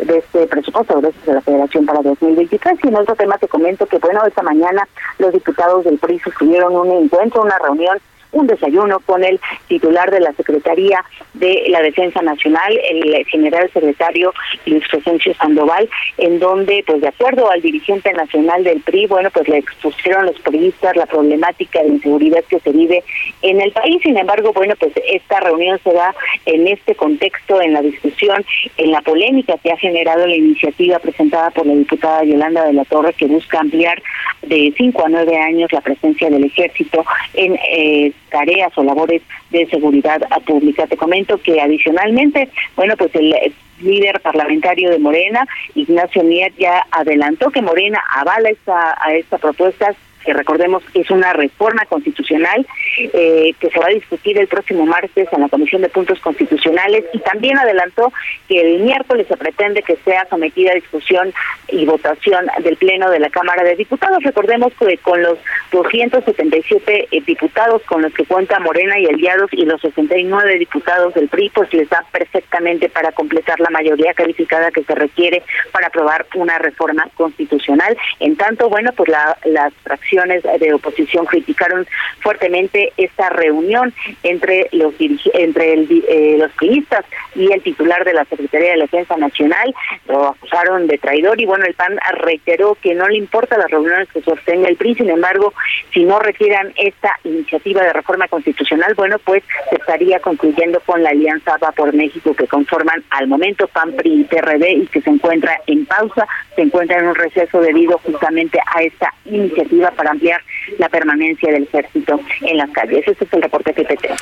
de 0.06 0.18
este 0.18 0.48
presupuesto 0.48 1.02
de 1.02 1.14
la 1.26 1.42
Federación 1.42 1.86
para 1.86 2.02
2023. 2.02 2.80
Y 2.84 2.88
en 2.88 2.96
otro 2.96 3.16
tema 3.16 3.38
te 3.38 3.48
comento 3.48 3.86
que, 3.86 3.98
bueno, 4.00 4.26
esta 4.26 4.42
mañana 4.42 4.88
los 5.20 5.32
diputados 5.32 5.84
del 5.86 5.98
PRI 5.98 6.22
tuvieron 6.38 6.76
un 6.76 6.92
encuentro, 6.92 7.42
una 7.42 7.58
reunión 7.60 7.98
un 8.34 8.48
desayuno 8.48 9.00
con 9.00 9.24
el 9.24 9.40
titular 9.68 10.12
de 10.12 10.20
la 10.20 10.34
Secretaría 10.34 11.04
de 11.34 11.66
la 11.70 11.82
Defensa 11.82 12.22
Nacional, 12.22 12.80
el 12.90 13.26
general 13.26 13.70
secretario 13.74 14.34
Luis 14.66 14.84
Crescencio 14.88 15.34
Sandoval, 15.36 15.90
en 16.18 16.40
donde, 16.40 16.84
pues 16.86 17.02
de 17.02 17.08
acuerdo 17.08 17.50
al 17.50 17.62
dirigente 17.62 18.12
nacional 18.14 18.64
del 18.64 18.82
PRI, 18.82 19.08
bueno, 19.08 19.30
pues 19.32 19.48
le 19.48 19.58
expusieron 19.60 20.26
los 20.26 20.40
periodistas 20.40 20.96
la 20.96 21.06
problemática 21.06 21.82
de 21.82 21.90
inseguridad 21.90 22.44
que 22.50 22.60
se 22.60 22.72
vive 22.72 23.04
en 23.42 23.62
el 23.62 23.72
país. 23.72 24.02
Sin 24.04 24.18
embargo, 24.18 24.54
bueno, 24.54 24.76
pues 24.80 24.94
esta 25.08 25.40
reunión 25.40 25.80
se 25.84 25.94
da 25.94 26.14
en 26.46 26.68
este 26.68 26.96
contexto, 26.96 27.62
en 27.62 27.74
la 27.74 27.82
discusión, 27.82 28.46
en 28.78 28.92
la 28.92 29.02
polémica 29.02 29.58
que 29.62 29.72
ha 29.72 29.78
generado 29.78 30.28
la 30.28 30.36
iniciativa 30.36 31.00
presentada 31.00 31.52
por 31.52 31.66
la 31.66 31.74
diputada 31.74 32.24
Yolanda 32.24 32.66
de 32.66 32.74
la 32.74 32.86
Torre, 32.86 33.14
que 33.14 33.26
busca 33.26 33.60
ampliar 33.60 34.02
de 34.42 34.74
cinco 34.78 35.06
a 35.06 35.10
nueve 35.10 35.38
años 35.38 35.72
la 35.72 35.82
presencia 35.82 36.30
del 36.30 36.46
ejército 36.46 37.06
en 37.34 37.58
eh, 37.70 38.12
tareas 38.34 38.76
o 38.76 38.84
labores 38.84 39.22
de 39.52 39.66
seguridad 39.68 40.20
pública. 40.46 40.88
Te 40.88 40.98
comento 40.98 41.38
que 41.38 41.62
adicionalmente, 41.62 42.50
bueno, 42.76 42.98
pues 42.98 43.14
el 43.16 43.54
líder 43.80 44.20
parlamentario 44.22 44.90
de 44.90 44.98
Morena, 44.98 45.48
Ignacio 45.76 46.24
Mier, 46.24 46.52
ya 46.58 46.86
adelantó 46.92 47.52
que 47.52 47.62
Morena 47.62 48.02
avala 48.12 48.50
esta, 48.50 48.98
a 49.00 49.14
esta 49.14 49.38
propuesta 49.38 49.94
que 50.24 50.34
recordemos 50.34 50.84
es 50.94 51.10
una 51.12 51.34
reforma 51.34 51.86
constitucional 51.86 52.66
eh, 52.98 53.54
que 53.60 53.70
se 53.70 53.80
va 53.80 53.88
a 53.88 53.94
discutir 53.94 54.38
el 54.38 54.48
próximo 54.48 54.86
martes 54.86 55.28
en 55.32 55.42
la 55.42 55.50
Comisión 55.50 55.82
de 55.82 55.90
Puntos 55.90 56.20
Constitucionales 56.20 57.06
y 57.14 57.20
también 57.20 57.58
adelantó 57.58 58.12
que 58.48 58.62
el 58.62 58.82
miércoles 58.82 59.28
se 59.28 59.38
pretende 59.38 59.84
que 59.84 59.98
sea 59.98 60.26
sometida 60.30 60.72
a 60.72 60.76
discusión 60.76 61.34
y 61.68 61.86
votación 61.86 62.48
del 62.64 62.78
Pleno 62.78 63.10
de 63.10 63.20
la 63.20 63.30
Cámara 63.30 63.64
de 63.64 63.76
Diputados. 63.76 64.24
Recordemos 64.24 64.74
que 64.80 64.98
con 64.98 65.22
los 65.22 65.38
277 65.72 67.08
eh, 67.12 67.22
diputados 67.26 67.82
con 67.84 68.02
los 68.02 68.14
que 68.14 68.26
cuenta 68.26 68.60
Morena 68.60 69.00
y 69.00 69.08
aliados 69.08 69.50
y 69.54 69.66
los 69.66 69.82
69 69.82 70.60
diputados 70.60 71.14
del 71.14 71.30
PRI, 71.30 71.50
pues 71.50 71.74
les 71.74 71.90
da 71.90 72.04
perfectamente 72.12 72.90
para 72.90 73.12
completar 73.12 73.60
la 73.60 73.70
mayoría 73.70 74.14
calificada 74.14 74.72
que 74.72 74.84
se 74.84 74.96
requiere 74.96 75.44
para 75.72 75.88
aprobar 75.88 76.26
una 76.36 76.58
reforma 76.60 77.08
constitucional. 77.16 77.98
En 78.20 78.36
tanto, 78.36 78.70
bueno, 78.70 78.92
pues 78.96 79.10
la, 79.10 79.38
las 79.46 79.74
de 80.16 80.74
oposición 80.74 81.26
criticaron 81.26 81.88
fuertemente 82.20 82.94
esta 82.98 83.30
reunión 83.30 83.94
entre 84.24 84.70
los 84.72 84.94
entre 85.34 85.74
el, 85.74 86.04
eh, 86.08 86.36
los 86.38 86.52
priistas 86.54 87.06
y 87.36 87.52
el 87.52 87.62
titular 87.62 88.06
de 88.06 88.14
la 88.14 88.26
Secretaría 88.26 88.74
de 88.74 88.82
Defensa 88.82 89.18
Nacional, 89.18 89.74
lo 90.08 90.30
acusaron 90.30 90.88
de 90.88 90.98
traidor 90.98 91.40
y 91.42 91.46
bueno, 91.46 91.66
el 91.66 91.74
PAN 91.74 91.98
reiteró 92.20 92.78
que 92.82 92.94
no 92.94 93.08
le 93.08 93.18
importa 93.18 93.58
las 93.58 93.72
reuniones 93.72 94.08
que 94.10 94.22
sostenga 94.22 94.70
el 94.70 94.76
PRI, 94.76 94.96
sin 94.96 95.10
embargo, 95.10 95.54
si 95.94 96.04
no 96.04 96.20
retiran 96.20 96.74
esta 96.78 97.12
iniciativa 97.24 97.82
de 97.84 97.94
reforma 97.94 98.28
constitucional, 98.28 98.94
bueno, 98.96 99.18
pues 99.20 99.44
se 99.70 99.76
estaría 99.76 100.20
concluyendo 100.20 100.80
con 100.82 101.02
la 101.04 101.10
alianza 101.10 101.58
Va 101.64 101.72
por 101.72 101.94
México 101.94 102.36
que 102.36 102.48
conforman 102.48 103.04
al 103.12 103.28
momento 103.28 103.68
PAN, 103.68 103.94
PRI 103.94 104.22
y 104.22 104.24
PRD 104.24 104.72
y 104.72 104.88
que 104.88 105.02
se 105.02 105.10
encuentra 105.10 105.60
en 105.68 105.86
pausa, 105.86 106.28
se 106.56 106.62
encuentra 106.62 107.00
en 107.00 107.08
un 107.08 107.16
receso 107.16 107.62
debido 107.62 107.98
justamente 108.00 108.60
a 108.74 108.84
esta 108.84 109.14
iniciativa 109.26 109.92
ampliar 110.12 110.42
la 110.78 110.90
permanencia 110.90 111.52
del 111.52 111.64
ejército 111.64 112.20
en 112.42 112.58
las 112.58 112.70
calles. 112.72 113.04
Ese 113.08 113.24
es 113.24 113.34
el 113.34 113.42
reporte 113.42 113.74
que 113.74 113.84
te 113.84 113.96
tengo. 113.98 114.16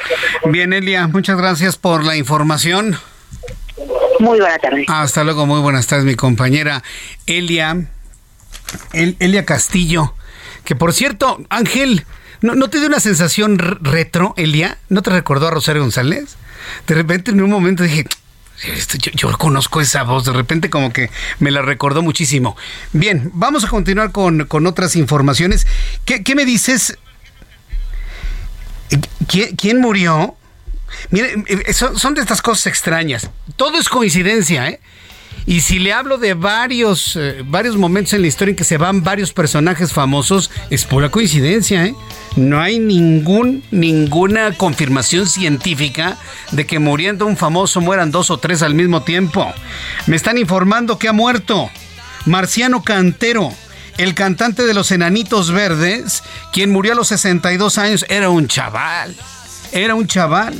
Bien, 0.46 0.74
Elia, 0.74 1.08
muchas 1.08 1.38
gracias 1.38 1.78
por 1.78 2.04
la 2.04 2.16
información. 2.16 2.96
Muy 4.20 4.40
buena 4.40 4.58
tarde. 4.60 4.86
Hasta 4.88 5.24
luego, 5.24 5.46
muy 5.46 5.62
buenas 5.62 5.88
tardes, 5.88 6.06
mi 6.06 6.16
compañera 6.16 6.84
Elia, 7.26 7.88
Elia 8.94 9.46
Castillo. 9.46 10.14
Que 10.66 10.76
por 10.76 10.94
cierto, 10.94 11.42
Ángel, 11.50 12.06
¿no, 12.42 12.56
¿no 12.56 12.70
te 12.70 12.78
dio 12.78 12.88
una 12.88 13.00
sensación 13.00 13.58
retro, 13.58 14.34
Elia? 14.38 14.78
¿No 14.90 15.02
te 15.02 15.10
recordó 15.10 15.48
a 15.48 15.52
Rosario 15.52 15.82
González? 15.82 16.38
De 16.88 16.96
repente 16.96 17.32
en 17.32 17.42
un 17.42 17.50
momento 17.50 17.84
dije, 17.84 18.06
yo, 19.00 19.12
yo, 19.14 19.38
conozco 19.38 19.82
esa 19.82 20.04
voz, 20.04 20.26
de 20.26 20.34
repente 20.34 20.70
como 20.70 20.94
que 20.94 21.10
me 21.40 21.52
la 21.52 21.62
recordó 21.62 22.02
muchísimo. 22.02 22.56
Bien, 22.94 23.32
vamos 23.34 23.64
a 23.64 23.68
continuar 23.68 24.12
con, 24.12 24.48
otras 24.68 24.96
informaciones. 24.96 25.68
¿Qué, 26.06 26.24
¿Qué, 26.24 26.36
me 26.36 26.46
dices? 26.46 26.98
¿Quién, 29.28 29.56
quién 29.56 29.80
murió? 29.80 30.36
Mire, 31.10 31.44
eh, 31.48 31.74
son, 31.74 32.14
de 32.14 32.22
estas 32.22 32.42
cosas 32.42 32.68
extrañas. 32.68 33.30
Todo 33.56 33.80
es 33.80 33.90
coincidencia, 33.90 34.68
¿eh? 34.70 34.80
Y 35.46 35.62
si 35.62 35.80
le 35.80 35.92
hablo 35.92 36.18
de 36.18 36.34
varios, 36.34 37.16
eh, 37.16 37.44
varios 37.46 37.76
momentos 37.76 38.14
en 38.14 38.22
la 38.22 38.28
historia 38.28 38.52
en 38.52 38.56
que 38.56 38.64
se 38.64 38.78
van 38.78 39.04
varios 39.04 39.34
personajes 39.34 39.92
famosos, 39.92 40.52
es 40.70 40.86
pura 40.86 41.10
coincidencia, 41.10 41.86
¿eh? 41.86 41.96
No 42.36 42.62
hay 42.62 42.80
ningún, 42.80 43.64
ninguna 43.72 44.56
confirmación 44.56 45.28
científica 45.28 46.18
de 46.52 46.66
que 46.66 46.80
muriendo 46.80 47.26
un 47.26 47.38
famoso 47.38 47.82
mueran 47.82 48.12
dos 48.12 48.30
o 48.30 48.38
tres 48.38 48.62
al 48.62 48.76
mismo 48.76 49.02
tiempo. 49.02 49.52
Me 50.08 50.16
están 50.16 50.38
informando 50.38 50.98
que 50.98 51.10
ha 51.10 51.14
muerto 51.14 51.70
Marciano 52.26 52.84
Cantero, 52.84 53.52
el 53.98 54.14
cantante 54.14 54.64
de 54.64 54.74
los 54.74 54.92
Enanitos 54.92 55.52
Verdes, 55.52 56.24
quien 56.54 56.72
murió 56.72 56.94
a 56.94 56.96
los 56.96 57.10
62 57.10 57.78
años, 57.78 58.06
era 58.10 58.30
un 58.30 58.48
chaval. 58.48 59.16
Era 59.72 59.96
un 59.96 60.08
chaval. 60.08 60.56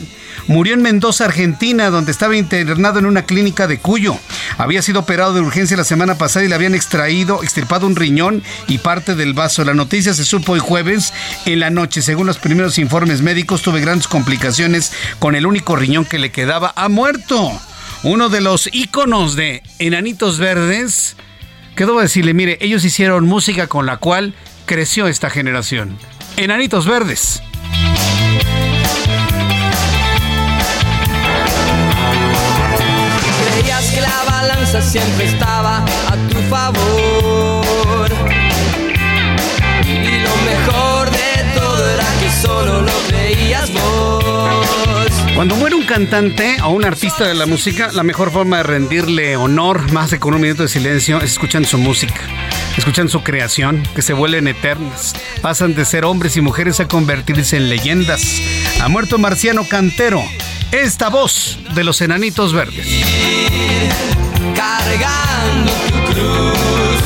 Murió 0.48 0.74
en 0.74 0.82
Mendoza, 0.82 1.26
Argentina, 1.26 1.90
donde 1.90 2.12
estaba 2.12 2.36
internado 2.36 3.00
en 3.00 3.06
una 3.06 3.26
clínica 3.26 3.68
de 3.68 3.80
Cuyo. 3.80 4.18
Había 4.58 4.82
sido 4.82 5.02
operado 5.02 5.34
de 5.34 5.42
urgencia 5.42 5.78
la 5.78 5.84
semana 5.84 6.18
pasada 6.18 6.46
y 6.46 6.50
le 6.50 6.56
habían 6.56 6.76
extraído, 6.76 7.44
extirpado 7.44 7.88
un 7.88 7.96
riñón 7.96 8.44
y 8.68 8.80
parte 8.80 9.16
del 9.16 9.34
vaso. 9.34 9.64
La 9.64 9.74
noticia 9.74 10.14
se 10.14 10.26
supo 10.26 10.54
hoy 10.54 10.60
jueves 10.60 11.14
en 11.46 11.60
la 11.60 11.70
noche. 11.70 12.02
Según 12.02 12.28
los 12.28 12.38
primeros 12.38 12.78
informes 12.78 13.22
médicos, 13.22 13.62
tuve 13.62 13.82
grandes 13.82 14.08
complicaciones 14.08 14.92
con 15.20 15.36
el 15.36 15.46
único 15.46 15.76
riñón 15.76 16.06
que 16.06 16.20
le 16.20 16.32
quedaba. 16.32 16.74
Ha 16.76 16.90
muerto. 16.90 17.52
Uno 18.04 18.30
de 18.30 18.42
los 18.42 18.68
íconos 18.72 19.36
de 19.36 19.62
Enanitos 19.80 20.40
Verdes. 20.40 21.16
¿Qué 21.76 21.86
debo 21.86 22.02
decirle? 22.02 22.34
Mire, 22.34 22.58
ellos 22.62 22.84
hicieron 22.84 23.26
música 23.26 23.68
con 23.68 23.86
la 23.86 23.98
cual 23.98 24.34
creció 24.66 25.08
esta 25.08 25.30
generación. 25.30 25.98
Enanitos 26.36 26.86
Verdes. 26.86 27.42
Siempre 34.80 35.26
estaba 35.26 35.84
a 35.84 36.16
tu 36.30 36.38
favor. 36.50 38.10
Y 39.86 40.20
lo 40.20 40.36
mejor 40.46 41.12
de 41.12 41.60
todo 41.60 41.90
era 41.90 42.06
que 42.22 42.32
solo 42.42 42.82
lo 42.82 42.94
creías 43.10 43.74
vos. 43.74 45.12
Cuando 45.36 45.56
muere 45.58 45.76
un 45.76 45.84
cantante 45.84 46.56
o 46.64 46.70
un 46.70 46.86
artista 46.86 47.28
de 47.28 47.34
la 47.34 47.46
música, 47.46 47.92
la 47.92 48.04
mejor 48.04 48.32
forma 48.32 48.58
de 48.58 48.64
rendirle 48.64 49.36
honor, 49.36 49.92
más 49.92 50.12
de 50.12 50.20
con 50.20 50.34
un 50.34 50.42
minuto 50.42 50.64
de 50.64 50.70
silencio, 50.70 51.18
es 51.18 51.32
escuchando 51.34 51.68
su 51.68 51.78
música, 51.78 52.22
escuchando 52.78 53.12
su 53.12 53.24
creación, 53.24 53.84
que 53.94 54.02
se 54.02 54.14
vuelven 54.14 54.48
eternas. 54.48 55.14
Pasan 55.42 55.76
de 55.76 55.84
ser 55.84 56.06
hombres 56.06 56.38
y 56.38 56.42
mujeres 56.42 56.80
a 56.80 56.88
convertirse 56.88 57.58
en 57.58 57.68
leyendas. 57.68 58.40
Ha 58.80 58.88
muerto 58.88 59.18
Marciano 59.18 59.66
Cantero, 59.66 60.24
esta 60.72 61.10
voz 61.10 61.60
de 61.76 61.84
los 61.84 62.00
enanitos 62.02 62.54
verdes 62.54 63.02
cargando 64.62 65.72
tu 65.90 66.14
cruz. 66.14 67.02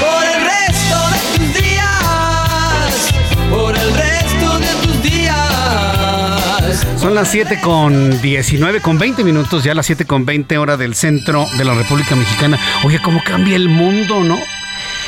Por 0.00 0.22
el 0.24 0.38
resto 0.52 0.98
de 1.12 1.18
tus 1.36 1.62
días, 1.62 3.12
por 3.50 3.76
el 3.76 3.94
resto 3.94 4.58
de 4.58 4.86
tus 4.86 5.02
días. 5.02 6.86
Son 6.98 7.14
las 7.14 7.28
7 7.28 7.60
con 7.60 8.22
19, 8.22 8.80
con 8.80 8.98
20 8.98 9.22
minutos, 9.22 9.64
ya 9.64 9.74
las 9.74 9.84
7 9.86 10.06
con 10.06 10.24
20 10.24 10.56
hora 10.56 10.78
del 10.78 10.94
centro 10.94 11.46
de 11.58 11.64
la 11.64 11.74
República 11.74 12.16
Mexicana. 12.16 12.58
Oye, 12.84 13.00
cómo 13.02 13.22
cambia 13.22 13.56
el 13.56 13.68
mundo, 13.68 14.24
¿no? 14.24 14.38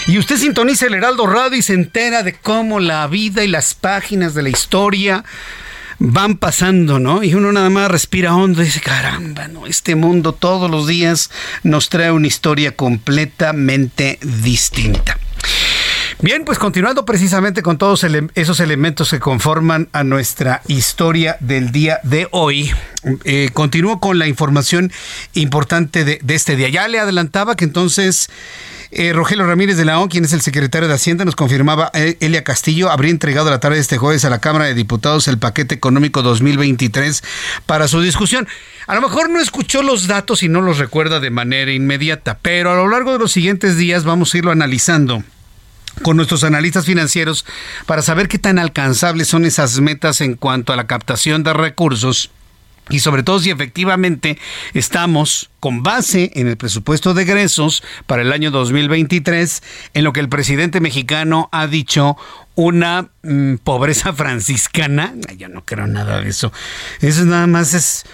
Y 0.06 0.18
usted 0.18 0.36
sintoniza 0.36 0.86
el 0.86 0.94
Heraldo 0.94 1.26
Radio 1.26 1.58
y 1.58 1.62
se 1.62 1.74
entera 1.74 2.22
de 2.22 2.34
cómo 2.34 2.78
la 2.78 3.06
vida 3.06 3.42
y 3.44 3.48
las 3.48 3.74
páginas 3.74 4.34
de 4.34 4.42
la 4.42 4.48
historia 4.50 5.24
van 5.98 6.36
pasando, 6.36 6.98
¿no? 6.98 7.22
Y 7.22 7.34
uno 7.34 7.52
nada 7.52 7.70
más 7.70 7.90
respira 7.90 8.34
hondo 8.34 8.62
y 8.62 8.66
dice, 8.66 8.80
caramba, 8.80 9.48
¿no? 9.48 9.66
Este 9.66 9.94
mundo 9.94 10.32
todos 10.32 10.70
los 10.70 10.86
días 10.86 11.30
nos 11.62 11.88
trae 11.88 12.12
una 12.12 12.26
historia 12.26 12.76
completamente 12.76 14.18
distinta. 14.22 15.18
Bien, 16.20 16.44
pues 16.44 16.58
continuando 16.58 17.04
precisamente 17.04 17.62
con 17.62 17.78
todos 17.78 18.04
esos 18.34 18.58
elementos 18.58 19.10
que 19.10 19.20
conforman 19.20 19.88
a 19.92 20.02
nuestra 20.02 20.62
historia 20.66 21.36
del 21.38 21.70
día 21.70 22.00
de 22.02 22.26
hoy, 22.32 22.72
eh, 23.22 23.50
continúo 23.52 24.00
con 24.00 24.18
la 24.18 24.26
información 24.26 24.90
importante 25.34 26.04
de, 26.04 26.20
este 26.34 26.56
día. 26.56 26.70
Ya 26.70 26.88
le 26.88 26.98
adelantaba 26.98 27.54
que 27.54 27.64
entonces 27.64 28.30
eh, 28.90 29.12
Rogelio 29.12 29.46
Ramírez 29.46 29.76
de 29.76 29.84
la 29.84 30.00
O, 30.00 30.08
quien 30.08 30.24
es 30.24 30.32
el 30.32 30.40
secretario 30.40 30.88
de 30.88 30.94
Hacienda, 30.94 31.24
nos 31.24 31.36
confirmaba, 31.36 31.92
eh, 31.94 32.16
Elia 32.18 32.42
Castillo 32.42 32.90
habría 32.90 33.12
entregado 33.12 33.48
la 33.48 33.60
tarde 33.60 33.76
de 33.76 33.82
este 33.82 33.96
jueves 33.96 34.24
a 34.24 34.30
la 34.30 34.40
Cámara 34.40 34.64
de 34.64 34.74
Diputados 34.74 35.28
el 35.28 35.38
paquete 35.38 35.76
económico 35.76 36.22
2023 36.22 37.22
para 37.64 37.86
su 37.86 38.00
discusión. 38.00 38.48
A 38.88 38.96
lo 38.96 39.02
mejor 39.02 39.30
no 39.30 39.40
escuchó 39.40 39.84
los 39.84 40.08
datos 40.08 40.42
y 40.42 40.48
no 40.48 40.62
los 40.62 40.78
recuerda 40.78 41.20
de 41.20 41.30
manera 41.30 41.70
inmediata, 41.70 42.38
pero 42.42 42.72
a 42.72 42.74
lo 42.74 42.88
largo 42.88 43.12
de 43.12 43.20
los 43.20 43.30
siguientes 43.30 43.76
días 43.76 44.02
vamos 44.02 44.34
a 44.34 44.38
irlo 44.38 44.50
analizando 44.50 45.22
con 46.02 46.16
nuestros 46.16 46.44
analistas 46.44 46.86
financieros 46.86 47.44
para 47.86 48.02
saber 48.02 48.28
qué 48.28 48.38
tan 48.38 48.58
alcanzables 48.58 49.28
son 49.28 49.44
esas 49.44 49.80
metas 49.80 50.20
en 50.20 50.34
cuanto 50.34 50.72
a 50.72 50.76
la 50.76 50.86
captación 50.86 51.42
de 51.42 51.52
recursos 51.52 52.30
y 52.90 53.00
sobre 53.00 53.22
todo 53.22 53.38
si 53.38 53.50
efectivamente 53.50 54.38
estamos 54.72 55.50
con 55.60 55.82
base 55.82 56.30
en 56.34 56.48
el 56.48 56.56
presupuesto 56.56 57.14
de 57.14 57.22
egresos 57.22 57.82
para 58.06 58.22
el 58.22 58.32
año 58.32 58.50
2023, 58.50 59.62
en 59.94 60.04
lo 60.04 60.12
que 60.12 60.20
el 60.20 60.28
presidente 60.28 60.80
mexicano 60.80 61.48
ha 61.52 61.66
dicho 61.66 62.16
una 62.54 63.10
mm, 63.22 63.56
pobreza 63.56 64.12
franciscana. 64.14 65.14
Yo 65.36 65.48
no 65.48 65.64
creo 65.64 65.86
nada 65.86 66.20
de 66.20 66.30
eso. 66.30 66.52
Eso 67.00 67.24
nada 67.24 67.46
más 67.46 67.74
es... 67.74 68.04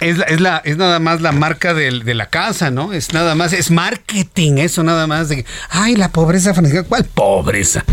Es, 0.00 0.18
es, 0.26 0.40
la, 0.40 0.58
es 0.64 0.76
nada 0.76 0.98
más 0.98 1.20
la 1.20 1.32
marca 1.32 1.72
de, 1.72 2.00
de, 2.00 2.14
la 2.14 2.26
casa, 2.26 2.70
¿no? 2.70 2.92
Es 2.92 3.12
nada 3.12 3.34
más, 3.34 3.52
es 3.52 3.70
marketing, 3.70 4.58
eso 4.58 4.82
nada 4.82 5.06
más 5.06 5.28
de 5.28 5.46
ay, 5.70 5.96
la 5.96 6.10
pobreza 6.10 6.52
franciscana. 6.52 6.86
¿Cuál 6.88 7.04
pobreza? 7.04 7.84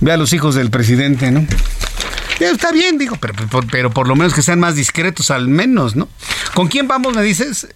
Ve 0.00 0.12
a 0.12 0.16
los 0.16 0.32
hijos 0.32 0.54
del 0.54 0.70
presidente, 0.70 1.30
¿no? 1.30 1.46
Está 2.40 2.72
bien, 2.72 2.98
digo, 2.98 3.16
pero, 3.20 3.34
pero, 3.70 3.90
por 3.90 4.08
lo 4.08 4.16
menos 4.16 4.34
que 4.34 4.42
sean 4.42 4.58
más 4.58 4.74
discretos 4.74 5.30
al 5.30 5.48
menos, 5.48 5.94
¿no? 5.94 6.08
¿Con 6.54 6.68
quién 6.68 6.88
vamos, 6.88 7.14
me 7.14 7.22
dices? 7.22 7.68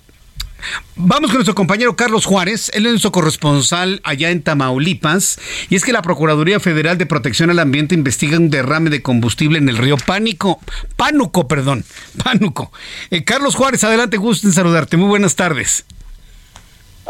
Vamos 0.97 1.31
con 1.31 1.37
nuestro 1.37 1.55
compañero 1.55 1.95
Carlos 1.97 2.27
Juárez, 2.27 2.71
él 2.75 2.87
es 2.87 2.93
nuestro 2.93 3.13
corresponsal 3.13 4.01
allá 4.05 4.31
en 4.31 4.43
Tamaulipas, 4.43 5.39
y 5.71 5.77
es 5.77 5.85
que 5.85 5.93
la 5.93 6.03
Procuraduría 6.03 6.61
Federal 6.61 6.99
de 6.99 7.07
Protección 7.07 7.51
al 7.51 7.59
Ambiente 7.61 7.95
investiga 7.95 8.37
un 8.37 8.51
derrame 8.51 8.91
de 8.91 9.03
combustible 9.03 9.59
en 9.59 9.69
el 9.69 9.79
río 9.79 9.97
Pánico, 10.07 10.61
Pánuco, 10.97 11.47
perdón, 11.47 11.85
Pánuco. 12.23 12.73
Eh, 13.11 13.25
Carlos 13.25 13.55
Juárez, 13.55 13.85
adelante, 13.85 14.17
gusto 14.17 14.47
en 14.47 14.53
saludarte, 14.53 14.97
muy 14.97 15.09
buenas 15.09 15.37
tardes. 15.37 15.85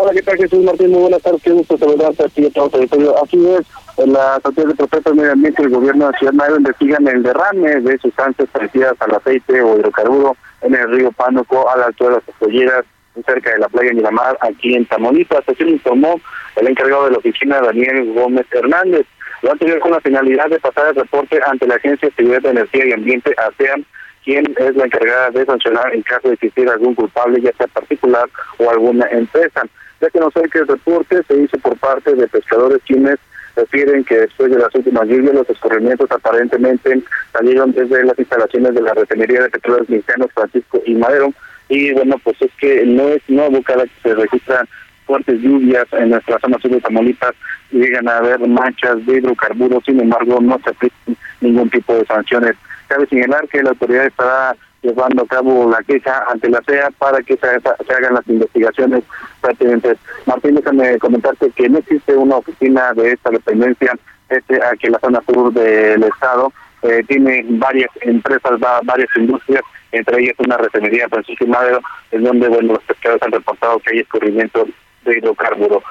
Hola, 0.01 0.13
¿qué 0.13 0.23
tal 0.23 0.37
Jesús 0.37 0.63
Martín? 0.63 0.91
Muy 0.91 1.01
buenas 1.01 1.23
tardes, 1.23 1.43
qué 1.43 1.51
gusto 1.51 1.77
saludarte 1.77 2.25
aquí 2.25 2.47
a 2.47 2.51
todo 2.51 2.71
el 2.81 2.89
Así 3.23 3.47
es, 3.49 3.67
en 3.97 4.13
la 4.13 4.35
Autoridad 4.35 4.69
de 4.69 4.75
Protección 4.77 5.03
del 5.03 5.15
Medio 5.17 5.33
Ambiente 5.33 5.63
el 5.63 5.71
Gobierno 5.71 6.07
de 6.07 6.19
Ciudad 6.19 6.33
Madero 6.35 6.57
investigan 6.59 7.09
el 7.09 7.23
derrame 7.23 7.81
de 7.81 7.99
sustancias 7.99 8.49
parecidas 8.53 8.95
al 9.01 9.15
aceite 9.17 9.61
o 9.61 9.77
hidrocarburo 9.77 10.37
en 10.61 10.75
el 10.75 10.91
río 10.91 11.11
Pánuco 11.11 11.69
a 11.69 11.79
la 11.79 11.87
altura 11.87 12.11
de 12.11 12.17
las 12.17 12.29
Escolleras, 12.29 12.85
cerca 13.25 13.53
de 13.53 13.59
la 13.59 13.69
playa 13.69 13.93
Miramar, 13.93 14.39
aquí 14.41 14.75
en 14.75 14.87
Tamaulipas. 14.87 15.49
Así 15.49 15.65
lo 15.65 15.71
informó 15.71 16.21
el 16.57 16.67
encargado 16.67 17.07
de 17.07 17.13
la 17.13 17.19
oficina, 17.19 17.61
Daniel 17.61 18.13
Gómez 18.13 18.47
Hernández. 18.51 19.07
Lo 19.43 19.53
anterior 19.53 19.79
con 19.79 19.93
la 19.93 20.01
finalidad 20.01 20.49
de 20.49 20.59
pasar 20.59 20.89
el 20.89 20.97
reporte 20.97 21.41
ante 21.47 21.67
la 21.67 21.77
Agencia 21.77 22.09
de 22.09 22.15
Seguridad 22.15 22.43
de 22.43 22.51
Energía 22.51 22.87
y 22.87 22.93
Ambiente, 22.93 23.35
ASEAN, 23.39 23.85
quien 24.25 24.45
es 24.59 24.77
la 24.77 24.85
encargada 24.85 25.31
de 25.31 25.47
sancionar 25.47 25.95
en 25.95 26.03
caso 26.03 26.29
de 26.29 26.35
existir 26.35 26.69
algún 26.69 26.95
culpable, 26.95 27.41
ya 27.41 27.53
sea 27.53 27.67
particular 27.69 28.29
o 28.59 28.71
alguna 28.71 29.07
empresa. 29.11 29.63
Ya 30.01 30.11
que 30.11 30.19
no 30.19 30.31
sé 30.31 30.43
que 30.51 30.59
el 30.59 30.69
reporte 30.69 31.23
se 31.27 31.37
hizo 31.37 31.59
por 31.59 31.77
parte 31.79 32.15
de 32.15 32.27
pescadores 32.29 32.81
quienes 32.87 33.19
refieren 33.59 34.05
que 34.05 34.21
después 34.21 34.51
de 34.51 34.59
las 34.59 34.73
últimas 34.75 35.07
lluvias 35.09 35.35
los 35.35 35.51
escorrimientos 35.51 36.11
aparentemente 36.11 37.03
salieron 37.33 37.73
desde 37.73 38.05
las 38.05 38.19
instalaciones 38.19 38.75
de 38.75 38.83
la 38.83 38.95
refinería 38.95 39.43
de 39.43 39.51
petróleos 39.51 39.89
mexicanos 39.89 40.31
Francisco 40.33 40.81
y 40.87 40.95
Madero 40.95 41.33
y 41.69 41.93
bueno 41.93 42.17
pues 42.19 42.41
es 42.41 42.51
que 42.59 42.85
no 42.87 43.09
es 43.09 43.23
nuevo 43.29 43.63
cada 43.63 43.85
que 43.85 44.01
se 44.03 44.15
registran 44.15 44.67
fuertes 45.07 45.41
lluvias 45.41 45.87
en 45.93 46.11
nuestra 46.11 46.39
zona 46.39 46.59
sur 46.59 46.71
de 46.71 46.81
Tamaulipas 46.81 47.35
llegan 47.71 48.09
a 48.09 48.19
haber 48.19 48.41
manchas 48.47 49.05
de 49.07 49.17
hidrocarburos, 49.17 49.85
sin 49.85 50.01
embargo 50.01 50.39
no 50.41 50.59
se 50.63 50.71
aplican 50.71 51.17
ningún 51.41 51.71
tipo 51.71 51.95
de 51.95 52.05
sanciones. 52.07 52.55
Cabe 52.89 53.07
señalar 53.07 53.47
que 53.49 53.63
la 53.63 53.71
autoridad 53.71 54.07
estará 54.07 54.57
llevando 54.83 55.23
a 55.23 55.27
cabo 55.27 55.69
la 55.71 55.83
queja 55.83 56.25
ante 56.31 56.49
la 56.49 56.63
CEA 56.63 56.91
para 56.99 57.21
que 57.23 57.37
se, 57.37 57.47
hagan 57.47 58.15
las 58.15 58.29
investigaciones 58.29 59.03
pertinentes. 59.43 59.99
Martín, 60.27 60.55
déjame 60.55 60.99
comentarte 60.99 61.51
que 61.51 61.69
no 61.69 61.79
existe 61.79 62.15
una 62.15 62.37
oficina 62.37 62.93
de 62.95 63.13
esta 63.13 63.31
dependencia, 63.31 63.99
este, 64.29 64.63
aquí 64.65 64.89
la 64.89 65.01
zona 65.01 65.23
sur 65.27 65.53
del 65.53 66.03
estado 66.05 66.53
eh, 66.83 67.03
tiene 67.09 67.45
varias 67.49 67.91
empresas, 68.03 68.53
varias 68.85 69.09
industrias, 69.17 69.63
entre 69.93 70.23
ellas 70.23 70.35
una 70.39 70.57
refinería 70.57 71.09
Francisco 71.09 71.47
Madero, 71.47 71.81
en 72.11 72.25
donde 72.25 72.49
bueno 72.49 72.75
los 72.75 72.83
pescadores 72.85 73.23
han 73.23 73.33
reportado 73.33 73.79
que 73.81 73.91
hay 73.91 73.99
escurrimiento 74.01 74.67
de 75.05 75.19
hidrocarburos. 75.19 75.83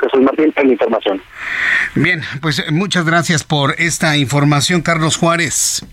Jesús 0.00 0.20
Martín, 0.20 0.52
en 0.56 0.66
la 0.66 0.72
información. 0.72 1.22
Bien, 1.94 2.22
pues 2.42 2.70
muchas 2.70 3.06
gracias 3.06 3.44
por 3.44 3.74
esta 3.78 4.16
información, 4.16 4.82
Carlos 4.82 5.16
Juárez. 5.16 5.86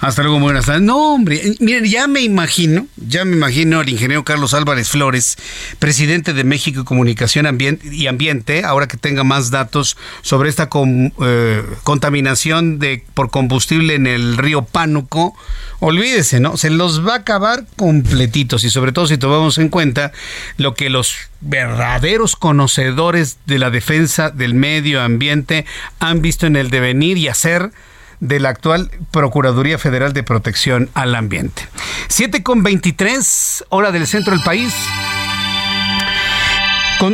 Hasta 0.00 0.22
luego, 0.22 0.38
buenas 0.38 0.66
tardes. 0.66 0.82
No, 0.82 1.14
hombre, 1.14 1.36
eh, 1.36 1.56
miren, 1.60 1.84
ya 1.84 2.06
me 2.06 2.20
imagino, 2.20 2.86
ya 2.96 3.24
me 3.24 3.36
imagino 3.36 3.80
al 3.80 3.88
ingeniero 3.88 4.24
Carlos 4.24 4.54
Álvarez 4.54 4.88
Flores, 4.88 5.36
presidente 5.78 6.32
de 6.32 6.44
México 6.44 6.84
Comunicación 6.84 7.46
y 7.82 8.06
Ambiente, 8.06 8.64
ahora 8.64 8.88
que 8.88 8.96
tenga 8.96 9.24
más 9.24 9.50
datos 9.50 9.96
sobre 10.22 10.48
esta 10.48 10.68
eh, 11.22 11.62
contaminación 11.82 12.78
de 12.78 13.04
por 13.14 13.30
combustible 13.30 13.94
en 13.94 14.06
el 14.06 14.36
río 14.36 14.62
Pánuco. 14.62 15.36
Olvídese, 15.80 16.40
¿no? 16.40 16.56
Se 16.56 16.70
los 16.70 17.06
va 17.06 17.14
a 17.14 17.18
acabar 17.18 17.64
completitos 17.76 18.64
y 18.64 18.70
sobre 18.70 18.92
todo 18.92 19.06
si 19.06 19.16
tomamos 19.16 19.58
en 19.58 19.68
cuenta 19.68 20.12
lo 20.56 20.74
que 20.74 20.90
los 20.90 21.14
verdaderos 21.40 22.34
conocedores 22.34 23.38
de 23.46 23.58
la 23.58 23.70
defensa 23.70 24.30
del 24.30 24.54
medio 24.54 25.00
ambiente 25.00 25.66
han 26.00 26.20
visto 26.20 26.46
en 26.46 26.56
el 26.56 26.70
devenir 26.70 27.16
y 27.16 27.28
hacer 27.28 27.70
de 28.20 28.40
la 28.40 28.48
actual 28.50 28.90
Procuraduría 29.10 29.78
Federal 29.78 30.12
de 30.12 30.22
Protección 30.22 30.90
al 30.94 31.14
Ambiente. 31.14 31.68
7 32.08 32.42
con 32.42 32.62
23, 32.62 33.64
hora 33.68 33.92
del 33.92 34.06
centro 34.06 34.34
del 34.34 34.42
país. 34.42 34.74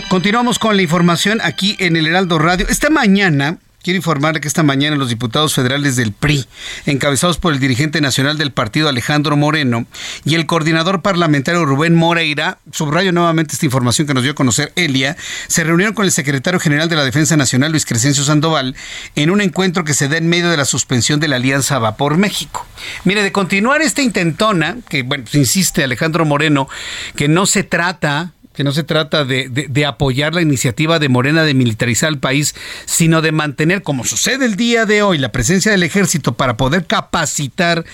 continuamos 0.08 0.58
con 0.58 0.76
la 0.76 0.82
información 0.82 1.40
aquí 1.42 1.76
en 1.78 1.96
el 1.96 2.06
Heraldo 2.06 2.38
Radio. 2.38 2.66
Esta 2.68 2.90
mañana 2.90 3.58
Quiero 3.84 3.98
informarle 3.98 4.40
que 4.40 4.48
esta 4.48 4.62
mañana 4.62 4.96
los 4.96 5.10
diputados 5.10 5.52
federales 5.52 5.94
del 5.94 6.12
PRI, 6.12 6.46
encabezados 6.86 7.36
por 7.36 7.52
el 7.52 7.60
dirigente 7.60 8.00
nacional 8.00 8.38
del 8.38 8.50
partido 8.50 8.88
Alejandro 8.88 9.36
Moreno 9.36 9.84
y 10.24 10.36
el 10.36 10.46
coordinador 10.46 11.02
parlamentario 11.02 11.66
Rubén 11.66 11.94
Moreira, 11.94 12.56
subrayo 12.72 13.12
nuevamente 13.12 13.52
esta 13.52 13.66
información 13.66 14.06
que 14.06 14.14
nos 14.14 14.22
dio 14.22 14.32
a 14.32 14.34
conocer 14.34 14.72
Elia, 14.74 15.18
se 15.48 15.64
reunieron 15.64 15.94
con 15.94 16.06
el 16.06 16.12
secretario 16.12 16.58
general 16.60 16.88
de 16.88 16.96
la 16.96 17.04
Defensa 17.04 17.36
Nacional, 17.36 17.72
Luis 17.72 17.84
Crescencio 17.84 18.24
Sandoval, 18.24 18.74
en 19.16 19.28
un 19.28 19.42
encuentro 19.42 19.84
que 19.84 19.92
se 19.92 20.08
da 20.08 20.16
en 20.16 20.28
medio 20.28 20.48
de 20.48 20.56
la 20.56 20.64
suspensión 20.64 21.20
de 21.20 21.28
la 21.28 21.36
Alianza 21.36 21.78
Va 21.78 21.98
por 21.98 22.16
México. 22.16 22.66
Mire, 23.04 23.22
de 23.22 23.32
continuar 23.32 23.82
esta 23.82 24.00
intentona, 24.00 24.78
que 24.88 25.02
bueno, 25.02 25.24
insiste 25.34 25.84
Alejandro 25.84 26.24
Moreno, 26.24 26.70
que 27.16 27.28
no 27.28 27.44
se 27.44 27.64
trata 27.64 28.32
que 28.54 28.64
no 28.64 28.72
se 28.72 28.84
trata 28.84 29.24
de, 29.24 29.84
apoyar 29.86 30.32
la 30.32 30.40
iniciativa 30.40 30.98
de 30.98 31.08
Morena 31.08 31.42
de 31.42 31.54
militarizar 31.54 32.08
el 32.08 32.18
país, 32.18 32.54
sino 32.86 33.20
de 33.20 33.32
mantener, 33.32 33.82
como 33.82 34.04
sucede 34.04 34.46
el 34.46 34.56
día 34.56 34.86
de 34.86 35.02
hoy, 35.02 35.18
la 35.18 35.32
presencia 35.32 35.72
del 35.72 35.82
ejército 35.82 36.34
para 36.34 36.56
poder 36.56 36.86
capacitar 36.86 37.84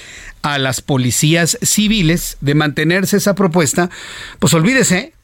a 0.43 0.59
las 0.59 0.83
policías 0.83 1.59
civiles, 1.63 2.37
de 2.43 2.55
mantenerse 2.55 3.17
esa 3.17 3.35
propuesta, 3.35 3.89
pues 4.39 4.53
olvídese, 4.53 5.15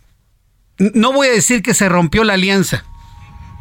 no 0.78 1.12
voy 1.12 1.28
a 1.28 1.32
decir 1.32 1.62
que 1.62 1.74
se 1.74 1.88
rompió 1.88 2.24
la 2.24 2.34
alianza, 2.34 2.84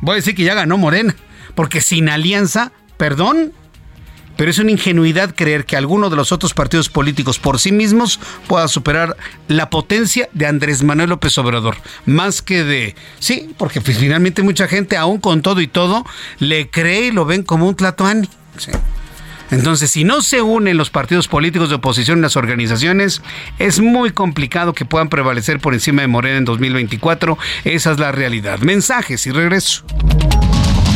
voy 0.01 0.13
a 0.13 0.15
decir 0.15 0.33
que 0.33 0.43
ya 0.43 0.53
ganó 0.53 0.77
Morena, 0.77 1.15
porque 1.55 1.81
sin 1.81 2.07
alianza, 2.07 2.71
perdón, 2.97 3.53
pero 4.37 4.51
es 4.51 4.59
una 4.59 4.71
ingenuidad 4.71 5.33
creer 5.35 5.65
que 5.65 5.77
alguno 5.77 6.09
de 6.09 6.15
los 6.15 6.31
otros 6.31 6.53
partidos 6.53 6.89
políticos 6.89 7.39
por 7.39 7.59
sí 7.59 7.71
mismos 7.71 8.19
pueda 8.47 8.67
superar 8.67 9.15
la 9.47 9.69
potencia 9.69 10.29
de 10.33 10.47
Andrés 10.47 10.83
Manuel 10.83 11.09
López 11.09 11.37
Obrador. 11.37 11.77
Más 12.05 12.41
que 12.41 12.63
de... 12.63 12.95
Sí, 13.19 13.49
porque 13.57 13.81
finalmente 13.81 14.43
mucha 14.43 14.67
gente, 14.67 14.97
aún 14.97 15.19
con 15.19 15.41
todo 15.41 15.61
y 15.61 15.67
todo, 15.67 16.05
le 16.39 16.69
cree 16.69 17.07
y 17.07 17.11
lo 17.11 17.25
ven 17.25 17.43
como 17.43 17.67
un 17.67 17.75
tlatoani. 17.75 18.29
Entonces, 19.51 19.91
si 19.91 20.03
no 20.03 20.21
se 20.21 20.41
unen 20.41 20.77
los 20.77 20.89
partidos 20.89 21.27
políticos 21.27 21.69
de 21.69 21.75
oposición 21.75 22.17
en 22.17 22.23
las 22.23 22.35
organizaciones, 22.35 23.21
es 23.59 23.79
muy 23.79 24.11
complicado 24.11 24.73
que 24.73 24.85
puedan 24.85 25.09
prevalecer 25.09 25.59
por 25.59 25.73
encima 25.73 26.01
de 26.01 26.07
Morena 26.07 26.37
en 26.37 26.45
2024. 26.45 27.37
Esa 27.63 27.91
es 27.91 27.99
la 27.99 28.11
realidad. 28.11 28.59
Mensajes 28.59 29.27
y 29.27 29.31
regreso. 29.31 29.85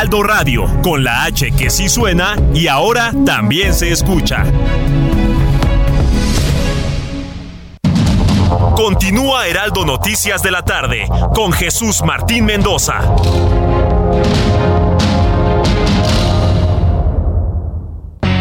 Heraldo 0.00 0.22
Radio, 0.22 0.64
con 0.82 1.04
la 1.04 1.24
H 1.24 1.50
que 1.50 1.68
sí 1.68 1.90
suena 1.90 2.34
y 2.54 2.68
ahora 2.68 3.12
también 3.26 3.74
se 3.74 3.92
escucha. 3.92 4.46
Continúa 8.74 9.46
Heraldo 9.46 9.84
Noticias 9.84 10.42
de 10.42 10.52
la 10.52 10.62
tarde 10.62 11.06
con 11.34 11.52
Jesús 11.52 12.00
Martín 12.02 12.46
Mendoza. 12.46 13.02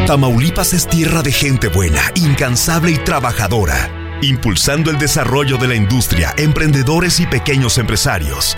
Tamaulipas 0.08 0.72
es 0.72 0.88
tierra 0.88 1.24
de 1.24 1.34
gente 1.34 1.68
buena, 1.68 2.04
incansable 2.16 2.92
y 2.92 2.98
trabajadora, 3.00 3.90
impulsando 4.22 4.92
el 4.92 4.98
desarrollo 4.98 5.58
de 5.58 5.68
la 5.68 5.76
industria, 5.76 6.34
emprendedores 6.38 7.20
y 7.20 7.26
pequeños 7.26 7.78
empresarios. 7.78 8.56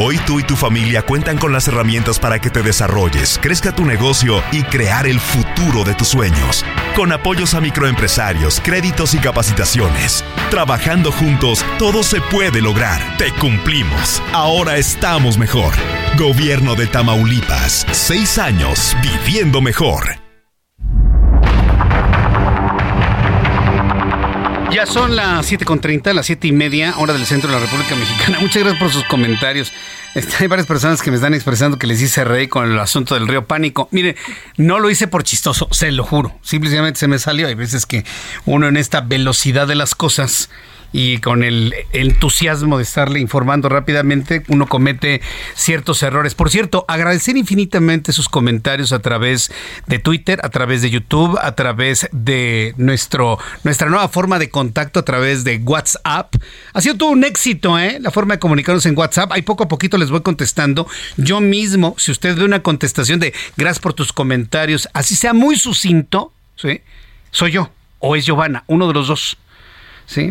Hoy 0.00 0.18
tú 0.26 0.40
y 0.40 0.42
tu 0.42 0.56
familia 0.56 1.02
cuentan 1.02 1.38
con 1.38 1.52
las 1.52 1.68
herramientas 1.68 2.18
para 2.18 2.40
que 2.40 2.50
te 2.50 2.62
desarrolles, 2.62 3.38
crezca 3.40 3.70
tu 3.70 3.84
negocio 3.84 4.42
y 4.50 4.64
crear 4.64 5.06
el 5.06 5.20
futuro 5.20 5.84
de 5.84 5.94
tus 5.94 6.08
sueños. 6.08 6.64
Con 6.96 7.12
apoyos 7.12 7.54
a 7.54 7.60
microempresarios, 7.60 8.60
créditos 8.60 9.14
y 9.14 9.18
capacitaciones. 9.18 10.24
Trabajando 10.50 11.12
juntos, 11.12 11.64
todo 11.78 12.02
se 12.02 12.20
puede 12.20 12.60
lograr. 12.60 13.16
Te 13.18 13.30
cumplimos. 13.34 14.20
Ahora 14.32 14.78
estamos 14.78 15.38
mejor. 15.38 15.74
Gobierno 16.18 16.74
de 16.74 16.88
Tamaulipas. 16.88 17.86
Seis 17.92 18.38
años 18.38 18.96
viviendo 19.00 19.60
mejor. 19.60 20.23
Ya 24.74 24.86
son 24.86 25.14
las 25.14 25.52
7.30, 25.52 26.12
las 26.12 26.26
7 26.26 26.48
y 26.48 26.52
media, 26.52 26.94
hora 26.96 27.12
del 27.12 27.24
centro 27.26 27.48
de 27.48 27.54
la 27.54 27.64
República 27.64 27.94
Mexicana. 27.94 28.38
Muchas 28.40 28.64
gracias 28.64 28.82
por 28.82 28.90
sus 28.90 29.04
comentarios. 29.04 29.72
Este, 30.16 30.34
hay 30.40 30.48
varias 30.48 30.66
personas 30.66 31.00
que 31.00 31.12
me 31.12 31.16
están 31.16 31.32
expresando 31.32 31.78
que 31.78 31.86
les 31.86 32.02
hice 32.02 32.24
reír 32.24 32.48
con 32.48 32.68
el 32.68 32.76
asunto 32.80 33.14
del 33.14 33.28
río 33.28 33.46
Pánico. 33.46 33.86
Mire, 33.92 34.16
no 34.56 34.80
lo 34.80 34.90
hice 34.90 35.06
por 35.06 35.22
chistoso, 35.22 35.68
se 35.70 35.92
lo 35.92 36.02
juro. 36.02 36.36
Simplemente 36.42 36.98
se 36.98 37.06
me 37.06 37.20
salió. 37.20 37.46
Hay 37.46 37.54
veces 37.54 37.86
que 37.86 38.04
uno 38.46 38.66
en 38.66 38.76
esta 38.76 39.00
velocidad 39.00 39.68
de 39.68 39.76
las 39.76 39.94
cosas 39.94 40.50
y 40.96 41.18
con 41.18 41.42
el 41.42 41.74
entusiasmo 41.92 42.76
de 42.76 42.84
estarle 42.84 43.18
informando 43.18 43.68
rápidamente, 43.68 44.44
uno 44.46 44.68
comete 44.68 45.20
ciertos 45.56 46.00
errores. 46.04 46.36
Por 46.36 46.50
cierto, 46.50 46.84
agradecer 46.86 47.36
infinitamente 47.36 48.12
sus 48.12 48.28
comentarios 48.28 48.92
a 48.92 49.00
través 49.00 49.50
de 49.88 49.98
Twitter, 49.98 50.38
a 50.44 50.50
través 50.50 50.82
de 50.82 50.90
YouTube, 50.90 51.36
a 51.42 51.56
través 51.56 52.08
de 52.12 52.74
nuestro, 52.76 53.40
nuestra 53.64 53.90
nueva 53.90 54.06
forma 54.08 54.38
de 54.38 54.50
contacto 54.50 55.00
a 55.00 55.04
través 55.04 55.42
de 55.42 55.56
WhatsApp. 55.56 56.36
Ha 56.72 56.80
sido 56.80 56.96
todo 56.96 57.08
un 57.08 57.24
éxito, 57.24 57.76
¿eh? 57.76 57.98
La 58.00 58.12
forma 58.12 58.34
de 58.34 58.38
comunicarnos 58.38 58.86
en 58.86 58.96
WhatsApp. 58.96 59.32
Ahí 59.32 59.42
poco 59.42 59.64
a 59.64 59.68
poquito 59.68 59.98
les 59.98 60.12
voy 60.12 60.20
contestando. 60.20 60.86
Yo 61.16 61.40
mismo, 61.40 61.96
si 61.98 62.12
usted 62.12 62.36
ve 62.36 62.44
una 62.44 62.62
contestación 62.62 63.18
de 63.18 63.34
gracias 63.56 63.80
por 63.80 63.94
tus 63.94 64.12
comentarios, 64.12 64.88
así 64.92 65.16
sea 65.16 65.32
muy 65.32 65.56
sucinto, 65.56 66.32
¿sí? 66.54 66.82
Soy 67.32 67.50
yo 67.50 67.68
o 68.06 68.16
es 68.16 68.26
Giovanna, 68.26 68.62
uno 68.66 68.86
de 68.86 68.94
los 68.94 69.08
dos. 69.08 69.38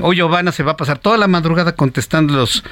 Hoy 0.02 0.18
Giovanna 0.18 0.52
se 0.52 0.64
va 0.64 0.74
a 0.74 0.78
pasar 0.78 1.00
toda 1.00 1.18
la 1.18 1.28
madrugada 1.28 1.76
contestando 1.76 2.36
los, 2.36 2.64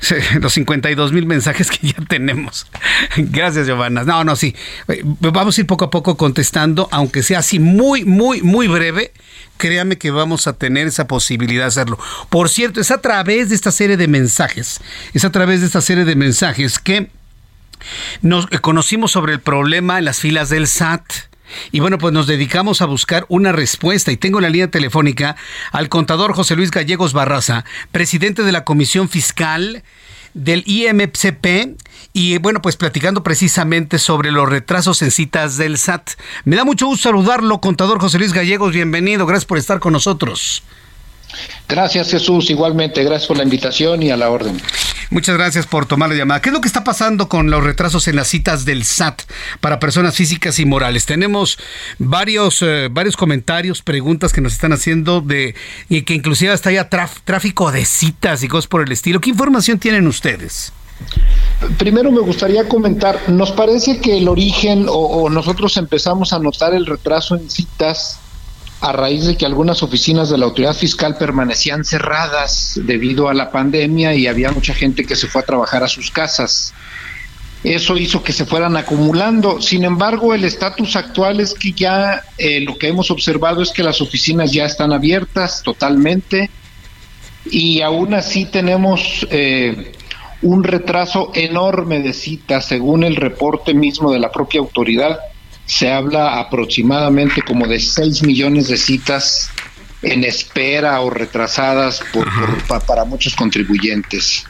los 0.40 0.52
52 0.52 1.12
mil 1.12 1.26
mensajes 1.26 1.70
que 1.70 1.88
ya 1.88 2.04
tenemos. 2.08 2.66
Gracias, 3.16 3.66
Giovanna. 3.66 4.04
No, 4.04 4.24
no, 4.24 4.36
sí. 4.36 4.54
Eh, 4.88 5.02
vamos 5.04 5.56
a 5.56 5.60
ir 5.60 5.66
poco 5.66 5.84
a 5.84 5.90
poco 5.90 6.16
contestando, 6.16 6.88
aunque 6.90 7.22
sea 7.22 7.40
así 7.40 7.58
muy, 7.58 8.04
muy, 8.04 8.42
muy 8.42 8.68
breve. 8.68 9.12
Créame 9.58 9.96
que 9.96 10.10
vamos 10.10 10.46
a 10.46 10.54
tener 10.54 10.86
esa 10.86 11.06
posibilidad 11.06 11.64
de 11.64 11.68
hacerlo. 11.68 11.98
Por 12.30 12.48
cierto, 12.48 12.80
es 12.80 12.90
a 12.90 13.00
través 13.00 13.48
de 13.48 13.54
esta 13.54 13.70
serie 13.70 13.96
de 13.96 14.08
mensajes, 14.08 14.80
es 15.14 15.24
a 15.24 15.30
través 15.30 15.60
de 15.60 15.66
esta 15.66 15.80
serie 15.80 16.04
de 16.04 16.16
mensajes 16.16 16.78
que 16.78 17.10
nos 18.22 18.46
conocimos 18.60 19.12
sobre 19.12 19.32
el 19.32 19.40
problema 19.40 19.98
en 19.98 20.04
las 20.04 20.20
filas 20.20 20.48
del 20.48 20.66
SAT. 20.66 21.04
Y 21.72 21.80
bueno, 21.80 21.98
pues 21.98 22.12
nos 22.12 22.26
dedicamos 22.26 22.82
a 22.82 22.86
buscar 22.86 23.26
una 23.28 23.52
respuesta 23.52 24.12
y 24.12 24.16
tengo 24.16 24.38
en 24.38 24.42
la 24.44 24.50
línea 24.50 24.70
telefónica 24.70 25.36
al 25.72 25.88
contador 25.88 26.34
José 26.34 26.56
Luis 26.56 26.70
Gallegos 26.70 27.12
Barraza, 27.12 27.64
presidente 27.92 28.42
de 28.42 28.52
la 28.52 28.64
Comisión 28.64 29.08
Fiscal 29.08 29.82
del 30.36 30.62
IMCP 30.66 31.78
y 32.12 32.38
bueno, 32.38 32.60
pues 32.60 32.76
platicando 32.76 33.22
precisamente 33.22 33.98
sobre 33.98 34.30
los 34.30 34.48
retrasos 34.48 35.00
en 35.02 35.10
citas 35.10 35.56
del 35.56 35.78
SAT. 35.78 36.10
Me 36.44 36.56
da 36.56 36.64
mucho 36.64 36.86
gusto 36.86 37.08
saludarlo, 37.08 37.60
contador 37.60 38.00
José 38.00 38.18
Luis 38.18 38.32
Gallegos, 38.32 38.72
bienvenido, 38.72 39.26
gracias 39.26 39.46
por 39.46 39.58
estar 39.58 39.80
con 39.80 39.94
nosotros. 39.94 40.62
Gracias 41.68 42.10
Jesús, 42.10 42.50
igualmente, 42.50 43.02
gracias 43.02 43.26
por 43.26 43.38
la 43.38 43.44
invitación 43.44 44.02
y 44.02 44.10
a 44.10 44.16
la 44.16 44.30
orden. 44.30 44.60
Muchas 45.10 45.36
gracias 45.36 45.66
por 45.66 45.86
tomar 45.86 46.08
la 46.08 46.16
llamada. 46.16 46.40
¿Qué 46.40 46.48
es 46.48 46.52
lo 46.52 46.60
que 46.60 46.68
está 46.68 46.84
pasando 46.84 47.28
con 47.28 47.50
los 47.50 47.62
retrasos 47.62 48.08
en 48.08 48.16
las 48.16 48.28
citas 48.28 48.64
del 48.64 48.84
SAT 48.84 49.22
para 49.60 49.78
personas 49.78 50.14
físicas 50.16 50.58
y 50.58 50.66
morales? 50.66 51.06
Tenemos 51.06 51.58
varios, 51.98 52.62
eh, 52.62 52.88
varios 52.90 53.16
comentarios, 53.16 53.82
preguntas 53.82 54.32
que 54.32 54.40
nos 54.40 54.52
están 54.52 54.72
haciendo 54.72 55.20
de 55.20 55.54
y 55.88 56.02
que 56.02 56.14
inclusive 56.14 56.52
hasta 56.52 56.70
haya 56.70 56.88
tráfico 56.88 57.70
de 57.70 57.84
citas 57.84 58.42
y 58.42 58.48
cosas 58.48 58.66
por 58.66 58.82
el 58.82 58.90
estilo. 58.90 59.20
¿Qué 59.20 59.30
información 59.30 59.78
tienen 59.78 60.06
ustedes? 60.06 60.72
Primero 61.78 62.10
me 62.10 62.20
gustaría 62.20 62.66
comentar, 62.66 63.28
nos 63.28 63.52
parece 63.52 64.00
que 64.00 64.16
el 64.16 64.28
origen 64.28 64.86
o 64.88 65.28
nosotros 65.28 65.76
empezamos 65.76 66.32
a 66.32 66.38
notar 66.38 66.74
el 66.74 66.86
retraso 66.86 67.36
en 67.36 67.50
citas 67.50 68.18
a 68.80 68.92
raíz 68.92 69.24
de 69.24 69.36
que 69.36 69.46
algunas 69.46 69.82
oficinas 69.82 70.28
de 70.28 70.38
la 70.38 70.46
autoridad 70.46 70.74
fiscal 70.74 71.16
permanecían 71.16 71.84
cerradas 71.84 72.78
debido 72.84 73.28
a 73.28 73.34
la 73.34 73.50
pandemia 73.50 74.14
y 74.14 74.26
había 74.26 74.52
mucha 74.52 74.74
gente 74.74 75.04
que 75.04 75.16
se 75.16 75.28
fue 75.28 75.40
a 75.40 75.44
trabajar 75.44 75.82
a 75.82 75.88
sus 75.88 76.10
casas. 76.10 76.74
Eso 77.64 77.96
hizo 77.96 78.22
que 78.22 78.32
se 78.32 78.44
fueran 78.44 78.76
acumulando. 78.76 79.60
Sin 79.60 79.84
embargo, 79.84 80.34
el 80.34 80.44
estatus 80.44 80.94
actual 80.94 81.40
es 81.40 81.54
que 81.54 81.72
ya 81.72 82.22
eh, 82.38 82.60
lo 82.60 82.76
que 82.76 82.88
hemos 82.88 83.10
observado 83.10 83.62
es 83.62 83.72
que 83.72 83.82
las 83.82 84.00
oficinas 84.00 84.52
ya 84.52 84.66
están 84.66 84.92
abiertas 84.92 85.62
totalmente 85.62 86.50
y 87.50 87.80
aún 87.80 88.14
así 88.14 88.44
tenemos 88.44 89.26
eh, 89.30 89.92
un 90.42 90.64
retraso 90.64 91.32
enorme 91.34 92.00
de 92.00 92.12
citas 92.12 92.66
según 92.66 93.04
el 93.04 93.16
reporte 93.16 93.72
mismo 93.72 94.12
de 94.12 94.18
la 94.18 94.30
propia 94.30 94.60
autoridad 94.60 95.18
se 95.66 95.92
habla 95.92 96.38
aproximadamente 96.38 97.42
como 97.42 97.66
de 97.66 97.80
6 97.80 98.22
millones 98.22 98.68
de 98.68 98.76
citas 98.76 99.50
en 100.02 100.24
espera 100.24 101.00
o 101.00 101.10
retrasadas 101.10 102.00
por, 102.12 102.26
para 102.86 103.04
muchos 103.04 103.34
contribuyentes. 103.34 104.44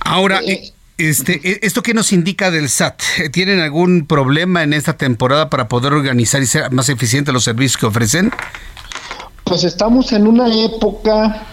Ahora, 0.00 0.40
eh, 0.40 0.52
eh, 0.52 0.72
este, 0.98 1.40
eh, 1.42 1.60
¿esto 1.62 1.82
qué 1.82 1.94
nos 1.94 2.12
indica 2.12 2.50
del 2.50 2.68
SAT? 2.68 3.02
¿Tienen 3.32 3.60
algún 3.60 4.06
problema 4.06 4.62
en 4.62 4.74
esta 4.74 4.96
temporada 4.96 5.48
para 5.48 5.68
poder 5.68 5.92
organizar 5.92 6.42
y 6.42 6.46
ser 6.46 6.70
más 6.70 6.88
eficientes 6.88 7.32
los 7.32 7.44
servicios 7.44 7.78
que 7.78 7.86
ofrecen? 7.86 8.30
Pues 9.44 9.64
estamos 9.64 10.12
en 10.12 10.26
una 10.26 10.52
época 10.54 11.46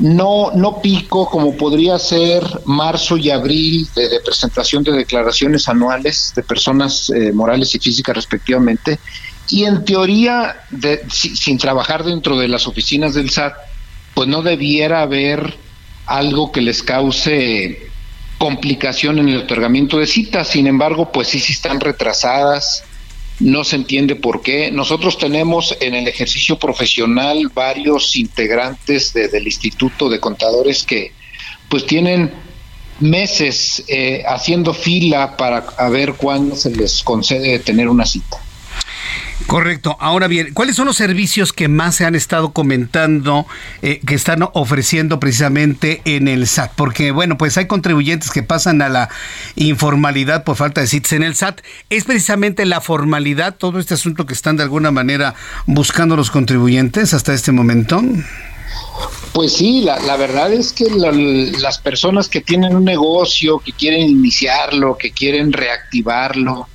no, 0.00 0.50
no 0.54 0.80
pico 0.80 1.28
como 1.28 1.56
podría 1.56 1.98
ser 1.98 2.42
marzo 2.64 3.16
y 3.18 3.30
abril 3.30 3.86
de, 3.94 4.20
presentación 4.24 4.82
de 4.82 4.92
declaraciones 4.92 5.68
anuales 5.68 6.32
de 6.34 6.42
personas 6.42 7.10
eh, 7.10 7.32
morales 7.32 7.74
y 7.74 7.78
físicas 7.78 8.16
respectivamente, 8.16 8.98
y 9.50 9.64
en 9.64 9.84
teoría, 9.84 10.62
de, 10.70 11.04
sin 11.10 11.58
trabajar 11.58 12.04
dentro 12.04 12.38
de 12.38 12.48
las 12.48 12.66
oficinas 12.66 13.14
del 13.14 13.30
SAT, 13.30 13.54
pues 14.14 14.28
no 14.28 14.42
debiera 14.42 15.02
haber 15.02 15.56
algo 16.06 16.50
que 16.50 16.60
les 16.60 16.82
cause 16.82 17.90
complicación 18.38 19.18
en 19.18 19.28
el 19.28 19.38
otorgamiento 19.38 19.98
de 19.98 20.06
citas, 20.06 20.48
sin 20.48 20.66
embargo, 20.66 21.12
pues 21.12 21.28
sí, 21.28 21.40
sí 21.40 21.52
están 21.52 21.78
retrasadas, 21.78 22.84
no 23.40 23.64
se 23.64 23.76
entiende 23.76 24.16
por 24.16 24.42
qué. 24.42 24.70
Nosotros 24.70 25.18
tenemos 25.18 25.76
en 25.80 25.94
el 25.94 26.06
ejercicio 26.06 26.58
profesional 26.58 27.50
varios 27.52 28.16
integrantes 28.16 29.12
del 29.12 29.46
Instituto 29.46 30.08
de 30.08 30.20
Contadores 30.20 30.84
que 30.84 31.12
pues 31.68 31.86
tienen 31.86 32.32
meses 33.00 33.82
eh, 33.88 34.22
haciendo 34.28 34.74
fila 34.74 35.36
para 35.36 35.64
ver 35.88 36.14
cuándo 36.14 36.54
se 36.54 36.70
les 36.70 37.02
concede 37.02 37.58
tener 37.60 37.88
una 37.88 38.04
cita. 38.04 38.38
Correcto. 39.46 39.96
Ahora 40.00 40.28
bien, 40.28 40.52
¿cuáles 40.54 40.76
son 40.76 40.86
los 40.86 40.96
servicios 40.96 41.52
que 41.52 41.68
más 41.68 41.96
se 41.96 42.04
han 42.04 42.14
estado 42.14 42.52
comentando 42.52 43.46
eh, 43.82 44.00
que 44.06 44.14
están 44.14 44.46
ofreciendo 44.52 45.18
precisamente 45.18 46.02
en 46.04 46.28
el 46.28 46.46
SAT? 46.46 46.72
Porque, 46.76 47.10
bueno, 47.10 47.36
pues 47.36 47.56
hay 47.56 47.66
contribuyentes 47.66 48.30
que 48.30 48.42
pasan 48.42 48.80
a 48.82 48.88
la 48.88 49.08
informalidad 49.56 50.44
por 50.44 50.56
falta 50.56 50.80
de 50.80 50.86
citas 50.86 51.12
en 51.12 51.22
el 51.22 51.34
SAT. 51.34 51.60
¿Es 51.88 52.04
precisamente 52.04 52.64
la 52.64 52.80
formalidad 52.80 53.56
todo 53.56 53.80
este 53.80 53.94
asunto 53.94 54.26
que 54.26 54.34
están 54.34 54.56
de 54.56 54.62
alguna 54.62 54.90
manera 54.90 55.34
buscando 55.66 56.16
los 56.16 56.30
contribuyentes 56.30 57.12
hasta 57.12 57.34
este 57.34 57.52
momento? 57.52 58.02
Pues 59.32 59.54
sí, 59.54 59.82
la, 59.82 60.16
verdad 60.16 60.52
es 60.52 60.72
que 60.72 60.86
las 60.90 61.78
personas 61.78 62.28
que 62.28 62.40
tienen 62.40 62.74
un 62.74 62.84
negocio, 62.84 63.58
que 63.60 63.72
quieren 63.72 64.08
iniciarlo, 64.08 64.98
que 64.98 65.12
quieren 65.12 65.52
reactivarlo, 65.52 66.68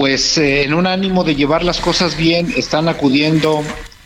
pues 0.00 0.38
eh, 0.38 0.62
en 0.62 0.72
un 0.72 0.86
ánimo 0.86 1.24
de 1.24 1.34
llevar 1.34 1.62
las 1.62 1.78
cosas 1.78 2.16
bien, 2.16 2.54
están 2.56 2.88
acudiendo 2.88 3.62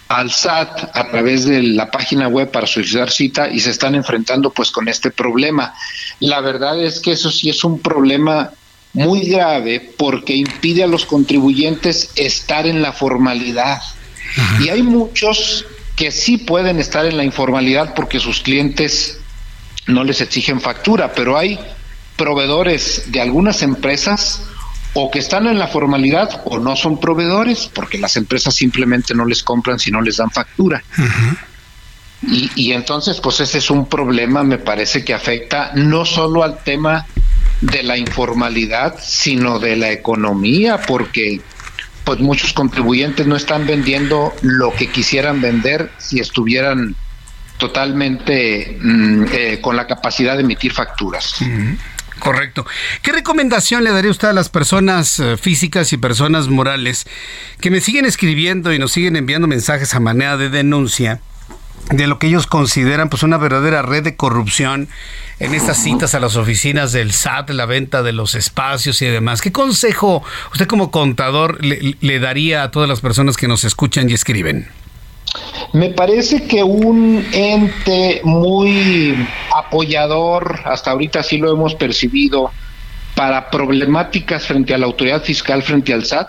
al 0.08 0.32
SAT 0.32 0.90
a 0.92 1.08
través 1.08 1.44
de 1.44 1.62
la 1.62 1.88
página 1.88 2.26
web 2.26 2.50
para 2.50 2.66
solicitar 2.66 3.12
cita 3.12 3.48
y 3.48 3.60
se 3.60 3.70
están 3.70 3.94
enfrentando 3.94 4.50
pues 4.50 4.72
con 4.72 4.88
este 4.88 5.12
problema. 5.12 5.72
La 6.18 6.40
verdad 6.40 6.82
es 6.82 6.98
que 6.98 7.12
eso 7.12 7.30
sí 7.30 7.48
es 7.48 7.62
un 7.62 7.78
problema 7.78 8.50
muy 8.92 9.20
grave 9.20 9.92
porque 9.96 10.34
impide 10.34 10.82
a 10.82 10.88
los 10.88 11.06
contribuyentes 11.06 12.10
estar 12.16 12.66
en 12.66 12.82
la 12.82 12.90
formalidad. 12.90 13.80
Y 14.58 14.70
hay 14.70 14.82
muchos 14.82 15.64
que 15.94 16.10
sí 16.10 16.38
pueden 16.38 16.80
estar 16.80 17.06
en 17.06 17.16
la 17.16 17.22
informalidad 17.22 17.94
porque 17.94 18.18
sus 18.18 18.40
clientes 18.40 19.20
no 19.86 20.02
les 20.02 20.20
exigen 20.20 20.60
factura, 20.60 21.12
pero 21.12 21.38
hay 21.38 21.56
proveedores 22.16 23.12
de 23.12 23.20
algunas 23.20 23.62
empresas 23.62 24.42
o 24.94 25.10
que 25.10 25.18
están 25.18 25.46
en 25.46 25.58
la 25.58 25.66
formalidad 25.66 26.42
o 26.44 26.58
no 26.58 26.76
son 26.76 26.98
proveedores, 26.98 27.70
porque 27.72 27.98
las 27.98 28.16
empresas 28.16 28.54
simplemente 28.54 29.14
no 29.14 29.24
les 29.24 29.42
compran 29.42 29.78
si 29.78 29.90
no 29.90 30.00
les 30.00 30.16
dan 30.16 30.30
factura. 30.30 30.82
y, 32.22 32.50
y, 32.54 32.72
entonces, 32.72 33.20
pues 33.20 33.40
ese 33.40 33.58
es 33.58 33.70
un 33.70 33.86
problema, 33.86 34.42
me 34.42 34.58
parece 34.58 35.04
que 35.04 35.12
afecta 35.12 35.72
no 35.74 36.04
solo 36.04 36.42
al 36.42 36.62
tema 36.62 37.06
de 37.60 37.82
la 37.82 37.96
informalidad, 37.96 38.94
sino 39.02 39.58
de 39.58 39.76
la 39.76 39.90
economía, 39.90 40.80
porque 40.86 41.40
pues 42.04 42.20
muchos 42.20 42.52
contribuyentes 42.52 43.26
no 43.26 43.34
están 43.34 43.66
vendiendo 43.66 44.32
lo 44.42 44.72
que 44.72 44.88
quisieran 44.88 45.40
vender 45.40 45.90
si 45.98 46.20
estuvieran 46.20 46.94
totalmente 47.56 48.78
mm, 48.80 49.24
eh, 49.32 49.58
con 49.60 49.76
la 49.76 49.86
capacidad 49.86 50.36
de 50.36 50.42
emitir 50.42 50.72
facturas. 50.72 51.36
Correcto. 52.24 52.64
¿Qué 53.02 53.12
recomendación 53.12 53.84
le 53.84 53.90
daría 53.90 54.10
usted 54.10 54.28
a 54.28 54.32
las 54.32 54.48
personas 54.48 55.20
eh, 55.20 55.36
físicas 55.36 55.92
y 55.92 55.98
personas 55.98 56.48
morales 56.48 57.06
que 57.60 57.70
me 57.70 57.82
siguen 57.82 58.06
escribiendo 58.06 58.72
y 58.72 58.78
nos 58.78 58.92
siguen 58.92 59.16
enviando 59.16 59.46
mensajes 59.46 59.94
a 59.94 60.00
manera 60.00 60.38
de 60.38 60.48
denuncia 60.48 61.20
de 61.90 62.06
lo 62.06 62.18
que 62.18 62.28
ellos 62.28 62.46
consideran 62.46 63.10
pues 63.10 63.24
una 63.24 63.36
verdadera 63.36 63.82
red 63.82 64.02
de 64.02 64.16
corrupción 64.16 64.88
en 65.38 65.54
estas 65.54 65.76
citas 65.76 66.14
a 66.14 66.20
las 66.20 66.36
oficinas 66.36 66.92
del 66.92 67.12
SAT, 67.12 67.50
la 67.50 67.66
venta 67.66 68.02
de 68.02 68.12
los 68.12 68.34
espacios 68.34 69.02
y 69.02 69.06
demás? 69.06 69.42
¿Qué 69.42 69.52
consejo 69.52 70.22
usted 70.50 70.66
como 70.66 70.90
contador 70.90 71.62
le 71.62 72.18
daría 72.20 72.62
a 72.62 72.70
todas 72.70 72.88
las 72.88 73.02
personas 73.02 73.36
que 73.36 73.48
nos 73.48 73.64
escuchan 73.64 74.08
y 74.08 74.14
escriben? 74.14 74.66
Me 75.72 75.90
parece 75.90 76.46
que 76.46 76.62
un 76.62 77.26
ente 77.32 78.20
muy 78.22 79.16
apoyador, 79.54 80.60
hasta 80.64 80.92
ahorita 80.92 81.22
sí 81.22 81.38
lo 81.38 81.50
hemos 81.50 81.74
percibido, 81.74 82.52
para 83.16 83.50
problemáticas 83.50 84.46
frente 84.46 84.74
a 84.74 84.78
la 84.78 84.86
autoridad 84.86 85.22
fiscal, 85.22 85.62
frente 85.62 85.92
al 85.92 86.04
SAT, 86.04 86.28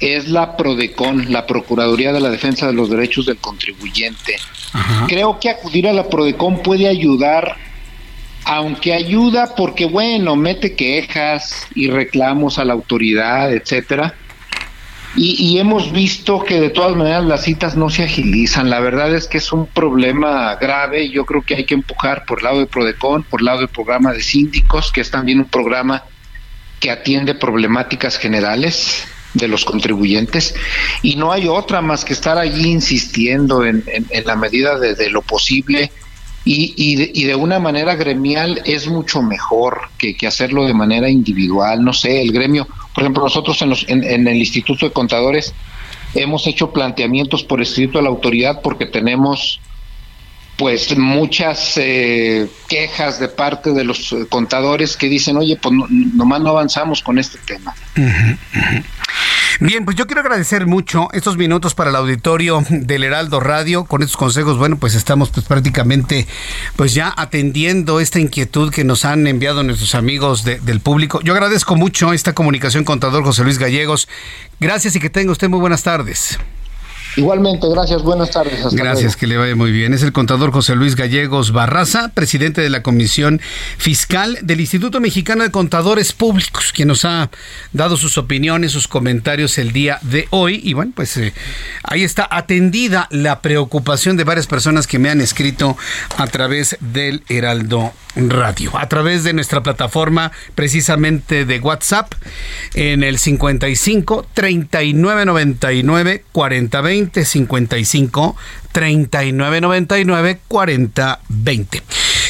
es 0.00 0.28
la 0.28 0.56
PRODECON, 0.56 1.32
la 1.32 1.46
Procuraduría 1.46 2.12
de 2.12 2.20
la 2.20 2.30
Defensa 2.30 2.68
de 2.68 2.72
los 2.72 2.88
Derechos 2.88 3.26
del 3.26 3.38
Contribuyente. 3.38 4.36
Creo 5.08 5.40
que 5.40 5.50
acudir 5.50 5.88
a 5.88 5.92
la 5.92 6.08
PRODECON 6.08 6.62
puede 6.62 6.86
ayudar, 6.86 7.56
aunque 8.44 8.94
ayuda 8.94 9.54
porque, 9.56 9.86
bueno, 9.86 10.36
mete 10.36 10.76
quejas 10.76 11.66
y 11.74 11.88
reclamos 11.88 12.58
a 12.58 12.64
la 12.64 12.74
autoridad, 12.74 13.52
etcétera 13.52 14.14
y, 15.16 15.58
hemos 15.58 15.90
visto 15.90 16.44
que 16.44 16.60
de 16.60 16.70
todas 16.70 16.94
maneras 16.94 17.24
las 17.24 17.42
citas 17.42 17.76
no 17.76 17.90
se 17.90 18.04
agilizan. 18.04 18.70
La 18.70 18.78
verdad 18.78 19.12
es 19.14 19.26
que 19.26 19.38
es 19.38 19.52
un 19.52 19.66
problema 19.66 20.54
grave. 20.56 21.10
Yo 21.10 21.24
creo 21.24 21.42
que 21.42 21.56
hay 21.56 21.64
que 21.64 21.74
empujar 21.74 22.24
por 22.24 22.38
el 22.38 22.44
lado 22.44 22.58
de 22.60 22.66
Prodecon, 22.66 23.24
por 23.24 23.40
el 23.40 23.46
lado 23.46 23.58
del 23.58 23.68
programa 23.68 24.12
de 24.12 24.22
síndicos, 24.22 24.92
que 24.92 25.00
es 25.00 25.10
también 25.10 25.38
un 25.40 25.46
programa 25.46 26.04
que 26.78 26.90
atiende 26.90 27.34
problemáticas 27.34 28.18
generales 28.18 29.08
de 29.34 29.48
los 29.48 29.64
contribuyentes 29.64 30.54
y 31.02 31.16
no 31.16 31.32
hay 31.32 31.48
otra 31.48 31.80
más 31.82 32.04
que 32.04 32.12
estar 32.12 32.38
allí 32.38 32.70
insistiendo 32.70 33.64
en, 33.64 33.84
la 34.24 34.36
medida 34.36 34.78
de, 34.78 35.10
lo 35.10 35.22
posible 35.22 35.92
y, 36.50 37.12
y, 37.12 37.24
de, 37.24 37.34
una 37.34 37.58
manera 37.58 37.94
gremial 37.94 38.62
es 38.64 38.88
mucho 38.88 39.20
mejor 39.20 39.90
que, 39.98 40.16
que, 40.16 40.26
hacerlo 40.26 40.64
de 40.64 40.72
manera 40.72 41.10
individual. 41.10 41.84
No 41.84 41.92
sé, 41.92 42.22
el 42.22 42.32
gremio, 42.32 42.66
por 42.94 43.04
ejemplo, 43.04 43.22
nosotros 43.22 43.60
en, 43.60 43.68
los, 43.68 43.84
en, 43.86 44.26
el 44.26 44.36
Instituto 44.36 44.86
de 44.86 44.92
Contadores 44.92 45.52
hemos 46.14 46.46
hecho 46.46 46.70
planteamientos 46.70 47.44
por 47.44 47.60
escrito 47.60 47.98
a 47.98 48.02
la 48.02 48.08
autoridad 48.08 48.62
porque 48.62 48.86
tenemos 48.86 49.60
pues 50.58 50.98
muchas 50.98 51.74
eh, 51.76 52.48
quejas 52.68 53.20
de 53.20 53.28
parte 53.28 53.72
de 53.72 53.84
los 53.84 54.14
contadores 54.28 54.96
que 54.96 55.08
dicen, 55.08 55.36
oye, 55.36 55.56
pues 55.56 55.72
nomás 55.88 56.40
no 56.40 56.50
avanzamos 56.50 57.00
con 57.00 57.16
este 57.16 57.38
tema. 57.38 57.74
Bien, 59.60 59.84
pues 59.84 59.96
yo 59.96 60.06
quiero 60.06 60.20
agradecer 60.20 60.66
mucho 60.66 61.08
estos 61.12 61.36
minutos 61.36 61.74
para 61.74 61.90
el 61.90 61.96
auditorio 61.96 62.64
del 62.70 63.04
Heraldo 63.04 63.38
Radio. 63.38 63.84
Con 63.84 64.02
estos 64.02 64.16
consejos, 64.16 64.58
bueno, 64.58 64.78
pues 64.78 64.96
estamos 64.96 65.30
pues 65.30 65.46
prácticamente 65.46 66.26
pues 66.74 66.92
ya 66.92 67.14
atendiendo 67.16 68.00
esta 68.00 68.18
inquietud 68.18 68.72
que 68.72 68.82
nos 68.82 69.04
han 69.04 69.28
enviado 69.28 69.62
nuestros 69.62 69.94
amigos 69.94 70.42
del 70.42 70.80
público. 70.80 71.20
Yo 71.22 71.34
agradezco 71.34 71.76
mucho 71.76 72.12
esta 72.12 72.34
comunicación 72.34 72.82
contador 72.82 73.22
José 73.22 73.44
Luis 73.44 73.58
Gallegos. 73.58 74.08
Gracias 74.58 74.96
y 74.96 75.00
que 75.00 75.08
tenga 75.08 75.30
usted 75.30 75.48
muy 75.48 75.60
buenas 75.60 75.84
tardes. 75.84 76.38
Igualmente, 77.18 77.66
gracias, 77.68 78.02
buenas 78.02 78.30
tardes. 78.30 78.72
gracias, 78.72 79.16
que 79.16 79.26
le 79.26 79.36
vaya 79.36 79.56
muy 79.56 79.72
bien. 79.72 79.92
Es 79.92 80.04
el 80.04 80.12
contador 80.12 80.52
José 80.52 80.76
Luis 80.76 80.94
Gallegos 80.94 81.50
Barraza, 81.50 82.12
presidente 82.14 82.60
de 82.60 82.70
la 82.70 82.84
Comisión 82.84 83.40
Fiscal 83.76 84.38
del 84.42 84.60
Instituto 84.60 85.00
Mexicano 85.00 85.42
de 85.42 85.50
Contadores 85.50 86.12
Públicos, 86.12 86.72
quien 86.72 86.86
nos 86.86 87.04
ha 87.04 87.28
dado 87.72 87.96
sus 87.96 88.18
opiniones, 88.18 88.70
sus 88.70 88.86
comentarios 88.86 89.58
el 89.58 89.72
día 89.72 89.98
de 90.02 90.28
hoy. 90.30 90.60
Y 90.62 90.74
bueno, 90.74 90.92
pues 90.94 91.16
eh, 91.16 91.34
ahí 91.82 92.04
está 92.04 92.28
atendida 92.30 93.08
la 93.10 93.40
preocupación 93.42 94.16
de 94.16 94.22
varias 94.22 94.46
personas 94.46 94.86
que 94.86 95.00
me 95.00 95.10
han 95.10 95.20
escrito 95.20 95.76
a 96.18 96.28
través 96.28 96.76
del 96.80 97.24
Heraldo 97.28 97.92
Radio, 98.14 98.76
a 98.76 98.88
través 98.88 99.24
de 99.24 99.32
nuestra 99.32 99.62
plataforma 99.62 100.32
precisamente 100.54 101.44
de 101.44 101.60
WhatsApp 101.60 102.12
en 102.74 103.02
el 103.02 103.18
55 103.18 104.26
39 104.34 105.24
99 105.24 106.24
40 106.32 106.80
20 106.80 107.07
55 107.24 108.36
39 108.72 109.60
99 109.60 110.40
40 110.48 111.20
20. 111.28 111.82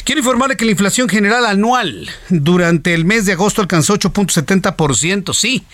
Quiero 0.05 0.20
informarle 0.20 0.56
que 0.56 0.64
la 0.64 0.70
inflación 0.70 1.09
general 1.09 1.44
anual 1.44 2.09
durante 2.30 2.94
el 2.94 3.05
mes 3.05 3.26
de 3.26 3.32
agosto 3.32 3.60
alcanzó 3.60 3.98
8.70%. 3.98 5.34
Sí, 5.34 5.64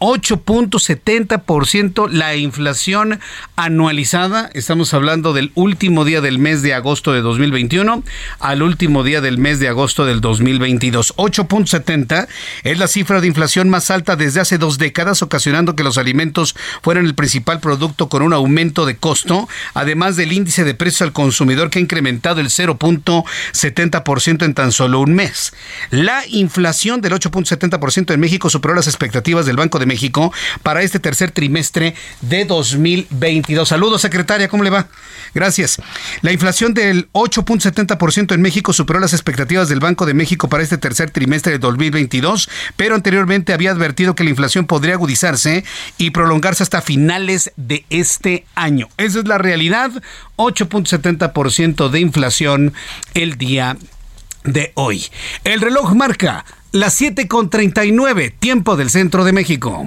8.70% 0.00 2.08
la 2.08 2.34
inflación 2.34 3.20
anualizada. 3.56 4.48
Estamos 4.54 4.94
hablando 4.94 5.34
del 5.34 5.52
último 5.54 6.04
día 6.04 6.20
del 6.20 6.38
mes 6.38 6.62
de 6.62 6.74
agosto 6.74 7.12
de 7.12 7.20
2021 7.20 8.02
al 8.40 8.62
último 8.62 9.04
día 9.04 9.20
del 9.20 9.38
mes 9.38 9.60
de 9.60 9.68
agosto 9.68 10.06
del 10.06 10.22
2022. 10.22 11.14
8.70 11.16 12.26
es 12.64 12.78
la 12.78 12.88
cifra 12.88 13.20
de 13.20 13.26
inflación 13.26 13.68
más 13.68 13.90
alta 13.90 14.16
desde 14.16 14.40
hace 14.40 14.56
dos 14.56 14.78
décadas, 14.78 15.20
ocasionando 15.22 15.76
que 15.76 15.84
los 15.84 15.98
alimentos 15.98 16.56
fueran 16.82 17.04
el 17.04 17.14
principal 17.14 17.60
producto 17.60 18.08
con 18.08 18.22
un 18.22 18.32
aumento 18.32 18.86
de 18.86 18.96
costo, 18.96 19.48
además 19.74 20.16
del 20.16 20.32
índice 20.32 20.64
de 20.64 20.74
precios 20.74 21.02
al 21.02 21.12
consumidor 21.12 21.68
que 21.68 21.78
ha 21.78 21.82
incrementado 21.82 22.40
el 22.40 22.48
0.70% 22.48 24.44
en 24.44 24.54
tan 24.54 24.72
solo 24.72 25.00
un 25.00 25.14
mes. 25.14 25.52
La 25.90 26.26
inflación 26.26 27.02
del 27.02 27.12
8.70% 27.12 28.14
en 28.14 28.20
México 28.20 28.48
superó 28.48 28.74
las 28.74 28.86
expectativas 28.86 29.44
del 29.44 29.56
Banco 29.56 29.78
de 29.78 29.89
México 29.90 30.32
para 30.62 30.82
este 30.82 31.00
tercer 31.00 31.32
trimestre 31.32 31.96
de 32.20 32.44
2022. 32.44 33.68
Saludos, 33.68 34.00
secretaria, 34.02 34.48
¿cómo 34.48 34.62
le 34.62 34.70
va? 34.70 34.86
Gracias. 35.34 35.82
La 36.22 36.30
inflación 36.32 36.74
del 36.74 37.10
8.70% 37.12 38.34
en 38.34 38.40
México 38.40 38.72
superó 38.72 39.00
las 39.00 39.12
expectativas 39.12 39.68
del 39.68 39.80
Banco 39.80 40.06
de 40.06 40.14
México 40.14 40.48
para 40.48 40.62
este 40.62 40.78
tercer 40.78 41.10
trimestre 41.10 41.52
de 41.52 41.58
2022, 41.58 42.48
pero 42.76 42.94
anteriormente 42.94 43.52
había 43.52 43.72
advertido 43.72 44.14
que 44.14 44.24
la 44.24 44.30
inflación 44.30 44.66
podría 44.66 44.94
agudizarse 44.94 45.64
y 45.98 46.10
prolongarse 46.10 46.62
hasta 46.62 46.82
finales 46.82 47.52
de 47.56 47.84
este 47.90 48.46
año. 48.54 48.88
Esa 48.96 49.18
es 49.18 49.28
la 49.28 49.38
realidad, 49.38 49.90
8.70% 50.36 51.90
de 51.90 52.00
inflación 52.00 52.72
el 53.14 53.36
día 53.36 53.76
de 54.44 54.72
hoy. 54.74 55.06
El 55.44 55.60
reloj 55.60 55.94
marca 55.94 56.44
las 56.72 56.94
7 56.94 57.26
con 57.26 57.50
39, 57.50 58.34
tiempo 58.38 58.76
del 58.76 58.90
centro 58.90 59.24
de 59.24 59.32
México. 59.32 59.86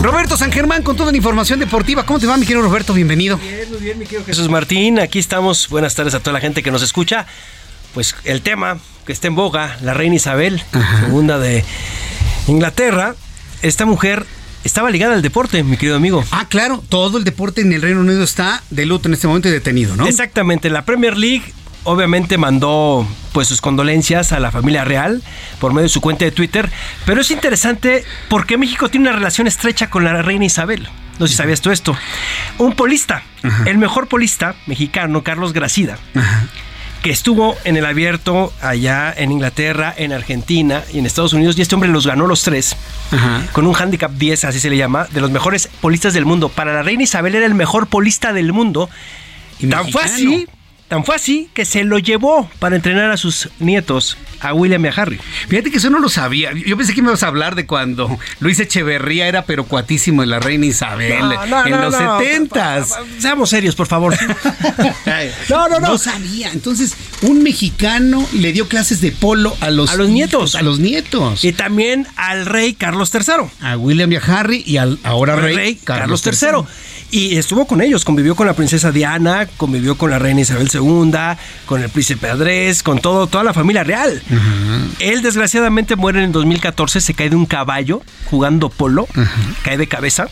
Roberto 0.00 0.36
San 0.36 0.52
Germán 0.52 0.82
con 0.82 0.96
toda 0.96 1.10
la 1.10 1.16
información 1.16 1.58
deportiva. 1.58 2.04
¿Cómo 2.06 2.20
te 2.20 2.26
va, 2.26 2.36
mi 2.36 2.46
querido 2.46 2.62
Roberto? 2.62 2.94
Bienvenido. 2.94 3.38
Bien, 3.38 3.68
muy 3.70 3.80
bien, 3.80 3.98
mi 3.98 4.04
querido 4.04 4.24
Jesús 4.24 4.48
Martín. 4.48 5.00
Aquí 5.00 5.18
estamos. 5.18 5.68
Buenas 5.68 5.96
tardes 5.96 6.14
a 6.14 6.20
toda 6.20 6.34
la 6.34 6.40
gente 6.40 6.62
que 6.62 6.70
nos 6.70 6.82
escucha. 6.82 7.26
Pues 7.92 8.14
el 8.24 8.42
tema 8.42 8.78
que 9.04 9.12
está 9.12 9.26
en 9.26 9.34
boga, 9.34 9.78
la 9.82 9.94
reina 9.94 10.14
Isabel, 10.14 10.62
segunda 11.00 11.38
de 11.38 11.64
Inglaterra. 12.46 13.16
Esta 13.62 13.84
mujer 13.84 14.26
estaba 14.62 14.90
ligada 14.90 15.14
al 15.14 15.22
deporte, 15.22 15.64
mi 15.64 15.76
querido 15.76 15.96
amigo. 15.96 16.22
Ah, 16.30 16.46
claro, 16.48 16.84
todo 16.88 17.18
el 17.18 17.24
deporte 17.24 17.62
en 17.62 17.72
el 17.72 17.82
Reino 17.82 18.00
Unido 18.00 18.22
está 18.22 18.62
de 18.70 18.86
luto 18.86 19.08
en 19.08 19.14
este 19.14 19.26
momento 19.26 19.48
y 19.48 19.52
detenido, 19.52 19.96
¿no? 19.96 20.06
Exactamente, 20.06 20.70
la 20.70 20.84
Premier 20.84 21.16
League 21.16 21.52
obviamente 21.86 22.36
mandó 22.36 23.06
pues 23.32 23.48
sus 23.48 23.60
condolencias 23.60 24.32
a 24.32 24.40
la 24.40 24.50
familia 24.50 24.84
real 24.84 25.22
por 25.60 25.72
medio 25.72 25.84
de 25.84 25.88
su 25.88 26.00
cuenta 26.00 26.24
de 26.24 26.32
Twitter, 26.32 26.70
pero 27.06 27.20
es 27.20 27.30
interesante 27.30 28.04
porque 28.28 28.58
México 28.58 28.88
tiene 28.88 29.08
una 29.08 29.16
relación 29.16 29.46
estrecha 29.46 29.88
con 29.88 30.04
la 30.04 30.20
reina 30.22 30.44
Isabel. 30.44 30.88
No 31.18 31.26
sé 31.26 31.32
si 31.32 31.36
sabías 31.36 31.60
tú 31.62 31.70
esto. 31.70 31.96
Un 32.58 32.74
polista, 32.74 33.22
el 33.64 33.78
mejor 33.78 34.08
polista 34.08 34.54
mexicano, 34.66 35.22
Carlos 35.22 35.52
Gracida, 35.52 35.98
que 37.02 37.10
estuvo 37.10 37.56
en 37.64 37.76
el 37.76 37.86
abierto 37.86 38.52
allá 38.60 39.14
en 39.16 39.32
Inglaterra, 39.32 39.94
en 39.96 40.12
Argentina 40.12 40.82
y 40.92 40.98
en 40.98 41.06
Estados 41.06 41.32
Unidos, 41.32 41.56
y 41.56 41.62
este 41.62 41.74
hombre 41.74 41.88
los 41.88 42.06
ganó 42.06 42.26
los 42.26 42.42
tres, 42.42 42.76
con 43.52 43.66
un 43.66 43.74
handicap 43.74 44.10
10, 44.10 44.44
así 44.44 44.60
se 44.60 44.68
le 44.68 44.76
llama, 44.76 45.06
de 45.10 45.20
los 45.20 45.30
mejores 45.30 45.70
polistas 45.80 46.12
del 46.12 46.26
mundo. 46.26 46.48
Para 46.48 46.74
la 46.74 46.82
reina 46.82 47.04
Isabel 47.04 47.34
era 47.34 47.46
el 47.46 47.54
mejor 47.54 47.86
polista 47.86 48.32
del 48.32 48.52
mundo. 48.52 48.90
Y 49.58 49.68
tan 49.68 49.90
fue 49.90 50.02
así 50.02 50.46
Tan 50.88 51.04
fue 51.04 51.16
así 51.16 51.50
que 51.52 51.64
se 51.64 51.82
lo 51.82 51.98
llevó 51.98 52.48
para 52.60 52.76
entrenar 52.76 53.10
a 53.10 53.16
sus 53.16 53.48
nietos, 53.58 54.16
a 54.40 54.52
William 54.54 54.84
y 54.84 54.88
a 54.88 54.92
Harry. 54.92 55.18
Fíjate 55.48 55.70
que 55.72 55.78
eso 55.78 55.90
no 55.90 55.98
lo 55.98 56.08
sabía. 56.08 56.52
Yo 56.52 56.76
pensé 56.76 56.94
que 56.94 57.02
me 57.02 57.08
ibas 57.08 57.24
a 57.24 57.26
hablar 57.26 57.56
de 57.56 57.66
cuando 57.66 58.18
Luis 58.38 58.60
Echeverría 58.60 59.26
era 59.26 59.44
pero 59.46 59.64
cuatísimo 59.64 60.22
de 60.22 60.28
la 60.28 60.38
reina 60.38 60.66
Isabel 60.66 61.24
en 61.66 61.80
los 61.80 61.94
setentas. 61.94 62.94
Seamos 63.18 63.50
serios, 63.50 63.74
por 63.74 63.88
favor. 63.88 64.16
no, 65.48 65.68
no, 65.68 65.80
no. 65.80 65.88
No 65.88 65.98
sabía. 65.98 66.52
Entonces, 66.52 66.94
un 67.22 67.42
mexicano 67.42 68.26
le 68.32 68.52
dio 68.52 68.68
clases 68.68 69.00
de 69.00 69.10
polo 69.10 69.56
a 69.60 69.70
los, 69.70 69.90
a 69.90 69.96
los 69.96 70.08
nietos. 70.08 70.54
A 70.54 70.62
los 70.62 70.78
nietos. 70.78 71.44
Y 71.44 71.52
también 71.52 72.06
al 72.16 72.46
rey 72.46 72.74
Carlos 72.74 73.12
III. 73.12 73.48
A 73.60 73.76
William 73.76 74.12
y 74.12 74.16
a 74.16 74.20
Harry 74.20 74.62
y 74.64 74.76
al 74.76 74.98
ahora 75.02 75.36
rey, 75.36 75.78
Carlos, 75.82 76.22
III. 76.24 76.64
Y 77.10 77.36
estuvo 77.36 77.66
con 77.66 77.80
ellos, 77.80 78.04
convivió 78.04 78.34
con 78.34 78.46
la 78.46 78.54
princesa 78.54 78.90
Diana, 78.90 79.46
convivió 79.56 79.96
con 79.96 80.10
la 80.10 80.18
reina 80.18 80.40
Isabel 80.40 80.68
II, 80.72 81.12
con 81.64 81.82
el 81.82 81.88
príncipe 81.88 82.28
Andrés, 82.28 82.82
con 82.82 82.98
todo, 82.98 83.26
toda 83.26 83.44
la 83.44 83.54
familia 83.54 83.84
real. 83.84 84.22
Él 84.98 85.22
desgraciadamente 85.22 85.96
muere 85.96 86.22
en 86.24 86.32
2014, 86.32 87.00
se 87.00 87.14
cae 87.14 87.30
de 87.30 87.36
un 87.36 87.46
caballo 87.46 88.02
jugando 88.24 88.68
polo, 88.68 89.06
cae 89.62 89.76
de 89.76 89.86
cabeza 89.86 90.28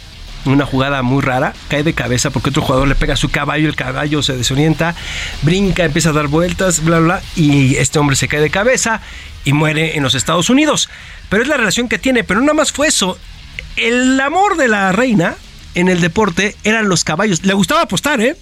una 0.46 0.66
jugada 0.66 1.02
muy 1.02 1.22
rara, 1.22 1.54
cae 1.68 1.82
de 1.82 1.94
cabeza 1.94 2.30
porque 2.30 2.50
otro 2.50 2.62
jugador 2.62 2.88
le 2.88 2.94
pega 2.94 3.14
a 3.14 3.16
su 3.16 3.30
caballo, 3.30 3.68
el 3.68 3.76
caballo 3.76 4.22
se 4.22 4.36
desorienta, 4.36 4.94
brinca, 5.42 5.84
empieza 5.84 6.10
a 6.10 6.12
dar 6.12 6.28
vueltas, 6.28 6.84
bla, 6.84 6.98
bla, 6.98 7.22
y 7.34 7.76
este 7.76 7.98
hombre 7.98 8.16
se 8.16 8.28
cae 8.28 8.40
de 8.40 8.50
cabeza 8.50 9.00
y 9.44 9.52
muere 9.52 9.96
en 9.96 10.02
los 10.02 10.14
Estados 10.14 10.50
Unidos. 10.50 10.88
Pero 11.28 11.42
es 11.42 11.48
la 11.48 11.56
relación 11.56 11.88
que 11.88 11.98
tiene, 11.98 12.24
pero 12.24 12.40
no 12.40 12.46
nada 12.46 12.56
más 12.56 12.72
fue 12.72 12.88
eso. 12.88 13.18
El 13.76 14.20
amor 14.20 14.56
de 14.56 14.68
la 14.68 14.92
reina 14.92 15.36
en 15.74 15.88
el 15.88 16.00
deporte 16.00 16.56
eran 16.64 16.88
los 16.88 17.04
caballos. 17.04 17.44
Le 17.44 17.54
gustaba 17.54 17.82
apostar, 17.82 18.20
¿eh? 18.20 18.36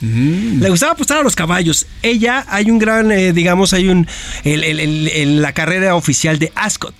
Mm. 0.00 0.60
Le 0.60 0.70
gustaba 0.70 0.92
apostar 0.92 1.18
a 1.18 1.22
los 1.22 1.36
caballos. 1.36 1.86
Ella, 2.02 2.44
hay 2.48 2.70
un 2.70 2.78
gran, 2.78 3.10
eh, 3.12 3.32
digamos, 3.32 3.72
hay 3.72 3.88
un. 3.88 4.06
El, 4.44 5.40
la 5.42 5.52
carrera 5.52 5.94
oficial 5.94 6.38
de 6.38 6.52
Ascot. 6.54 6.94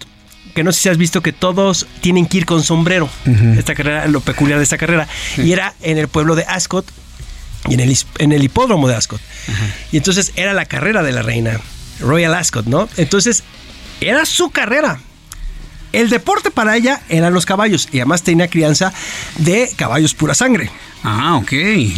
Que 0.54 0.62
no 0.62 0.72
sé 0.72 0.80
si 0.82 0.88
has 0.88 0.98
visto 0.98 1.20
que 1.20 1.32
todos 1.32 1.86
tienen 2.00 2.26
que 2.26 2.38
ir 2.38 2.46
con 2.46 2.62
sombrero. 2.62 3.08
Esta 3.58 3.74
carrera, 3.74 4.06
lo 4.06 4.20
peculiar 4.20 4.58
de 4.58 4.62
esta 4.62 4.78
carrera. 4.78 5.08
Y 5.36 5.50
era 5.50 5.74
en 5.82 5.98
el 5.98 6.06
pueblo 6.06 6.36
de 6.36 6.44
Ascot 6.44 6.86
y 7.68 7.74
en 7.74 7.80
el, 7.80 7.96
en 8.18 8.32
el 8.32 8.44
hipódromo 8.44 8.86
de 8.86 8.94
Ascot. 8.94 9.20
Y 9.90 9.96
entonces 9.96 10.32
era 10.36 10.52
la 10.52 10.66
carrera 10.66 11.02
de 11.02 11.10
la 11.10 11.22
reina, 11.22 11.60
Royal 11.98 12.34
Ascot, 12.34 12.66
¿no? 12.66 12.88
Entonces 12.96 13.42
era 14.00 14.24
su 14.26 14.50
carrera. 14.50 15.00
El 15.94 16.10
deporte 16.10 16.50
para 16.50 16.76
ella 16.76 17.00
eran 17.08 17.32
los 17.32 17.46
caballos 17.46 17.88
y 17.92 17.98
además 17.98 18.22
tenía 18.22 18.48
crianza 18.48 18.92
de 19.38 19.70
caballos 19.76 20.14
pura 20.14 20.34
sangre. 20.34 20.70
Ah, 21.04 21.36
ok. 21.36 21.52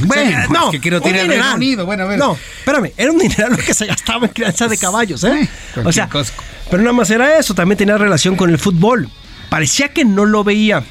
Bueno, 0.04 0.48
no, 0.50 0.66
es 0.66 0.72
que 0.72 0.80
quiero 0.80 0.96
un 0.98 1.02
tirar 1.04 1.20
el 1.20 1.28
Reino 1.28 1.34
dineral. 1.34 1.56
Unido. 1.56 1.86
Bueno, 1.86 2.02
a 2.02 2.06
ver. 2.06 2.18
No, 2.18 2.36
espérame, 2.58 2.92
era 2.96 3.12
un 3.12 3.18
dineral 3.18 3.52
lo 3.52 3.58
que 3.58 3.72
se 3.72 3.86
gastaba 3.86 4.26
en 4.26 4.32
crianza 4.32 4.66
de 4.66 4.76
caballos, 4.76 5.22
¿eh? 5.24 5.48
o 5.84 5.92
sea, 5.92 6.08
cosa. 6.08 6.32
pero 6.70 6.82
nada 6.82 6.92
más 6.92 7.08
era 7.10 7.38
eso, 7.38 7.54
también 7.54 7.78
tenía 7.78 7.96
relación 7.96 8.36
con 8.36 8.50
el 8.50 8.58
fútbol. 8.58 9.08
Parecía 9.48 9.88
que 9.90 10.04
no 10.04 10.24
lo 10.24 10.42
veía, 10.42 10.82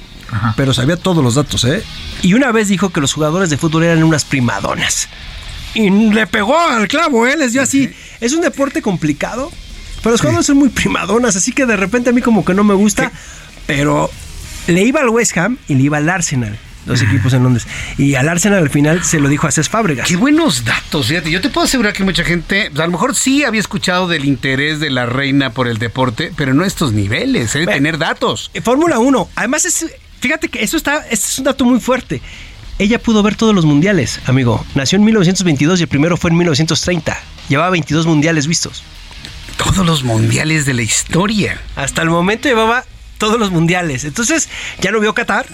pero 0.55 0.73
sabía 0.73 0.95
todos 0.95 1.23
los 1.23 1.35
datos, 1.35 1.65
¿eh? 1.65 1.83
Y 2.21 2.33
una 2.33 2.53
vez 2.53 2.69
dijo 2.69 2.89
que 2.89 3.01
los 3.01 3.13
jugadores 3.13 3.49
de 3.49 3.57
fútbol 3.57 3.83
eran 3.83 4.03
unas 4.03 4.23
primadonas. 4.23 5.09
Y 5.73 5.89
le 5.89 6.25
pegó 6.25 6.57
al 6.57 6.87
clavo, 6.87 7.27
¿eh? 7.27 7.35
Les 7.35 7.51
dio 7.51 7.61
así. 7.61 7.93
Es 8.21 8.31
un 8.31 8.39
deporte 8.39 8.81
complicado, 8.81 9.51
pero 10.05 10.13
los 10.13 10.21
jugadores 10.21 10.45
son 10.45 10.57
muy 10.57 10.69
primadonas, 10.69 11.35
así 11.35 11.51
que 11.51 11.65
de 11.65 11.75
repente 11.75 12.11
a 12.11 12.13
mí 12.13 12.21
como 12.21 12.45
que 12.45 12.53
no 12.53 12.63
me 12.63 12.75
gusta, 12.75 13.11
pero 13.65 14.11
le 14.67 14.83
iba 14.83 14.99
al 14.99 15.09
West 15.09 15.35
Ham 15.35 15.57
y 15.67 15.73
le 15.73 15.81
iba 15.81 15.97
al 15.97 16.07
Arsenal. 16.07 16.59
Dos 16.85 17.01
equipos 17.01 17.33
en 17.33 17.41
Londres. 17.41 17.65
Y 17.97 18.13
al 18.13 18.29
Arsenal 18.29 18.59
al 18.59 18.69
final 18.69 19.03
se 19.03 19.19
lo 19.19 19.29
dijo 19.29 19.47
a 19.47 19.51
Cés 19.51 19.67
Fábregas. 19.67 20.07
Qué 20.07 20.15
buenos 20.15 20.63
datos, 20.63 21.07
fíjate. 21.07 21.31
Yo 21.31 21.41
te 21.41 21.49
puedo 21.49 21.65
asegurar 21.65 21.93
que 21.93 22.03
mucha 22.03 22.23
gente, 22.23 22.67
a 22.67 22.85
lo 22.85 22.91
mejor 22.91 23.15
sí 23.15 23.43
había 23.43 23.59
escuchado 23.59 24.07
del 24.07 24.25
interés 24.25 24.79
de 24.79 24.91
la 24.91 25.07
reina 25.07 25.49
por 25.49 25.67
el 25.67 25.79
deporte, 25.79 26.31
pero 26.35 26.53
no 26.53 26.65
a 26.65 26.67
estos 26.67 26.93
niveles, 26.93 27.55
¿eh? 27.55 27.65
tener 27.65 27.97
datos. 27.97 28.51
Eh, 28.53 28.61
Fórmula 28.61 28.99
1. 28.99 29.29
Además, 29.33 29.65
es, 29.65 29.87
fíjate 30.19 30.49
que 30.49 30.61
eso 30.61 30.77
está, 30.77 30.97
este 31.09 31.29
es 31.29 31.39
un 31.39 31.45
dato 31.45 31.65
muy 31.65 31.79
fuerte. 31.79 32.21
Ella 32.77 33.01
pudo 33.01 33.23
ver 33.23 33.35
todos 33.35 33.55
los 33.55 33.65
mundiales, 33.65 34.19
amigo. 34.27 34.63
Nació 34.75 34.97
en 34.97 35.05
1922 35.05 35.79
y 35.79 35.83
el 35.83 35.89
primero 35.89 36.15
fue 36.15 36.29
en 36.29 36.37
1930. 36.37 37.17
Llevaba 37.49 37.71
22 37.71 38.05
mundiales 38.05 38.45
vistos. 38.45 38.83
Todos 39.57 39.85
los 39.85 40.03
mundiales 40.03 40.65
de 40.65 40.73
la 40.73 40.81
historia. 40.81 41.59
Hasta 41.75 42.01
el 42.01 42.09
momento 42.09 42.47
llevaba 42.47 42.85
todos 43.17 43.39
los 43.39 43.51
mundiales. 43.51 44.03
Entonces, 44.03 44.49
ya 44.81 44.91
no 44.91 44.99
vio 44.99 45.13
Qatar. 45.13 45.45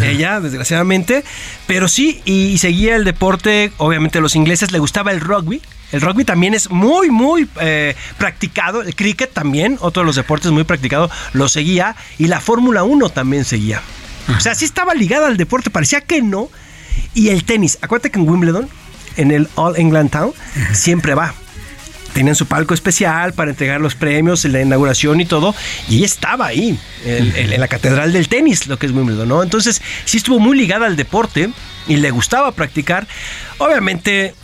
Ella, 0.00 0.38
desgraciadamente, 0.38 1.24
pero 1.66 1.88
sí, 1.88 2.22
y 2.24 2.56
seguía 2.58 2.94
el 2.94 3.02
deporte, 3.02 3.72
obviamente 3.78 4.18
a 4.18 4.20
los 4.20 4.36
ingleses 4.36 4.70
le 4.70 4.78
gustaba 4.78 5.10
el 5.10 5.20
rugby, 5.20 5.60
el 5.92 6.00
rugby 6.00 6.24
también 6.24 6.54
es 6.54 6.70
muy, 6.70 7.10
muy 7.10 7.48
eh, 7.60 7.94
practicado. 8.18 8.82
El 8.82 8.96
cricket 8.96 9.32
también, 9.32 9.76
otro 9.80 10.02
de 10.02 10.06
los 10.06 10.16
deportes 10.16 10.50
muy 10.50 10.64
practicado, 10.64 11.10
lo 11.34 11.48
seguía. 11.48 11.94
Y 12.18 12.26
la 12.26 12.40
Fórmula 12.40 12.82
1 12.82 13.10
también 13.10 13.44
seguía. 13.44 13.82
O 14.34 14.40
sea, 14.40 14.54
sí 14.54 14.64
estaba 14.64 14.94
ligada 14.94 15.26
al 15.26 15.36
deporte, 15.36 15.68
parecía 15.68 16.00
que 16.00 16.22
no. 16.22 16.48
Y 17.14 17.28
el 17.28 17.44
tenis, 17.44 17.78
acuérdate 17.82 18.10
que 18.10 18.18
en 18.18 18.28
Wimbledon, 18.28 18.68
en 19.16 19.30
el 19.30 19.48
All 19.54 19.76
England 19.76 20.10
Town, 20.10 20.32
siempre 20.72 21.14
va. 21.14 21.34
Tenían 22.12 22.34
su 22.34 22.46
palco 22.46 22.74
especial 22.74 23.32
para 23.32 23.50
entregar 23.50 23.80
los 23.80 23.94
premios, 23.94 24.44
la 24.44 24.60
inauguración 24.60 25.20
y 25.20 25.24
todo. 25.24 25.54
Y 25.88 25.96
ella 25.98 26.06
estaba 26.06 26.46
ahí, 26.46 26.78
en, 27.06 27.34
en- 27.36 27.52
en 27.54 27.60
la 27.60 27.68
catedral 27.68 28.12
del 28.12 28.28
tenis, 28.28 28.66
lo 28.66 28.78
que 28.78 28.86
es 28.86 28.92
Wimbledon, 28.92 29.28
¿no? 29.28 29.42
Entonces, 29.42 29.80
sí 30.04 30.18
estuvo 30.18 30.38
muy 30.38 30.56
ligada 30.56 30.86
al 30.86 30.96
deporte 30.96 31.50
y 31.88 31.96
le 31.96 32.10
gustaba 32.10 32.52
practicar. 32.52 33.06
Obviamente, 33.58 34.34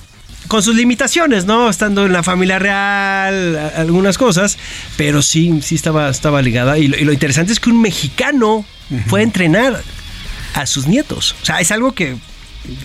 con 0.49 0.62
sus 0.62 0.74
limitaciones, 0.77 1.45
¿no? 1.45 1.69
Estando 1.69 2.07
en 2.07 2.12
la 2.12 2.23
familia 2.23 2.59
real, 2.59 3.73
algunas 3.77 4.16
cosas, 4.16 4.57
pero 4.97 5.20
sí, 5.20 5.61
sí 5.62 5.74
estaba, 5.74 6.09
estaba 6.09 6.40
ligada. 6.40 6.78
Y 6.78 6.89
lo, 6.89 6.97
y 6.97 7.05
lo 7.05 7.12
interesante 7.12 7.53
es 7.53 7.61
que 7.61 7.69
un 7.70 7.82
mexicano 7.82 8.65
fue 9.09 9.20
a 9.20 9.23
entrenar 9.24 9.82
a 10.55 10.65
sus 10.66 10.86
nietos. 10.86 11.35
O 11.43 11.45
sea, 11.45 11.61
es 11.61 11.70
algo 11.70 11.93
que... 11.93 12.16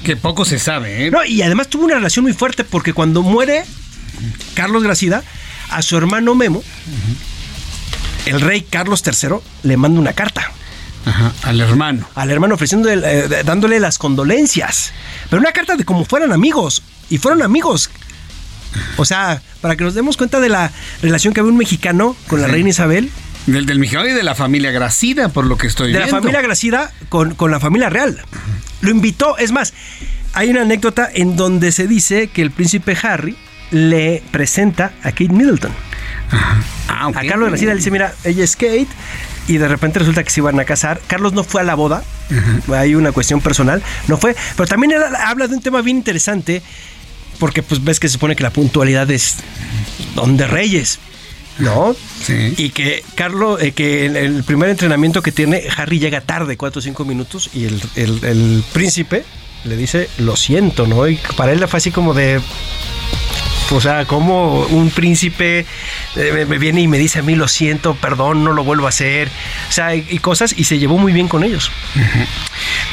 Que 0.03 0.15
poco 0.17 0.43
se 0.45 0.59
sabe, 0.59 1.05
¿eh? 1.07 1.11
No, 1.11 1.23
y 1.25 1.41
además 1.41 1.67
tuvo 1.69 1.85
una 1.85 1.95
relación 1.95 2.23
muy 2.23 2.33
fuerte 2.33 2.63
porque 2.63 2.93
cuando 2.93 3.21
muere 3.21 3.63
Carlos 4.53 4.83
Gracida, 4.83 5.23
a 5.69 5.81
su 5.81 5.97
hermano 5.97 6.35
Memo, 6.35 6.63
el 8.25 8.41
rey 8.41 8.61
Carlos 8.61 9.03
III 9.05 9.37
le 9.63 9.77
manda 9.77 9.99
una 9.99 10.13
carta. 10.13 10.51
Ajá, 11.05 11.33
al 11.43 11.59
hermano. 11.59 12.07
Al 12.15 12.31
hermano 12.31 12.55
ofreciendo, 12.55 12.89
dándole 13.43 13.79
las 13.79 13.97
condolencias. 13.97 14.93
Pero 15.29 15.41
una 15.41 15.51
carta 15.51 15.75
de 15.75 15.83
como 15.83 16.05
fueran 16.05 16.31
amigos. 16.31 16.81
Y 17.09 17.17
fueron 17.17 17.41
amigos. 17.41 17.89
O 18.97 19.05
sea, 19.05 19.41
para 19.61 19.75
que 19.75 19.83
nos 19.83 19.93
demos 19.93 20.17
cuenta 20.17 20.39
de 20.39 20.49
la 20.49 20.71
relación 21.01 21.33
que 21.33 21.41
había 21.41 21.51
un 21.51 21.57
mexicano 21.57 22.15
con 22.27 22.41
la 22.41 22.47
reina 22.47 22.69
Isabel. 22.69 23.11
Del, 23.45 23.65
del 23.65 23.79
mexicano 23.79 24.07
y 24.07 24.13
de 24.13 24.23
la 24.23 24.35
familia 24.35 24.71
Gracida, 24.71 25.29
por 25.29 25.45
lo 25.45 25.57
que 25.57 25.67
estoy 25.67 25.87
de 25.87 25.99
la 25.99 26.05
viendo. 26.05 26.21
familia 26.21 26.41
Gracida 26.41 26.91
con, 27.09 27.35
con 27.35 27.51
la 27.51 27.59
familia 27.59 27.89
real. 27.89 28.21
Lo 28.79 28.89
invitó, 28.89 29.37
es 29.37 29.51
más, 29.51 29.73
hay 30.33 30.49
una 30.49 30.61
anécdota 30.61 31.09
en 31.13 31.35
donde 31.35 31.71
se 31.73 31.87
dice 31.87 32.27
que 32.27 32.41
el 32.41 32.51
príncipe 32.51 32.97
Harry 33.03 33.35
le 33.73 34.23
presenta 34.31 34.93
a 35.03 35.11
Kate 35.11 35.29
Middleton. 35.29 35.71
Ah, 36.31 37.07
A 37.13 37.21
Carlos 37.27 37.49
Gracida 37.49 37.71
le 37.71 37.77
dice, 37.77 37.91
mira, 37.91 38.13
ella 38.23 38.43
es 38.45 38.55
Kate, 38.55 38.87
y 39.47 39.57
de 39.57 39.67
repente 39.67 39.99
resulta 39.99 40.23
que 40.23 40.29
se 40.29 40.39
iban 40.39 40.57
a 40.59 40.63
casar. 40.65 41.01
Carlos 41.07 41.33
no 41.33 41.43
fue 41.43 41.61
a 41.61 41.63
la 41.65 41.75
boda, 41.75 42.03
hay 42.73 42.95
una 42.95 43.11
cuestión 43.11 43.41
personal, 43.41 43.83
no 44.07 44.17
fue, 44.17 44.35
pero 44.55 44.67
también 44.67 44.93
habla 45.25 45.47
de 45.47 45.55
un 45.55 45.61
tema 45.61 45.81
bien 45.81 45.97
interesante, 45.97 46.61
porque 47.39 47.61
pues 47.61 47.83
ves 47.83 47.99
que 47.99 48.07
se 48.07 48.13
supone 48.13 48.35
que 48.35 48.43
la 48.43 48.51
puntualidad 48.51 49.09
es 49.11 49.37
don 50.15 50.37
de 50.37 50.47
reyes. 50.47 50.99
¿No? 51.59 51.95
Y 52.57 52.69
que 52.71 53.03
Carlos, 53.13 53.61
eh, 53.61 53.73
que 53.73 54.07
el, 54.07 54.15
el 54.15 54.43
primer 54.43 54.69
entrenamiento 54.69 55.21
que 55.21 55.31
tiene, 55.31 55.61
Harry 55.77 55.99
llega 55.99 56.21
tarde, 56.21 56.57
4 56.57 56.79
o 56.79 56.81
5 56.81 57.05
minutos, 57.05 57.51
y 57.53 57.65
el, 57.65 57.79
el- 57.95 58.23
el 58.23 58.63
príncipe 58.73 59.23
le 59.63 59.77
dice, 59.77 60.09
lo 60.17 60.35
siento, 60.35 60.87
¿no? 60.87 61.07
Y 61.07 61.19
para 61.37 61.51
él 61.51 61.67
fue 61.67 61.77
así 61.77 61.91
como 61.91 62.15
de. 62.15 62.41
O 63.71 63.81
sea, 63.81 64.05
como 64.05 64.61
un 64.67 64.89
príncipe 64.91 65.65
eh, 66.15 66.45
me- 66.47 66.57
viene 66.59 66.81
y 66.81 66.87
me 66.87 66.97
dice 66.97 67.19
a 67.19 67.21
mí, 67.23 67.35
lo 67.35 67.47
siento, 67.47 67.95
perdón, 67.95 68.43
no 68.43 68.53
lo 68.53 68.63
vuelvo 68.63 68.85
a 68.85 68.89
hacer. 68.89 69.29
O 69.69 69.71
sea, 69.71 69.95
y, 69.95 70.19
cosas, 70.19 70.53
y 70.55 70.65
se 70.65 70.77
llevó 70.79 70.97
muy 70.97 71.11
bien 71.13 71.27
con 71.27 71.43
ellos. 71.43 71.71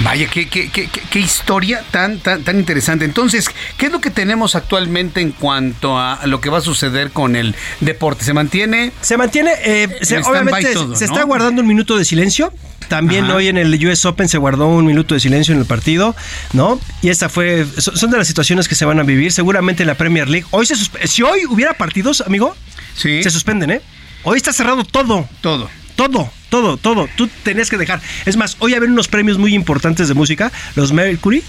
Vaya, 0.01 0.27
qué, 0.29 0.49
qué, 0.49 0.71
qué, 0.71 0.89
qué- 0.89 1.03
qué 1.11 1.19
historia 1.21 1.83
tan, 1.91 2.19
tan, 2.21 2.43
tan 2.43 2.59
interesante. 2.59 3.05
Entonces, 3.05 3.51
¿qué 3.77 3.87
es 3.87 3.93
lo 3.93 4.01
que 4.01 4.11
tenemos 4.11 4.55
actualmente 4.55 5.21
en 5.21 5.33
cuanto 5.33 5.99
a 5.99 6.27
lo 6.27 6.41
que 6.41 6.49
va 6.49 6.59
a 6.59 6.63
suceder 6.63 7.11
con 7.11 7.37
el 7.37 7.55
deporte? 7.81 8.25
¿Se 8.25 8.33
mantiene? 8.33 8.93
Se 9.03 9.17
mantiene, 9.17 9.53
eh, 9.65 9.89
se- 10.03 10.19
obviamente 10.19 10.73
todo, 10.73 10.97
se 10.97 11.07
¿no? 11.07 11.13
está 11.13 11.25
guardando 11.25 11.61
un 11.61 11.69
minuto 11.69 11.99
de 11.99 12.05
silencio. 12.05 12.53
También 12.89 13.25
Ajá. 13.27 13.37
hoy 13.37 13.49
en 13.49 13.57
el 13.59 13.87
US 13.87 14.05
Open 14.05 14.29
se 14.29 14.39
guardó 14.39 14.67
un 14.67 14.85
minuto 14.87 15.15
de 15.15 15.21
silencio 15.21 15.55
en 15.55 15.61
el 15.61 15.67
partido, 15.67 16.17
¿no? 16.53 16.81
Y 17.03 17.09
esta 17.11 17.29
fue, 17.29 17.65
so- 17.79 17.97
son 17.97 18.11
de 18.11 18.19
las 18.19 18.27
situaciones 18.27 18.67
que 18.69 18.75
se 18.75 18.85
van 18.85 18.99
a 18.99 19.03
vivir. 19.05 19.31
Seguramente 19.33 19.83
en 19.83 19.87
la 19.87 19.95
Premier 19.95 20.29
League. 20.29 20.47
Hoy 20.51 20.67
se 20.67 20.75
si 21.07 21.23
hoy 21.23 21.47
hubiera 21.49 21.75
partidos, 21.75 22.21
amigo, 22.23 22.57
se 22.95 23.31
suspenden, 23.31 23.71
¿eh? 23.71 23.81
Hoy 24.25 24.37
está 24.37 24.53
cerrado 24.53 24.85
todo. 24.85 25.29
Todo. 25.41 25.71
Todo, 25.97 26.33
todo, 26.49 26.77
todo. 26.79 27.09
Tú 27.17 27.29
tenías 27.43 27.69
que 27.69 27.77
dejar. 27.77 28.01
Es 28.25 28.37
más, 28.39 28.57
hoy 28.61 28.73
haber 28.75 28.89
unos 28.89 29.07
premios 29.07 29.37
muy 29.37 29.55
importantes 29.55 30.09
de 30.09 30.15
música, 30.15 30.51
los 30.75 30.93
Mercury. 30.93 31.43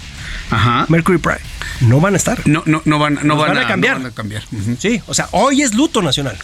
Ajá. 0.50 0.84
Mercury 0.88 1.16
Pride. 1.18 1.40
No 1.80 2.00
van 2.00 2.12
a 2.14 2.16
estar. 2.18 2.46
No, 2.46 2.62
no, 2.66 2.82
no 2.84 2.98
van, 2.98 3.18
no 3.22 3.36
van 3.36 3.56
a 3.56 3.66
cambiar. 3.66 3.96
no 3.96 4.02
van 4.04 4.12
a 4.12 4.14
cambiar. 4.14 4.42
Sí, 4.78 5.00
o 5.06 5.14
sea, 5.14 5.28
hoy 5.32 5.62
es 5.62 5.74
luto 5.74 6.02
nacional. 6.02 6.36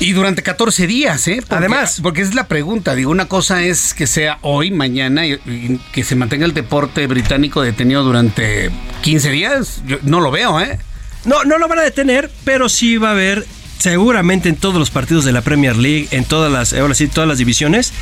Y 0.00 0.12
durante 0.12 0.42
14 0.42 0.86
días, 0.86 1.26
¿eh? 1.28 1.36
Porque- 1.40 1.54
Además. 1.54 2.00
Porque 2.02 2.22
es 2.22 2.34
la 2.34 2.48
pregunta. 2.48 2.94
Digo, 2.94 3.10
una 3.10 3.26
cosa 3.28 3.62
es 3.62 3.94
que 3.94 4.06
sea 4.06 4.38
hoy, 4.42 4.70
mañana, 4.70 5.26
y, 5.26 5.32
y 5.46 5.80
que 5.92 6.04
se 6.04 6.16
mantenga 6.16 6.44
el 6.46 6.54
deporte 6.54 7.06
británico 7.06 7.62
detenido 7.62 8.02
durante 8.02 8.70
15 9.02 9.30
días. 9.30 9.82
Yo 9.86 9.98
no 10.02 10.20
lo 10.20 10.30
veo, 10.30 10.60
¿eh? 10.60 10.78
No, 11.24 11.44
no 11.44 11.58
lo 11.58 11.68
van 11.68 11.78
a 11.78 11.82
detener, 11.82 12.30
pero 12.44 12.68
sí 12.68 12.96
va 12.96 13.10
a 13.10 13.12
haber 13.12 13.46
seguramente 13.82 14.48
en 14.48 14.54
todos 14.54 14.76
los 14.76 14.90
partidos 14.90 15.24
de 15.24 15.32
la 15.32 15.40
Premier 15.40 15.76
League, 15.76 16.06
en 16.12 16.24
todas 16.24 16.52
las, 16.52 16.72
ahora 16.72 16.94
sí, 16.94 17.08
todas 17.08 17.28
las 17.28 17.38
divisiones, 17.38 17.92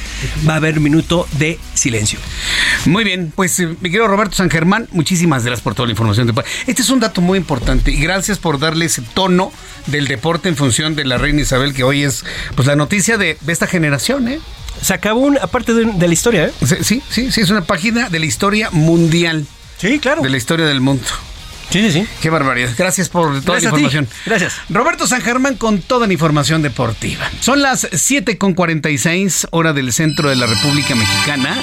va 0.46 0.52
a 0.52 0.56
haber 0.56 0.78
minuto 0.78 1.26
de 1.38 1.58
silencio. 1.72 2.18
Muy 2.84 3.02
bien, 3.02 3.32
pues 3.34 3.58
eh, 3.60 3.66
mi 3.66 3.88
querido 3.88 4.06
Roberto 4.06 4.36
San 4.36 4.50
Germán, 4.50 4.88
muchísimas 4.92 5.42
gracias 5.42 5.62
por 5.62 5.74
toda 5.74 5.86
la 5.86 5.92
información. 5.92 6.30
Este 6.66 6.82
es 6.82 6.90
un 6.90 7.00
dato 7.00 7.22
muy 7.22 7.38
importante 7.38 7.92
y 7.92 7.96
gracias 7.96 8.36
por 8.36 8.58
darle 8.58 8.84
ese 8.84 9.00
tono 9.00 9.52
del 9.86 10.06
deporte 10.06 10.50
en 10.50 10.56
función 10.56 10.96
de 10.96 11.06
la 11.06 11.16
reina 11.16 11.40
Isabel, 11.40 11.72
que 11.72 11.82
hoy 11.82 12.04
es 12.04 12.26
pues 12.54 12.68
la 12.68 12.76
noticia 12.76 13.16
de, 13.16 13.38
de 13.40 13.52
esta 13.52 13.66
generación, 13.66 14.28
¿eh? 14.28 14.38
Se 14.82 14.92
acabó 14.92 15.20
una 15.20 15.46
parte 15.46 15.72
de, 15.72 15.86
de 15.86 16.08
la 16.08 16.12
historia, 16.12 16.44
¿eh? 16.44 16.52
Sí, 16.82 17.02
sí, 17.08 17.32
sí, 17.32 17.40
es 17.40 17.48
una 17.48 17.64
página 17.64 18.10
de 18.10 18.18
la 18.18 18.26
historia 18.26 18.68
mundial. 18.70 19.46
Sí, 19.78 19.98
claro. 19.98 20.20
De 20.20 20.28
la 20.28 20.36
historia 20.36 20.66
del 20.66 20.82
mundo. 20.82 21.06
Sí, 21.70 21.80
sí, 21.82 21.92
sí. 21.92 22.08
Qué 22.20 22.30
barbaridad. 22.30 22.70
Gracias 22.76 23.08
por 23.08 23.28
toda 23.42 23.60
Gracias 23.60 23.72
la 23.72 23.78
información. 23.78 24.08
Gracias. 24.26 24.54
Roberto 24.68 25.06
San 25.06 25.20
Germán 25.20 25.56
con 25.56 25.80
toda 25.80 26.08
la 26.08 26.12
información 26.12 26.62
deportiva. 26.62 27.30
Son 27.40 27.62
las 27.62 27.88
7.46 27.90 29.46
hora 29.52 29.72
del 29.72 29.92
centro 29.92 30.28
de 30.28 30.36
la 30.36 30.46
República 30.46 30.96
Mexicana. 30.96 31.56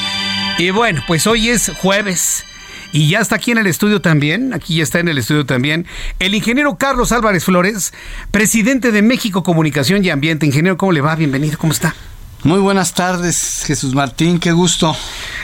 Y 0.57 0.69
bueno, 0.71 1.03
pues 1.07 1.27
hoy 1.27 1.49
es 1.49 1.71
jueves. 1.81 2.45
Y 2.93 3.09
ya 3.09 3.19
está 3.19 3.35
aquí 3.35 3.51
en 3.51 3.57
el 3.57 3.67
estudio 3.67 3.99
también, 3.99 4.53
aquí 4.53 4.77
ya 4.77 4.83
está 4.83 4.99
en 4.99 5.09
el 5.09 5.17
estudio 5.17 5.45
también, 5.45 5.85
el 6.19 6.33
ingeniero 6.33 6.77
Carlos 6.77 7.11
Álvarez 7.11 7.43
Flores, 7.43 7.93
presidente 8.31 8.93
de 8.93 9.01
México 9.01 9.43
Comunicación 9.43 10.05
y 10.05 10.09
Ambiente. 10.09 10.45
Ingeniero, 10.45 10.77
¿cómo 10.77 10.93
le 10.93 11.01
va? 11.01 11.15
Bienvenido, 11.15 11.57
¿cómo 11.57 11.73
está? 11.73 11.95
Muy 12.43 12.59
buenas 12.59 12.93
tardes, 12.93 13.63
Jesús 13.65 13.95
Martín, 13.95 14.39
qué 14.39 14.51
gusto. 14.51 14.95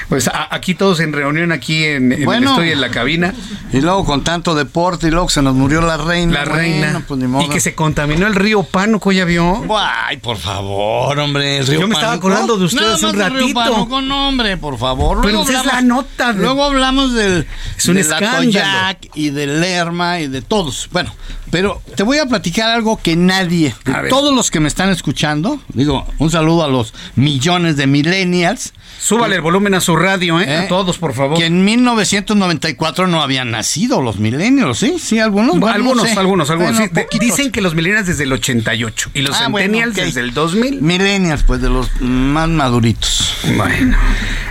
Pues 0.10 0.30
aquí 0.52 0.76
todos 0.76 1.00
en 1.00 1.12
reunión, 1.12 1.52
aquí 1.52 1.84
en, 1.84 2.12
en 2.12 2.24
bueno, 2.24 2.52
estoy 2.52 2.70
en 2.70 2.82
la 2.82 2.92
cabina. 2.92 3.34
Y 3.72 3.82
luego 3.82 4.06
con 4.06 4.24
tanto 4.24 4.54
deporte, 4.54 5.08
y 5.08 5.12
luego 5.12 5.28
se 5.28 5.42
nos 5.42 5.56
murió 5.56 5.82
la 5.82 5.98
reina. 5.98 6.34
La 6.34 6.46
reina. 6.46 7.04
Pues, 7.08 7.20
y 7.44 7.50
que 7.50 7.60
se 7.60 7.74
contaminó 7.74 8.28
el 8.28 8.36
río 8.36 8.62
Pánuco, 8.64 9.12
¿ya 9.12 9.26
vio? 9.26 9.64
Ay, 9.76 10.18
por 10.18 10.38
favor, 10.38 11.18
hombre, 11.18 11.58
el 11.58 11.68
río 11.68 11.82
Yo 11.82 11.88
me 11.88 11.96
estaba 11.96 12.14
acordando 12.14 12.58
de 12.58 12.66
ustedes 12.66 13.02
un 13.02 13.18
ratito. 13.18 13.38
El 13.40 13.46
río 13.46 13.56
Pánuco, 13.56 14.02
no, 14.02 14.28
hombre, 14.30 14.58
por 14.58 14.78
favor. 14.78 15.22
Pero 15.22 15.34
luego 15.34 15.48
hablamos, 15.48 15.74
la 15.74 15.82
nota. 15.82 16.32
Luego 16.34 16.64
hablamos 16.64 17.14
del, 17.14 17.48
es 17.76 17.86
un 17.88 17.98
escándalo. 17.98 19.00
y 19.16 19.32
del 19.32 19.62
Lerma 19.62 20.20
y 20.20 20.28
de 20.28 20.44
todos. 20.44 20.88
Bueno, 20.92 21.12
pero 21.54 21.80
te 21.96 22.02
voy 22.02 22.18
a 22.18 22.26
platicar 22.26 22.72
algo 22.72 23.00
que 23.00 23.16
nadie, 23.16 23.76
todos 24.10 24.34
los 24.34 24.50
que 24.50 24.60
me 24.60 24.68
están 24.68 24.90
escuchando, 24.90 25.62
digo, 25.76 26.04
un 26.18 26.32
saludo 26.32 26.64
a 26.64 26.68
los 26.68 26.96
millones 27.16 27.78
de 27.78 27.86
millennials. 27.86 28.74
Súbale 29.00 29.36
el 29.36 29.42
volumen 29.42 29.76
a 29.76 29.80
su 29.80 29.96
radio, 29.96 30.42
¿eh? 30.42 30.50
A 30.50 30.64
¿eh? 30.64 30.68
todos, 30.68 30.98
por 30.98 31.14
favor. 31.14 31.38
Que 31.38 31.46
en 31.46 31.64
1994 31.64 33.06
no 33.06 33.22
habían 33.22 33.52
nacido 33.52 34.02
los 34.02 34.18
millennials, 34.18 34.80
¿sí? 34.80 34.96
Sí, 34.98 35.20
algunos. 35.20 35.54
algunos, 35.70 36.18
algunos, 36.18 36.50
algunos, 36.50 36.80
Dicen 37.20 37.52
que 37.52 37.62
los 37.62 37.76
millennials 37.76 38.08
desde 38.08 38.24
el 38.24 38.34
88 38.34 39.12
y 39.14 39.22
los 39.22 39.36
ah, 39.36 39.46
centennials 39.46 39.96
desde 39.96 40.22
el 40.22 40.34
2000. 40.34 40.82
Millennials, 40.82 41.44
pues 41.44 41.62
de 41.62 41.70
los 41.70 42.02
más 42.02 42.50
maduritos. 42.50 43.32
Bueno. 43.56 43.96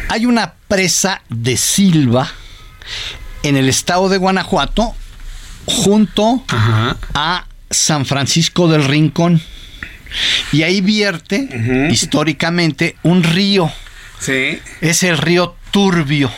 Hay 0.08 0.24
una 0.24 0.54
presa 0.68 1.22
de 1.28 1.56
Silva 1.56 2.30
en 3.42 3.56
el 3.56 3.68
estado 3.68 4.08
de 4.08 4.18
Guanajuato 4.18 4.94
junto 5.66 6.44
a 7.14 7.46
San 7.70 8.06
Francisco 8.06 8.68
del 8.68 8.84
Rincón. 8.84 9.40
Y 10.52 10.62
ahí 10.62 10.80
vierte 10.80 11.88
históricamente 11.90 12.96
un 13.02 13.22
río. 13.22 13.70
Sí. 14.18 14.60
Es 14.80 15.02
el 15.02 15.18
río 15.18 15.56
Turbio. 15.70 16.30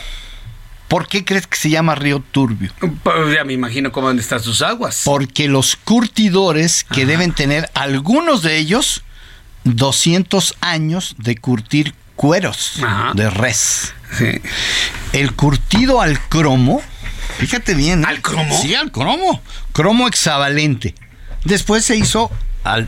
¿Por 0.87 1.07
qué 1.07 1.25
crees 1.25 1.47
que 1.47 1.57
se 1.57 1.69
llama 1.69 1.95
río 1.95 2.23
Turbio? 2.31 2.71
Pues 3.03 3.33
ya 3.35 3.43
me 3.43 3.53
imagino 3.53 3.91
cómo 3.91 4.11
están 4.11 4.41
sus 4.41 4.61
aguas. 4.61 5.01
Porque 5.03 5.47
los 5.47 5.75
curtidores 5.75 6.83
que 6.83 7.05
deben 7.05 7.33
tener, 7.33 7.69
algunos 7.73 8.43
de 8.43 8.57
ellos, 8.57 9.03
200 9.65 10.55
años 10.61 11.15
de 11.17 11.35
curtir 11.37 11.95
cueros 12.15 12.79
de 13.15 13.29
res. 13.29 13.93
Sí. 14.17 14.41
El 15.11 15.33
curtido 15.33 16.01
al 16.01 16.19
cromo, 16.29 16.81
fíjate 17.37 17.73
bien. 17.73 18.03
¿eh? 18.03 18.07
¿Al 18.07 18.21
cromo? 18.21 18.59
Sí, 18.61 18.75
al 18.75 18.91
cromo. 18.91 19.41
Cromo 19.73 20.07
hexavalente. 20.07 20.95
Después 21.43 21.85
se 21.85 21.95
hizo 21.95 22.31
al 22.63 22.87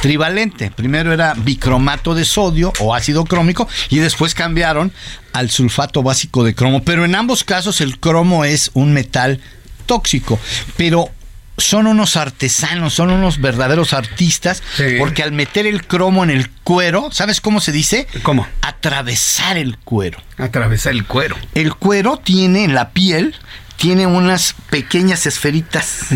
trivalente. 0.00 0.70
Primero 0.70 1.12
era 1.12 1.34
bicromato 1.34 2.14
de 2.14 2.24
sodio 2.24 2.72
o 2.80 2.94
ácido 2.94 3.24
crómico 3.24 3.68
y 3.88 3.98
después 3.98 4.34
cambiaron 4.34 4.92
al 5.32 5.50
sulfato 5.50 6.02
básico 6.02 6.44
de 6.44 6.54
cromo. 6.54 6.82
Pero 6.84 7.04
en 7.04 7.14
ambos 7.14 7.44
casos 7.44 7.80
el 7.80 7.98
cromo 7.98 8.44
es 8.44 8.70
un 8.74 8.92
metal 8.92 9.40
tóxico. 9.86 10.38
Pero 10.76 11.10
son 11.58 11.86
unos 11.86 12.16
artesanos, 12.16 12.94
son 12.94 13.10
unos 13.10 13.40
verdaderos 13.40 13.92
artistas, 13.92 14.62
porque 14.98 15.22
al 15.22 15.32
meter 15.32 15.66
el 15.66 15.86
cromo 15.86 16.24
en 16.24 16.30
el 16.30 16.50
cuero, 16.50 17.10
¿sabes 17.12 17.40
cómo 17.40 17.60
se 17.60 17.72
dice? 17.72 18.06
¿Cómo? 18.22 18.46
Atravesar 18.62 19.58
el 19.58 19.78
cuero. 19.78 20.18
Atravesar 20.38 20.92
el 20.92 21.04
cuero. 21.04 21.36
El 21.54 21.74
cuero 21.74 22.16
tiene 22.16 22.64
en 22.64 22.74
la 22.74 22.90
piel 22.90 23.34
tiene 23.82 24.06
unas 24.06 24.54
pequeñas 24.70 25.26
esferitas 25.26 26.06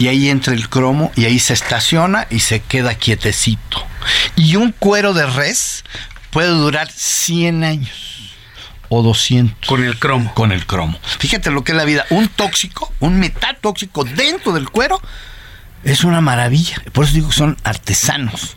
y 0.00 0.08
ahí 0.08 0.28
entra 0.28 0.54
el 0.54 0.68
cromo 0.68 1.12
y 1.14 1.24
ahí 1.24 1.38
se 1.38 1.52
estaciona 1.52 2.26
y 2.30 2.40
se 2.40 2.58
queda 2.58 2.96
quietecito. 2.96 3.86
Y 4.34 4.56
un 4.56 4.72
cuero 4.72 5.14
de 5.14 5.24
res 5.24 5.84
puede 6.32 6.48
durar 6.48 6.90
100 6.90 7.62
años 7.62 8.32
o 8.88 9.04
200. 9.04 9.68
Con 9.68 9.84
el 9.84 10.00
cromo. 10.00 10.34
Con 10.34 10.50
el 10.50 10.66
cromo. 10.66 10.98
Fíjate 11.20 11.52
lo 11.52 11.62
que 11.62 11.70
es 11.70 11.78
la 11.78 11.84
vida. 11.84 12.06
Un 12.10 12.26
tóxico, 12.26 12.92
un 12.98 13.20
metal 13.20 13.56
tóxico 13.60 14.02
dentro 14.02 14.50
del 14.50 14.68
cuero 14.68 15.00
es 15.84 16.02
una 16.02 16.20
maravilla. 16.20 16.82
Por 16.90 17.04
eso 17.04 17.14
digo 17.14 17.28
que 17.28 17.36
son 17.36 17.56
artesanos. 17.62 18.56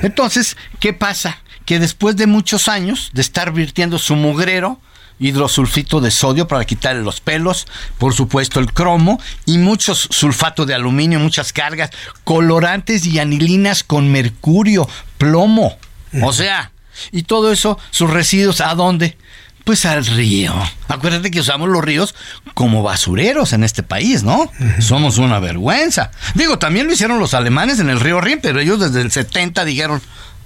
Entonces, 0.00 0.56
¿qué 0.80 0.94
pasa? 0.94 1.42
Que 1.66 1.78
después 1.78 2.16
de 2.16 2.26
muchos 2.26 2.68
años 2.68 3.10
de 3.12 3.20
estar 3.20 3.52
virtiendo 3.52 3.98
su 3.98 4.16
mugrero, 4.16 4.80
hidrosulfito 5.18 6.00
de 6.00 6.10
sodio 6.10 6.48
para 6.48 6.64
quitarle 6.64 7.02
los 7.02 7.20
pelos, 7.20 7.66
por 7.98 8.14
supuesto 8.14 8.60
el 8.60 8.72
cromo 8.72 9.20
y 9.46 9.58
muchos 9.58 10.08
sulfato 10.10 10.66
de 10.66 10.74
aluminio, 10.74 11.18
muchas 11.18 11.52
cargas, 11.52 11.90
colorantes 12.24 13.06
y 13.06 13.18
anilinas 13.18 13.84
con 13.84 14.10
mercurio, 14.10 14.88
plomo. 15.18 15.76
O 16.22 16.32
sea, 16.32 16.70
y 17.12 17.22
todo 17.24 17.52
eso, 17.52 17.78
sus 17.90 18.10
residuos, 18.10 18.60
¿a 18.60 18.74
dónde? 18.74 19.16
Pues 19.64 19.86
al 19.86 20.04
río. 20.04 20.54
Acuérdate 20.88 21.30
que 21.30 21.40
usamos 21.40 21.70
los 21.70 21.82
ríos 21.82 22.14
como 22.52 22.82
basureros 22.82 23.54
en 23.54 23.64
este 23.64 23.82
país, 23.82 24.22
¿no? 24.22 24.50
Somos 24.78 25.16
una 25.16 25.38
vergüenza. 25.40 26.10
Digo, 26.34 26.58
también 26.58 26.86
lo 26.86 26.92
hicieron 26.92 27.18
los 27.18 27.32
alemanes 27.32 27.80
en 27.80 27.88
el 27.88 27.98
río 27.98 28.20
Rin, 28.20 28.40
pero 28.42 28.60
ellos 28.60 28.78
desde 28.78 29.00
el 29.00 29.10
70 29.10 29.64
dijeron, 29.64 30.02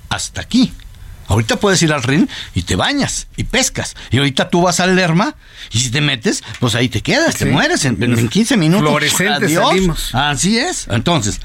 hasta 0.08 0.40
aquí. 0.40 0.72
Ahorita 1.28 1.56
puedes 1.56 1.80
ir 1.82 1.92
al 1.92 2.02
Rin 2.02 2.28
y 2.54 2.62
te 2.62 2.74
bañas 2.74 3.28
y 3.36 3.44
pescas. 3.44 3.94
Y 4.10 4.18
ahorita 4.18 4.48
tú 4.48 4.62
vas 4.62 4.80
al 4.80 4.96
Lerma 4.96 5.36
y 5.70 5.78
si 5.78 5.90
te 5.90 6.00
metes, 6.00 6.42
pues 6.58 6.74
ahí 6.74 6.88
te 6.88 7.02
quedas, 7.02 7.36
te 7.36 7.44
mueres 7.44 7.84
en, 7.84 8.28
15 8.28 8.56
minutos. 8.56 8.88
Fluorescentes 8.88 9.52
salimos. 9.52 10.14
Así 10.14 10.58
es. 10.58 10.86
Entonces, 10.90 11.40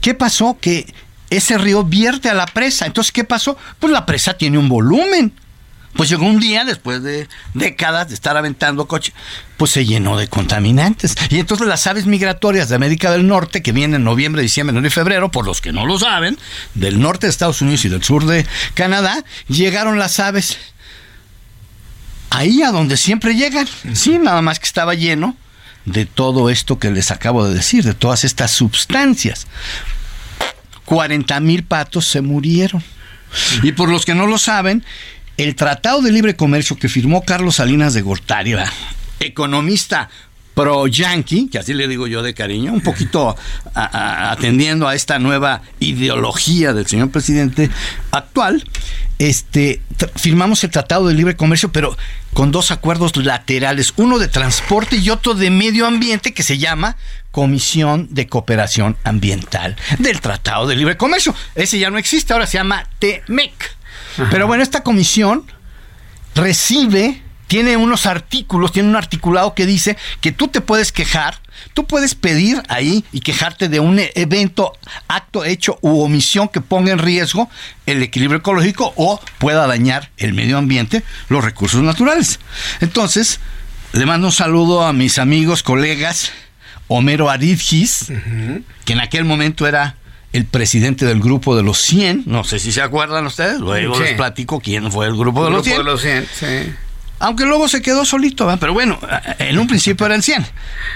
¿qué 0.00 0.14
pasó? 0.14 0.58
Que 0.60 0.92
ese 1.30 1.56
río 1.56 1.84
vierte 1.84 2.28
a 2.28 2.34
la 2.34 2.46
presa. 2.46 2.84
Entonces, 2.84 3.12
¿qué 3.12 3.24
pasó? 3.24 3.56
Pues 3.78 3.92
la 3.92 4.04
presa 4.04 4.34
tiene 4.34 4.58
un 4.58 4.68
volumen. 4.68 5.32
Pues 5.94 6.08
llegó 6.08 6.24
un 6.24 6.40
día, 6.40 6.64
después 6.64 7.02
de 7.02 7.28
décadas 7.52 8.08
de 8.08 8.14
estar 8.14 8.36
aventando 8.36 8.88
coche, 8.88 9.12
pues 9.58 9.72
se 9.72 9.84
llenó 9.84 10.16
de 10.16 10.26
contaminantes. 10.26 11.14
Y 11.28 11.38
entonces 11.38 11.66
las 11.66 11.86
aves 11.86 12.06
migratorias 12.06 12.68
de 12.70 12.76
América 12.76 13.10
del 13.10 13.26
Norte, 13.26 13.62
que 13.62 13.72
vienen 13.72 13.96
en 13.96 14.04
noviembre, 14.04 14.42
diciembre, 14.42 14.72
enero 14.72 14.86
y 14.86 14.90
febrero, 14.90 15.30
por 15.30 15.44
los 15.44 15.60
que 15.60 15.72
no 15.72 15.84
lo 15.84 15.98
saben, 15.98 16.38
del 16.74 17.00
norte 17.00 17.26
de 17.26 17.30
Estados 17.30 17.60
Unidos 17.60 17.84
y 17.84 17.90
del 17.90 18.02
sur 18.02 18.24
de 18.24 18.46
Canadá, 18.74 19.22
llegaron 19.48 19.98
las 19.98 20.18
aves 20.18 20.58
ahí 22.30 22.62
a 22.62 22.70
donde 22.70 22.96
siempre 22.96 23.34
llegan. 23.34 23.68
Sí, 23.92 24.18
nada 24.18 24.40
más 24.40 24.58
que 24.58 24.66
estaba 24.66 24.94
lleno 24.94 25.36
de 25.84 26.06
todo 26.06 26.48
esto 26.48 26.78
que 26.78 26.90
les 26.90 27.10
acabo 27.10 27.46
de 27.46 27.54
decir, 27.54 27.84
de 27.84 27.94
todas 27.94 28.24
estas 28.24 28.50
sustancias. 28.50 29.46
40 30.84 31.38
mil 31.40 31.64
patos 31.64 32.06
se 32.06 32.20
murieron. 32.20 32.82
Y 33.62 33.72
por 33.72 33.88
los 33.88 34.04
que 34.04 34.14
no 34.14 34.26
lo 34.26 34.38
saben, 34.38 34.84
el 35.36 35.54
Tratado 35.54 36.02
de 36.02 36.12
Libre 36.12 36.36
Comercio 36.36 36.76
que 36.76 36.88
firmó 36.88 37.24
Carlos 37.24 37.56
Salinas 37.56 37.94
de 37.94 38.02
Gortari, 38.02 38.54
economista 39.20 40.08
pro-yankee, 40.54 41.48
que 41.50 41.58
así 41.58 41.72
le 41.72 41.88
digo 41.88 42.06
yo 42.06 42.22
de 42.22 42.34
cariño, 42.34 42.72
un 42.72 42.82
poquito 42.82 43.36
atendiendo 43.74 44.86
a 44.86 44.94
esta 44.94 45.18
nueva 45.18 45.62
ideología 45.80 46.72
del 46.72 46.86
señor 46.86 47.10
presidente 47.10 47.70
actual, 48.10 48.62
este, 49.18 49.80
firmamos 50.16 50.62
el 50.64 50.70
Tratado 50.70 51.08
de 51.08 51.14
Libre 51.14 51.36
Comercio, 51.36 51.70
pero 51.72 51.96
con 52.34 52.50
dos 52.50 52.70
acuerdos 52.70 53.16
laterales, 53.16 53.94
uno 53.96 54.18
de 54.18 54.28
transporte 54.28 54.96
y 54.96 55.10
otro 55.10 55.34
de 55.34 55.50
medio 55.50 55.86
ambiente 55.86 56.34
que 56.34 56.42
se 56.42 56.58
llama 56.58 56.96
Comisión 57.30 58.08
de 58.10 58.26
Cooperación 58.26 58.96
Ambiental 59.04 59.76
del 59.98 60.20
Tratado 60.20 60.66
de 60.66 60.76
Libre 60.76 60.96
Comercio. 60.96 61.34
Ese 61.54 61.78
ya 61.78 61.90
no 61.90 61.98
existe, 61.98 62.32
ahora 62.32 62.46
se 62.46 62.58
llama 62.58 62.86
TEMEC. 62.98 63.81
Pero 64.30 64.46
bueno, 64.46 64.62
esta 64.62 64.82
comisión 64.82 65.44
recibe, 66.34 67.22
tiene 67.46 67.76
unos 67.76 68.06
artículos, 68.06 68.72
tiene 68.72 68.88
un 68.88 68.96
articulado 68.96 69.54
que 69.54 69.66
dice 69.66 69.96
que 70.20 70.32
tú 70.32 70.48
te 70.48 70.60
puedes 70.60 70.92
quejar, 70.92 71.40
tú 71.74 71.86
puedes 71.86 72.14
pedir 72.14 72.62
ahí 72.68 73.04
y 73.12 73.20
quejarte 73.20 73.68
de 73.68 73.80
un 73.80 74.00
evento, 74.14 74.72
acto, 75.08 75.44
hecho 75.44 75.78
u 75.82 76.00
omisión 76.00 76.48
que 76.48 76.60
ponga 76.60 76.92
en 76.92 76.98
riesgo 76.98 77.50
el 77.86 78.02
equilibrio 78.02 78.38
ecológico 78.38 78.92
o 78.96 79.20
pueda 79.38 79.66
dañar 79.66 80.10
el 80.16 80.32
medio 80.32 80.58
ambiente, 80.58 81.02
los 81.28 81.44
recursos 81.44 81.82
naturales. 81.82 82.40
Entonces, 82.80 83.40
le 83.92 84.06
mando 84.06 84.28
un 84.28 84.32
saludo 84.32 84.84
a 84.84 84.92
mis 84.92 85.18
amigos, 85.18 85.62
colegas, 85.62 86.32
Homero 86.88 87.30
Aridgis, 87.30 88.12
que 88.84 88.92
en 88.92 89.00
aquel 89.00 89.24
momento 89.24 89.66
era 89.66 89.96
el 90.32 90.46
presidente 90.46 91.04
del 91.04 91.20
grupo 91.20 91.54
de 91.56 91.62
los 91.62 91.78
100, 91.78 92.24
no 92.26 92.44
sé 92.44 92.58
si 92.58 92.72
se 92.72 92.82
acuerdan 92.82 93.26
ustedes, 93.26 93.60
luego 93.60 93.98
les 94.00 94.14
platico 94.14 94.60
quién 94.60 94.90
fue 94.90 95.06
el 95.06 95.16
grupo 95.16 95.44
de 95.44 95.50
los 95.50 95.64
100. 95.64 95.76
De 95.78 95.84
los 95.84 96.00
100 96.00 96.26
sí. 96.32 96.72
Aunque 97.22 97.46
luego 97.46 97.68
se 97.68 97.82
quedó 97.82 98.04
solito, 98.04 98.52
pero 98.58 98.72
bueno, 98.72 98.98
en 99.38 99.56
un 99.56 99.68
principio 99.68 100.06
eran 100.06 100.22
100. 100.22 100.44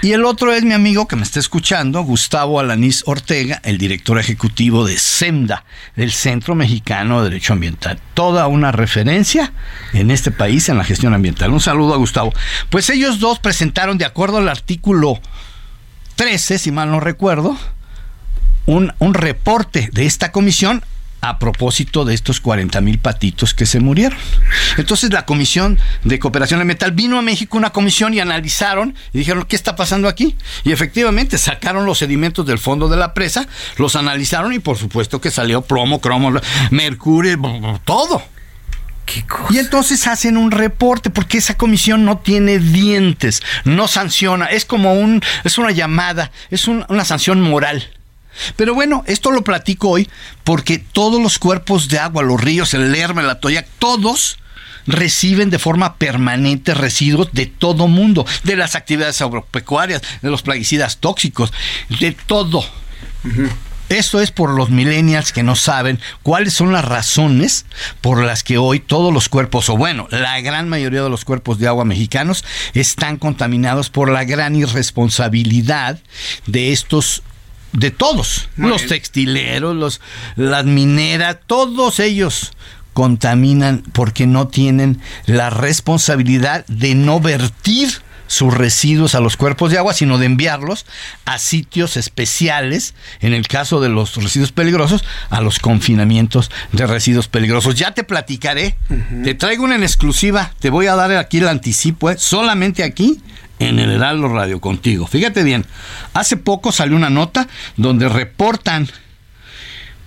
Y 0.01 0.11
el 0.11 0.25
otro 0.25 0.53
es 0.53 0.61
mi 0.65 0.73
amigo 0.73 1.07
que 1.07 1.15
me 1.15 1.23
está 1.23 1.39
escuchando, 1.39 2.01
Gustavo 2.01 2.59
Alanís 2.59 3.03
Ortega, 3.05 3.61
el 3.63 3.77
director 3.77 4.19
ejecutivo 4.19 4.83
de 4.85 4.97
SEMDA, 4.97 5.63
del 5.95 6.11
Centro 6.11 6.53
Mexicano 6.53 7.23
de 7.23 7.29
Derecho 7.29 7.53
Ambiental. 7.53 8.01
Toda 8.13 8.47
una 8.47 8.73
referencia 8.73 9.53
en 9.93 10.11
este 10.11 10.31
país 10.31 10.67
en 10.67 10.77
la 10.77 10.83
gestión 10.83 11.13
ambiental. 11.13 11.53
Un 11.53 11.61
saludo 11.61 11.93
a 11.93 11.97
Gustavo. 11.97 12.33
Pues 12.69 12.89
ellos 12.89 13.21
dos 13.21 13.39
presentaron, 13.39 13.97
de 13.97 14.03
acuerdo 14.03 14.39
al 14.39 14.49
artículo 14.49 15.21
13, 16.17 16.57
si 16.57 16.71
mal 16.73 16.91
no 16.91 16.99
recuerdo, 16.99 17.57
un, 18.67 19.13
reporte 19.13 19.89
de 19.91 20.05
esta 20.05 20.31
comisión 20.31 20.83
a 21.21 21.39
propósito 21.39 22.05
de 22.05 22.13
estos 22.13 22.39
40 22.39 22.79
mil 22.81 22.99
patitos 22.99 23.55
que 23.55 23.65
se 23.65 23.79
murieron. 23.79 24.17
Entonces 24.77 25.11
la 25.11 25.25
Comisión 25.25 25.79
de 26.03 26.19
Cooperación 26.19 26.61
Ambiental 26.61 26.91
vino 26.91 27.17
a 27.17 27.23
México 27.23 27.57
una 27.57 27.71
comisión 27.71 28.13
y 28.13 28.19
analizaron 28.19 28.93
y 29.13 29.17
dijeron, 29.17 29.45
¿qué 29.47 29.55
está 29.55 29.75
pasando 29.75 30.07
aquí? 30.07 30.35
Y 30.63 30.71
efectivamente 30.71 31.39
sacaron 31.39 31.85
los 31.85 31.97
sedimentos 31.97 32.45
del 32.45 32.59
fondo 32.59 32.87
de 32.87 32.97
la 32.97 33.15
presa, 33.15 33.47
los 33.77 33.95
analizaron 33.95 34.53
y 34.53 34.59
por 34.59 34.77
supuesto 34.77 35.19
que 35.19 35.31
salió 35.31 35.63
plomo, 35.63 36.01
cromo, 36.01 36.39
mercurio, 36.69 37.39
todo. 37.83 38.21
Y 39.49 39.57
entonces 39.57 40.05
hacen 40.05 40.37
un 40.37 40.51
reporte 40.51 41.09
porque 41.09 41.37
esa 41.37 41.55
comisión 41.55 42.05
no 42.05 42.17
tiene 42.17 42.59
dientes, 42.59 43.41
no 43.63 43.87
sanciona, 43.87 44.47
es 44.47 44.65
como 44.65 44.93
un, 44.93 45.21
es 45.45 45.57
una 45.57 45.71
llamada, 45.71 46.31
es 46.51 46.67
una 46.67 47.05
sanción 47.05 47.41
moral. 47.41 47.96
Pero 48.55 48.73
bueno, 48.73 49.03
esto 49.07 49.31
lo 49.31 49.43
platico 49.43 49.89
hoy 49.89 50.09
porque 50.43 50.79
todos 50.79 51.21
los 51.21 51.39
cuerpos 51.39 51.87
de 51.87 51.99
agua, 51.99 52.23
los 52.23 52.41
ríos, 52.41 52.73
el 52.73 52.91
Lerma, 52.91 53.21
la 53.21 53.39
Toya, 53.39 53.65
todos 53.79 54.37
reciben 54.87 55.49
de 55.49 55.59
forma 55.59 55.95
permanente 55.95 56.73
residuos 56.73 57.29
de 57.33 57.45
todo 57.45 57.87
mundo, 57.87 58.25
de 58.43 58.55
las 58.55 58.75
actividades 58.75 59.21
agropecuarias, 59.21 60.01
de 60.21 60.29
los 60.29 60.41
plaguicidas 60.41 60.97
tóxicos, 60.97 61.53
de 61.99 62.13
todo. 62.13 62.63
Esto 63.89 64.19
es 64.19 64.31
por 64.31 64.49
los 64.49 64.69
millennials 64.69 65.31
que 65.31 65.43
no 65.43 65.55
saben 65.55 65.99
cuáles 66.21 66.53
son 66.53 66.73
las 66.73 66.83
razones 66.83 67.65
por 68.01 68.21
las 68.21 68.43
que 68.43 68.57
hoy 68.57 68.81
todos 68.81 69.13
los 69.13 69.29
cuerpos, 69.29 69.69
o 69.69 69.77
bueno, 69.77 70.07
la 70.11 70.41
gran 70.41 70.67
mayoría 70.67 71.03
de 71.03 71.09
los 71.09 71.23
cuerpos 71.23 71.57
de 71.57 71.67
agua 71.67 71.85
mexicanos 71.85 72.43
están 72.73 73.17
contaminados 73.17 73.89
por 73.89 74.09
la 74.09 74.25
gran 74.25 74.55
irresponsabilidad 74.55 75.99
de 76.47 76.73
estos 76.73 77.23
de 77.73 77.91
todos, 77.91 78.49
los 78.55 78.87
textileros, 78.87 79.75
los, 79.75 80.01
las 80.35 80.65
mineras, 80.65 81.37
todos 81.45 81.99
ellos 81.99 82.51
contaminan 82.93 83.83
porque 83.93 84.25
no 84.25 84.47
tienen 84.47 84.99
la 85.25 85.49
responsabilidad 85.49 86.65
de 86.67 86.95
no 86.95 87.19
vertir 87.19 88.01
sus 88.27 88.53
residuos 88.53 89.15
a 89.15 89.19
los 89.19 89.37
cuerpos 89.37 89.71
de 89.71 89.77
agua, 89.77 89.93
sino 89.93 90.17
de 90.17 90.25
enviarlos 90.25 90.85
a 91.25 91.39
sitios 91.39 91.97
especiales, 91.97 92.93
en 93.21 93.33
el 93.33 93.47
caso 93.47 93.79
de 93.79 93.89
los 93.89 94.15
residuos 94.15 94.51
peligrosos, 94.51 95.03
a 95.29 95.41
los 95.41 95.59
confinamientos 95.59 96.51
de 96.73 96.85
residuos 96.85 97.27
peligrosos. 97.27 97.75
Ya 97.75 97.93
te 97.93 98.03
platicaré, 98.03 98.77
te 99.23 99.33
traigo 99.33 99.63
una 99.63 99.75
en 99.75 99.83
exclusiva, 99.83 100.53
te 100.59 100.69
voy 100.69 100.87
a 100.87 100.95
dar 100.95 101.11
aquí 101.13 101.37
el 101.37 101.47
anticipo, 101.47 102.09
¿eh? 102.11 102.17
solamente 102.17 102.83
aquí 102.83 103.21
en 103.59 103.79
el 103.79 103.91
Heraldo 103.91 104.27
Radio 104.29 104.59
contigo. 104.59 105.07
Fíjate 105.07 105.43
bien, 105.43 105.65
hace 106.13 106.37
poco 106.37 106.71
salió 106.71 106.95
una 106.95 107.09
nota 107.09 107.47
donde 107.75 108.09
reportan 108.09 108.87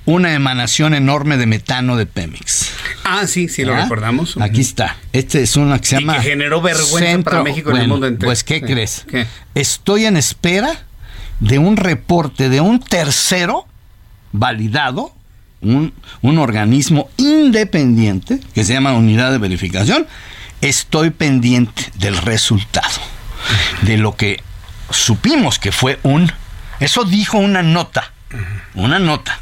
una 0.06 0.34
emanación 0.34 0.94
enorme 0.94 1.36
de 1.36 1.46
metano 1.46 1.96
de 1.96 2.06
Pemex. 2.06 2.70
Ah, 3.04 3.26
sí, 3.26 3.48
sí, 3.48 3.64
lo 3.64 3.76
recordamos. 3.76 4.36
Aquí 4.40 4.60
está. 4.60 4.96
Este 5.12 5.42
es 5.42 5.56
una 5.56 5.78
que 5.78 5.86
se 5.86 6.00
llama. 6.00 6.16
que 6.16 6.22
generó 6.22 6.60
vergüenza 6.60 7.22
para 7.22 7.42
México 7.42 7.70
en 7.70 7.76
el 7.76 7.88
mundo 7.88 8.06
entero. 8.06 8.28
Pues, 8.28 8.44
¿qué 8.44 8.60
crees? 8.60 9.04
Estoy 9.54 10.06
en 10.06 10.16
espera 10.16 10.84
de 11.40 11.58
un 11.58 11.76
reporte 11.76 12.48
de 12.48 12.60
un 12.60 12.80
tercero 12.80 13.66
validado, 14.32 15.12
un, 15.60 15.92
un 16.22 16.38
organismo 16.38 17.10
independiente 17.16 18.40
que 18.54 18.64
se 18.64 18.72
llama 18.72 18.92
Unidad 18.94 19.32
de 19.32 19.38
Verificación. 19.38 20.06
Estoy 20.60 21.10
pendiente 21.10 21.90
del 21.98 22.16
resultado 22.16 23.00
de 23.82 23.96
lo 23.96 24.16
que 24.16 24.42
supimos 24.90 25.58
que 25.58 25.72
fue 25.72 25.98
un... 26.02 26.32
Eso 26.80 27.04
dijo 27.04 27.38
una 27.38 27.62
nota, 27.62 28.12
una 28.74 28.98
nota. 28.98 29.38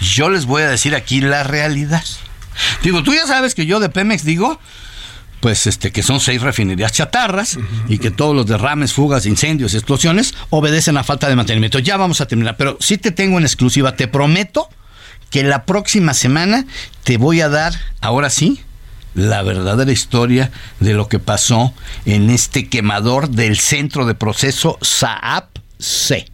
Yo 0.00 0.28
les 0.28 0.46
voy 0.46 0.62
a 0.62 0.68
decir 0.68 0.94
aquí 0.94 1.20
la 1.20 1.44
realidad. 1.44 2.04
Digo, 2.82 3.02
tú 3.02 3.14
ya 3.14 3.26
sabes 3.26 3.54
que 3.54 3.66
yo 3.66 3.80
de 3.80 3.88
Pemex 3.88 4.24
digo, 4.24 4.60
pues 5.40 5.66
este 5.66 5.90
que 5.90 6.02
son 6.02 6.20
seis 6.20 6.42
refinerías 6.42 6.92
chatarras 6.92 7.58
y 7.88 7.98
que 7.98 8.10
todos 8.10 8.34
los 8.34 8.46
derrames, 8.46 8.92
fugas, 8.92 9.26
incendios, 9.26 9.74
explosiones 9.74 10.34
obedecen 10.50 10.96
a 10.96 11.04
falta 11.04 11.28
de 11.28 11.36
mantenimiento. 11.36 11.78
Ya 11.78 11.96
vamos 11.96 12.20
a 12.20 12.26
terminar, 12.26 12.56
pero 12.56 12.76
sí 12.80 12.98
te 12.98 13.10
tengo 13.10 13.38
en 13.38 13.44
exclusiva, 13.44 13.96
te 13.96 14.08
prometo 14.08 14.68
que 15.30 15.42
la 15.42 15.64
próxima 15.64 16.14
semana 16.14 16.66
te 17.04 17.16
voy 17.16 17.40
a 17.40 17.48
dar, 17.48 17.74
ahora 18.00 18.28
sí, 18.28 18.62
la 19.14 19.42
verdadera 19.42 19.92
historia 19.92 20.50
de 20.80 20.94
lo 20.94 21.08
que 21.08 21.18
pasó 21.18 21.74
en 22.04 22.30
este 22.30 22.68
quemador 22.68 23.28
del 23.28 23.58
centro 23.58 24.06
de 24.06 24.14
proceso 24.14 24.78
SAAP-C. 24.80 26.26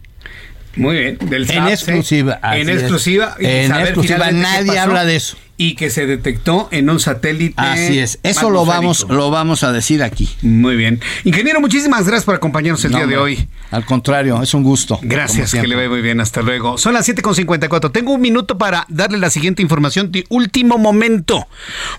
Muy 0.75 0.97
bien, 0.97 1.17
del 1.29 1.49
En 1.49 1.67
exclusiva. 1.67 2.39
En 2.43 2.69
exclusiva. 2.69 3.35
En 3.39 3.75
exclusiva, 3.75 4.31
nadie 4.31 4.79
habla 4.79 5.05
de 5.05 5.15
eso 5.15 5.37
y 5.59 5.75
que 5.75 5.89
se 5.89 6.07
detectó 6.07 6.69
en 6.71 6.89
un 6.89 7.01
satélite. 7.01 7.53
Así 7.57 7.99
es, 7.99 8.17
eso 8.23 8.49
lo 8.49 8.65
vamos, 8.65 9.05
lo 9.09 9.29
vamos 9.29 9.63
a 9.63 9.73
decir 9.73 10.01
aquí. 10.01 10.29
Muy 10.41 10.77
bien. 10.77 11.01
Ingeniero, 11.25 11.59
muchísimas 11.59 12.05
gracias 12.07 12.23
por 12.23 12.33
acompañarnos 12.33 12.83
el 12.85 12.93
día 12.93 13.05
de 13.05 13.17
hoy. 13.17 13.45
Al 13.69 13.85
contrario, 13.85 14.41
es 14.41 14.53
un 14.53 14.63
gusto. 14.63 14.99
Gracias, 15.01 15.51
que 15.51 15.67
le 15.67 15.75
vaya 15.75 15.89
muy 15.89 16.01
bien. 16.01 16.21
Hasta 16.21 16.41
luego. 16.41 16.77
Son 16.77 16.93
las 16.93 17.09
7.54. 17.09 17.91
Tengo 17.91 18.13
un 18.13 18.21
minuto 18.21 18.57
para 18.57 18.85
darle 18.87 19.17
la 19.17 19.29
siguiente 19.29 19.61
información 19.61 20.13
de 20.13 20.25
último 20.29 20.77
momento. 20.77 21.45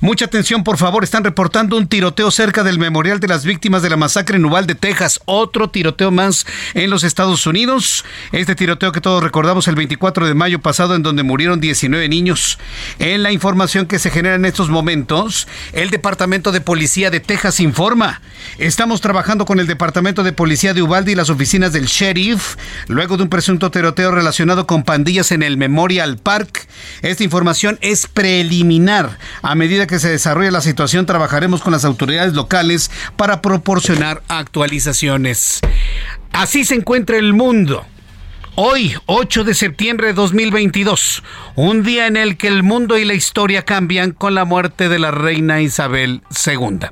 Mucha 0.01 0.24
atención, 0.24 0.65
por 0.65 0.78
favor. 0.78 1.05
Están 1.05 1.23
reportando 1.23 1.77
un 1.77 1.87
tiroteo 1.87 2.31
cerca 2.31 2.65
del 2.65 2.78
memorial 2.78 3.20
de 3.20 3.28
las 3.28 3.45
víctimas 3.45 3.82
de 3.82 3.91
la 3.91 3.99
masacre 3.99 4.39
en 4.39 4.45
Uvalde, 4.47 4.74
Texas. 4.74 5.20
Otro 5.27 5.69
tiroteo 5.69 6.11
más 6.11 6.47
en 6.73 6.89
los 6.89 7.05
Estados 7.05 7.47
Unidos. 7.47 8.07
Este 8.32 8.55
tiroteo 8.55 8.91
que 8.91 9.03
todos 9.03 9.23
recordamos 9.23 9.69
el 9.69 9.74
24 9.74 10.27
de 10.27 10.32
mayo 10.32 10.61
pasado, 10.61 10.95
en 10.95 11.03
donde 11.03 11.24
murieron 11.24 11.61
19 11.61 12.09
niños. 12.09 12.59
En 12.99 13.23
la 13.23 13.31
información 13.31 13.49
información 13.51 13.86
que 13.86 13.98
se 13.98 14.12
genera 14.12 14.36
en 14.36 14.44
estos 14.44 14.70
momentos, 14.70 15.48
el 15.72 15.90
Departamento 15.90 16.52
de 16.52 16.60
Policía 16.60 17.10
de 17.10 17.18
Texas 17.18 17.59
informa. 17.59 18.20
Estamos 18.59 19.01
trabajando 19.01 19.44
con 19.44 19.59
el 19.59 19.66
Departamento 19.66 20.22
de 20.22 20.32
Policía 20.32 20.72
de 20.72 20.82
Uvalde 20.82 21.10
y 21.10 21.14
las 21.16 21.31
oficinas 21.31 21.72
del 21.72 21.86
sheriff, 21.86 22.55
luego 22.86 23.16
de 23.16 23.24
un 23.24 23.28
presunto 23.28 23.72
tiroteo 23.72 24.12
relacionado 24.12 24.68
con 24.68 24.85
pandillas 24.85 25.32
en 25.32 25.43
el 25.43 25.56
Memorial 25.56 26.18
Park. 26.18 26.68
Esta 27.02 27.24
información 27.24 27.77
es 27.81 28.06
preliminar. 28.06 29.18
A 29.43 29.56
medida 29.56 29.89
que 29.89 29.98
se 29.98 30.10
desarrolla 30.10 30.52
la 30.52 30.60
situación, 30.60 31.05
trabajaremos 31.05 31.60
con 31.60 31.72
las 31.72 31.85
autoridades 31.85 32.35
locales 32.35 32.93
para 33.16 33.43
proporcionar 33.43 34.22
actualizaciones. 34.28 35.59
Así 36.32 36.64
se 36.64 36.77
encuentra 36.77 37.16
el 37.16 37.32
mundo. 37.32 37.85
Hoy, 38.56 38.94
8 39.06 39.44
de 39.44 39.55
septiembre 39.55 40.09
de 40.09 40.12
2022, 40.12 41.22
un 41.55 41.82
día 41.82 42.06
en 42.06 42.16
el 42.16 42.36
que 42.36 42.48
el 42.48 42.62
mundo 42.62 42.98
y 42.98 43.05
la 43.05 43.14
historia 43.14 43.64
cambian 43.64 44.10
con 44.12 44.35
la 44.35 44.44
muerte 44.44 44.89
de 44.89 44.98
la 44.98 45.10
reina 45.10 45.60
Isabel 45.60 46.22
II. 46.47 46.89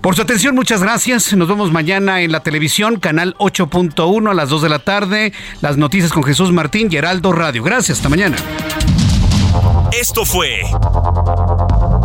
Por 0.00 0.14
su 0.14 0.22
atención, 0.22 0.54
muchas 0.54 0.82
gracias. 0.82 1.32
Nos 1.34 1.48
vemos 1.48 1.72
mañana 1.72 2.20
en 2.20 2.30
la 2.30 2.40
televisión, 2.40 3.00
canal 3.00 3.34
8.1 3.38 4.30
a 4.30 4.34
las 4.34 4.48
2 4.48 4.62
de 4.62 4.68
la 4.68 4.78
tarde. 4.78 5.32
Las 5.60 5.76
noticias 5.76 6.12
con 6.12 6.22
Jesús 6.22 6.52
Martín 6.52 6.88
y 6.90 6.96
Heraldo 6.96 7.32
Radio. 7.32 7.62
Gracias, 7.62 7.98
hasta 7.98 8.08
mañana. 8.08 8.36
Esto 9.92 10.24
fue 10.24 10.60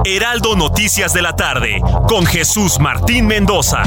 Heraldo 0.05 0.55
Noticias 0.55 1.13
de 1.13 1.21
la 1.21 1.35
tarde 1.35 1.81
con 2.07 2.25
Jesús 2.25 2.79
Martín 2.79 3.27
Mendoza. 3.27 3.83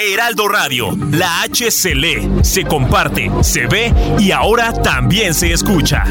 Heraldo 0.00 0.48
Radio, 0.48 0.90
la 1.12 1.42
H 1.42 1.70
se 1.70 1.94
lee, 1.94 2.28
se 2.42 2.64
comparte, 2.64 3.30
se 3.42 3.66
ve 3.66 3.92
y 4.18 4.30
ahora 4.32 4.72
también 4.72 5.34
se 5.34 5.52
escucha. 5.52 6.04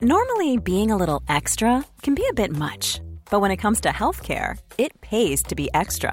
Normally 0.00 0.58
being 0.58 0.90
a 0.90 0.96
little 0.96 1.22
extra 1.28 1.84
can 2.02 2.14
be 2.14 2.24
a 2.30 2.32
bit 2.32 2.52
much, 2.52 3.00
but 3.30 3.40
when 3.40 3.50
it 3.50 3.56
comes 3.56 3.80
to 3.80 3.88
healthcare, 3.88 4.56
it 4.78 4.92
pays 5.00 5.42
to 5.44 5.54
be 5.54 5.68
extra. 5.74 6.12